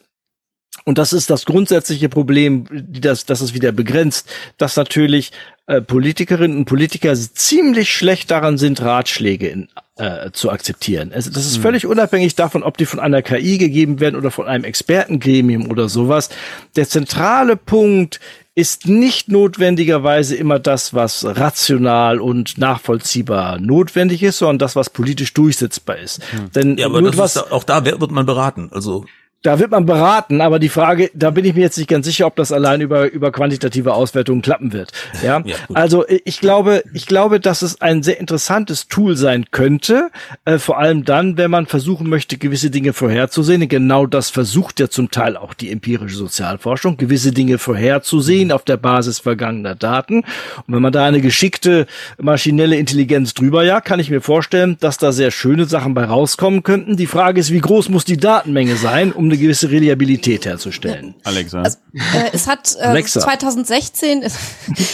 und 0.84 0.98
das 0.98 1.14
ist 1.14 1.30
das 1.30 1.46
grundsätzliche 1.46 2.10
Problem, 2.10 2.66
die 2.72 3.02
das, 3.02 3.26
das 3.26 3.42
ist 3.42 3.54
wieder 3.54 3.72
begrenzt, 3.72 4.30
dass 4.58 4.76
natürlich 4.76 5.32
äh, 5.68 5.82
Politikerinnen 5.82 6.58
und 6.58 6.66
Politiker 6.66 7.16
ziemlich 7.16 7.92
schlecht 7.92 8.30
daran 8.30 8.58
sind, 8.58 8.82
Ratschläge 8.82 9.48
in, 9.48 9.68
äh, 9.98 10.32
zu 10.32 10.52
akzeptieren. 10.52 11.12
Also 11.14 11.32
das 11.32 11.46
ist 11.46 11.56
hm. 11.56 11.62
völlig 11.64 11.86
unabhängig 11.88 12.36
davon, 12.36 12.62
ob 12.62 12.78
die 12.78 12.86
von 12.86 13.00
einer 13.00 13.24
KI 13.24 13.58
gegeben 13.58 14.00
werden 14.00 14.16
oder 14.16 14.30
von 14.30 14.48
einem 14.48 14.64
Expertengremium 14.64 15.72
oder 15.72 15.90
sowas. 15.90 16.30
Der 16.76 16.88
zentrale 16.88 17.56
Punkt 17.56 18.20
ist 18.54 18.88
nicht 18.88 19.28
notwendigerweise 19.28 20.36
immer 20.36 20.60
das, 20.60 20.94
was 20.94 21.26
rational 21.26 22.22
und 22.22 22.58
nachvollziehbar 22.58 23.60
notwendig 23.60 24.22
ist, 24.24 24.38
sondern 24.38 24.60
das, 24.60 24.76
was 24.76 24.92
politisch 24.92 25.34
durchsetzbar 25.34 25.98
ist. 25.98 26.22
Hm. 26.32 26.52
Denn 26.52 26.78
ja, 26.78 26.86
aber 26.86 27.02
das 27.02 27.18
was, 27.18 27.36
ist, 27.38 27.52
auch 27.52 27.64
da 27.64 27.86
wird 27.86 28.12
man 28.12 28.26
beraten. 28.26 28.70
Also 28.72 29.06
da 29.46 29.60
wird 29.60 29.70
man 29.70 29.86
beraten, 29.86 30.42
aber 30.42 30.58
die 30.58 30.70
Frage, 30.70 31.12
da 31.14 31.30
bin 31.30 31.46
ich 31.46 31.54
mir 31.54 31.62
jetzt 31.62 31.78
nicht 31.78 31.88
ganz 31.88 32.08
sicher, 32.08 32.26
ob 32.26 32.36
das 32.36 32.52
allein 32.52 32.82
über, 32.82 33.12
über 33.12 33.32
quantitative 33.32 33.94
Auswertungen 33.94 34.42
klappen 34.42 34.74
wird. 34.74 34.92
Ja, 35.24 35.42
ja 35.46 35.56
also 35.74 36.04
ich 36.08 36.40
glaube, 36.40 36.84
ich 36.94 37.06
glaube, 37.06 37.40
dass 37.40 37.62
es 37.62 37.80
ein 37.80 38.02
sehr 38.02 38.20
interessantes 38.20 38.88
Tool 38.88 39.16
sein 39.16 39.46
könnte, 39.52 40.10
äh, 40.46 40.58
vor 40.58 40.80
allem 40.80 41.06
dann, 41.06 41.38
wenn 41.38 41.52
man 41.52 41.68
versuchen 41.68 42.10
möchte, 42.10 42.38
gewisse 42.38 42.72
Dinge 42.72 42.94
vorherzusehen. 42.94 43.68
Genau 43.68 44.08
das 44.08 44.32
versucht 44.32 44.80
ja 44.80 44.90
zum 44.90 45.12
Teil 45.12 45.38
auch 45.38 45.54
die 45.54 45.72
empirische 45.72 46.16
Sozialforschung, 46.16 46.98
gewisse 46.98 47.32
Dinge 47.32 47.60
vorherzusehen 47.60 48.52
auf 48.52 48.64
der 48.64 48.78
Basis 48.78 49.20
vergangener 49.20 49.76
Daten. 49.76 50.24
Und 50.66 50.74
wenn 50.74 50.82
man 50.82 50.92
da 50.92 51.06
eine 51.06 51.22
geschickte 51.22 51.86
maschinelle 52.18 52.78
Intelligenz 52.78 53.36
drüber 53.36 53.64
jagt, 53.64 53.86
kann 53.86 54.00
ich 54.00 54.10
mir 54.10 54.22
vorstellen, 54.22 54.78
dass 54.80 54.98
da 54.98 55.12
sehr 55.12 55.30
schöne 55.30 55.66
Sachen 55.66 55.94
bei 55.94 56.06
rauskommen 56.06 56.64
könnten. 56.64 56.98
Die 56.98 57.06
Frage 57.06 57.40
ist, 57.40 57.52
wie 57.52 57.60
groß 57.60 57.90
muss 57.90 58.06
die 58.06 58.18
Datenmenge 58.18 58.76
sein, 58.76 59.12
um 59.12 59.30
eine 59.36 59.44
gewisse 59.44 59.70
Reliabilität 59.70 60.46
herzustellen. 60.46 61.16
Alexa. 61.24 61.62
Also, 61.62 61.78
äh, 61.94 62.30
es 62.34 62.48
hat 62.48 62.76
äh, 62.80 62.84
Alexa. 62.84 63.20
2016 63.20 64.24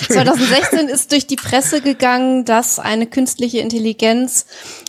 2016 0.07 0.87
ist 0.89 1.11
durch 1.11 1.27
die 1.27 1.35
Presse 1.35 1.81
gegangen, 1.81 2.45
dass 2.45 2.79
eine 2.79 3.07
künstliche 3.07 3.59
Intelligenz 3.59 4.45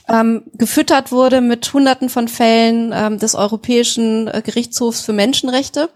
ähm, 0.08 0.42
gefüttert 0.54 1.12
wurde 1.12 1.40
mit 1.40 1.72
Hunderten 1.72 2.08
von 2.08 2.28
Fällen 2.28 2.92
ähm, 2.94 3.18
des 3.18 3.34
Europäischen 3.34 4.28
äh, 4.28 4.42
Gerichtshofs 4.44 5.02
für 5.02 5.12
Menschenrechte 5.12 5.90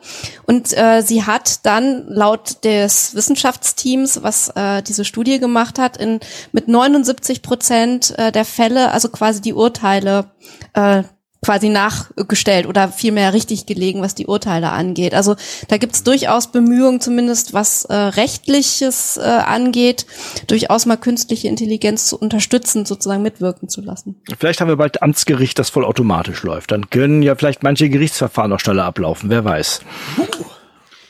und 0.47 0.77
äh, 0.77 1.03
sie 1.03 1.25
hat 1.25 1.67
dann 1.67 2.07
laut 2.09 2.65
des 2.65 3.15
Wissenschaftsteams, 3.15 4.23
was 4.23 4.51
äh, 4.55 4.83
diese 4.83 5.05
Studie 5.05 5.39
gemacht 5.39 5.79
hat, 5.79 5.97
in 5.97 6.21
mit 6.53 6.69
79 6.69 7.43
Prozent 7.43 8.17
äh, 8.19 8.31
der 8.31 8.45
Fälle, 8.45 8.93
also 8.93 9.09
quasi 9.09 9.41
die 9.41 9.55
Urteile 9.55 10.31
äh, 10.75 11.03
quasi 11.47 11.69
nachgestellt 11.69 12.67
oder 12.67 12.89
vielmehr 12.89 13.33
richtig 13.33 13.67
gelegen, 13.67 14.03
was 14.03 14.17
die 14.17 14.27
Urteile 14.27 14.73
angeht. 14.73 15.15
Also 15.15 15.37
da 15.69 15.77
gibt 15.77 15.95
es 15.95 16.03
durchaus 16.03 16.51
Bemühungen, 16.51 17.01
zumindest 17.01 17.55
was 17.55 17.85
äh, 17.85 17.95
rechtliches 17.95 19.17
äh, 19.17 19.21
angeht, 19.21 20.07
durchaus 20.49 20.87
mal 20.87 20.97
künstliche 20.97 21.47
Intelligenz 21.47 22.07
zu 22.07 22.19
unterstützen, 22.19 22.85
sozusagen 22.85 23.23
mitwirken 23.23 23.69
zu 23.69 23.81
lassen. 23.81 24.17
Vielleicht 24.37 24.61
haben 24.61 24.67
wir 24.67 24.77
bald 24.77 25.03
Amtsgericht, 25.03 25.57
das 25.57 25.71
vollautomatisch 25.71 26.43
läuft. 26.43 26.73
Dann 26.73 26.91
können 26.91 27.23
ja 27.23 27.37
vielleicht 27.37 27.63
manche 27.63 27.89
Gerichtsverfahren 27.89 28.51
noch 28.51 28.59
schneller 28.59 28.85
ablaufen, 28.85 29.31
wer 29.31 29.45
weiß. 29.45 29.83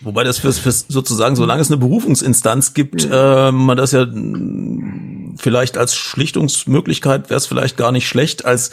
Wobei 0.03 0.23
das 0.23 0.37
fürs, 0.37 0.59
fürs 0.59 0.85
sozusagen, 0.87 1.35
solange 1.35 1.63
es 1.63 1.71
eine 1.71 1.79
Berufungsinstanz 1.79 2.75
gibt, 2.75 3.09
äh, 3.11 3.51
man 3.53 3.79
das 3.79 3.93
ja 3.93 4.05
vielleicht 5.37 5.79
als 5.79 5.95
Schlichtungsmöglichkeit 5.97 7.31
wäre 7.31 7.39
es 7.39 7.47
vielleicht 7.47 7.77
gar 7.77 7.93
nicht 7.93 8.09
schlecht. 8.09 8.45
Als 8.45 8.71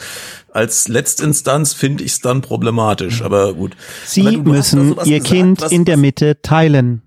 als 0.52 0.88
Letztinstanz 0.88 1.74
finde 1.74 2.04
ich 2.04 2.12
es 2.12 2.20
dann 2.20 2.40
problematisch. 2.40 3.22
Aber 3.22 3.54
gut. 3.54 3.76
Sie 4.06 4.20
Aber 4.22 4.32
du, 4.32 4.42
du 4.42 4.50
müssen 4.52 4.96
Ihr 5.04 5.18
gesagt, 5.18 5.24
Kind 5.24 5.60
was, 5.60 5.72
in 5.72 5.84
der 5.84 5.96
Mitte 5.96 6.40
teilen. 6.42 7.02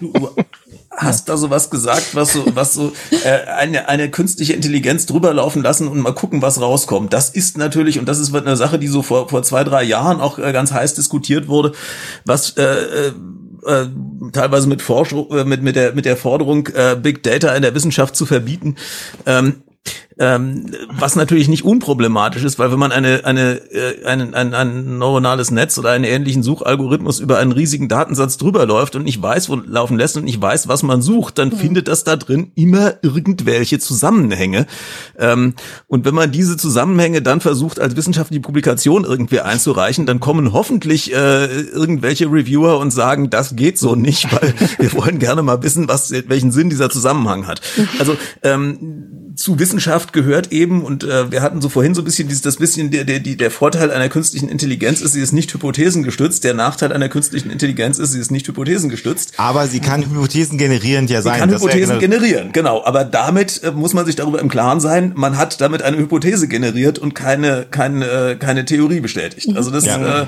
du 0.00 0.28
hast 0.96 1.28
da 1.28 1.36
sowas 1.36 1.70
gesagt, 1.70 2.14
was 2.14 2.32
so, 2.32 2.44
was 2.54 2.74
so 2.74 2.92
äh, 3.24 3.46
eine, 3.56 3.88
eine 3.88 4.10
künstliche 4.10 4.52
Intelligenz 4.52 5.06
drüber 5.06 5.32
laufen 5.34 5.62
lassen 5.62 5.88
und 5.88 6.00
mal 6.00 6.14
gucken, 6.14 6.42
was 6.42 6.60
rauskommt. 6.60 7.12
Das 7.12 7.30
ist 7.30 7.58
natürlich, 7.58 7.98
und 7.98 8.06
das 8.06 8.18
ist 8.18 8.34
eine 8.34 8.56
Sache, 8.56 8.78
die 8.78 8.88
so 8.88 9.02
vor, 9.02 9.28
vor 9.28 9.42
zwei, 9.42 9.64
drei 9.64 9.82
Jahren 9.82 10.20
auch 10.20 10.38
äh, 10.38 10.52
ganz 10.52 10.72
heiß 10.72 10.94
diskutiert 10.94 11.48
wurde, 11.48 11.72
was 12.24 12.50
äh, 12.56 13.12
äh, 13.66 13.86
teilweise 14.32 14.68
mit 14.68 14.82
Forschung, 14.82 15.30
äh, 15.30 15.44
mit, 15.44 15.62
mit, 15.62 15.76
der, 15.76 15.94
mit 15.94 16.04
der 16.04 16.16
Forderung, 16.16 16.68
äh, 16.68 16.96
Big 16.96 17.22
Data 17.22 17.54
in 17.54 17.62
der 17.62 17.74
Wissenschaft 17.74 18.16
zu 18.16 18.26
verbieten. 18.26 18.76
Ähm, 19.26 19.62
Ähm, 20.16 20.66
was 20.90 21.16
natürlich 21.16 21.48
nicht 21.48 21.64
unproblematisch 21.64 22.44
ist, 22.44 22.60
weil 22.60 22.70
wenn 22.70 22.78
man 22.78 22.92
eine, 22.92 23.24
eine, 23.24 23.56
äh, 23.72 24.04
ein, 24.04 24.32
ein, 24.32 24.54
ein 24.54 24.98
neuronales 24.98 25.50
Netz 25.50 25.76
oder 25.76 25.90
einen 25.90 26.04
ähnlichen 26.04 26.44
Suchalgorithmus 26.44 27.18
über 27.18 27.38
einen 27.38 27.50
riesigen 27.50 27.88
Datensatz 27.88 28.36
drüber 28.36 28.64
läuft 28.64 28.94
und 28.94 29.02
nicht 29.02 29.20
weiß, 29.20 29.48
wo 29.48 29.56
laufen 29.56 29.98
lässt 29.98 30.16
und 30.16 30.24
nicht 30.24 30.40
weiß, 30.40 30.68
was 30.68 30.84
man 30.84 31.02
sucht, 31.02 31.38
dann 31.38 31.48
mhm. 31.48 31.56
findet 31.56 31.88
das 31.88 32.04
da 32.04 32.14
drin 32.14 32.52
immer 32.54 32.94
irgendwelche 33.02 33.80
Zusammenhänge. 33.80 34.66
Ähm, 35.18 35.54
und 35.88 36.04
wenn 36.04 36.14
man 36.14 36.30
diese 36.30 36.56
Zusammenhänge 36.56 37.20
dann 37.20 37.40
versucht, 37.40 37.80
als 37.80 37.96
wissenschaftliche 37.96 38.40
Publikation 38.40 39.04
irgendwie 39.04 39.40
einzureichen, 39.40 40.06
dann 40.06 40.20
kommen 40.20 40.52
hoffentlich 40.52 41.12
äh, 41.12 41.46
irgendwelche 41.46 42.26
Reviewer 42.26 42.78
und 42.78 42.92
sagen, 42.92 43.30
das 43.30 43.56
geht 43.56 43.78
so 43.78 43.96
nicht, 43.96 44.32
weil 44.32 44.54
wir 44.78 44.92
wollen 44.92 45.18
gerne 45.18 45.42
mal 45.42 45.62
wissen, 45.64 45.88
was 45.88 46.12
welchen 46.28 46.52
Sinn 46.52 46.70
dieser 46.70 46.88
Zusammenhang 46.88 47.48
hat. 47.48 47.60
Also 47.98 48.16
ähm, 48.42 49.32
zu 49.36 49.58
Wissenschaft 49.58 50.03
gehört 50.12 50.52
eben, 50.52 50.82
und 50.82 51.04
äh, 51.04 51.30
wir 51.30 51.42
hatten 51.42 51.60
so 51.60 51.68
vorhin 51.68 51.94
so 51.94 52.02
ein 52.02 52.04
bisschen 52.04 52.28
dieses, 52.28 52.42
das 52.42 52.56
bisschen 52.56 52.90
der, 52.90 53.04
der, 53.04 53.20
der 53.20 53.50
Vorteil 53.50 53.90
einer 53.90 54.08
künstlichen 54.08 54.48
Intelligenz 54.48 55.00
ist, 55.00 55.12
sie 55.12 55.20
ist 55.20 55.32
nicht 55.32 55.52
hypothesengestützt. 55.52 56.44
Der 56.44 56.54
Nachteil 56.54 56.92
einer 56.92 57.08
künstlichen 57.08 57.50
Intelligenz 57.50 57.98
ist, 57.98 58.12
sie 58.12 58.20
ist 58.20 58.30
nicht 58.30 58.46
hypothesengestützt. 58.48 59.34
Aber 59.38 59.66
sie 59.66 59.80
kann 59.80 60.04
Hypothesen 60.04 60.58
generierend 60.58 61.10
ja 61.10 61.22
sein. 61.22 61.34
Sie 61.34 61.40
kann 61.40 61.50
Hypothesen 61.50 61.98
generieren, 61.98 62.52
genau. 62.52 62.84
Aber 62.84 63.04
damit 63.04 63.62
äh, 63.62 63.70
muss 63.70 63.94
man 63.94 64.06
sich 64.06 64.16
darüber 64.16 64.40
im 64.40 64.48
Klaren 64.48 64.80
sein, 64.80 65.12
man 65.14 65.36
hat 65.36 65.60
damit 65.60 65.82
eine 65.82 65.96
Hypothese 65.96 66.48
generiert 66.48 66.98
und 66.98 67.14
keine, 67.14 67.66
keine, 67.70 68.06
äh, 68.06 68.36
keine 68.36 68.64
Theorie 68.64 69.00
bestätigt. 69.00 69.48
Also 69.56 69.70
das 69.70 69.86
ja. 69.86 70.22
äh, 70.22 70.26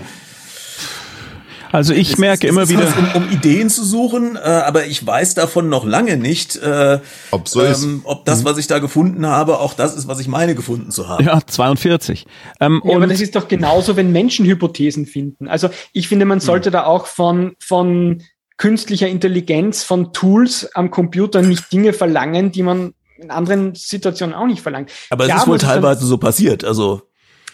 also 1.77 1.93
ich 1.93 2.13
es, 2.13 2.19
merke 2.19 2.47
es, 2.47 2.51
immer 2.51 2.71
wieder, 2.71 2.89
um, 2.97 3.23
um, 3.23 3.31
Ideen 3.31 3.69
zu 3.69 3.85
suchen, 3.85 4.37
äh, 4.37 4.39
aber 4.39 4.87
ich 4.87 5.07
weiß 5.07 5.35
davon 5.35 5.69
noch 5.69 5.85
lange 5.85 6.17
nicht, 6.17 6.57
äh, 6.57 7.01
ob, 7.31 7.49
so 7.49 7.63
ähm, 7.63 8.01
ob 8.05 8.25
das, 8.25 8.41
mhm. 8.41 8.45
was 8.47 8.57
ich 8.57 8.67
da 8.67 8.79
gefunden 8.79 9.27
habe, 9.27 9.59
auch 9.59 9.75
das 9.75 9.95
ist, 9.95 10.09
was 10.09 10.19
ich 10.19 10.27
meine 10.27 10.55
gefunden 10.55 10.91
zu 10.91 11.07
haben. 11.07 11.27
Ja, 11.27 11.39
42. 11.47 12.25
Ähm, 12.61 12.81
ja, 12.83 12.97
aber 12.97 13.07
das 13.07 13.21
ist 13.21 13.37
doch 13.37 13.47
genauso, 13.47 13.95
wenn 13.95 14.11
Menschen 14.11 14.47
Hypothesen 14.47 15.05
finden. 15.05 15.49
Also 15.49 15.69
ich 15.93 16.09
finde, 16.09 16.25
man 16.25 16.41
sollte 16.41 16.71
mhm. 16.71 16.73
da 16.73 16.87
auch 16.87 17.07
von 17.07 17.57
von 17.59 18.23
künstlicher 18.57 19.09
Intelligenz, 19.09 19.83
von 19.83 20.15
Tools 20.15 20.75
am 20.75 20.91
Computer 20.91 21.43
nicht 21.43 21.71
Dinge 21.71 21.93
verlangen, 21.93 22.53
die 22.53 22.63
man 22.63 22.95
in 23.19 23.31
anderen 23.31 23.75
Situationen 23.75 24.35
auch 24.35 24.47
nicht 24.47 24.63
verlangt. 24.63 24.91
Aber 25.11 25.27
es 25.27 25.35
ist 25.35 25.47
wohl 25.47 25.59
teilweise 25.59 26.07
so 26.07 26.17
passiert. 26.17 26.65
Also 26.65 27.03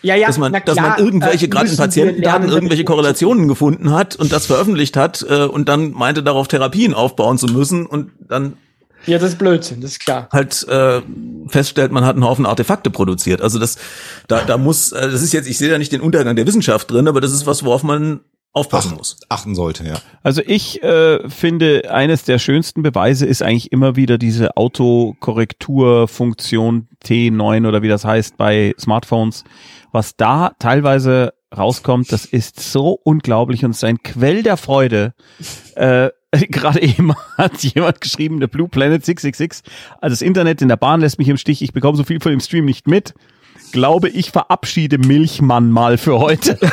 ja, 0.02 0.16
ja, 0.16 0.26
dass 0.26 0.38
man, 0.38 0.52
klar, 0.52 0.62
dass 0.64 0.76
man 0.76 0.98
irgendwelche, 0.98 1.46
äh, 1.46 1.48
gerade 1.48 1.70
in 1.70 1.76
Patientendaten, 1.76 2.48
irgendwelche 2.48 2.84
Korrelationen 2.84 3.48
gefunden 3.48 3.92
hat 3.92 4.16
und 4.16 4.32
das 4.32 4.46
veröffentlicht 4.46 4.96
hat 4.96 5.24
äh, 5.28 5.44
und 5.44 5.68
dann 5.68 5.92
meinte, 5.92 6.22
darauf 6.22 6.48
Therapien 6.48 6.94
aufbauen 6.94 7.38
zu 7.38 7.46
müssen 7.46 7.86
und 7.86 8.10
dann 8.28 8.54
ja, 9.06 9.18
das 9.18 9.30
ist 9.30 9.38
Blödsinn, 9.38 9.80
das 9.80 9.92
ist 9.92 10.00
klar. 10.00 10.28
Halt 10.30 10.66
äh, 10.68 11.00
feststellt, 11.48 11.90
man 11.90 12.04
hat 12.04 12.14
einen 12.14 12.24
Haufen 12.24 12.46
Artefakte 12.46 12.88
produziert. 12.88 13.42
Also 13.42 13.58
das, 13.58 13.76
da, 14.28 14.42
da 14.42 14.58
muss, 14.58 14.92
äh, 14.92 15.10
das 15.10 15.22
ist 15.22 15.32
jetzt, 15.32 15.48
ich 15.48 15.58
sehe 15.58 15.70
da 15.70 15.78
nicht 15.78 15.90
den 15.90 16.00
Untergang 16.00 16.36
der 16.36 16.46
Wissenschaft 16.46 16.88
drin, 16.88 17.08
aber 17.08 17.20
das 17.20 17.32
ist 17.32 17.44
was, 17.44 17.64
worauf 17.64 17.82
man 17.82 18.20
aufpassen 18.52 18.92
Ach, 18.94 18.98
muss. 18.98 19.16
Achten 19.28 19.54
sollte, 19.54 19.84
ja. 19.84 20.00
Also 20.22 20.40
ich 20.46 20.82
äh, 20.82 21.28
finde, 21.28 21.90
eines 21.90 22.24
der 22.24 22.38
schönsten 22.38 22.82
Beweise 22.82 23.26
ist 23.26 23.42
eigentlich 23.42 23.70
immer 23.72 23.96
wieder 23.96 24.16
diese 24.18 24.56
Autokorrekturfunktion 24.56 26.88
T9 27.04 27.66
oder 27.66 27.82
wie 27.82 27.88
das 27.88 28.04
heißt 28.04 28.36
bei 28.36 28.74
Smartphones, 28.78 29.42
was 29.93 30.16
da 30.16 30.52
teilweise 30.59 31.35
rauskommt, 31.56 32.10
das 32.12 32.24
ist 32.24 32.59
so 32.60 32.98
unglaublich 33.05 33.64
und 33.64 33.73
ist 33.73 33.85
ein 33.85 34.02
Quell 34.02 34.43
der 34.43 34.56
Freude. 34.56 35.14
äh, 35.77 36.10
Gerade 36.48 36.81
eben 36.81 37.12
hat 37.36 37.59
jemand 37.59 38.01
geschrieben, 38.01 38.40
der 38.40 38.47
Blue 38.47 38.69
Planet 38.69 39.05
666. 39.05 39.70
Also 40.01 40.14
das 40.14 40.23
Internet 40.23 40.62
in 40.62 40.69
der 40.69 40.77
Bahn 40.77 41.01
lässt 41.01 41.19
mich 41.19 41.28
im 41.28 41.36
Stich. 41.36 41.60
Ich 41.62 41.73
bekomme 41.73 41.97
so 41.97 42.05
viel 42.05 42.20
von 42.20 42.31
dem 42.31 42.40
Stream 42.40 42.64
nicht 42.64 42.86
mit. 42.86 43.14
Glaube 43.73 44.09
ich 44.09 44.31
verabschiede 44.31 44.98
Milchmann 44.98 45.70
mal 45.70 45.98
für 45.98 46.19
heute. 46.19 46.59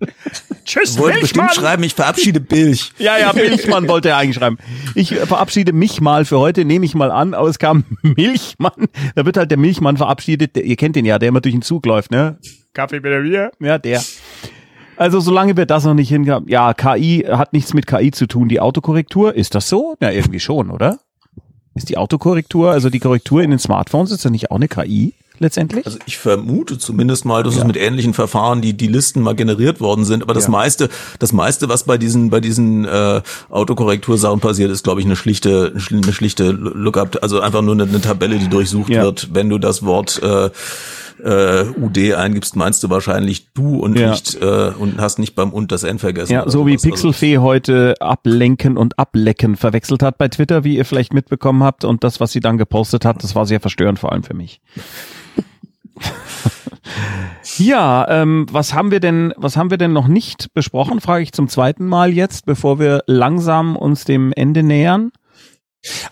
Tschüss, 0.64 0.98
wollte 0.98 1.20
bestimmt 1.20 1.54
schreiben, 1.54 1.82
ich 1.82 1.94
verabschiede 1.94 2.40
Bilch. 2.40 2.92
Ja, 2.98 3.18
ja, 3.18 3.32
Milchmann 3.32 3.88
wollte 3.88 4.08
er 4.10 4.16
eigentlich 4.16 4.36
schreiben. 4.36 4.58
Ich 4.94 5.14
verabschiede 5.14 5.72
mich 5.72 6.00
mal 6.00 6.24
für 6.24 6.38
heute, 6.38 6.64
nehme 6.64 6.84
ich 6.84 6.94
mal 6.94 7.10
an, 7.10 7.34
aber 7.34 7.48
es 7.48 7.58
kam 7.58 7.84
Milchmann. 8.02 8.88
Da 9.14 9.24
wird 9.24 9.36
halt 9.36 9.50
der 9.50 9.58
Milchmann 9.58 9.96
verabschiedet. 9.96 10.56
Der, 10.56 10.64
ihr 10.64 10.76
kennt 10.76 10.96
den 10.96 11.04
ja, 11.04 11.18
der 11.18 11.28
immer 11.28 11.40
durch 11.40 11.54
den 11.54 11.62
Zug 11.62 11.86
läuft, 11.86 12.10
ne? 12.10 12.38
Kaffee 12.74 13.00
bitte 13.00 13.22
wir? 13.22 13.50
Ja, 13.60 13.78
der. 13.78 14.02
Also 14.96 15.20
solange 15.20 15.56
wir 15.56 15.66
das 15.66 15.84
noch 15.84 15.94
nicht 15.94 16.08
hingaben. 16.08 16.48
Ja, 16.48 16.74
KI 16.74 17.26
hat 17.28 17.52
nichts 17.52 17.74
mit 17.74 17.86
KI 17.86 18.10
zu 18.10 18.26
tun. 18.26 18.48
Die 18.48 18.60
Autokorrektur, 18.60 19.34
ist 19.34 19.54
das 19.54 19.68
so? 19.68 19.96
Ja, 20.00 20.10
irgendwie 20.10 20.40
schon, 20.40 20.70
oder? 20.70 20.98
Ist 21.74 21.90
die 21.90 21.98
Autokorrektur, 21.98 22.70
also 22.70 22.88
die 22.88 22.98
Korrektur 22.98 23.42
in 23.42 23.50
den 23.50 23.58
Smartphones, 23.58 24.10
ist 24.10 24.24
das 24.24 24.32
nicht 24.32 24.50
auch 24.50 24.56
eine 24.56 24.68
KI? 24.68 25.12
Letztendlich? 25.38 25.86
Also 25.86 25.98
ich 26.06 26.18
vermute 26.18 26.78
zumindest 26.78 27.24
mal, 27.24 27.42
dass 27.42 27.54
ja. 27.54 27.60
es 27.60 27.66
mit 27.66 27.76
ähnlichen 27.76 28.14
Verfahren, 28.14 28.60
die 28.60 28.74
die 28.74 28.86
Listen 28.86 29.20
mal 29.20 29.34
generiert 29.34 29.80
worden 29.80 30.04
sind. 30.04 30.22
Aber 30.22 30.34
das 30.34 30.44
ja. 30.44 30.50
meiste, 30.50 30.88
das 31.18 31.32
meiste, 31.32 31.68
was 31.68 31.84
bei 31.84 31.98
diesen 31.98 32.30
bei 32.30 32.40
diesen 32.40 32.84
äh, 32.84 33.22
Autokorrektursachen 33.50 34.40
passiert, 34.40 34.70
ist, 34.70 34.84
glaube 34.84 35.00
ich, 35.00 35.06
eine 35.06 35.16
schlichte 35.16 35.74
eine 35.90 36.12
schlichte 36.12 36.50
Lookup, 36.50 37.18
also 37.22 37.40
einfach 37.40 37.62
nur 37.62 37.74
eine, 37.74 37.84
eine 37.84 38.00
Tabelle, 38.00 38.38
die 38.38 38.48
durchsucht 38.48 38.90
ja. 38.90 39.02
wird, 39.02 39.30
wenn 39.32 39.48
du 39.48 39.58
das 39.58 39.84
Wort 39.84 40.20
äh, 40.22 40.50
äh, 41.22 41.64
UD 41.80 42.14
eingibst, 42.14 42.56
meinst 42.56 42.82
du 42.82 42.90
wahrscheinlich 42.90 43.48
du 43.52 43.76
und 43.76 43.98
ja. 43.98 44.10
nicht 44.10 44.34
äh, 44.40 44.72
und 44.78 45.00
hast 45.00 45.18
nicht 45.18 45.34
beim 45.34 45.50
und 45.50 45.72
das 45.72 45.82
N 45.82 45.98
vergessen. 45.98 46.32
Ja, 46.32 46.48
so 46.48 46.66
wie 46.66 46.72
also 46.72 46.88
Pixelfee 46.88 47.38
heute 47.38 47.94
ablenken 48.00 48.76
und 48.76 48.98
ablecken 48.98 49.56
verwechselt 49.56 50.02
hat 50.02 50.18
bei 50.18 50.28
Twitter, 50.28 50.64
wie 50.64 50.76
ihr 50.76 50.84
vielleicht 50.84 51.12
mitbekommen 51.12 51.62
habt 51.62 51.84
und 51.84 52.04
das, 52.04 52.20
was 52.20 52.32
sie 52.32 52.40
dann 52.40 52.58
gepostet 52.58 53.04
hat, 53.04 53.22
das 53.22 53.34
war 53.34 53.46
sehr 53.46 53.60
verstörend 53.60 53.98
vor 53.98 54.12
allem 54.12 54.22
für 54.22 54.34
mich. 54.34 54.60
ja, 57.58 58.06
ähm, 58.08 58.46
was 58.50 58.74
haben 58.74 58.90
wir 58.90 59.00
denn, 59.00 59.32
was 59.36 59.56
haben 59.56 59.70
wir 59.70 59.78
denn 59.78 59.92
noch 59.92 60.08
nicht 60.08 60.52
besprochen, 60.54 61.00
frage 61.00 61.22
ich 61.22 61.32
zum 61.32 61.48
zweiten 61.48 61.86
Mal 61.86 62.12
jetzt, 62.12 62.46
bevor 62.46 62.78
wir 62.78 63.02
langsam 63.06 63.76
uns 63.76 64.04
dem 64.04 64.32
Ende 64.32 64.62
nähern. 64.62 65.12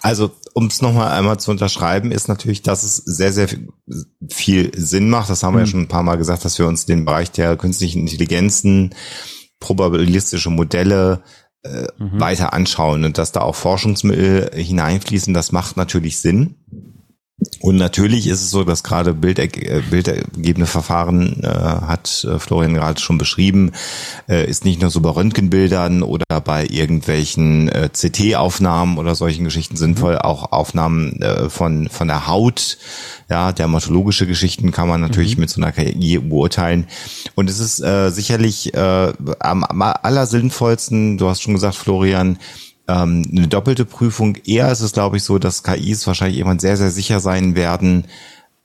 Also, 0.00 0.30
um 0.54 0.66
es 0.66 0.82
nochmal 0.82 1.10
einmal 1.10 1.38
zu 1.40 1.50
unterschreiben, 1.50 2.12
ist 2.12 2.28
natürlich, 2.28 2.62
dass 2.62 2.84
es 2.84 2.96
sehr, 2.96 3.32
sehr 3.32 3.48
viel 4.30 4.70
Sinn 4.76 5.10
macht. 5.10 5.30
Das 5.30 5.42
haben 5.42 5.54
wir 5.54 5.60
ja 5.60 5.66
mhm. 5.66 5.70
schon 5.70 5.80
ein 5.80 5.88
paar 5.88 6.04
Mal 6.04 6.16
gesagt, 6.16 6.44
dass 6.44 6.58
wir 6.58 6.66
uns 6.66 6.86
den 6.86 7.04
Bereich 7.04 7.30
der 7.32 7.56
künstlichen 7.56 8.00
Intelligenzen, 8.00 8.94
probabilistische 9.58 10.50
Modelle 10.50 11.22
äh, 11.62 11.86
mhm. 11.98 12.20
weiter 12.20 12.52
anschauen 12.52 13.04
und 13.04 13.18
dass 13.18 13.32
da 13.32 13.40
auch 13.40 13.56
Forschungsmittel 13.56 14.50
hineinfließen. 14.54 15.34
Das 15.34 15.50
macht 15.50 15.76
natürlich 15.76 16.18
Sinn. 16.18 16.56
Und 17.60 17.76
natürlich 17.76 18.26
ist 18.26 18.42
es 18.42 18.50
so, 18.50 18.64
dass 18.64 18.82
gerade 18.82 19.14
Bilder, 19.14 19.44
äh, 19.44 19.82
bildergebende 19.90 20.66
Verfahren 20.66 21.42
äh, 21.42 21.48
hat 21.48 22.24
äh, 22.24 22.38
Florian 22.38 22.74
gerade 22.74 23.00
schon 23.00 23.18
beschrieben, 23.18 23.72
äh, 24.28 24.48
ist 24.48 24.64
nicht 24.64 24.80
nur 24.80 24.90
so 24.90 25.00
bei 25.00 25.10
Röntgenbildern 25.10 26.02
oder 26.02 26.40
bei 26.44 26.66
irgendwelchen 26.66 27.68
äh, 27.68 27.88
CT-Aufnahmen 27.88 28.98
oder 28.98 29.14
solchen 29.14 29.44
Geschichten 29.44 29.76
sinnvoll, 29.76 30.14
mhm. 30.14 30.20
auch 30.20 30.52
Aufnahmen 30.52 31.20
äh, 31.20 31.48
von 31.48 31.88
von 31.88 32.08
der 32.08 32.26
Haut, 32.26 32.78
ja, 33.30 33.52
dermatologische 33.52 34.26
Geschichten 34.26 34.70
kann 34.70 34.88
man 34.88 35.00
natürlich 35.00 35.36
mhm. 35.36 35.42
mit 35.42 35.50
so 35.50 35.60
einer 35.60 35.72
KI 35.72 36.18
beurteilen. 36.18 36.86
Und 37.34 37.48
es 37.48 37.58
ist 37.58 37.80
äh, 37.80 38.10
sicherlich 38.10 38.74
äh, 38.74 39.12
am, 39.38 39.64
am 39.64 39.82
allersinnvollsten, 39.82 41.18
du 41.18 41.28
hast 41.28 41.42
schon 41.42 41.54
gesagt, 41.54 41.76
Florian, 41.76 42.38
ähm, 42.88 43.22
eine 43.30 43.48
doppelte 43.48 43.84
Prüfung. 43.84 44.36
Eher 44.44 44.70
ist 44.70 44.80
es, 44.80 44.92
glaube 44.92 45.16
ich, 45.16 45.22
so, 45.24 45.38
dass 45.38 45.62
KIs 45.62 46.06
wahrscheinlich 46.06 46.38
irgendwann 46.38 46.58
sehr, 46.58 46.76
sehr 46.76 46.90
sicher 46.90 47.20
sein 47.20 47.54
werden, 47.54 48.06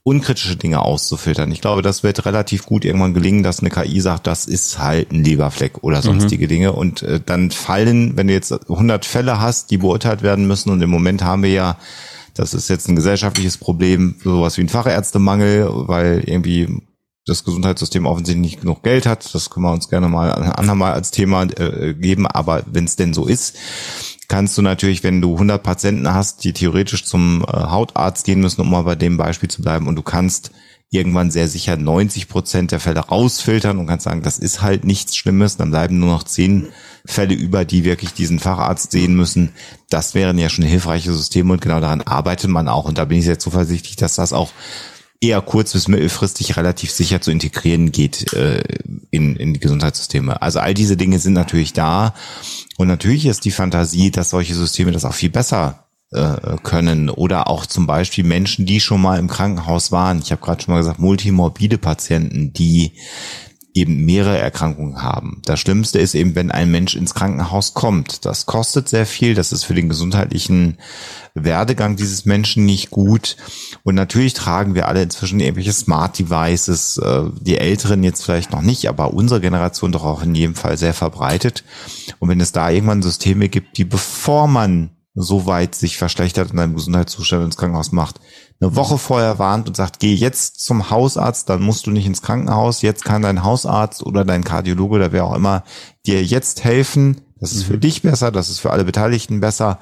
unkritische 0.04 0.56
Dinge 0.56 0.82
auszufiltern. 0.82 1.52
Ich 1.52 1.62
glaube, 1.62 1.82
das 1.82 2.04
wird 2.04 2.26
relativ 2.26 2.66
gut 2.66 2.86
irgendwann 2.86 3.14
gelingen, 3.14 3.44
dass 3.44 3.60
eine 3.60 3.70
KI 3.70 4.00
sagt, 4.02 4.28
das 4.28 4.46
ist 4.46 4.80
halt 4.80 5.12
ein 5.12 5.24
Leberfleck 5.24 5.84
oder 5.84 6.02
sonstige 6.02 6.46
mhm. 6.46 6.50
Dinge. 6.50 6.74
Und 6.74 7.04
äh, 7.04 7.20
dann 7.24 7.52
fallen, 7.52 8.18
wenn 8.18 8.28
du 8.28 8.34
jetzt 8.34 8.52
100 8.52 9.06
Fälle 9.06 9.40
hast, 9.40 9.72
die 9.72 9.78
beurteilt 9.78 10.22
werden 10.22 10.48
müssen, 10.48 10.72
und 10.72 10.82
im 10.82 10.90
Moment 10.90 11.24
haben 11.24 11.44
wir 11.44 11.52
ja, 11.52 11.78
das 12.34 12.54
ist 12.54 12.70
jetzt 12.70 12.88
ein 12.88 12.96
gesellschaftliches 12.96 13.58
Problem, 13.58 14.16
sowas 14.24 14.58
wie 14.58 14.62
ein 14.62 14.70
Fachärztemangel, 14.70 15.68
weil 15.70 16.24
irgendwie 16.26 16.82
das 17.26 17.44
Gesundheitssystem 17.44 18.06
offensichtlich 18.06 18.42
nicht 18.42 18.62
genug 18.62 18.84
Geld 18.84 19.06
hat. 19.06 19.34
Das 19.34 19.50
können 19.50 19.66
wir 19.66 19.72
uns 19.72 19.90
gerne 19.90 20.08
mal 20.08 20.34
ein 20.34 20.52
andermal 20.52 20.94
als 20.94 21.12
Thema 21.12 21.44
äh, 21.44 21.94
geben. 21.94 22.28
Aber 22.28 22.64
wenn 22.66 22.86
es 22.86 22.96
denn 22.96 23.14
so 23.14 23.28
ist, 23.28 23.56
kannst 24.30 24.58
du 24.58 24.62
natürlich, 24.62 25.04
wenn 25.04 25.20
du 25.20 25.34
100 25.34 25.62
Patienten 25.62 26.14
hast, 26.14 26.46
die 26.46 26.54
theoretisch 26.54 27.04
zum 27.04 27.44
äh, 27.44 27.52
Hautarzt 27.52 28.26
gehen 28.26 28.40
müssen, 28.40 28.62
um 28.62 28.70
mal 28.70 28.84
bei 28.84 28.96
dem 28.96 29.18
Beispiel 29.18 29.50
zu 29.50 29.62
bleiben, 29.62 29.88
und 29.88 29.98
du 29.98 30.02
kannst 30.02 30.52
irgendwann 30.92 31.30
sehr 31.30 31.48
sicher 31.48 31.78
90 31.78 32.30
Prozent 32.30 32.72
der 32.72 32.80
Fälle 32.80 33.02
rausfiltern 33.02 33.78
und 33.78 33.86
kannst 33.86 34.06
sagen, 34.06 34.24
das 34.24 34.40
ist 34.40 34.62
halt 34.62 34.86
nichts 34.86 35.16
Schlimmes, 35.16 35.58
dann 35.58 35.70
bleiben 35.72 36.00
nur 36.00 36.10
noch 36.10 36.24
zehn 36.24 36.68
Fälle 37.06 37.36
über, 37.36 37.64
die 37.64 37.84
wirklich 37.84 38.14
diesen 38.14 38.40
Facharzt 38.40 38.92
sehen 38.92 39.16
müssen. 39.16 39.52
Das 39.90 40.16
wären 40.16 40.40
ja 40.40 40.50
schon 40.50 40.66
hilfreiche 40.66 41.14
Systeme 41.14 41.54
und 41.54 41.62
genau 41.62 41.80
daran 41.80 42.02
arbeitet 42.02 42.50
man 42.50 42.68
auch. 42.68 42.86
Und 42.86 42.98
da 42.98 43.06
bin 43.06 43.20
ich 43.20 43.26
sehr 43.26 43.38
zuversichtlich, 43.38 43.98
dass 43.98 44.16
das 44.16 44.34
auch 44.34 44.52
eher 45.22 45.42
kurz- 45.42 45.74
bis 45.74 45.88
mittelfristig 45.88 46.56
relativ 46.56 46.92
sicher 46.92 47.22
zu 47.22 47.32
integrieren 47.32 47.92
geht 47.92 48.32
äh, 48.34 48.64
in, 49.12 49.36
in 49.36 49.54
die 49.54 49.60
Gesundheitssysteme. 49.60 50.42
Also 50.42 50.60
all 50.60 50.74
diese 50.74 50.96
Dinge 50.96 51.20
sind 51.20 51.34
natürlich 51.34 51.74
da. 51.74 52.14
Und 52.78 52.88
natürlich 52.88 53.26
ist 53.26 53.44
die 53.46 53.52
Fantasie, 53.52 54.12
dass 54.12 54.30
solche 54.30 54.56
Systeme 54.56 54.92
das 54.92 55.06
auch 55.06 55.14
viel 55.14 55.30
besser 55.30 55.86
äh, 56.12 56.58
können 56.64 57.10
oder 57.10 57.50
auch 57.50 57.66
zum 57.66 57.86
Beispiel 57.86 58.24
Menschen, 58.24 58.66
die 58.66 58.80
schon 58.80 59.02
mal 59.02 59.20
im 59.20 59.28
Krankenhaus 59.28 59.92
waren. 59.92 60.20
Ich 60.20 60.32
habe 60.32 60.42
gerade 60.42 60.64
schon 60.64 60.74
mal 60.74 60.80
gesagt, 60.80 61.00
multimorbide 61.00 61.78
Patienten, 61.78 62.54
die 62.54 62.94
eben 63.74 64.06
mehrere 64.06 64.38
Erkrankungen 64.38 65.02
haben. 65.02 65.42
Das 65.46 65.60
Schlimmste 65.60 66.00
ist 66.00 66.16
eben, 66.16 66.36
wenn 66.36 66.52
ein 66.52 66.72
Mensch 66.72 66.96
ins 66.96 67.14
Krankenhaus 67.14 67.74
kommt. 67.74 68.26
Das 68.26 68.46
kostet 68.46 68.90
sehr 68.90 69.06
viel. 69.06 69.36
Das 69.36 69.52
ist 69.52 69.64
für 69.64 69.76
den 69.76 69.90
gesundheitlichen 69.90 70.78
Werdegang 71.36 71.96
dieses 71.96 72.26
Menschen 72.26 72.66
nicht 72.66 72.90
gut. 72.90 73.38
Und 73.84 73.96
natürlich 73.96 74.34
tragen 74.34 74.74
wir 74.74 74.88
alle 74.88 75.04
inzwischen 75.04 75.40
irgendwelche 75.40 75.74
Smart 75.74 76.18
Devices. 76.18 76.98
Äh, 76.98 77.26
die 77.40 77.58
Älteren 77.58 78.04
jetzt 78.04 78.24
vielleicht 78.24 78.52
noch 78.52 78.62
nicht, 78.62 78.90
aber 78.90 79.14
unsere 79.14 79.42
Generation 79.42 79.92
doch 79.92 80.04
auch 80.04 80.24
in 80.24 80.36
jedem 80.36 80.56
Fall 80.56 80.78
sehr 80.78 80.94
verbreitet. 80.94 81.64
Und 82.18 82.30
wenn 82.30 82.42
es 82.42 82.52
da 82.52 82.70
irgendwann 82.70 83.04
Systeme 83.04 83.50
gibt, 83.50 83.78
die 83.78 83.86
bevor 83.86 84.48
man 84.48 84.92
so 85.14 85.46
weit 85.46 85.76
sich 85.76 85.98
verschlechtert 85.98 86.52
in 86.52 86.60
einem 86.60 86.76
Gesundheitszustand 86.76 87.46
ins 87.46 87.58
Krankenhaus 87.58 87.92
macht, 87.92 88.20
eine 88.62 88.76
Woche 88.76 88.98
vorher 88.98 89.40
warnt 89.40 89.68
und 89.68 89.76
sagt, 89.76 90.00
geh 90.00 90.14
jetzt 90.14 90.60
zum 90.60 90.90
Hausarzt, 90.90 91.50
dann 91.50 91.62
musst 91.62 91.88
du 91.88 91.92
nicht 91.92 92.06
ins 92.06 92.22
Krankenhaus, 92.22 92.82
jetzt 92.82 93.06
kann 93.06 93.22
dein 93.22 93.44
Hausarzt 93.44 94.04
oder 94.04 94.26
dein 94.26 94.44
Kardiologe 94.44 94.96
oder 94.96 95.12
wer 95.12 95.26
auch 95.26 95.36
immer 95.36 95.64
dir 96.06 96.24
jetzt 96.24 96.64
helfen. 96.64 97.22
Das 97.40 97.54
ist 97.54 97.64
für 97.64 97.78
mhm. 97.78 97.82
dich 97.82 98.02
besser, 98.02 98.32
das 98.32 98.50
ist 98.50 98.60
für 98.60 98.72
alle 98.72 98.84
Beteiligten 98.84 99.40
besser. 99.40 99.80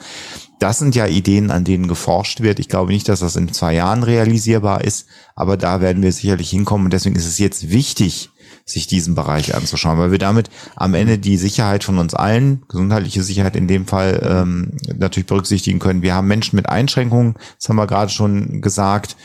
Das 0.59 0.77
sind 0.77 0.95
ja 0.95 1.07
Ideen, 1.07 1.49
an 1.49 1.63
denen 1.63 1.87
geforscht 1.87 2.41
wird. 2.41 2.59
Ich 2.59 2.69
glaube 2.69 2.91
nicht, 2.91 3.09
dass 3.09 3.21
das 3.21 3.35
in 3.35 3.51
zwei 3.51 3.73
Jahren 3.73 4.03
realisierbar 4.03 4.83
ist, 4.83 5.07
aber 5.35 5.57
da 5.57 5.81
werden 5.81 6.03
wir 6.03 6.11
sicherlich 6.11 6.51
hinkommen. 6.51 6.85
Und 6.85 6.93
deswegen 6.93 7.15
ist 7.15 7.27
es 7.27 7.39
jetzt 7.39 7.71
wichtig, 7.71 8.29
sich 8.67 8.85
diesen 8.85 9.15
Bereich 9.15 9.55
anzuschauen, 9.55 9.97
weil 9.97 10.11
wir 10.11 10.19
damit 10.19 10.49
am 10.75 10.93
Ende 10.93 11.17
die 11.17 11.37
Sicherheit 11.37 11.85
von 11.85 11.97
uns 11.97 12.13
allen, 12.13 12.63
gesundheitliche 12.67 13.23
Sicherheit 13.23 13.55
in 13.55 13.67
dem 13.67 13.87
Fall, 13.87 14.21
ähm, 14.23 14.73
natürlich 14.97 15.25
berücksichtigen 15.25 15.79
können. 15.79 16.01
Wir 16.01 16.13
haben 16.13 16.27
Menschen 16.27 16.57
mit 16.57 16.67
Einschränkungen, 16.67 17.35
das 17.57 17.69
haben 17.69 17.77
wir 17.77 17.87
gerade 17.87 18.11
schon 18.11 18.61
gesagt. 18.61 19.15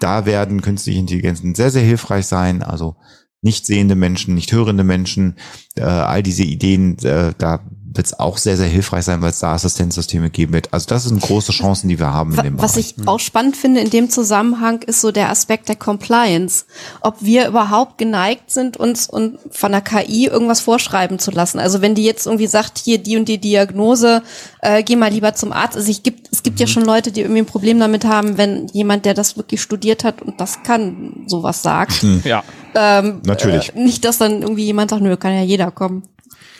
Da 0.00 0.26
werden 0.26 0.62
künstliche 0.62 0.98
Intelligenzen 0.98 1.54
sehr, 1.54 1.70
sehr 1.70 1.82
hilfreich 1.82 2.26
sein. 2.26 2.62
Also 2.62 2.96
nicht 3.42 3.66
sehende 3.66 3.94
Menschen, 3.94 4.34
nicht 4.34 4.52
hörende 4.52 4.82
Menschen, 4.82 5.36
äh, 5.76 5.82
all 5.82 6.22
diese 6.22 6.42
Ideen, 6.42 6.98
äh, 6.98 7.32
da 7.36 7.60
wird 7.96 8.06
es 8.06 8.18
auch 8.18 8.38
sehr, 8.38 8.56
sehr 8.56 8.66
hilfreich 8.66 9.04
sein, 9.04 9.20
weil 9.22 9.30
es 9.30 9.38
da 9.38 9.52
Assistenzsysteme 9.52 10.30
geben 10.30 10.52
wird. 10.52 10.72
Also 10.72 10.86
das 10.86 11.04
sind 11.04 11.20
große 11.20 11.52
Chancen, 11.52 11.88
die 11.88 11.98
wir 11.98 12.12
haben 12.12 12.34
in 12.34 12.42
dem 12.42 12.62
Was 12.62 12.76
ich 12.76 12.94
auch 13.06 13.20
spannend 13.20 13.56
finde 13.56 13.80
in 13.80 13.90
dem 13.90 14.10
Zusammenhang 14.10 14.82
ist 14.82 15.00
so 15.00 15.12
der 15.12 15.30
Aspekt 15.30 15.68
der 15.68 15.76
Compliance. 15.76 16.64
Ob 17.00 17.16
wir 17.20 17.48
überhaupt 17.48 17.98
geneigt 17.98 18.50
sind, 18.50 18.76
uns 18.76 19.08
und 19.08 19.38
von 19.50 19.72
der 19.72 19.80
KI 19.80 20.26
irgendwas 20.26 20.60
vorschreiben 20.60 21.18
zu 21.18 21.30
lassen. 21.30 21.58
Also 21.58 21.82
wenn 21.82 21.94
die 21.94 22.04
jetzt 22.04 22.26
irgendwie 22.26 22.46
sagt, 22.46 22.78
hier 22.78 22.98
die 22.98 23.16
und 23.16 23.28
die 23.28 23.38
Diagnose, 23.38 24.22
äh, 24.60 24.82
geh 24.82 24.96
mal 24.96 25.10
lieber 25.10 25.34
zum 25.34 25.52
Arzt. 25.52 25.76
Also 25.76 25.90
ich 25.90 26.02
gibt, 26.02 26.28
es 26.32 26.42
gibt 26.42 26.56
mhm. 26.56 26.60
ja 26.60 26.66
schon 26.66 26.84
Leute, 26.84 27.12
die 27.12 27.20
irgendwie 27.20 27.42
ein 27.42 27.46
Problem 27.46 27.78
damit 27.78 28.04
haben, 28.04 28.38
wenn 28.38 28.68
jemand, 28.68 29.04
der 29.04 29.14
das 29.14 29.36
wirklich 29.36 29.60
studiert 29.62 30.04
hat 30.04 30.22
und 30.22 30.40
das 30.40 30.62
kann, 30.62 31.24
sowas 31.26 31.62
sagt. 31.62 32.02
Mhm. 32.02 32.22
Ja. 32.24 32.42
Ähm, 32.74 33.22
Natürlich. 33.24 33.74
Äh, 33.74 33.80
nicht, 33.80 34.04
dass 34.04 34.18
dann 34.18 34.42
irgendwie 34.42 34.64
jemand 34.64 34.90
sagt, 34.90 35.02
nö, 35.02 35.16
kann 35.16 35.32
ja 35.32 35.42
jeder 35.42 35.70
kommen. 35.70 36.02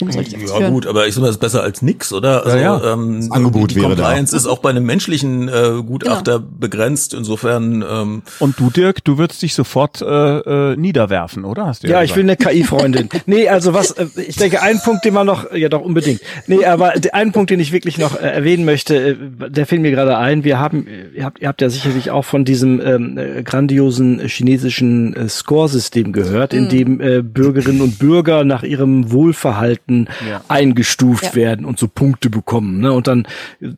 Ja 0.01 0.71
gut, 0.71 0.87
aber 0.87 1.07
ich 1.07 1.15
sag 1.15 1.23
mal, 1.23 1.29
das 1.29 1.37
ist 1.37 1.41
besser 1.41 1.63
als 1.63 1.83
nix, 1.83 2.13
oder? 2.13 2.45
Also, 2.45 2.57
ja, 2.57 2.79
ja. 2.79 2.93
Ähm, 2.93 3.21
das 3.21 3.31
Angebot 3.31 3.71
die 3.71 3.77
wäre 3.77 3.89
Compliance 3.89 4.33
da. 4.33 4.37
ist 4.37 4.47
auch 4.47 4.59
bei 4.59 4.71
einem 4.71 4.85
menschlichen 4.85 5.49
äh, 5.49 5.83
Gutachter 5.87 6.41
genau. 6.41 6.51
begrenzt. 6.59 7.15
Insofern. 7.15 7.85
Ähm, 7.89 8.23
Und 8.39 8.61
du, 8.61 8.71
Dirk, 8.71 9.05
du 9.05 9.19
würdest 9.19 9.43
dich 9.43 9.55
sofort 9.55 10.03
äh, 10.03 10.05
äh, 10.05 10.77
niederwerfen, 10.77 11.45
oder? 11.45 11.67
Hast 11.67 11.83
du 11.83 11.89
ja, 11.89 11.99
ja 11.99 12.03
ich 12.03 12.15
will 12.15 12.25
eine 12.25 12.37
KI-Freundin. 12.37 13.09
nee, 13.27 13.49
also 13.49 13.73
was? 13.73 13.93
Äh, 13.93 14.07
ich 14.17 14.37
denke, 14.37 14.63
ein 14.63 14.81
Punkt, 14.81 15.05
den 15.05 15.15
man 15.15 15.27
noch, 15.27 15.53
ja 15.53 15.69
doch 15.69 15.81
unbedingt. 15.81 16.21
Nee, 16.47 16.65
aber 16.65 16.93
ein 17.13 17.33
Punkt, 17.33 17.51
den 17.51 17.61
ich 17.61 17.73
wirklich 17.73 17.99
noch 17.99 18.21
äh, 18.21 18.27
erwähnen 18.27 18.65
möchte, 18.65 18.97
äh, 18.97 19.17
der 19.49 19.67
fällt 19.67 19.81
mir 19.81 19.91
gerade 19.91 20.19
ein. 20.19 20.45
Wir 20.45 20.59
haben, 20.59 20.87
ihr 21.15 21.25
habt, 21.25 21.41
ihr 21.41 21.49
habt 21.49 21.63
ja 21.63 21.71
sicherlich 21.71 22.11
auch 22.11 22.25
von 22.25 22.45
diesem 22.45 22.81
ähm, 22.81 23.19
äh, 23.19 23.43
grandiosen 23.43 24.21
chinesischen 24.21 25.15
äh, 25.17 25.29
Score-System 25.29 26.13
gehört, 26.13 26.53
mhm. 26.53 26.59
in 26.59 26.69
dem 26.69 27.01
äh, 27.01 27.23
Bürgerinnen 27.23 27.81
und 27.81 27.99
Bürger 27.99 28.45
nach 28.45 28.63
ihrem 28.63 29.11
Wohlverhalten 29.11 29.86
ja. 29.89 30.43
eingestuft 30.49 31.25
ja. 31.25 31.35
werden 31.35 31.65
und 31.65 31.79
so 31.79 31.89
Punkte 31.89 32.31
bekommen. 32.31 32.81
Ne? 32.81 32.93
Und 32.93 33.07
dann 33.07 33.27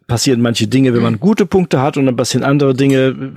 passieren 0.07 0.41
manche 0.41 0.67
Dinge, 0.67 0.95
wenn 0.95 1.03
man 1.03 1.21
gute 1.21 1.47
Punkte 1.47 1.81
hat 1.81 1.97
und 1.97 2.07
dann 2.07 2.17
passieren 2.17 2.45
andere 2.45 2.75
Dinge. 2.75 3.33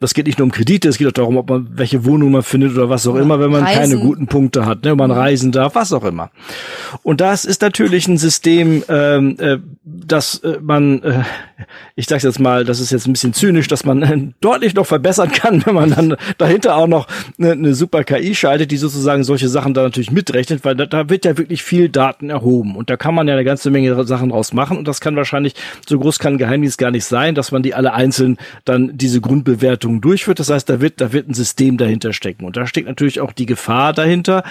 Das 0.00 0.14
geht 0.14 0.26
nicht 0.26 0.38
nur 0.38 0.46
um 0.46 0.52
Kredite, 0.52 0.88
es 0.88 0.98
geht 0.98 1.06
auch 1.06 1.12
darum, 1.12 1.36
ob 1.36 1.48
man 1.48 1.68
welche 1.72 2.04
Wohnung 2.04 2.32
man 2.32 2.42
findet 2.42 2.72
oder 2.72 2.88
was 2.88 3.06
auch 3.06 3.14
ja. 3.14 3.22
immer, 3.22 3.40
wenn 3.40 3.50
man 3.50 3.62
reisen. 3.62 3.78
keine 3.78 3.98
guten 3.98 4.26
Punkte 4.26 4.66
hat, 4.66 4.84
ne? 4.84 4.92
ob 4.92 4.98
man 4.98 5.10
mhm. 5.10 5.16
reisen 5.16 5.52
darf, 5.52 5.74
was 5.74 5.92
auch 5.92 6.04
immer. 6.04 6.30
Und 7.02 7.20
das 7.20 7.44
ist 7.44 7.62
natürlich 7.62 8.08
ein 8.08 8.18
System, 8.18 8.82
ähm, 8.88 9.36
äh, 9.38 9.58
dass 9.84 10.38
äh, 10.38 10.58
man, 10.60 11.02
äh, 11.02 11.22
ich 11.96 12.06
sag's 12.06 12.22
jetzt 12.22 12.40
mal, 12.40 12.64
das 12.64 12.80
ist 12.80 12.90
jetzt 12.90 13.06
ein 13.06 13.12
bisschen 13.12 13.32
zynisch, 13.32 13.68
dass 13.68 13.84
man 13.84 14.02
äh, 14.02 14.18
deutlich 14.40 14.74
noch 14.74 14.86
verbessern 14.86 15.30
kann, 15.30 15.64
wenn 15.66 15.74
man 15.74 15.90
dann 15.90 16.16
dahinter 16.38 16.76
auch 16.76 16.86
noch 16.86 17.06
eine, 17.38 17.52
eine 17.52 17.74
super 17.74 18.04
KI 18.04 18.34
schaltet, 18.34 18.70
die 18.70 18.76
sozusagen 18.76 19.24
solche 19.24 19.48
Sachen 19.48 19.74
da 19.74 19.82
natürlich 19.82 20.10
mitrechnet, 20.10 20.64
weil 20.64 20.76
da, 20.76 20.86
da 20.86 21.08
wird 21.08 21.24
ja 21.24 21.38
wirklich 21.38 21.62
viel 21.68 21.90
Daten 21.90 22.30
erhoben. 22.30 22.76
Und 22.76 22.88
da 22.88 22.96
kann 22.96 23.14
man 23.14 23.28
ja 23.28 23.34
eine 23.34 23.44
ganze 23.44 23.70
Menge 23.70 24.04
Sachen 24.04 24.30
draus 24.30 24.54
machen. 24.54 24.78
Und 24.78 24.88
das 24.88 25.00
kann 25.00 25.16
wahrscheinlich, 25.16 25.54
so 25.86 25.98
groß 25.98 26.18
kann 26.18 26.38
Geheimnis 26.38 26.78
gar 26.78 26.90
nicht 26.90 27.04
sein, 27.04 27.34
dass 27.34 27.52
man 27.52 27.62
die 27.62 27.74
alle 27.74 27.92
einzeln 27.92 28.38
dann 28.64 28.96
diese 28.96 29.20
Grundbewertungen 29.20 30.00
durchführt. 30.00 30.38
Das 30.38 30.48
heißt, 30.48 30.68
da 30.68 30.80
wird, 30.80 31.00
da 31.00 31.12
wird 31.12 31.28
ein 31.28 31.34
System 31.34 31.76
dahinter 31.76 32.14
stecken. 32.14 32.46
Und 32.46 32.56
da 32.56 32.66
steckt 32.66 32.88
natürlich 32.88 33.20
auch 33.20 33.32
die 33.32 33.44
Gefahr 33.44 33.92
dahinter, 33.92 34.44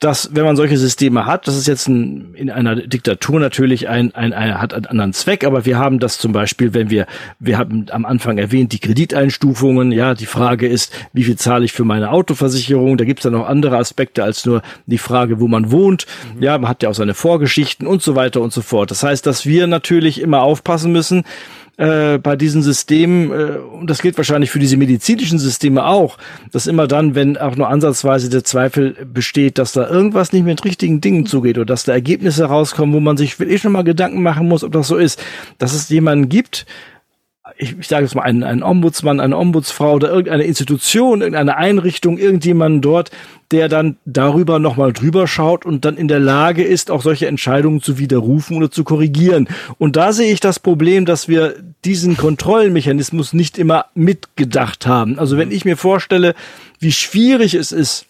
dass, 0.00 0.34
wenn 0.34 0.44
man 0.44 0.56
solche 0.56 0.76
Systeme 0.76 1.24
hat, 1.24 1.46
das 1.46 1.56
ist 1.56 1.68
jetzt 1.68 1.86
ein, 1.88 2.34
in 2.34 2.50
einer 2.50 2.74
Diktatur 2.74 3.38
natürlich 3.38 3.88
ein, 3.88 4.12
ein, 4.14 4.32
ein, 4.32 4.60
hat 4.60 4.74
einen 4.74 4.86
anderen 4.86 5.12
Zweck, 5.12 5.44
aber 5.44 5.64
wir 5.66 5.78
haben 5.78 6.00
das 6.00 6.18
zum 6.18 6.32
Beispiel, 6.32 6.74
wenn 6.74 6.90
wir, 6.90 7.06
wir 7.38 7.58
haben 7.58 7.86
am 7.90 8.04
Anfang 8.04 8.38
erwähnt, 8.38 8.72
die 8.72 8.80
Krediteinstufungen, 8.80 9.92
ja, 9.92 10.14
die 10.14 10.26
Frage 10.26 10.66
ist, 10.66 10.92
wie 11.12 11.22
viel 11.22 11.36
zahle 11.36 11.64
ich 11.64 11.72
für 11.72 11.84
meine 11.84 12.10
Autoversicherung? 12.10 12.96
Da 12.96 13.04
gibt 13.04 13.20
es 13.20 13.24
dann 13.24 13.34
noch 13.34 13.46
andere 13.46 13.76
Aspekte 13.78 14.24
als 14.24 14.44
nur 14.44 14.62
die 14.86 14.98
Frage, 14.98 15.38
wo 15.40 15.46
man 15.46 15.70
wohnt. 15.70 16.06
Mhm. 16.34 16.42
Ja, 16.42 16.55
man 16.58 16.68
hat 16.68 16.82
ja 16.82 16.88
auch 16.88 16.94
seine 16.94 17.14
Vorgeschichten 17.14 17.86
und 17.86 18.02
so 18.02 18.14
weiter 18.14 18.40
und 18.40 18.52
so 18.52 18.62
fort. 18.62 18.90
Das 18.90 19.02
heißt, 19.02 19.26
dass 19.26 19.46
wir 19.46 19.66
natürlich 19.66 20.20
immer 20.20 20.42
aufpassen 20.42 20.92
müssen, 20.92 21.24
äh, 21.78 22.18
bei 22.18 22.36
diesen 22.36 22.62
Systemen, 22.62 23.30
äh, 23.30 23.58
und 23.58 23.90
das 23.90 24.00
gilt 24.00 24.16
wahrscheinlich 24.16 24.50
für 24.50 24.58
diese 24.58 24.78
medizinischen 24.78 25.38
Systeme 25.38 25.84
auch, 25.84 26.16
dass 26.50 26.66
immer 26.66 26.86
dann, 26.86 27.14
wenn 27.14 27.36
auch 27.36 27.54
nur 27.56 27.68
ansatzweise 27.68 28.30
der 28.30 28.44
Zweifel 28.44 28.96
besteht, 29.12 29.58
dass 29.58 29.72
da 29.72 29.86
irgendwas 29.86 30.32
nicht 30.32 30.46
mit 30.46 30.64
richtigen 30.64 31.02
Dingen 31.02 31.26
zugeht 31.26 31.58
oder 31.58 31.66
dass 31.66 31.84
da 31.84 31.92
Ergebnisse 31.92 32.46
rauskommen, 32.46 32.94
wo 32.94 33.00
man 33.00 33.18
sich 33.18 33.38
wirklich 33.38 33.60
schon 33.60 33.72
mal 33.72 33.84
Gedanken 33.84 34.22
machen 34.22 34.48
muss, 34.48 34.64
ob 34.64 34.72
das 34.72 34.88
so 34.88 34.96
ist, 34.96 35.22
dass 35.58 35.74
es 35.74 35.90
jemanden 35.90 36.30
gibt, 36.30 36.64
ich, 37.58 37.76
ich 37.78 37.88
sage 37.88 38.04
jetzt 38.04 38.14
mal, 38.14 38.22
einen, 38.22 38.42
einen 38.42 38.62
Ombudsmann, 38.62 39.20
eine 39.20 39.36
Ombudsfrau 39.36 39.94
oder 39.94 40.10
irgendeine 40.10 40.44
Institution, 40.44 41.20
irgendeine 41.20 41.56
Einrichtung, 41.56 42.18
irgendjemanden 42.18 42.82
dort, 42.82 43.10
der 43.50 43.68
dann 43.68 43.96
darüber 44.04 44.58
nochmal 44.58 44.92
drüber 44.92 45.26
schaut 45.26 45.64
und 45.64 45.84
dann 45.84 45.96
in 45.96 46.08
der 46.08 46.18
Lage 46.18 46.64
ist, 46.64 46.90
auch 46.90 47.02
solche 47.02 47.26
Entscheidungen 47.26 47.80
zu 47.80 47.98
widerrufen 47.98 48.56
oder 48.56 48.70
zu 48.70 48.84
korrigieren. 48.84 49.48
Und 49.78 49.96
da 49.96 50.12
sehe 50.12 50.32
ich 50.32 50.40
das 50.40 50.58
Problem, 50.58 51.06
dass 51.06 51.28
wir 51.28 51.54
diesen 51.84 52.16
Kontrollmechanismus 52.16 53.32
nicht 53.32 53.58
immer 53.58 53.86
mitgedacht 53.94 54.86
haben. 54.86 55.18
Also 55.18 55.36
wenn 55.36 55.52
ich 55.52 55.64
mir 55.64 55.76
vorstelle, 55.76 56.34
wie 56.80 56.92
schwierig 56.92 57.54
es 57.54 57.72
ist, 57.72 58.06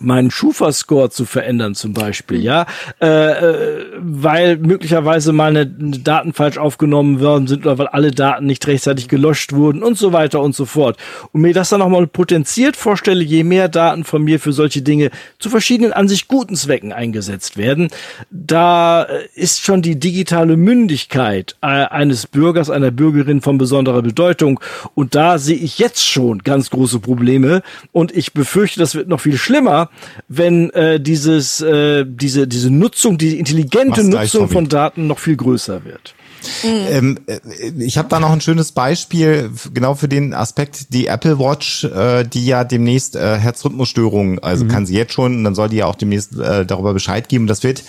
meinen 0.00 0.30
Schufa-Score 0.30 1.10
zu 1.10 1.24
verändern 1.24 1.74
zum 1.74 1.92
Beispiel, 1.92 2.42
ja, 2.42 2.66
äh, 3.00 3.06
äh, 3.06 3.84
weil 3.98 4.56
möglicherweise 4.58 5.32
mal 5.32 5.50
eine, 5.50 5.60
eine 5.60 5.98
Daten 5.98 6.32
falsch 6.32 6.58
aufgenommen 6.58 7.20
worden 7.20 7.46
sind 7.46 7.66
oder 7.66 7.78
weil 7.78 7.88
alle 7.88 8.10
Daten 8.10 8.46
nicht 8.46 8.66
rechtzeitig 8.66 9.08
gelöscht 9.08 9.52
wurden 9.52 9.82
und 9.82 9.98
so 9.98 10.12
weiter 10.12 10.40
und 10.40 10.54
so 10.54 10.64
fort. 10.64 10.96
Und 11.32 11.40
mir 11.40 11.54
das 11.54 11.70
dann 11.70 11.80
nochmal 11.80 12.06
potenziert 12.06 12.76
vorstelle, 12.76 13.22
je 13.24 13.44
mehr 13.44 13.68
Daten 13.68 14.04
von 14.04 14.22
mir 14.22 14.40
für 14.40 14.52
solche 14.52 14.82
Dinge 14.82 15.10
zu 15.38 15.50
verschiedenen 15.50 15.92
an 15.92 16.08
sich 16.08 16.28
guten 16.28 16.56
Zwecken 16.56 16.92
eingesetzt 16.92 17.56
werden, 17.56 17.88
da 18.30 19.04
äh, 19.04 19.26
ist 19.34 19.64
schon 19.64 19.82
die 19.82 19.98
digitale 19.98 20.56
Mündigkeit 20.56 21.56
äh, 21.62 21.66
eines 21.66 22.26
Bürgers, 22.26 22.70
einer 22.70 22.90
Bürgerin 22.90 23.40
von 23.40 23.58
besonderer 23.58 24.02
Bedeutung. 24.02 24.60
Und 24.94 25.14
da 25.14 25.38
sehe 25.38 25.56
ich 25.56 25.78
jetzt 25.78 26.06
schon 26.06 26.40
ganz 26.40 26.70
große 26.70 27.00
Probleme. 27.00 27.62
Und 27.92 28.14
ich 28.14 28.32
befürchte, 28.32 28.80
das 28.80 28.94
wird 28.94 29.08
noch 29.08 29.20
viel 29.20 29.36
schlimmer, 29.36 29.85
wenn 30.28 30.70
äh, 30.70 31.00
dieses, 31.00 31.60
äh, 31.60 32.04
diese, 32.06 32.46
diese 32.46 32.70
Nutzung, 32.70 33.18
die 33.18 33.38
intelligente 33.38 34.04
Nutzung 34.04 34.48
von 34.48 34.68
Daten 34.68 35.06
noch 35.06 35.18
viel 35.18 35.36
größer 35.36 35.84
wird. 35.84 36.14
Mhm. 36.62 36.86
Ähm, 36.88 37.18
äh, 37.26 37.38
ich 37.78 37.98
habe 37.98 38.08
da 38.08 38.20
noch 38.20 38.30
ein 38.30 38.40
schönes 38.40 38.72
Beispiel 38.72 39.50
genau 39.72 39.94
für 39.94 40.08
den 40.08 40.34
Aspekt 40.34 40.92
die 40.92 41.06
Apple 41.06 41.38
Watch, 41.38 41.84
äh, 41.84 42.24
die 42.24 42.46
ja 42.46 42.64
demnächst 42.64 43.16
äh, 43.16 43.38
Herzrhythmusstörungen, 43.38 44.38
also 44.40 44.64
mhm. 44.64 44.68
kann 44.68 44.86
sie 44.86 44.94
jetzt 44.94 45.12
schon, 45.12 45.36
und 45.36 45.44
dann 45.44 45.54
soll 45.54 45.68
die 45.68 45.76
ja 45.76 45.86
auch 45.86 45.94
demnächst 45.94 46.38
äh, 46.38 46.64
darüber 46.64 46.92
Bescheid 46.92 47.28
geben. 47.28 47.46
Das 47.46 47.62
wird 47.62 47.82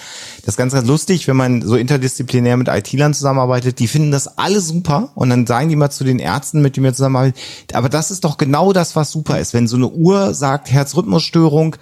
das 0.48 0.53
ist 0.53 0.57
ganz, 0.57 0.72
ganz 0.72 0.88
lustig, 0.88 1.28
wenn 1.28 1.36
man 1.36 1.61
so 1.61 1.76
interdisziplinär 1.76 2.56
mit 2.56 2.69
IT-Lern 2.69 3.14
zusammenarbeitet. 3.14 3.80
Die 3.80 3.88
finden 3.90 4.11
das 4.11 4.38
alle 4.38 4.61
super 4.61 5.11
und 5.14 5.30
dann 5.30 5.45
sagen 5.45 5.68
die 5.68 5.76
mal 5.76 5.90
zu 5.90 6.06
den 6.06 6.19
Ärzten, 6.19 6.61
mit 6.61 6.78
denen 6.78 6.86
wir 6.86 6.94
zusammenarbeiten, 6.94 7.38
aber 7.74 7.90
das 7.90 8.11
ist 8.11 8.24
doch 8.24 8.38
genau 8.38 8.72
das, 8.72 8.95
was 8.95 9.11
super 9.11 9.40
ist. 9.40 9.53
Wenn 9.53 9.68
so 9.68 9.76
eine 9.76 9.90
Uhr 9.90 10.34
sagt 10.34 10.72
Herzrhythmusstörung, 10.72 11.76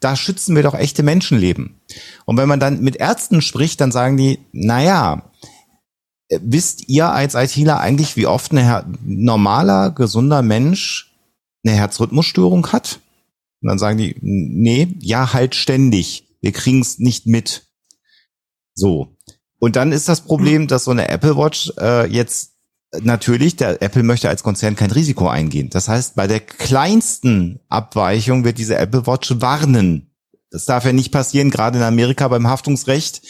da 0.00 0.16
schützen 0.16 0.54
wir 0.54 0.62
doch 0.62 0.74
echte 0.74 1.02
Menschenleben. 1.02 1.80
Und 2.26 2.36
wenn 2.36 2.48
man 2.48 2.60
dann 2.60 2.82
mit 2.82 2.96
Ärzten 2.96 3.40
spricht, 3.40 3.80
dann 3.80 3.90
sagen 3.90 4.18
die, 4.18 4.40
naja, 4.52 5.22
wisst 6.30 6.88
ihr 6.88 7.10
als 7.10 7.34
ITler 7.34 7.80
eigentlich, 7.80 8.16
wie 8.16 8.26
oft 8.26 8.52
ein 8.52 8.98
normaler, 9.04 9.90
gesunder 9.90 10.42
Mensch 10.42 11.12
eine 11.64 11.74
Herzrhythmusstörung 11.74 12.68
hat? 12.68 13.00
Und 13.62 13.68
dann 13.68 13.78
sagen 13.78 13.98
die, 13.98 14.16
nee, 14.20 14.88
ja, 15.00 15.32
halt 15.32 15.54
ständig. 15.54 16.26
Wir 16.40 16.52
kriegen 16.52 16.80
es 16.80 16.98
nicht 16.98 17.26
mit. 17.26 17.66
So. 18.74 19.16
Und 19.58 19.76
dann 19.76 19.92
ist 19.92 20.08
das 20.08 20.22
Problem, 20.22 20.68
dass 20.68 20.84
so 20.84 20.90
eine 20.90 21.08
Apple 21.08 21.36
Watch 21.36 21.72
äh, 21.78 22.06
jetzt 22.06 22.52
natürlich, 23.02 23.56
der 23.56 23.82
Apple 23.82 24.02
möchte 24.02 24.28
als 24.28 24.42
Konzern 24.42 24.76
kein 24.76 24.90
Risiko 24.90 25.28
eingehen. 25.28 25.68
Das 25.70 25.88
heißt, 25.88 26.16
bei 26.16 26.26
der 26.26 26.40
kleinsten 26.40 27.60
Abweichung 27.68 28.44
wird 28.44 28.58
diese 28.58 28.76
Apple 28.76 29.06
Watch 29.06 29.34
warnen. 29.40 30.09
Das 30.52 30.64
darf 30.64 30.84
ja 30.84 30.92
nicht 30.92 31.12
passieren, 31.12 31.50
gerade 31.50 31.78
in 31.78 31.84
Amerika 31.84 32.26
beim 32.26 32.48
Haftungsrecht, 32.48 33.22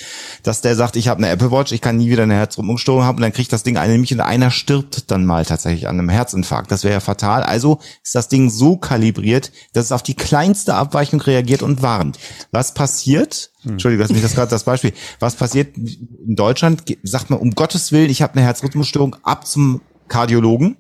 dass 0.43 0.63
der 0.63 0.75
sagt, 0.75 0.97
ich 0.97 1.09
habe 1.09 1.19
eine 1.19 1.29
Apple 1.29 1.51
Watch, 1.51 1.71
ich 1.71 1.83
kann 1.83 1.99
nie 1.99 2.09
wieder 2.09 2.23
eine 2.23 2.35
Herzrhythmusstörung 2.35 3.05
haben 3.05 3.17
und 3.17 3.23
dann 3.23 3.33
kriegt 3.33 3.53
das 3.53 3.63
Ding 3.63 3.77
eine 3.77 3.93
nämlich 3.93 4.13
und 4.15 4.21
einer 4.21 4.51
stirbt 4.51 5.11
dann 5.11 5.27
mal 5.27 5.45
tatsächlich 5.45 5.87
an 5.87 5.99
einem 5.99 6.09
Herzinfarkt. 6.09 6.73
Das 6.73 6.83
wäre 6.83 6.95
ja 6.95 7.01
fatal. 7.01 7.43
Also 7.43 7.79
ist 8.03 8.15
das 8.15 8.29
Ding 8.29 8.49
so 8.49 8.79
kalibriert, 8.79 9.53
dass 9.75 9.87
es 9.87 9.93
auf 9.93 10.03
die 10.03 10.15
kleinste 10.15 10.75
Abweichung 10.75 11.21
reagiert 11.21 11.63
und 11.63 11.83
warnt. 11.83 12.19
Was 12.53 12.73
passiert? 12.73 13.51
Hm. 13.63 13.73
Entschuldigung, 13.73 14.09
das 14.09 14.17
ist 14.17 14.25
das 14.25 14.35
gerade 14.35 14.51
das 14.51 14.65
Beispiel. 14.65 14.95
Was 15.19 15.35
passiert 15.35 15.77
in 15.77 16.37
Deutschland? 16.37 16.85
Sagt 17.03 17.29
man, 17.29 17.39
um 17.39 17.51
Gottes 17.51 17.93
Willen, 17.93 18.09
ich 18.09 18.23
habe 18.23 18.35
eine 18.35 18.43
Herzrhythmusstörung, 18.43 19.17
ab 19.25 19.47
zum 19.47 19.83
Kardiologen. 20.09 20.79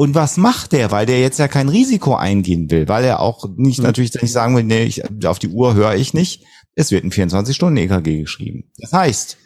Und 0.00 0.14
was 0.14 0.36
macht 0.36 0.70
der? 0.72 0.92
Weil 0.92 1.06
der 1.06 1.20
jetzt 1.20 1.40
ja 1.40 1.48
kein 1.48 1.68
Risiko 1.68 2.14
eingehen 2.14 2.70
will, 2.70 2.88
weil 2.88 3.04
er 3.04 3.18
auch 3.18 3.48
nicht 3.56 3.78
mhm. 3.78 3.86
natürlich 3.86 4.14
nicht 4.14 4.30
sagen 4.30 4.54
will, 4.54 4.62
nee, 4.62 4.84
ich, 4.84 5.02
auf 5.26 5.40
die 5.40 5.48
Uhr 5.48 5.74
höre 5.74 5.96
ich 5.96 6.14
nicht. 6.14 6.44
Es 6.76 6.92
wird 6.92 7.02
ein 7.02 7.10
24-Stunden-EKG 7.10 8.20
geschrieben. 8.20 8.70
Das 8.78 8.92
heißt, 8.92 9.38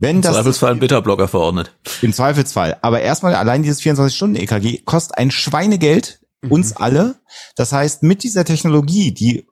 wenn 0.00 0.16
Im 0.16 0.22
das. 0.22 0.32
Im 0.32 0.34
Zweifelsfall 0.34 0.72
ein 0.72 0.80
Bitterblocker 0.80 1.28
verordnet. 1.28 1.76
Im 2.02 2.12
Zweifelsfall. 2.12 2.76
Aber 2.82 3.02
erstmal 3.02 3.36
allein 3.36 3.62
dieses 3.62 3.80
24-Stunden-EKG 3.82 4.82
kostet 4.84 5.16
ein 5.16 5.30
Schweinegeld, 5.30 6.18
mhm. 6.42 6.50
uns 6.50 6.74
alle. 6.74 7.20
Das 7.54 7.72
heißt, 7.72 8.02
mit 8.02 8.24
dieser 8.24 8.44
Technologie, 8.44 9.12
die 9.12 9.46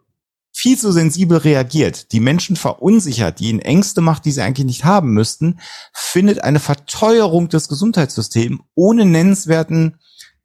viel 0.53 0.77
zu 0.77 0.91
sensibel 0.91 1.39
reagiert, 1.39 2.11
die 2.11 2.21
Menschen 2.21 2.57
verunsichert, 2.57 3.39
die 3.39 3.49
ihnen 3.49 3.61
Ängste 3.61 4.01
macht, 4.01 4.25
die 4.25 4.33
sie 4.33 4.43
eigentlich 4.43 4.67
nicht 4.67 4.85
haben 4.85 5.13
müssten, 5.13 5.61
findet 5.93 6.43
eine 6.43 6.59
Verteuerung 6.59 7.49
des 7.49 7.69
Gesundheitssystems 7.69 8.59
ohne 8.75 9.05
nennenswerten 9.05 10.01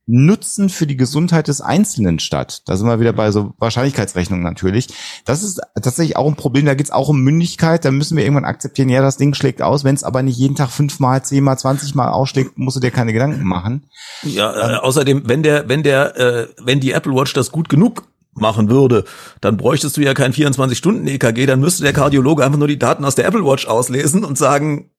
Nutzen 0.09 0.69
für 0.69 0.87
die 0.87 0.95
Gesundheit 0.95 1.49
des 1.49 1.59
Einzelnen 1.59 2.19
statt. 2.19 2.61
Da 2.65 2.77
sind 2.77 2.87
wir 2.87 3.01
wieder 3.01 3.11
bei 3.11 3.31
so 3.31 3.53
Wahrscheinlichkeitsrechnungen 3.57 4.43
natürlich. 4.43 4.87
Das 5.25 5.43
ist 5.43 5.59
tatsächlich 5.75 6.15
auch 6.15 6.27
ein 6.27 6.37
Problem. 6.37 6.65
Da 6.65 6.75
geht 6.75 6.87
es 6.87 6.91
auch 6.91 7.09
um 7.09 7.19
Mündigkeit. 7.19 7.83
Da 7.83 7.91
müssen 7.91 8.15
wir 8.15 8.23
irgendwann 8.23 8.45
akzeptieren, 8.45 8.87
ja, 8.87 9.01
das 9.01 9.17
Ding 9.17 9.33
schlägt 9.33 9.61
aus. 9.61 9.83
Wenn 9.83 9.95
es 9.95 10.05
aber 10.05 10.23
nicht 10.23 10.37
jeden 10.37 10.55
Tag 10.55 10.69
fünfmal, 10.69 11.23
zehnmal, 11.23 11.59
zwanzigmal 11.59 12.09
ausschlägt, 12.09 12.57
musst 12.57 12.77
du 12.77 12.81
dir 12.81 12.91
keine 12.91 13.11
Gedanken 13.11 13.43
machen. 13.43 13.89
Ja, 14.23 14.75
äh, 14.75 14.77
außerdem, 14.77 15.23
wenn 15.25 15.43
der, 15.43 15.67
wenn 15.67 15.83
der, 15.83 16.15
äh, 16.17 16.47
wenn 16.63 16.79
die 16.79 16.93
Apple 16.93 17.13
Watch 17.13 17.33
das 17.33 17.51
gut 17.51 17.67
genug 17.67 18.07
machen 18.33 18.69
würde, 18.69 19.03
dann 19.41 19.57
bräuchtest 19.57 19.97
du 19.97 20.01
ja 20.01 20.13
kein 20.13 20.31
24-Stunden-EKG, 20.31 21.45
dann 21.45 21.59
müsste 21.59 21.83
der 21.83 21.93
Kardiologe 21.93 22.45
einfach 22.45 22.59
nur 22.59 22.67
die 22.67 22.79
Daten 22.79 23.03
aus 23.03 23.15
der 23.15 23.25
Apple 23.25 23.43
Watch 23.43 23.67
auslesen 23.67 24.23
und 24.23 24.37
sagen, 24.37 24.91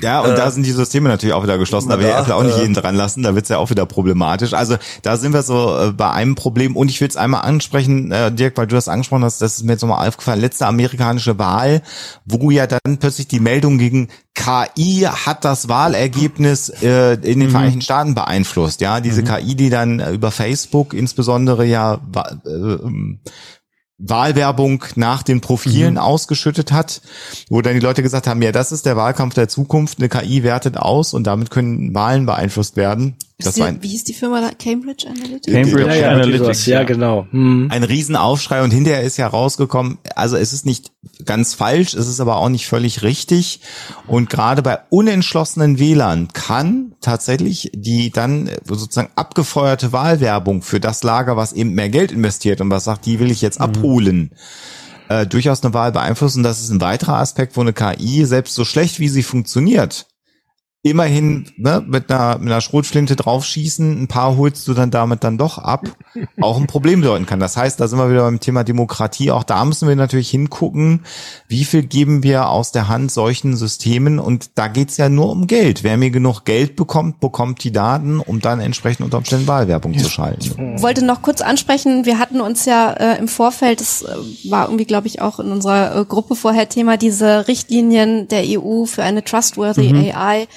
ja, 0.00 0.20
und 0.20 0.30
äh, 0.30 0.36
da 0.36 0.50
sind 0.50 0.66
die 0.66 0.72
Systeme 0.72 1.08
natürlich 1.08 1.34
auch 1.34 1.42
wieder 1.42 1.58
geschlossen. 1.58 1.88
Da 1.88 1.98
will 1.98 2.06
Apple 2.06 2.34
auch 2.34 2.42
nicht 2.42 2.56
äh, 2.56 2.62
jeden 2.62 2.74
dran 2.74 2.94
lassen. 2.94 3.22
Da 3.22 3.34
wird's 3.34 3.48
ja 3.48 3.58
auch 3.58 3.70
wieder 3.70 3.86
problematisch. 3.86 4.54
Also 4.54 4.76
da 5.02 5.16
sind 5.16 5.32
wir 5.32 5.42
so 5.42 5.76
äh, 5.78 5.92
bei 5.92 6.10
einem 6.10 6.34
Problem. 6.34 6.76
Und 6.76 6.88
ich 6.88 7.00
will 7.00 7.08
es 7.08 7.16
einmal 7.16 7.42
ansprechen, 7.42 8.10
äh, 8.10 8.32
Dirk, 8.32 8.56
weil 8.56 8.66
du 8.66 8.74
das 8.74 8.88
angesprochen 8.88 9.24
hast, 9.24 9.40
das 9.40 9.58
ist 9.58 9.64
mir 9.64 9.72
jetzt 9.72 9.82
nochmal 9.82 10.08
aufgefallen. 10.08 10.40
Letzte 10.40 10.66
amerikanische 10.66 11.38
Wahl, 11.38 11.82
wo 12.24 12.50
ja 12.50 12.66
dann 12.66 12.98
plötzlich 12.98 13.28
die 13.28 13.40
Meldung 13.40 13.78
gegen 13.78 14.08
KI 14.34 15.06
hat 15.06 15.44
das 15.44 15.68
Wahlergebnis 15.68 16.70
äh, 16.82 17.14
in 17.14 17.40
den 17.40 17.48
mhm. 17.48 17.50
Vereinigten 17.50 17.82
Staaten 17.82 18.14
beeinflusst. 18.14 18.80
Ja, 18.80 19.00
diese 19.00 19.22
mhm. 19.22 19.26
KI, 19.26 19.54
die 19.54 19.70
dann 19.70 20.00
über 20.12 20.30
Facebook 20.30 20.94
insbesondere 20.94 21.64
ja 21.64 22.00
äh, 22.46 22.50
ähm, 22.50 23.20
Wahlwerbung 24.04 24.84
nach 24.96 25.22
den 25.22 25.40
Profilen 25.40 25.94
mhm. 25.94 26.00
ausgeschüttet 26.00 26.72
hat, 26.72 27.00
wo 27.48 27.62
dann 27.62 27.74
die 27.74 27.80
Leute 27.80 28.02
gesagt 28.02 28.26
haben, 28.26 28.42
ja, 28.42 28.52
das 28.52 28.72
ist 28.72 28.84
der 28.84 28.96
Wahlkampf 28.96 29.34
der 29.34 29.48
Zukunft, 29.48 29.98
eine 29.98 30.08
KI 30.08 30.42
wertet 30.42 30.76
aus 30.76 31.14
und 31.14 31.24
damit 31.24 31.50
können 31.50 31.94
Wahlen 31.94 32.26
beeinflusst 32.26 32.76
werden. 32.76 33.16
Das 33.38 33.58
war 33.58 33.66
ein, 33.66 33.82
wie 33.82 33.88
hieß 33.88 34.04
die 34.04 34.14
Firma 34.14 34.40
da? 34.40 34.50
Cambridge 34.50 35.06
Analytica? 35.08 35.60
Cambridge 35.60 35.98
ja, 35.98 36.10
Analytics, 36.10 36.66
ja, 36.66 36.84
genau. 36.84 37.26
Hm. 37.30 37.68
Ein 37.70 37.82
Riesenaufschrei 37.82 38.62
und 38.62 38.70
hinterher 38.70 39.02
ist 39.02 39.16
ja 39.16 39.26
rausgekommen, 39.26 39.98
also 40.14 40.36
es 40.36 40.52
ist 40.52 40.66
nicht 40.66 40.92
ganz 41.24 41.54
falsch, 41.54 41.94
es 41.94 42.08
ist 42.08 42.20
aber 42.20 42.36
auch 42.36 42.48
nicht 42.48 42.66
völlig 42.66 43.02
richtig. 43.02 43.60
Und 44.06 44.30
gerade 44.30 44.62
bei 44.62 44.78
unentschlossenen 44.90 45.78
Wählern 45.78 46.28
kann 46.32 46.94
tatsächlich 47.00 47.70
die 47.74 48.10
dann 48.10 48.50
sozusagen 48.64 49.10
abgefeuerte 49.16 49.92
Wahlwerbung 49.92 50.62
für 50.62 50.80
das 50.80 51.02
Lager, 51.02 51.36
was 51.36 51.52
eben 51.52 51.74
mehr 51.74 51.88
Geld 51.88 52.12
investiert 52.12 52.60
und 52.60 52.70
was 52.70 52.84
sagt, 52.84 53.06
die 53.06 53.18
will 53.18 53.30
ich 53.30 53.42
jetzt 53.42 53.58
mhm. 53.58 53.64
abholen, 53.64 54.30
äh, 55.08 55.26
durchaus 55.26 55.62
eine 55.62 55.74
Wahl 55.74 55.92
beeinflussen. 55.92 56.42
Das 56.42 56.60
ist 56.60 56.70
ein 56.70 56.80
weiterer 56.80 57.16
Aspekt, 57.16 57.56
wo 57.56 57.60
eine 57.60 57.72
KI, 57.72 58.24
selbst 58.24 58.54
so 58.54 58.64
schlecht 58.64 59.00
wie 59.00 59.08
sie 59.08 59.22
funktioniert, 59.22 60.06
immerhin 60.84 61.46
ne, 61.56 61.84
mit, 61.86 62.10
einer, 62.10 62.38
mit 62.38 62.48
einer 62.50 62.60
Schrotflinte 62.60 63.14
draufschießen, 63.14 64.02
ein 64.02 64.08
paar 64.08 64.36
holst 64.36 64.66
du 64.66 64.74
dann 64.74 64.90
damit 64.90 65.22
dann 65.22 65.38
doch 65.38 65.58
ab, 65.58 65.86
auch 66.40 66.58
ein 66.58 66.66
Problem 66.66 67.02
bedeuten 67.02 67.24
kann. 67.24 67.38
Das 67.38 67.56
heißt, 67.56 67.78
da 67.78 67.86
sind 67.86 68.00
wir 68.00 68.10
wieder 68.10 68.22
beim 68.22 68.40
Thema 68.40 68.64
Demokratie. 68.64 69.30
Auch 69.30 69.44
da 69.44 69.64
müssen 69.64 69.86
wir 69.86 69.94
natürlich 69.94 70.30
hingucken, 70.30 71.02
wie 71.46 71.64
viel 71.64 71.84
geben 71.84 72.24
wir 72.24 72.48
aus 72.48 72.72
der 72.72 72.88
Hand 72.88 73.12
solchen 73.12 73.56
Systemen. 73.56 74.18
Und 74.18 74.58
da 74.58 74.66
geht's 74.66 74.96
ja 74.96 75.08
nur 75.08 75.30
um 75.30 75.46
Geld. 75.46 75.84
Wer 75.84 75.96
mir 75.96 76.10
genug 76.10 76.44
Geld 76.44 76.74
bekommt, 76.74 77.20
bekommt 77.20 77.62
die 77.62 77.70
Daten, 77.70 78.18
um 78.18 78.40
dann 78.40 78.58
entsprechend 78.58 79.04
unter 79.04 79.18
Umständen 79.18 79.46
Wahlwerbung 79.46 79.96
zu 79.96 80.08
schalten. 80.08 80.74
Ich 80.76 80.82
wollte 80.82 81.04
noch 81.04 81.22
kurz 81.22 81.42
ansprechen, 81.42 82.06
wir 82.06 82.18
hatten 82.18 82.40
uns 82.40 82.64
ja 82.64 82.92
äh, 82.92 83.18
im 83.20 83.28
Vorfeld, 83.28 83.80
das 83.80 84.02
äh, 84.02 84.50
war 84.50 84.66
irgendwie, 84.66 84.86
glaube 84.86 85.06
ich, 85.06 85.20
auch 85.20 85.38
in 85.38 85.52
unserer 85.52 86.00
äh, 86.00 86.04
Gruppe 86.04 86.34
vorher 86.34 86.68
Thema, 86.68 86.96
diese 86.96 87.46
Richtlinien 87.46 88.26
der 88.26 88.42
EU 88.46 88.84
für 88.86 89.04
eine 89.04 89.22
trustworthy 89.22 89.92
mhm. 89.92 90.10
AI 90.12 90.48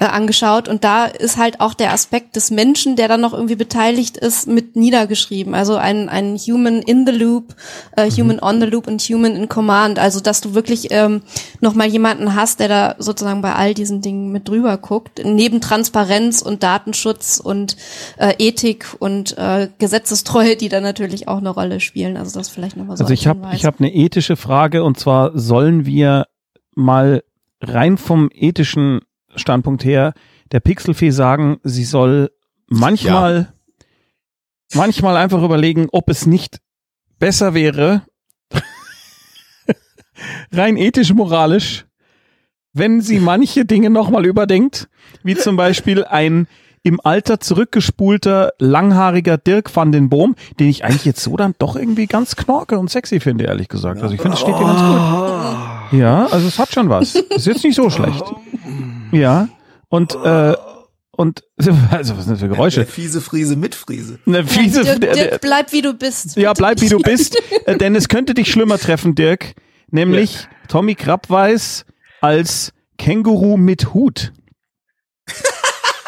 äh, 0.00 0.06
angeschaut 0.06 0.68
und 0.68 0.84
da 0.84 1.06
ist 1.06 1.36
halt 1.36 1.60
auch 1.60 1.74
der 1.74 1.92
Aspekt 1.92 2.36
des 2.36 2.50
Menschen, 2.50 2.96
der 2.96 3.08
dann 3.08 3.20
noch 3.20 3.32
irgendwie 3.32 3.54
beteiligt 3.54 4.16
ist, 4.16 4.48
mit 4.48 4.76
niedergeschrieben. 4.76 5.54
Also 5.54 5.76
ein, 5.76 6.08
ein 6.08 6.36
Human 6.36 6.82
in 6.82 7.06
the 7.06 7.12
Loop, 7.12 7.54
äh, 7.96 8.06
mhm. 8.06 8.10
Human 8.10 8.40
on 8.40 8.60
the 8.60 8.66
Loop 8.66 8.86
und 8.86 9.00
Human 9.02 9.36
in 9.36 9.48
Command. 9.48 9.98
Also 9.98 10.20
dass 10.20 10.40
du 10.40 10.54
wirklich 10.54 10.88
ähm, 10.90 11.22
nochmal 11.60 11.88
jemanden 11.88 12.34
hast, 12.34 12.60
der 12.60 12.68
da 12.68 12.94
sozusagen 12.98 13.40
bei 13.40 13.54
all 13.54 13.74
diesen 13.74 14.00
Dingen 14.00 14.32
mit 14.32 14.48
drüber 14.48 14.76
guckt. 14.78 15.20
Neben 15.24 15.60
Transparenz 15.60 16.42
und 16.42 16.62
Datenschutz 16.62 17.40
und 17.42 17.76
äh, 18.18 18.34
Ethik 18.38 18.96
und 18.98 19.36
äh, 19.38 19.68
Gesetzestreue, 19.78 20.56
die 20.56 20.68
da 20.68 20.80
natürlich 20.80 21.28
auch 21.28 21.38
eine 21.38 21.50
Rolle 21.50 21.80
spielen. 21.80 22.16
Also 22.16 22.38
das 22.38 22.48
vielleicht 22.48 22.76
nochmal 22.76 22.96
so. 22.96 23.04
Also 23.04 23.14
ich 23.14 23.26
habe 23.26 23.48
ich 23.54 23.64
hab 23.64 23.80
eine 23.80 23.94
ethische 23.94 24.36
Frage 24.36 24.82
und 24.82 24.98
zwar 24.98 25.38
sollen 25.38 25.86
wir 25.86 26.26
mal 26.74 27.22
rein 27.60 27.96
vom 27.96 28.30
ethischen 28.32 29.00
Standpunkt 29.36 29.84
her 29.84 30.14
der 30.52 30.60
Pixelfee 30.60 31.10
sagen, 31.10 31.58
sie 31.62 31.84
soll 31.84 32.30
manchmal, 32.68 33.52
ja. 34.72 34.78
manchmal 34.78 35.16
einfach 35.16 35.42
überlegen, 35.42 35.88
ob 35.92 36.08
es 36.08 36.26
nicht 36.26 36.60
besser 37.18 37.54
wäre, 37.54 38.02
rein 40.52 40.76
ethisch, 40.76 41.12
moralisch, 41.12 41.86
wenn 42.72 43.00
sie 43.00 43.20
manche 43.20 43.64
Dinge 43.64 43.90
nochmal 43.90 44.26
überdenkt, 44.26 44.88
wie 45.22 45.34
zum 45.34 45.56
Beispiel 45.56 46.04
ein 46.04 46.46
im 46.86 47.00
Alter 47.02 47.40
zurückgespulter, 47.40 48.52
langhaariger 48.58 49.38
Dirk 49.38 49.74
van 49.74 49.90
den 49.90 50.10
Boom, 50.10 50.34
den 50.60 50.68
ich 50.68 50.84
eigentlich 50.84 51.06
jetzt 51.06 51.22
so 51.22 51.34
dann 51.34 51.54
doch 51.58 51.76
irgendwie 51.76 52.06
ganz 52.06 52.36
knorke 52.36 52.78
und 52.78 52.90
sexy 52.90 53.20
finde, 53.20 53.44
ehrlich 53.44 53.68
gesagt. 53.68 54.02
Also 54.02 54.14
ich 54.14 54.20
finde, 54.20 54.34
es 54.34 54.40
steht 54.40 54.54
dir 54.54 54.66
ganz 54.66 54.80
gut. 54.80 55.98
Ja, 55.98 56.26
also 56.26 56.46
es 56.46 56.58
hat 56.58 56.74
schon 56.74 56.90
was. 56.90 57.14
Ist 57.14 57.46
jetzt 57.46 57.64
nicht 57.64 57.74
so 57.74 57.88
schlecht. 57.88 58.22
Ja. 59.14 59.48
Und 59.88 60.14
äh, 60.14 60.54
und 61.16 61.44
also 61.90 62.16
was 62.16 62.24
sind 62.24 62.32
das 62.32 62.40
für 62.40 62.48
Geräusche? 62.48 62.80
Der 62.80 62.86
fiese 62.86 63.20
Friese 63.20 63.56
mit 63.56 63.74
Friese. 63.74 64.18
Eine 64.26 64.44
fiese 64.44 64.82
Dirk, 64.82 65.00
Dirk, 65.00 65.40
bleib 65.40 65.72
wie 65.72 65.82
du 65.82 65.94
bist. 65.94 66.36
Ja, 66.36 66.52
bleib 66.52 66.80
wie 66.80 66.88
du 66.88 66.98
bist, 66.98 67.36
äh, 67.66 67.76
denn 67.76 67.94
es 67.94 68.08
könnte 68.08 68.34
dich 68.34 68.50
schlimmer 68.50 68.78
treffen, 68.78 69.14
Dirk, 69.14 69.54
nämlich 69.90 70.34
ja. 70.34 70.48
Tommy 70.68 70.94
Krabweis 70.94 71.84
als 72.20 72.72
Känguru 72.98 73.56
mit 73.56 73.94
Hut. 73.94 74.32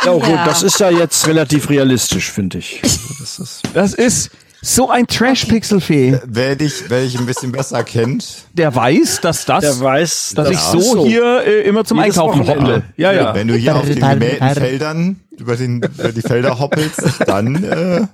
Ja, 0.05 0.13
gut, 0.13 0.29
ja. 0.29 0.45
das 0.45 0.63
ist 0.63 0.79
ja 0.79 0.91
jetzt 0.91 1.27
relativ 1.27 1.69
realistisch, 1.69 2.31
finde 2.31 2.59
ich. 2.59 2.83
Das 3.19 3.41
ist, 3.41 3.63
das 3.75 3.95
ist 3.95 4.31
so 4.63 4.91
ein 4.91 5.07
Trash-Pixel-Fee. 5.07 6.11
Äh, 6.11 6.21
wer 6.27 6.57
dich, 6.57 6.85
wer 6.89 7.03
dich 7.03 7.19
ein 7.19 7.27
bisschen 7.27 7.53
besser 7.53 7.85
kennt. 7.85 8.45
Der 8.53 8.75
weiß, 8.75 9.21
dass 9.21 9.45
das, 9.45 9.61
der 9.63 9.81
weiß, 9.81 10.33
dass 10.37 10.51
ich 10.51 10.59
so, 10.59 10.81
so, 10.81 11.07
hier 11.07 11.45
äh, 11.47 11.63
immer 11.63 11.85
zum 11.85 11.99
Jedes 11.99 12.19
Einkaufen 12.19 12.47
hopple. 12.47 12.85
Ja, 12.97 13.13
ja. 13.13 13.35
Wenn 13.35 13.49
du 13.49 13.55
hier 13.55 13.77
auf 13.77 13.87
den 13.87 14.01
gemähten 14.01 14.51
Feldern 14.51 15.21
über, 15.37 15.57
den, 15.57 15.83
über 15.83 16.13
die 16.13 16.23
Felder 16.23 16.59
hoppelst, 16.59 17.03
dann 17.27 17.65
äh 17.65 18.07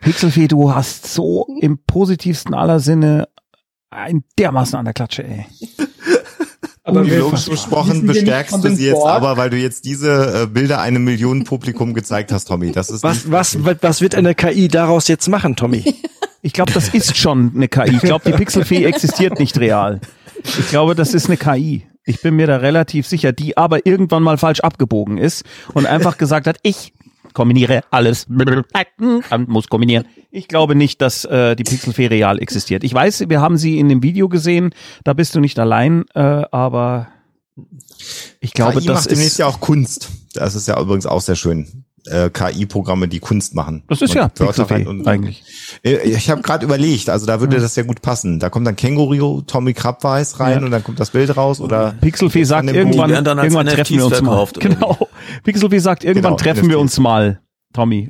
Pixelfee, 0.00 0.48
du 0.48 0.74
hast 0.74 1.12
so 1.12 1.46
im 1.60 1.78
positivsten 1.78 2.54
aller 2.54 2.80
Sinne 2.80 3.28
ein 3.90 4.24
dermaßen 4.38 4.78
an 4.78 4.84
der 4.84 4.94
Klatsche, 4.94 5.24
ey. 5.24 5.46
Aber 6.86 7.04
wir 7.04 7.14
Ungelogisch 7.14 7.46
gesprochen 7.46 8.06
bestärkst 8.06 8.62
du 8.64 8.70
sie 8.70 8.86
jetzt 8.86 9.04
aber, 9.04 9.36
weil 9.36 9.50
du 9.50 9.56
jetzt 9.56 9.84
diese 9.84 10.42
äh, 10.42 10.46
Bilder 10.46 10.80
einem 10.80 11.02
Millionen 11.02 11.42
Publikum 11.42 11.94
gezeigt 11.94 12.30
hast, 12.30 12.44
Tommy. 12.44 12.70
Das 12.70 12.90
ist 12.90 13.02
was, 13.02 13.28
was, 13.28 13.58
was 13.82 14.00
wird 14.00 14.14
eine 14.14 14.36
KI 14.36 14.68
daraus 14.68 15.08
jetzt 15.08 15.28
machen, 15.28 15.56
Tommy? 15.56 15.84
Ich 16.42 16.52
glaube, 16.52 16.70
das 16.72 16.90
ist 16.90 17.16
schon 17.16 17.50
eine 17.56 17.66
KI. 17.66 17.96
Ich 17.96 18.02
glaube, 18.02 18.30
die 18.30 18.36
Pixelfee 18.36 18.84
existiert 18.84 19.40
nicht 19.40 19.58
real. 19.58 20.00
Ich 20.44 20.68
glaube, 20.68 20.94
das 20.94 21.12
ist 21.12 21.26
eine 21.26 21.36
KI. 21.36 21.82
Ich 22.04 22.22
bin 22.22 22.36
mir 22.36 22.46
da 22.46 22.58
relativ 22.58 23.08
sicher, 23.08 23.32
die 23.32 23.56
aber 23.56 23.84
irgendwann 23.84 24.22
mal 24.22 24.38
falsch 24.38 24.60
abgebogen 24.60 25.18
ist 25.18 25.44
und 25.74 25.86
einfach 25.86 26.18
gesagt 26.18 26.46
hat, 26.46 26.58
ich 26.62 26.92
kombiniere 27.32 27.80
alles, 27.90 28.28
muss 28.28 29.68
kombinieren. 29.68 30.06
Ich 30.36 30.48
glaube 30.48 30.74
nicht, 30.74 31.00
dass 31.00 31.24
äh, 31.24 31.56
die 31.56 31.64
Pixelfee 31.64 32.06
real 32.08 32.38
existiert. 32.38 32.84
Ich 32.84 32.92
weiß, 32.92 33.24
wir 33.28 33.40
haben 33.40 33.56
sie 33.56 33.78
in 33.78 33.88
dem 33.88 34.02
Video 34.02 34.28
gesehen, 34.28 34.74
da 35.02 35.14
bist 35.14 35.34
du 35.34 35.40
nicht 35.40 35.58
allein, 35.58 36.04
äh, 36.14 36.20
aber 36.52 37.08
ich 38.40 38.52
glaube, 38.52 38.80
KI 38.80 38.86
das 38.86 38.96
macht 38.96 39.10
demnächst 39.12 39.32
ist 39.32 39.38
ja 39.38 39.46
auch 39.46 39.60
Kunst. 39.60 40.10
Das 40.34 40.54
ist 40.54 40.68
ja 40.68 40.78
übrigens 40.78 41.06
auch 41.06 41.22
sehr 41.22 41.36
schön. 41.36 41.84
Äh, 42.04 42.28
KI-Programme, 42.30 43.08
die 43.08 43.18
Kunst 43.18 43.54
machen. 43.54 43.82
das 43.88 44.00
ist 44.02 44.10
Und 44.10 44.16
ja 44.16 44.30
Wörter 44.36 44.70
rein 44.70 44.86
und- 44.86 45.08
eigentlich. 45.08 45.42
Äh, 45.82 45.96
Ich 46.08 46.28
habe 46.30 46.42
gerade 46.42 46.64
überlegt, 46.66 47.08
also 47.08 47.24
da 47.26 47.40
würde 47.40 47.58
das 47.58 47.74
ja 47.74 47.82
gut 47.82 48.00
passen. 48.02 48.38
Da 48.38 48.48
kommt 48.50 48.66
dann 48.66 48.76
Känguru, 48.76 49.40
Tommy 49.40 49.72
Krabbeis 49.72 50.38
rein 50.38 50.58
Ja. 50.60 50.64
und 50.66 50.70
dann 50.70 50.84
kommt 50.84 51.00
das 51.00 51.10
Bild 51.10 51.34
raus 51.36 51.60
oder 51.60 51.94
Pixelfee 52.00 52.44
sagt 52.44 52.70
irgendwann, 52.70 53.10
irgendwann 53.10 53.66
treffen 53.66 53.96
wir 53.96 54.04
uns 54.06 54.22
mal. 54.22 54.46
Genau. 54.60 55.08
Pixelfee 55.42 55.78
sagt 55.80 56.04
irgendwann 56.04 56.36
Genau, 56.36 56.36
treffen 56.36 56.68
wir 56.68 56.78
uns 56.78 56.96
mal, 57.00 57.40
Tommy. 57.76 58.08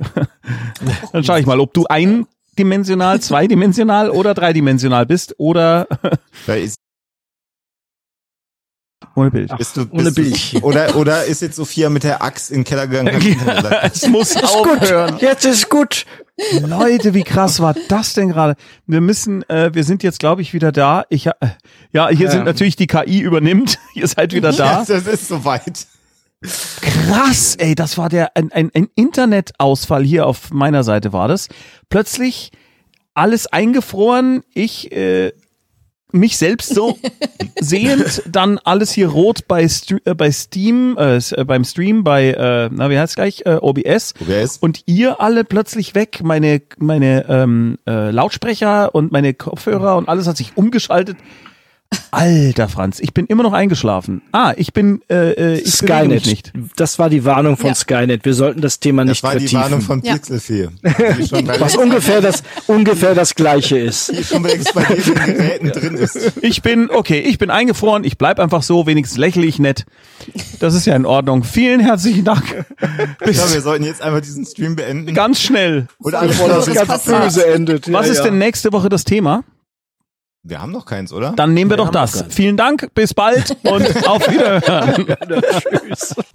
dann 1.11 1.23
schaue 1.23 1.41
ich 1.41 1.45
mal, 1.45 1.59
ob 1.59 1.73
du 1.73 1.85
eindimensional, 1.87 3.19
zweidimensional 3.21 4.09
oder 4.09 4.33
dreidimensional 4.33 5.05
bist 5.05 5.35
oder 5.37 5.87
da 6.45 6.53
ist, 6.55 6.79
ohne 9.13 9.29
Bild. 9.29 9.57
bist 9.57 9.75
du, 9.75 9.81
bist 9.81 9.93
ohne 9.93 10.09
du, 10.09 10.15
Bildchen. 10.15 10.61
Oder, 10.63 10.95
oder 10.95 11.25
ist 11.25 11.41
jetzt 11.41 11.55
Sophia 11.55 11.89
mit 11.89 12.03
der 12.03 12.21
Axt 12.21 12.51
in 12.51 12.59
den 12.59 12.63
Keller 12.63 12.87
gegangen? 12.87 13.19
gesagt, 13.19 13.95
es 13.95 14.07
muss 14.07 14.35
aufhören. 14.37 15.17
Jetzt 15.19 15.43
ist 15.43 15.69
gut. 15.69 16.05
Leute, 16.61 17.15
wie 17.15 17.23
krass 17.23 17.59
war 17.59 17.75
das 17.89 18.13
denn 18.13 18.29
gerade? 18.29 18.55
Wir 18.85 19.01
müssen, 19.01 19.41
äh, 19.49 19.73
wir 19.73 19.83
sind 19.83 20.03
jetzt, 20.03 20.19
glaube 20.19 20.43
ich, 20.43 20.53
wieder 20.53 20.71
da. 20.71 21.03
Ich, 21.09 21.25
äh, 21.25 21.33
ja, 21.91 22.09
hier 22.09 22.29
sind 22.29 22.45
natürlich 22.45 22.75
die 22.75 22.85
KI 22.85 23.19
übernimmt. 23.19 23.79
Ihr 23.95 24.07
seid 24.07 24.33
wieder 24.33 24.51
da. 24.51 24.83
Ja, 24.83 24.85
das 24.85 25.07
ist 25.07 25.27
soweit. 25.27 25.87
Krass, 26.41 27.55
ey, 27.55 27.73
das 27.73 27.97
war 27.97 28.09
der 28.09 28.35
ein, 28.35 28.51
ein, 28.51 28.69
ein 28.73 28.87
Internetausfall 28.95 30.03
hier 30.03 30.27
auf 30.27 30.51
meiner 30.51 30.83
Seite 30.83 31.13
war 31.13 31.27
das. 31.27 31.47
Plötzlich 31.89 32.51
alles 33.13 33.47
eingefroren, 33.47 34.43
ich 34.53 34.91
äh, 34.91 35.31
mich 36.11 36.37
selbst 36.37 36.73
so 36.73 36.97
sehend, 37.59 38.21
dann 38.27 38.59
alles 38.59 38.91
hier 38.91 39.09
rot 39.09 39.47
bei, 39.47 39.67
St 39.67 39.95
äh, 40.05 40.13
bei 40.13 40.31
Steam, 40.31 40.95
äh, 40.97 41.17
äh, 41.17 41.43
beim 41.43 41.63
Stream 41.63 42.03
bei, 42.03 42.31
äh, 42.31 42.69
na 42.71 42.89
wie 42.89 42.99
heißt 42.99 43.15
gleich, 43.15 43.41
äh, 43.45 43.57
OBS. 43.59 44.13
OBS. 44.21 44.57
Und 44.57 44.83
ihr 44.85 45.19
alle 45.19 45.43
plötzlich 45.43 45.95
weg, 45.95 46.21
meine, 46.23 46.61
meine 46.77 47.25
ähm, 47.27 47.77
äh, 47.87 48.11
Lautsprecher 48.11 48.93
und 48.93 49.11
meine 49.11 49.33
Kopfhörer 49.33 49.97
und 49.97 50.07
alles 50.07 50.27
hat 50.27 50.37
sich 50.37 50.55
umgeschaltet. 50.55 51.17
Alter 52.11 52.67
Franz, 52.69 52.99
ich 52.99 53.13
bin 53.13 53.27
immer 53.27 53.43
noch 53.43 53.53
eingeschlafen. 53.53 54.21
Ah, 54.31 54.53
ich 54.57 54.73
bin, 54.73 55.01
äh, 55.09 55.31
äh, 55.31 55.59
ich 55.59 55.73
Skynet. 55.73 56.25
nicht. 56.25 56.51
Das 56.77 56.99
war 56.99 57.09
die 57.09 57.25
Warnung 57.25 57.57
von 57.57 57.67
Ja. 57.69 57.75
Skynet. 57.75 58.25
Wir 58.25 58.33
sollten 58.33 58.61
das 58.61 58.79
Thema 58.79 59.03
Das 59.03 59.09
nicht 59.09 59.23
war 59.23 59.33
die 59.33 59.39
vertiefen. 59.47 59.61
Warnung 59.61 59.81
von 59.81 60.01
Ja. 60.03 60.17
Schon 60.25 61.45
bei, 61.45 61.59
was 61.59 61.75
ungefähr 61.75 62.21
das, 62.21 62.43
ungefähr 62.67 63.13
das 63.13 63.35
Gleiche 63.35 63.77
ist. 63.77 64.11
die 64.17 64.23
schon 64.23 64.41
bei 64.43 64.49
explodierten 64.51 65.13
Geräten 65.15 65.69
drin 65.71 65.95
ist. 65.95 66.17
Ich 66.41 66.61
bin, 66.61 66.89
okay, 66.89 67.19
ich 67.19 67.37
bin 67.37 67.49
eingefroren, 67.49 68.03
ich 68.03 68.17
bleib 68.17 68.39
einfach 68.39 68.63
so, 68.63 68.85
wenigstens 68.87 69.17
lächle 69.17 69.45
ich 69.45 69.59
nett. 69.59 69.85
Das 70.59 70.73
ist 70.73 70.85
ja 70.87 70.95
in 70.95 71.05
Ordnung. 71.05 71.43
Vielen 71.43 71.79
herzlichen 71.81 72.23
Dank. 72.25 72.65
Ich 73.25 73.33
glaube, 73.33 73.53
wir 73.53 73.61
sollten 73.61 73.83
jetzt 73.83 74.01
einfach 74.01 74.21
diesen 74.21 74.45
Stream 74.45 74.75
beenden. 74.75 75.13
ganz 75.13 75.41
schnell. 75.41 75.87
Und 75.99 76.11
Bevor 76.19 76.47
das 76.49 76.67
ist 76.67 76.87
ganz 76.87 77.03
böse 77.03 77.45
endet. 77.47 77.91
Was 77.91 78.07
Ja, 78.07 78.13
ist 78.13 78.21
denn 78.23 78.37
nächste 78.37 78.71
Woche 78.71 78.89
das 78.89 79.03
Thema? 79.03 79.43
Wir 80.49 80.61
haben 80.61 80.71
noch 80.71 80.85
keins, 80.85 81.11
oder? 81.11 81.33
Dann 81.35 81.53
nehmen 81.53 81.69
wir, 81.69 81.77
Wir 81.77 81.83
doch 81.83 81.91
das. 81.91 82.23
Vielen 82.29 82.55
Dank, 82.55 82.93
bis 82.93 83.13
bald 83.13 83.57
und 83.63 84.07
auf 84.07 84.29
Wiederhören. 84.29 85.05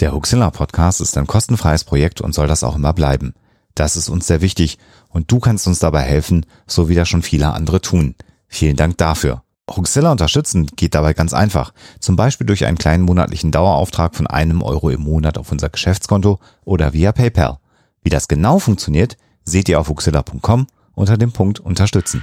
Der 0.00 0.12
Huxilla 0.12 0.50
Podcast 0.50 1.00
ist 1.00 1.16
ein 1.16 1.26
kostenfreies 1.26 1.84
Projekt 1.84 2.20
und 2.20 2.34
soll 2.34 2.46
das 2.46 2.62
auch 2.62 2.76
immer 2.76 2.92
bleiben. 2.92 3.32
Das 3.74 3.96
ist 3.96 4.10
uns 4.10 4.26
sehr 4.26 4.42
wichtig 4.42 4.76
und 5.08 5.32
du 5.32 5.40
kannst 5.40 5.66
uns 5.66 5.78
dabei 5.78 6.02
helfen, 6.02 6.44
so 6.66 6.90
wie 6.90 6.94
das 6.94 7.08
schon 7.08 7.22
viele 7.22 7.54
andere 7.54 7.80
tun. 7.80 8.14
Vielen 8.48 8.76
Dank 8.76 8.98
dafür. 8.98 9.44
Huxilla 9.74 10.12
unterstützen 10.12 10.66
geht 10.76 10.94
dabei 10.94 11.14
ganz 11.14 11.32
einfach. 11.32 11.72
Zum 11.98 12.14
Beispiel 12.14 12.46
durch 12.46 12.66
einen 12.66 12.76
kleinen 12.76 13.04
monatlichen 13.04 13.50
Dauerauftrag 13.50 14.14
von 14.14 14.26
einem 14.26 14.60
Euro 14.60 14.90
im 14.90 15.00
Monat 15.00 15.38
auf 15.38 15.50
unser 15.50 15.70
Geschäftskonto 15.70 16.38
oder 16.64 16.92
via 16.92 17.12
PayPal. 17.12 17.60
Wie 18.02 18.10
das 18.10 18.28
genau 18.28 18.58
funktioniert, 18.58 19.16
seht 19.44 19.70
ihr 19.70 19.80
auf 19.80 19.88
huxilla.com 19.88 20.66
unter 20.94 21.16
dem 21.16 21.32
Punkt 21.32 21.60
Unterstützen. 21.60 22.22